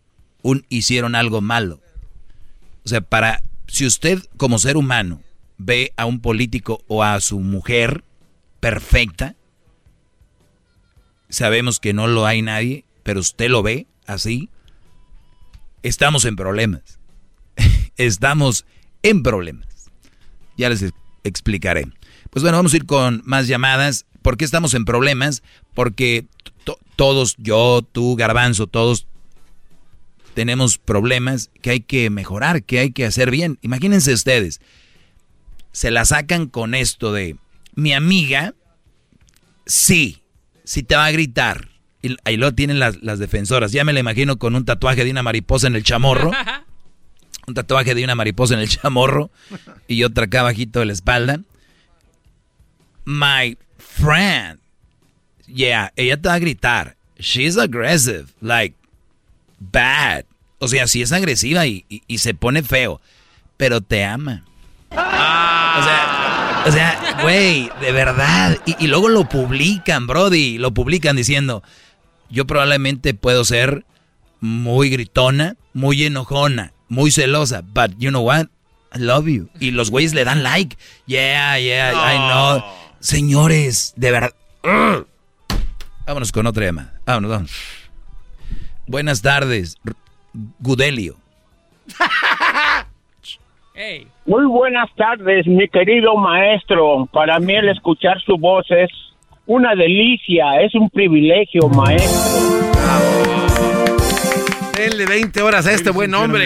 hicieron 0.68 1.14
algo 1.14 1.40
malo. 1.40 1.80
O 2.84 2.88
sea, 2.88 3.00
para 3.00 3.42
si 3.66 3.86
usted 3.86 4.22
como 4.36 4.58
ser 4.58 4.76
humano 4.76 5.20
ve 5.58 5.92
a 5.96 6.06
un 6.06 6.20
político 6.20 6.84
o 6.86 7.02
a 7.02 7.20
su 7.20 7.40
mujer 7.40 8.04
perfecta, 8.60 9.34
sabemos 11.28 11.80
que 11.80 11.92
no 11.92 12.06
lo 12.06 12.26
hay 12.26 12.42
nadie, 12.42 12.84
pero 13.02 13.20
usted 13.20 13.48
lo 13.48 13.62
ve 13.62 13.86
así, 14.06 14.50
estamos 15.82 16.24
en 16.24 16.36
problemas. 16.36 16.98
estamos 17.96 18.64
en 19.02 19.22
problemas. 19.22 19.90
Ya 20.56 20.68
les 20.68 20.84
explicaré. 21.24 21.88
Pues 22.30 22.42
bueno, 22.42 22.58
vamos 22.58 22.72
a 22.72 22.76
ir 22.76 22.86
con 22.86 23.22
más 23.24 23.48
llamadas. 23.48 24.06
¿Por 24.22 24.36
qué 24.36 24.44
estamos 24.44 24.74
en 24.74 24.84
problemas? 24.84 25.42
Porque 25.74 26.26
todos, 26.96 27.36
yo, 27.38 27.82
tú, 27.92 28.16
Garbanzo, 28.16 28.66
todos 28.66 29.06
tenemos 30.36 30.76
problemas 30.76 31.50
que 31.62 31.70
hay 31.70 31.80
que 31.80 32.10
mejorar, 32.10 32.62
que 32.62 32.78
hay 32.78 32.90
que 32.90 33.06
hacer 33.06 33.30
bien. 33.30 33.58
Imagínense 33.62 34.12
ustedes, 34.12 34.60
se 35.72 35.90
la 35.90 36.04
sacan 36.04 36.46
con 36.46 36.74
esto 36.74 37.10
de 37.10 37.36
mi 37.74 37.94
amiga, 37.94 38.54
sí, 39.64 40.22
sí 40.62 40.82
te 40.82 40.94
va 40.94 41.06
a 41.06 41.10
gritar. 41.10 41.70
Y 42.02 42.16
ahí 42.24 42.36
lo 42.36 42.54
tienen 42.54 42.78
las, 42.78 43.02
las 43.02 43.18
defensoras. 43.18 43.72
Ya 43.72 43.82
me 43.84 43.94
la 43.94 44.00
imagino 44.00 44.38
con 44.38 44.54
un 44.54 44.66
tatuaje 44.66 45.06
de 45.06 45.10
una 45.10 45.22
mariposa 45.22 45.68
en 45.68 45.74
el 45.74 45.84
chamorro. 45.84 46.30
un 47.46 47.54
tatuaje 47.54 47.94
de 47.94 48.04
una 48.04 48.14
mariposa 48.14 48.52
en 48.52 48.60
el 48.60 48.68
chamorro 48.68 49.30
y 49.88 50.04
otra 50.04 50.26
acá 50.26 50.40
abajito 50.40 50.80
de 50.80 50.86
la 50.86 50.92
espalda. 50.92 51.40
My 53.06 53.56
friend. 53.78 54.60
Yeah, 55.46 55.94
ella 55.96 56.20
te 56.20 56.28
va 56.28 56.34
a 56.34 56.38
gritar. 56.38 56.96
She's 57.18 57.56
aggressive. 57.56 58.26
Like, 58.42 58.75
bad. 59.58 60.24
O 60.58 60.68
sea, 60.68 60.86
sí 60.86 61.02
es 61.02 61.12
agresiva 61.12 61.66
y, 61.66 61.84
se 62.18 62.34
pone 62.34 62.62
feo. 62.62 63.00
Pero 63.56 63.80
te 63.80 64.04
ama. 64.04 64.44
O 64.90 64.94
sea, 64.94 66.62
o 66.66 66.72
sea, 66.72 67.18
güey, 67.22 67.70
de 67.80 67.92
verdad. 67.92 68.58
Y, 68.66 68.84
y 68.84 68.86
luego 68.88 69.08
lo 69.08 69.28
publican, 69.28 70.06
Brody. 70.06 70.58
Lo 70.58 70.72
publican 70.72 71.16
diciendo, 71.16 71.62
yo 72.30 72.46
probablemente 72.46 73.14
puedo 73.14 73.44
ser 73.44 73.84
muy 74.40 74.90
gritona, 74.90 75.56
muy 75.72 76.04
enojona 76.04 76.72
muy 76.88 77.10
celosa, 77.10 77.62
but 77.62 77.96
you 77.98 78.10
know 78.10 78.22
what? 78.22 78.46
I 78.94 78.98
love 78.98 79.26
you. 79.26 79.48
Y 79.60 79.72
los 79.72 79.90
güeyes 79.90 80.14
le 80.14 80.24
dan 80.24 80.42
like. 80.42 80.76
Yeah, 81.06 81.58
yeah, 81.58 81.92
I 81.92 82.16
know. 82.16 82.64
Señores, 83.00 83.92
de 83.96 84.10
verdad. 84.10 84.34
Vámonos 86.06 86.32
con 86.32 86.46
otra 86.46 86.64
llamada. 86.64 87.00
Vámonos, 87.04 87.30
vamos. 87.30 87.50
Buenas 88.86 89.20
tardes, 89.20 89.76
Gudelio. 90.60 91.16
Muy 94.26 94.46
buenas 94.46 94.88
tardes, 94.96 95.46
mi 95.46 95.68
querido 95.68 96.16
maestro. 96.16 97.06
Para 97.12 97.38
mí 97.38 97.54
el 97.54 97.68
escuchar 97.68 98.20
su 98.22 98.36
voz 98.38 98.64
es 98.70 98.88
una 99.44 99.74
delicia, 99.74 100.60
es 100.60 100.74
un 100.74 100.88
privilegio, 100.88 101.68
maestro. 101.68 102.10
Denle 104.76 105.06
20 105.06 105.42
horas 105.42 105.66
a 105.66 105.72
este 105.72 105.90
buen 105.90 106.14
hombre. 106.14 106.44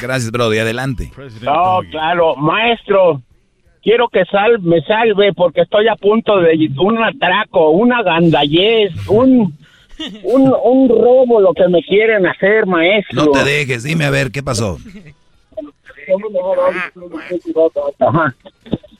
Gracias, 0.00 0.30
Brody. 0.30 0.58
Adelante. 0.58 1.10
No, 1.42 1.80
claro. 1.90 2.36
Maestro, 2.36 3.22
quiero 3.82 4.08
que 4.08 4.24
sal, 4.26 4.60
me 4.60 4.80
salve 4.82 5.32
porque 5.32 5.62
estoy 5.62 5.88
a 5.88 5.96
punto 5.96 6.38
de 6.38 6.70
un 6.78 7.02
atraco, 7.02 7.70
una 7.70 8.02
gandallez, 8.02 8.92
un, 9.08 9.56
un, 10.24 10.54
un 10.64 10.88
robo 10.88 11.40
lo 11.40 11.52
que 11.52 11.68
me 11.68 11.82
quieren 11.82 12.26
hacer, 12.26 12.66
maestro. 12.66 13.24
No 13.24 13.30
te 13.30 13.44
dejes, 13.44 13.82
dime 13.82 14.04
a 14.04 14.10
ver, 14.10 14.30
¿qué 14.30 14.42
pasó? 14.42 14.78
Ajá. 17.98 18.34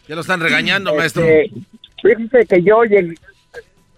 Ya 0.08 0.14
lo 0.14 0.20
están 0.20 0.40
regañando, 0.40 0.94
maestro. 0.94 1.24
Este, 1.24 1.50
fíjese 2.02 2.46
que 2.46 2.62
yo 2.62 2.84
llegué, 2.84 3.14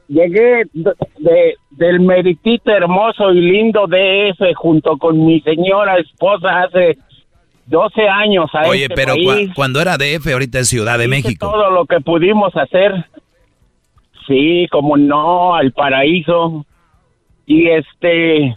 llegué 0.08 0.64
de, 0.72 1.54
del 1.70 2.00
meritito 2.00 2.70
hermoso 2.70 3.32
y 3.32 3.40
lindo 3.40 3.86
DF 3.86 4.54
junto 4.54 4.96
con 4.96 5.24
mi 5.24 5.40
señora 5.40 5.98
esposa 5.98 6.64
hace 6.64 6.98
12 7.66 8.08
años. 8.08 8.50
A 8.54 8.68
Oye, 8.68 8.84
este 8.84 8.94
pero 8.94 9.14
cuando 9.54 9.80
era 9.80 9.96
DF, 9.96 10.26
ahorita 10.32 10.58
es 10.60 10.68
Ciudad 10.68 10.98
de 10.98 11.08
México. 11.08 11.50
Todo 11.50 11.70
lo 11.70 11.86
que 11.86 12.00
pudimos 12.00 12.54
hacer. 12.56 13.06
Sí, 14.26 14.66
como 14.70 14.96
no, 14.96 15.54
al 15.54 15.72
paraíso. 15.72 16.64
Y 17.46 17.68
este, 17.68 18.56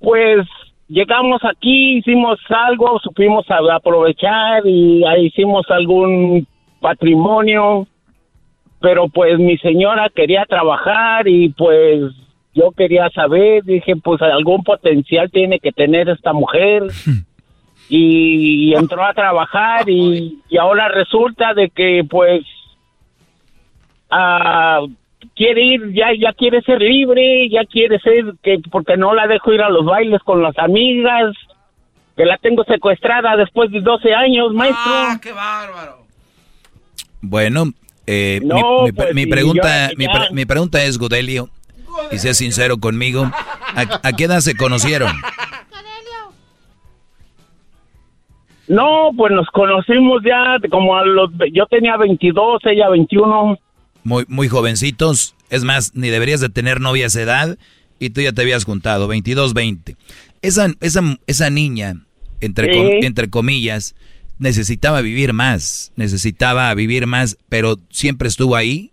pues 0.00 0.46
llegamos 0.88 1.40
aquí, 1.44 1.98
hicimos 1.98 2.38
algo, 2.48 2.98
supimos 3.00 3.46
aprovechar 3.50 4.66
y 4.66 5.02
hicimos 5.18 5.64
algún 5.70 6.46
patrimonio 6.80 7.86
pero 8.84 9.08
pues 9.08 9.38
mi 9.38 9.56
señora 9.56 10.10
quería 10.14 10.44
trabajar 10.44 11.26
y 11.26 11.48
pues 11.48 12.02
yo 12.52 12.70
quería 12.72 13.08
saber, 13.08 13.64
dije, 13.64 13.96
pues 13.96 14.20
algún 14.20 14.62
potencial 14.62 15.30
tiene 15.30 15.58
que 15.58 15.72
tener 15.72 16.10
esta 16.10 16.34
mujer. 16.34 16.82
y, 17.88 18.74
entró 18.74 19.02
a 19.02 19.14
trabajar 19.14 19.88
y, 19.88 20.38
ahora 20.60 20.88
resulta 20.88 21.54
de 21.54 21.70
que 21.70 22.04
pues 22.08 22.44
ah, 24.10 24.82
quiere 25.34 25.62
ir, 25.62 25.92
ya, 25.92 26.08
ya 26.18 26.32
quiere 26.32 26.62
ser 26.62 26.80
libre, 26.80 27.48
ya 27.50 27.64
quiere 27.64 27.98
ser, 28.00 28.34
que 28.42 28.58
porque 28.70 28.96
no 28.96 29.14
la 29.14 29.26
dejo 29.26 29.52
ir 29.52 29.62
a 29.62 29.68
los 29.68 29.84
bailes 29.84 30.22
con 30.22 30.42
las 30.42 30.56
amigas, 30.58 31.34
que 32.16 32.24
la 32.24 32.36
tengo 32.38 32.64
secuestrada 32.64 33.36
después 33.36 33.70
de 33.70 33.80
12 33.80 34.14
años, 34.14 34.52
maestro. 34.52 34.82
¡Ah, 34.84 35.18
qué 35.22 35.32
bárbaro! 35.32 35.98
Bueno, 37.20 37.72
eh, 38.06 38.40
pues 38.94 39.14
mi, 39.14 39.26
pregunta, 39.26 39.90
mi, 40.32 40.44
pregunta 40.44 40.82
es, 40.84 40.98
Godelio, 40.98 41.48
y 42.12 42.18
sé 42.18 42.34
sincero 42.34 42.78
conmigo, 42.78 43.30
¿a, 44.02 44.12
qué 44.12 44.24
edad 44.24 44.40
se 44.40 44.56
conocieron? 44.56 45.10
No, 48.66 49.10
pues 49.16 49.32
nos 49.32 49.46
conocimos 49.48 50.22
ya 50.24 50.56
como 50.70 50.96
a 50.96 51.04
los... 51.04 51.30
Yo 51.52 51.66
tenía 51.66 51.96
22, 51.96 52.62
ella 52.64 52.88
21. 52.88 53.58
Muy, 54.04 54.24
muy 54.28 54.48
jovencitos. 54.48 55.34
Es 55.50 55.64
más, 55.64 55.92
ni 55.94 56.08
deberías 56.10 56.40
de 56.40 56.48
tener 56.48 56.80
novia 56.80 57.04
a 57.04 57.08
esa 57.08 57.22
edad 57.22 57.58
y 57.98 58.10
tú 58.10 58.20
ya 58.20 58.32
te 58.32 58.42
habías 58.42 58.64
juntado, 58.64 59.08
22, 59.08 59.54
20. 59.54 59.96
Esa, 60.42 60.72
esa, 60.80 61.18
esa 61.26 61.50
niña, 61.50 62.04
entre, 62.40 63.04
entre 63.06 63.30
comillas, 63.30 63.94
necesitaba 64.38 65.00
vivir 65.00 65.32
más, 65.32 65.92
necesitaba 65.96 66.72
vivir 66.74 67.06
más, 67.06 67.38
pero 67.48 67.80
siempre 67.90 68.28
estuvo 68.28 68.56
ahí, 68.56 68.92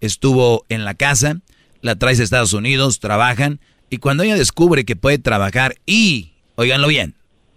estuvo 0.00 0.64
en 0.68 0.84
la 0.84 0.94
casa, 0.94 1.40
la 1.80 1.96
traes 1.96 2.20
a 2.20 2.22
Estados 2.22 2.52
Unidos, 2.52 3.00
trabajan, 3.00 3.60
y 3.90 3.98
cuando 3.98 4.22
ella 4.22 4.36
descubre 4.36 4.84
que 4.84 4.96
puede 4.96 5.18
trabajar 5.18 5.76
y, 5.86 6.32
oiganlo 6.54 6.88
bien, 6.88 7.16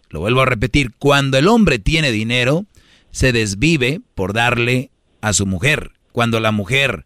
lo 0.10 0.20
vuelvo 0.20 0.42
a 0.42 0.46
repetir, 0.46 0.92
cuando 0.98 1.38
el 1.38 1.48
hombre 1.48 1.80
tiene 1.80 2.12
dinero, 2.12 2.66
se 3.12 3.32
desvive 3.32 4.02
por 4.16 4.34
darle 4.34 4.92
a 5.22 5.34
su 5.34 5.46
mujer. 5.46 5.92
Cuando 6.16 6.40
la 6.40 6.54
mujer 6.54 7.06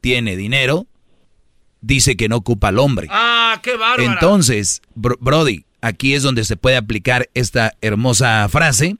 tiene 0.00 0.36
dinero, 0.36 0.86
dice 1.80 2.16
que 2.16 2.28
no 2.28 2.36
ocupa 2.36 2.68
al 2.68 2.78
hombre. 2.78 3.08
Ah, 3.10 3.58
qué 3.64 3.76
bárbaro. 3.76 4.12
Entonces, 4.12 4.80
Brody, 4.94 5.64
aquí 5.80 6.14
es 6.14 6.22
donde 6.22 6.44
se 6.44 6.56
puede 6.56 6.76
aplicar 6.76 7.28
esta 7.34 7.72
hermosa 7.80 8.48
frase 8.48 8.94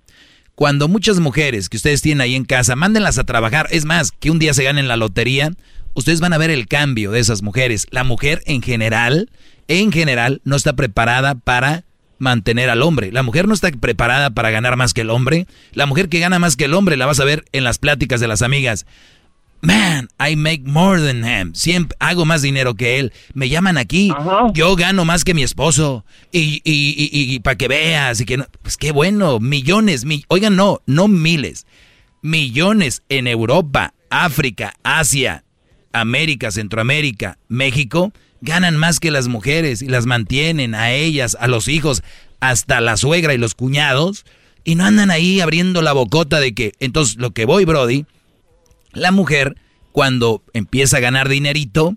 cuando 0.56 0.88
muchas 0.88 1.20
mujeres 1.20 1.68
que 1.68 1.76
ustedes 1.76 2.02
tienen 2.02 2.20
ahí 2.20 2.34
en 2.34 2.44
casa, 2.44 2.74
mándenlas 2.74 3.16
a 3.18 3.22
trabajar. 3.22 3.68
Es 3.70 3.84
más, 3.84 4.10
que 4.10 4.32
un 4.32 4.40
día 4.40 4.54
se 4.54 4.64
ganen 4.64 4.88
la 4.88 4.96
lotería, 4.96 5.52
ustedes 5.92 6.18
van 6.18 6.32
a 6.32 6.38
ver 6.38 6.50
el 6.50 6.66
cambio 6.66 7.12
de 7.12 7.20
esas 7.20 7.42
mujeres. 7.42 7.86
La 7.92 8.02
mujer 8.02 8.42
en 8.46 8.60
general, 8.60 9.30
en 9.68 9.92
general, 9.92 10.40
no 10.42 10.56
está 10.56 10.72
preparada 10.72 11.36
para 11.36 11.84
mantener 12.18 12.70
al 12.70 12.82
hombre. 12.82 13.12
La 13.12 13.22
mujer 13.22 13.46
no 13.46 13.54
está 13.54 13.70
preparada 13.70 14.30
para 14.30 14.50
ganar 14.50 14.76
más 14.76 14.94
que 14.94 15.02
el 15.02 15.10
hombre. 15.10 15.46
La 15.74 15.86
mujer 15.86 16.08
que 16.08 16.18
gana 16.18 16.40
más 16.40 16.56
que 16.56 16.64
el 16.64 16.74
hombre 16.74 16.96
la 16.96 17.06
vas 17.06 17.20
a 17.20 17.24
ver 17.24 17.44
en 17.52 17.62
las 17.62 17.78
pláticas 17.78 18.20
de 18.20 18.26
las 18.28 18.42
amigas. 18.42 18.86
Man, 19.64 20.08
I 20.20 20.36
make 20.36 20.62
more 20.66 21.00
than 21.00 21.24
him. 21.24 21.54
Siempre 21.54 21.96
hago 21.98 22.26
más 22.26 22.42
dinero 22.42 22.74
que 22.74 22.98
él. 22.98 23.12
Me 23.32 23.48
llaman 23.48 23.78
aquí. 23.78 24.12
Yo 24.52 24.76
gano 24.76 25.06
más 25.06 25.24
que 25.24 25.32
mi 25.32 25.42
esposo. 25.42 26.04
Y, 26.32 26.60
y, 26.64 27.34
y, 27.34 27.40
para 27.40 27.56
que 27.56 27.68
veas. 27.68 28.20
Y 28.20 28.26
que 28.26 28.36
no, 28.36 28.46
pues 28.60 28.76
qué 28.76 28.92
bueno. 28.92 29.40
Millones. 29.40 30.04
oigan, 30.28 30.56
no, 30.56 30.82
no 30.86 31.08
miles. 31.08 31.66
Millones 32.20 33.02
en 33.08 33.26
Europa, 33.26 33.94
África, 34.10 34.74
Asia, 34.82 35.44
América, 35.92 36.50
Centroamérica, 36.50 37.38
México. 37.48 38.12
Ganan 38.42 38.76
más 38.76 39.00
que 39.00 39.10
las 39.10 39.28
mujeres 39.28 39.80
y 39.80 39.86
las 39.86 40.04
mantienen 40.04 40.74
a 40.74 40.92
ellas, 40.92 41.38
a 41.40 41.48
los 41.48 41.68
hijos, 41.68 42.02
hasta 42.40 42.82
la 42.82 42.98
suegra 42.98 43.32
y 43.32 43.38
los 43.38 43.54
cuñados. 43.54 44.26
Y 44.62 44.74
no 44.74 44.84
andan 44.84 45.10
ahí 45.10 45.40
abriendo 45.40 45.80
la 45.80 45.94
bocota 45.94 46.38
de 46.38 46.54
que. 46.54 46.72
Entonces, 46.80 47.16
lo 47.16 47.30
que 47.30 47.46
voy, 47.46 47.64
Brody 47.64 48.04
la 48.94 49.12
mujer, 49.12 49.56
cuando 49.92 50.42
empieza 50.52 50.96
a 50.96 51.00
ganar 51.00 51.28
dinerito, 51.28 51.96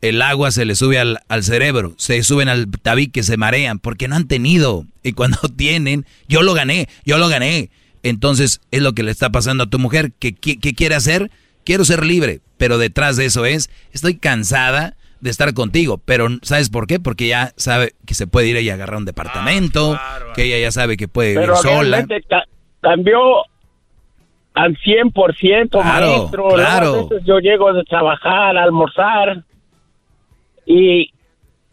el 0.00 0.20
agua 0.20 0.50
se 0.50 0.64
les 0.64 0.78
sube 0.78 0.98
al, 0.98 1.20
al 1.28 1.42
cerebro, 1.42 1.94
se 1.96 2.22
suben 2.22 2.48
al 2.48 2.70
tabique, 2.70 3.22
se 3.22 3.36
marean, 3.36 3.78
porque 3.78 4.06
no 4.06 4.16
han 4.16 4.28
tenido. 4.28 4.86
Y 5.02 5.12
cuando 5.12 5.38
tienen, 5.56 6.04
yo 6.28 6.42
lo 6.42 6.54
gané, 6.54 6.88
yo 7.04 7.18
lo 7.18 7.28
gané. 7.28 7.70
Entonces 8.02 8.60
es 8.70 8.82
lo 8.82 8.92
que 8.92 9.02
le 9.02 9.10
está 9.10 9.30
pasando 9.30 9.64
a 9.64 9.70
tu 9.70 9.78
mujer. 9.78 10.12
¿Qué, 10.18 10.34
qué, 10.34 10.58
qué 10.58 10.74
quiere 10.74 10.94
hacer? 10.94 11.30
Quiero 11.64 11.86
ser 11.86 12.04
libre, 12.04 12.42
pero 12.58 12.76
detrás 12.76 13.16
de 13.16 13.24
eso 13.24 13.46
es, 13.46 13.70
estoy 13.92 14.18
cansada 14.18 14.96
de 15.24 15.30
estar 15.30 15.54
contigo, 15.54 15.96
pero 15.96 16.28
¿sabes 16.42 16.68
por 16.68 16.86
qué? 16.86 17.00
Porque 17.00 17.26
ya 17.26 17.54
sabe 17.56 17.94
que 18.04 18.12
se 18.12 18.26
puede 18.26 18.48
ir 18.48 18.58
ella 18.58 18.72
a 18.72 18.74
agarrar 18.74 18.98
un 18.98 19.06
departamento, 19.06 19.98
que 20.34 20.44
ella 20.44 20.58
ya 20.58 20.70
sabe 20.70 20.98
que 20.98 21.08
puede 21.08 21.30
vivir 21.30 21.46
Pero 21.46 21.56
sola. 21.56 22.06
cambió 22.82 23.18
al 24.54 24.76
100%, 24.78 25.68
Claro, 25.70 26.06
maestro. 26.06 26.48
Claro. 26.48 26.94
A 26.94 27.02
veces 27.02 27.22
yo 27.26 27.38
llego 27.40 27.72
de 27.72 27.82
trabajar, 27.84 28.56
a 28.56 28.62
almorzar 28.62 29.42
y 30.66 31.10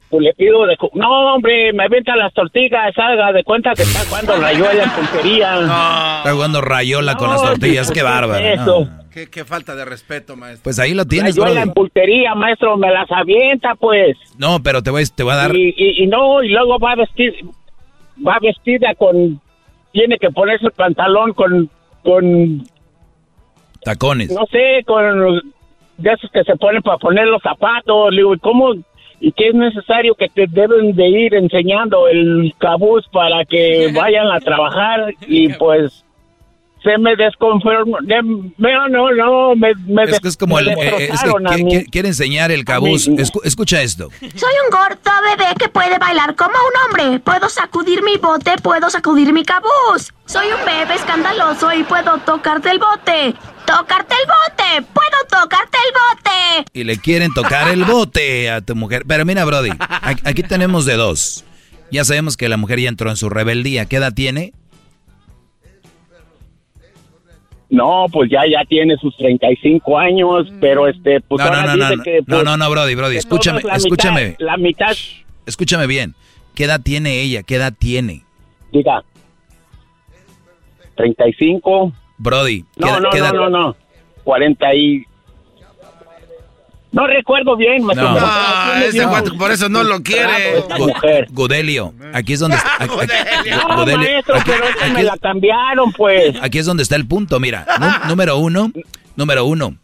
pues, 0.09 0.23
le 0.23 0.33
pido 0.33 0.65
de... 0.65 0.75
No, 0.93 1.35
hombre, 1.35 1.71
me 1.73 1.83
avienta 1.85 2.15
las 2.15 2.33
tortillas, 2.33 2.97
haga 2.97 3.31
de 3.31 3.43
cuenta 3.43 3.73
que 3.75 3.83
está 3.83 3.99
jugando 4.09 4.35
rayuela 4.35 4.83
en 4.83 4.89
puntería. 4.95 5.59
Está 5.59 6.31
jugando 6.33 6.61
rayola 6.61 7.15
con 7.15 7.27
No, 7.29 7.33
las 7.35 7.43
tortillas, 7.43 7.87
qué 7.87 7.93
¿qué 7.93 7.99
es 7.99 8.05
bárbaro. 8.05 8.45
eso? 8.45 8.85
¿no? 8.85 9.01
Qué, 9.11 9.29
qué 9.29 9.45
falta 9.45 9.75
de 9.75 9.85
respeto, 9.85 10.35
maestro. 10.35 10.63
Pues 10.63 10.79
ahí 10.79 10.93
lo 10.93 11.05
tienes, 11.05 11.37
en 11.37 11.73
puntería, 11.73 12.33
maestro, 12.33 12.77
me 12.77 12.89
las 12.91 13.11
avienta, 13.11 13.75
pues. 13.75 14.17
No, 14.37 14.61
pero 14.63 14.81
te 14.81 14.89
voy, 14.89 15.03
te 15.05 15.23
voy 15.23 15.33
a 15.33 15.35
dar... 15.35 15.55
Y, 15.55 15.73
y, 15.77 16.03
y 16.03 16.07
no, 16.07 16.41
y 16.41 16.49
luego 16.49 16.79
va 16.79 16.95
vestir, 16.95 17.33
va 18.25 18.37
vestida 18.41 18.95
con, 18.95 19.39
tiene 19.91 20.17
que 20.17 20.29
ponerse 20.31 20.65
el 20.65 20.71
pantalón 20.71 21.33
con, 21.33 21.69
con, 22.03 22.63
Tacones. 23.83 24.31
no 24.31 24.45
sé, 24.51 24.83
con 24.85 25.41
de 25.97 26.11
esos 26.13 26.31
que 26.31 26.43
se 26.43 26.55
ponen 26.55 26.81
para 26.81 26.97
poner 26.97 27.25
los 27.27 27.41
zapatos. 27.41 28.11
Le 28.11 28.17
digo, 28.17 28.33
¿y 28.35 28.39
cómo? 28.39 28.73
¿Y 29.19 29.31
qué 29.33 29.49
es 29.49 29.53
necesario 29.53 30.15
que 30.15 30.29
te 30.29 30.45
deben 30.47 30.95
de 30.95 31.07
ir 31.07 31.35
enseñando 31.35 32.07
el 32.07 32.53
cabuz 32.57 33.05
para 33.11 33.45
que 33.45 33.91
vayan 33.95 34.27
a 34.31 34.39
trabajar? 34.39 35.13
Y 35.27 35.49
pues 35.53 36.03
se 36.83 36.97
me 36.97 37.15
desconformó. 37.15 37.97
de- 38.01 38.23
No, 38.57 38.87
no, 38.87 39.11
no, 39.11 39.55
me, 39.55 39.73
me 39.85 40.03
Es 40.05 40.19
que 40.19 40.27
es 40.29 40.37
como 40.37 40.55
me 40.55 40.61
el... 40.61 40.67
eh, 40.69 40.71
es 40.79 40.89
que 40.95 40.99
destrozaron 41.11 41.45
a 41.47 41.51
qui- 41.51 41.63
mí. 41.65 41.71
qui- 41.75 41.91
quiere 41.91 42.07
enseñar 42.07 42.51
el 42.51 42.65
cabuz. 42.65 43.07
Escu- 43.09 43.41
escucha 43.43 43.83
esto. 43.83 44.09
Soy 44.19 44.53
un 44.65 44.71
gordo 44.71 45.11
bebé 45.37 45.51
que 45.59 45.69
puede 45.69 45.99
bailar 45.99 46.35
como 46.35 46.55
un 46.55 47.05
hombre. 47.05 47.19
Puedo 47.19 47.47
sacudir 47.49 48.01
mi 48.01 48.17
bote, 48.17 48.53
puedo 48.63 48.89
sacudir 48.89 49.31
mi 49.31 49.43
cabuz. 49.43 50.11
Soy 50.25 50.47
un 50.47 50.65
bebé 50.65 50.95
escandaloso 50.95 51.71
y 51.73 51.83
puedo 51.83 52.17
tocarte 52.25 52.71
el 52.71 52.79
bote. 52.79 53.35
¡Tocarte 53.65 54.15
el 54.15 54.27
bote! 54.27 54.91
¡Puedo 54.93 55.41
tocarte 55.43 55.77
el 55.87 55.93
bote! 55.93 56.69
Y 56.73 56.83
le 56.83 56.97
quieren 56.97 57.33
tocar 57.33 57.69
el 57.69 57.83
bote 57.85 58.49
a 58.49 58.61
tu 58.61 58.75
mujer. 58.75 59.03
Pero 59.07 59.25
mira, 59.25 59.45
Brody, 59.45 59.69
aquí 60.23 60.43
tenemos 60.43 60.85
de 60.85 60.95
dos. 60.95 61.43
Ya 61.91 62.03
sabemos 62.03 62.37
que 62.37 62.49
la 62.49 62.57
mujer 62.57 62.79
ya 62.79 62.89
entró 62.89 63.09
en 63.09 63.17
su 63.17 63.29
rebeldía. 63.29 63.85
¿Qué 63.85 63.97
edad 63.97 64.13
tiene? 64.13 64.53
No, 67.69 68.05
pues 68.11 68.29
ya 68.29 68.41
ya 68.51 68.65
tiene 68.67 68.97
sus 68.97 69.15
35 69.15 69.97
años, 69.97 70.47
pero 70.59 70.87
este, 70.89 71.21
pues 71.21 71.41
No, 71.41 71.49
no, 71.49 71.55
ahora 71.57 71.67
no, 71.67 71.77
no, 71.77 71.85
dice 71.85 71.97
no, 71.97 72.03
que... 72.03 72.19
no, 72.19 72.25
pues, 72.27 72.43
no, 72.43 72.57
no, 72.57 72.69
Brody, 72.69 72.95
Brody, 72.95 73.13
que 73.13 73.19
escúchame, 73.19 73.61
la 73.63 73.75
escúchame. 73.75 74.29
mitad- 74.31 74.45
la 74.45 74.57
mitad, 74.57 74.91
Escúchame 75.45 75.87
bien. 75.87 76.13
¿Qué 76.53 76.65
edad 76.65 76.81
tiene 76.81 77.21
ella? 77.21 77.43
¿Qué 77.43 77.55
edad 77.55 77.73
tiene? 77.77 78.25
diga, 78.73 79.03
35. 80.95 81.93
Brody, 82.21 82.61
¿qué 82.63 82.67
No, 82.77 82.99
no, 82.99 83.09
no, 83.11 83.31
no, 83.33 83.49
no, 83.49 83.75
40 84.23 84.75
y... 84.75 85.05
No 86.91 87.07
recuerdo 87.07 87.55
bien, 87.55 87.83
No. 87.85 87.93
Ah, 88.19 88.81
ese 88.83 88.97
bien 88.97 89.07
cuate 89.07 89.31
por 89.31 89.49
eso 89.49 89.69
no 89.69 89.81
lo 89.81 90.03
quiere. 90.03 90.57
esta 90.57 90.77
mujer. 90.77 91.27
Godelio, 91.31 91.93
aquí 92.13 92.33
es 92.33 92.41
donde 92.41 92.57
está. 92.57 92.75
aquí- 92.83 93.49
No, 93.49 93.77
Godelio, 93.77 93.97
maestro, 93.99 94.35
aquí- 94.35 94.51
pero 94.51 94.65
aquí 94.65 94.91
me 94.93 95.03
la 95.03 95.17
cambiaron, 95.17 95.93
pues. 95.93 96.35
Aquí 96.41 96.59
es 96.59 96.65
donde 96.65 96.83
está 96.83 96.97
el 96.97 97.07
punto, 97.07 97.39
mira. 97.39 97.65
Número 98.09 98.37
uno, 98.37 98.71
número 99.15 99.45
uno. 99.45 99.77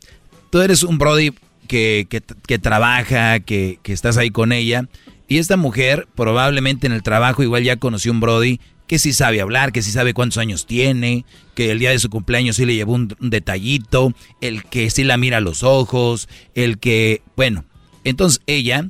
Tú 0.51 0.59
eres 0.61 0.83
un 0.83 0.98
Brody 0.98 1.32
que, 1.69 2.07
que, 2.09 2.22
que 2.45 2.59
trabaja, 2.59 3.40
que, 3.40 3.80
que 3.83 3.93
estás 3.93 4.17
ahí 4.17 4.30
con 4.30 4.51
ella. 4.51 4.83
Y 5.30 5.38
esta 5.38 5.56
mujer 5.56 6.07
probablemente 6.14 6.88
en 6.88 6.93
el 6.93 7.03
trabajo 7.03 7.41
igual 7.41 7.64
ya 7.64 7.77
conoció 7.77 8.11
un 8.11 8.19
Brody 8.19 8.59
que 8.88 8.99
sí 8.99 9.14
sabe 9.14 9.41
hablar, 9.41 9.72
que 9.72 9.82
sí 9.82 9.91
sabe 9.91 10.14
cuántos 10.14 10.38
años 10.38 10.66
tiene, 10.66 11.25
que 11.56 11.72
el 11.72 11.80
día 11.80 11.91
de 11.91 11.99
su 11.99 12.09
cumpleaños 12.09 12.56
sí 12.56 12.66
le 12.66 12.75
llevó 12.75 12.93
un, 12.93 13.16
detallito, 13.19 14.14
el 14.41 14.64
que 14.64 14.90
sí 14.90 15.03
la 15.03 15.17
mira 15.17 15.38
a 15.38 15.41
los 15.41 15.64
ojos, 15.64 16.30
el 16.56 16.80
que, 16.80 17.22
bueno, 17.35 17.66
entonces 18.03 18.41
ella 18.48 18.90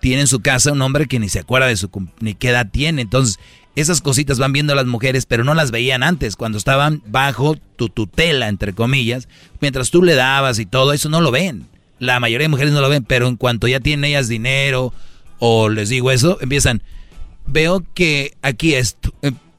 tiene 0.00 0.22
en 0.22 0.26
su 0.26 0.40
casa 0.40 0.72
un 0.72 0.82
hombre 0.82 1.06
que 1.06 1.18
ni 1.18 1.28
se 1.28 1.40
acuerda 1.40 1.66
de 1.66 1.76
su 1.76 1.90
ni 2.20 2.34
qué 2.34 2.48
edad 2.48 2.70
tiene. 2.70 3.02
Entonces, 3.02 3.38
esas 3.74 4.00
cositas 4.00 4.38
van 4.38 4.52
viendo 4.52 4.74
las 4.74 4.86
mujeres, 4.86 5.26
pero 5.26 5.44
no 5.44 5.54
las 5.54 5.70
veían 5.70 6.02
antes, 6.02 6.36
cuando 6.36 6.56
estaban 6.56 7.02
bajo 7.06 7.56
tu 7.76 7.90
tutela, 7.90 8.48
entre 8.48 8.72
comillas, 8.72 9.28
mientras 9.60 9.90
tú 9.90 10.02
le 10.02 10.14
dabas 10.14 10.58
y 10.58 10.64
todo, 10.66 10.94
eso 10.94 11.10
no 11.10 11.20
lo 11.20 11.30
ven. 11.30 11.66
La 11.98 12.20
mayoría 12.20 12.44
de 12.44 12.50
mujeres 12.50 12.72
no 12.72 12.80
lo 12.80 12.88
ven, 12.88 13.04
pero 13.04 13.28
en 13.28 13.36
cuanto 13.36 13.68
ya 13.68 13.80
tienen 13.80 14.04
ellas 14.04 14.28
dinero 14.28 14.94
o 15.38 15.68
les 15.68 15.90
digo 15.90 16.10
eso, 16.10 16.38
empiezan, 16.40 16.82
veo 17.46 17.82
que 17.94 18.32
aquí 18.42 18.74
esto, 18.74 19.10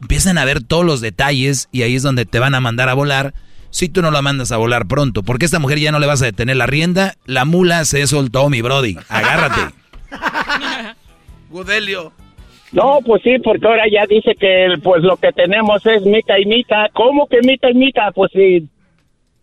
empiezan 0.01 0.37
a 0.37 0.45
ver 0.45 0.63
todos 0.63 0.85
los 0.85 1.01
detalles 1.01 1.69
y 1.71 1.83
ahí 1.83 1.95
es 1.95 2.03
donde 2.03 2.25
te 2.25 2.39
van 2.39 2.55
a 2.55 2.61
mandar 2.61 2.89
a 2.89 2.93
volar 2.93 3.33
si 3.69 3.89
tú 3.89 4.01
no 4.01 4.11
la 4.11 4.21
mandas 4.21 4.51
a 4.51 4.57
volar 4.57 4.87
pronto, 4.87 5.23
porque 5.23 5.45
esta 5.45 5.59
mujer 5.59 5.79
ya 5.79 5.91
no 5.91 5.99
le 5.99 6.07
vas 6.07 6.21
a 6.21 6.25
detener 6.25 6.55
la 6.57 6.65
rienda, 6.65 7.13
la 7.25 7.45
mula 7.45 7.85
se 7.85 8.07
soltó, 8.07 8.49
mi 8.49 8.61
brody, 8.61 8.97
agárrate. 9.09 9.75
Gudelio. 11.49 12.11
No, 12.71 12.99
pues 13.05 13.21
sí, 13.23 13.37
porque 13.43 13.65
ahora 13.65 13.83
ya 13.89 14.05
dice 14.07 14.35
que 14.35 14.77
pues 14.83 15.01
lo 15.03 15.17
que 15.17 15.31
tenemos 15.31 15.85
es 15.85 16.05
mitad 16.05 16.37
y 16.37 16.45
mitad. 16.45 16.87
¿Cómo 16.93 17.27
que 17.27 17.41
mitad 17.41 17.69
y 17.69 17.75
mitad? 17.75 18.11
Pues 18.13 18.31
sí, 18.33 18.67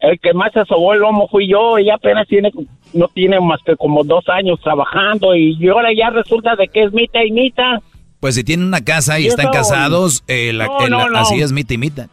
el 0.01 0.21
que 0.21 0.35
más 0.35 0.53
se 0.53 0.65
sobó 0.67 0.93
el 0.93 1.01
lomo 1.01 1.27
fui 1.29 1.49
yo 1.49 1.79
y 1.79 1.91
apenas 1.91 2.29
tiene, 2.29 2.51
no 2.93 3.09
tiene 3.09 3.41
más 3.41 3.61
que 3.65 3.77
como 3.77 4.05
dos 4.05 4.29
años 4.29 4.61
trabajando 4.61 5.35
y 5.35 5.57
ahora 5.69 5.89
ya 5.97 6.11
resulta 6.11 6.55
de 6.57 6.69
que 6.69 6.83
es 6.83 6.93
mitad 6.93 7.23
y 7.23 7.33
mitad. 7.33 7.81
Pues 8.25 8.37
si 8.37 8.43
tienen 8.43 8.67
una 8.69 8.83
casa 8.83 9.19
y 9.21 9.27
están 9.27 9.51
casados, 9.53 10.25
eh, 10.29 10.51
la- 10.55 10.65
No, 10.65 10.81
la- 10.81 10.89
no, 10.89 11.09
no. 11.11 11.19
así 11.19 11.43
es 11.43 11.53
mita 11.53 11.75
y 11.75 11.77
mita. 11.77 12.09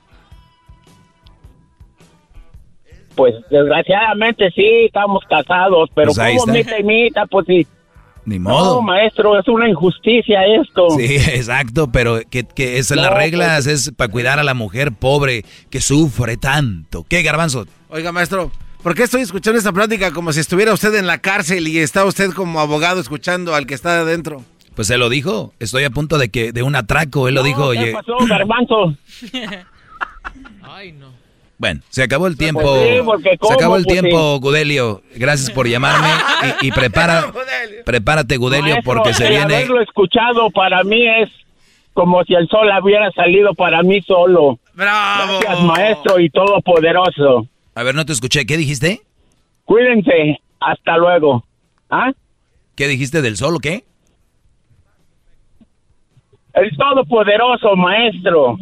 Pues 3.15 3.33
desgraciadamente 3.49 4.51
sí, 4.53 4.87
estamos 4.87 5.23
casados, 5.29 5.89
pero 5.95 6.11
Pues 6.13 6.37
como 6.41 6.51
mitad 6.53 6.77
y 6.79 6.83
mitad, 6.83 7.23
pues 7.31 7.45
sí. 7.47 7.65
Ni 8.25 8.39
No, 8.39 8.49
modo. 8.49 8.81
maestro, 8.81 9.39
es 9.39 9.47
una 9.47 9.69
injusticia 9.69 10.41
esto. 10.61 10.89
Sí, 10.97 11.15
exacto, 11.33 11.89
pero 11.93 12.19
que, 12.29 12.43
que 12.43 12.77
esas 12.77 12.97
No, 12.97 13.03
las 13.03 13.11
pues- 13.13 13.23
reglas 13.23 13.65
es 13.67 13.91
para 13.95 14.11
cuidar 14.11 14.37
a 14.37 14.43
la 14.43 14.53
mujer 14.53 14.91
pobre 14.91 15.45
que 15.69 15.79
sufre 15.79 16.35
tanto. 16.35 17.05
¿Qué, 17.07 17.21
garbanzo? 17.23 17.67
Oiga, 17.87 18.11
maestro, 18.11 18.51
¿por 18.83 18.95
qué 18.95 19.03
estoy 19.03 19.21
escuchando 19.21 19.57
esta 19.59 19.71
plática 19.71 20.11
como 20.11 20.33
si 20.33 20.41
estuviera 20.41 20.73
usted 20.73 20.93
en 20.95 21.07
la 21.07 21.19
cárcel 21.19 21.69
y 21.69 21.77
está 21.79 22.03
usted 22.03 22.31
como 22.31 22.59
abogado 22.59 22.99
escuchando 22.99 23.55
al 23.55 23.65
que 23.65 23.75
está 23.75 24.01
adentro? 24.01 24.43
Pues 24.75 24.87
se 24.87 24.97
lo 24.97 25.09
dijo. 25.09 25.53
Estoy 25.59 25.83
a 25.83 25.89
punto 25.89 26.17
de 26.17 26.29
que 26.29 26.51
de 26.51 26.63
un 26.63 26.75
atraco. 26.75 27.27
Él 27.27 27.35
lo 27.35 27.43
dijo. 27.43 27.71
¿Qué 27.71 27.79
oye, 27.79 27.93
pasó, 27.93 28.17
garbanzo? 28.27 28.95
Ay, 30.63 30.93
no. 30.93 31.11
Bueno, 31.57 31.81
se 31.89 32.01
acabó 32.01 32.25
el 32.25 32.37
tiempo. 32.37 32.63
Pues 32.63 32.89
sí, 32.89 33.01
porque 33.05 33.37
se 33.39 33.53
acabó 33.53 33.75
el 33.77 33.83
Pues 33.83 33.99
tiempo, 33.99 34.39
Gudelio. 34.39 35.03
Gracias 35.15 35.51
por 35.51 35.67
llamarme 35.67 36.07
y, 36.61 36.67
y 36.67 36.71
prepara, 36.71 37.31
prepárate, 37.85 38.37
Gudelio, 38.37 38.73
Maestro, 38.73 38.93
porque 38.93 39.13
se 39.13 39.25
el 39.25 39.29
viene. 39.31 39.55
haberlo 39.57 39.81
escuchado 39.81 40.49
para 40.49 40.83
mí 40.83 41.05
es 41.07 41.29
como 41.93 42.23
si 42.23 42.33
el 42.33 42.47
sol 42.47 42.67
hubiera 42.81 43.11
salido 43.11 43.53
para 43.53 43.83
mí 43.83 44.01
solo. 44.01 44.57
¡Bravo! 44.73 45.39
Gracias, 45.39 45.63
maestro 45.63 46.19
y 46.19 46.29
todopoderoso. 46.31 47.47
A 47.75 47.83
ver, 47.83 47.93
no 47.93 48.05
te 48.07 48.13
escuché. 48.13 48.45
¿Qué 48.47 48.57
dijiste? 48.57 49.01
Cuídense. 49.65 50.39
Hasta 50.59 50.97
luego. 50.97 51.45
¿Ah? 51.89 52.11
¿Qué 52.75 52.87
dijiste 52.87 53.21
del 53.21 53.37
sol 53.37 53.55
o 53.57 53.59
qué? 53.59 53.83
El 56.53 56.69
todopoderoso, 56.77 57.75
maestro. 57.75 58.57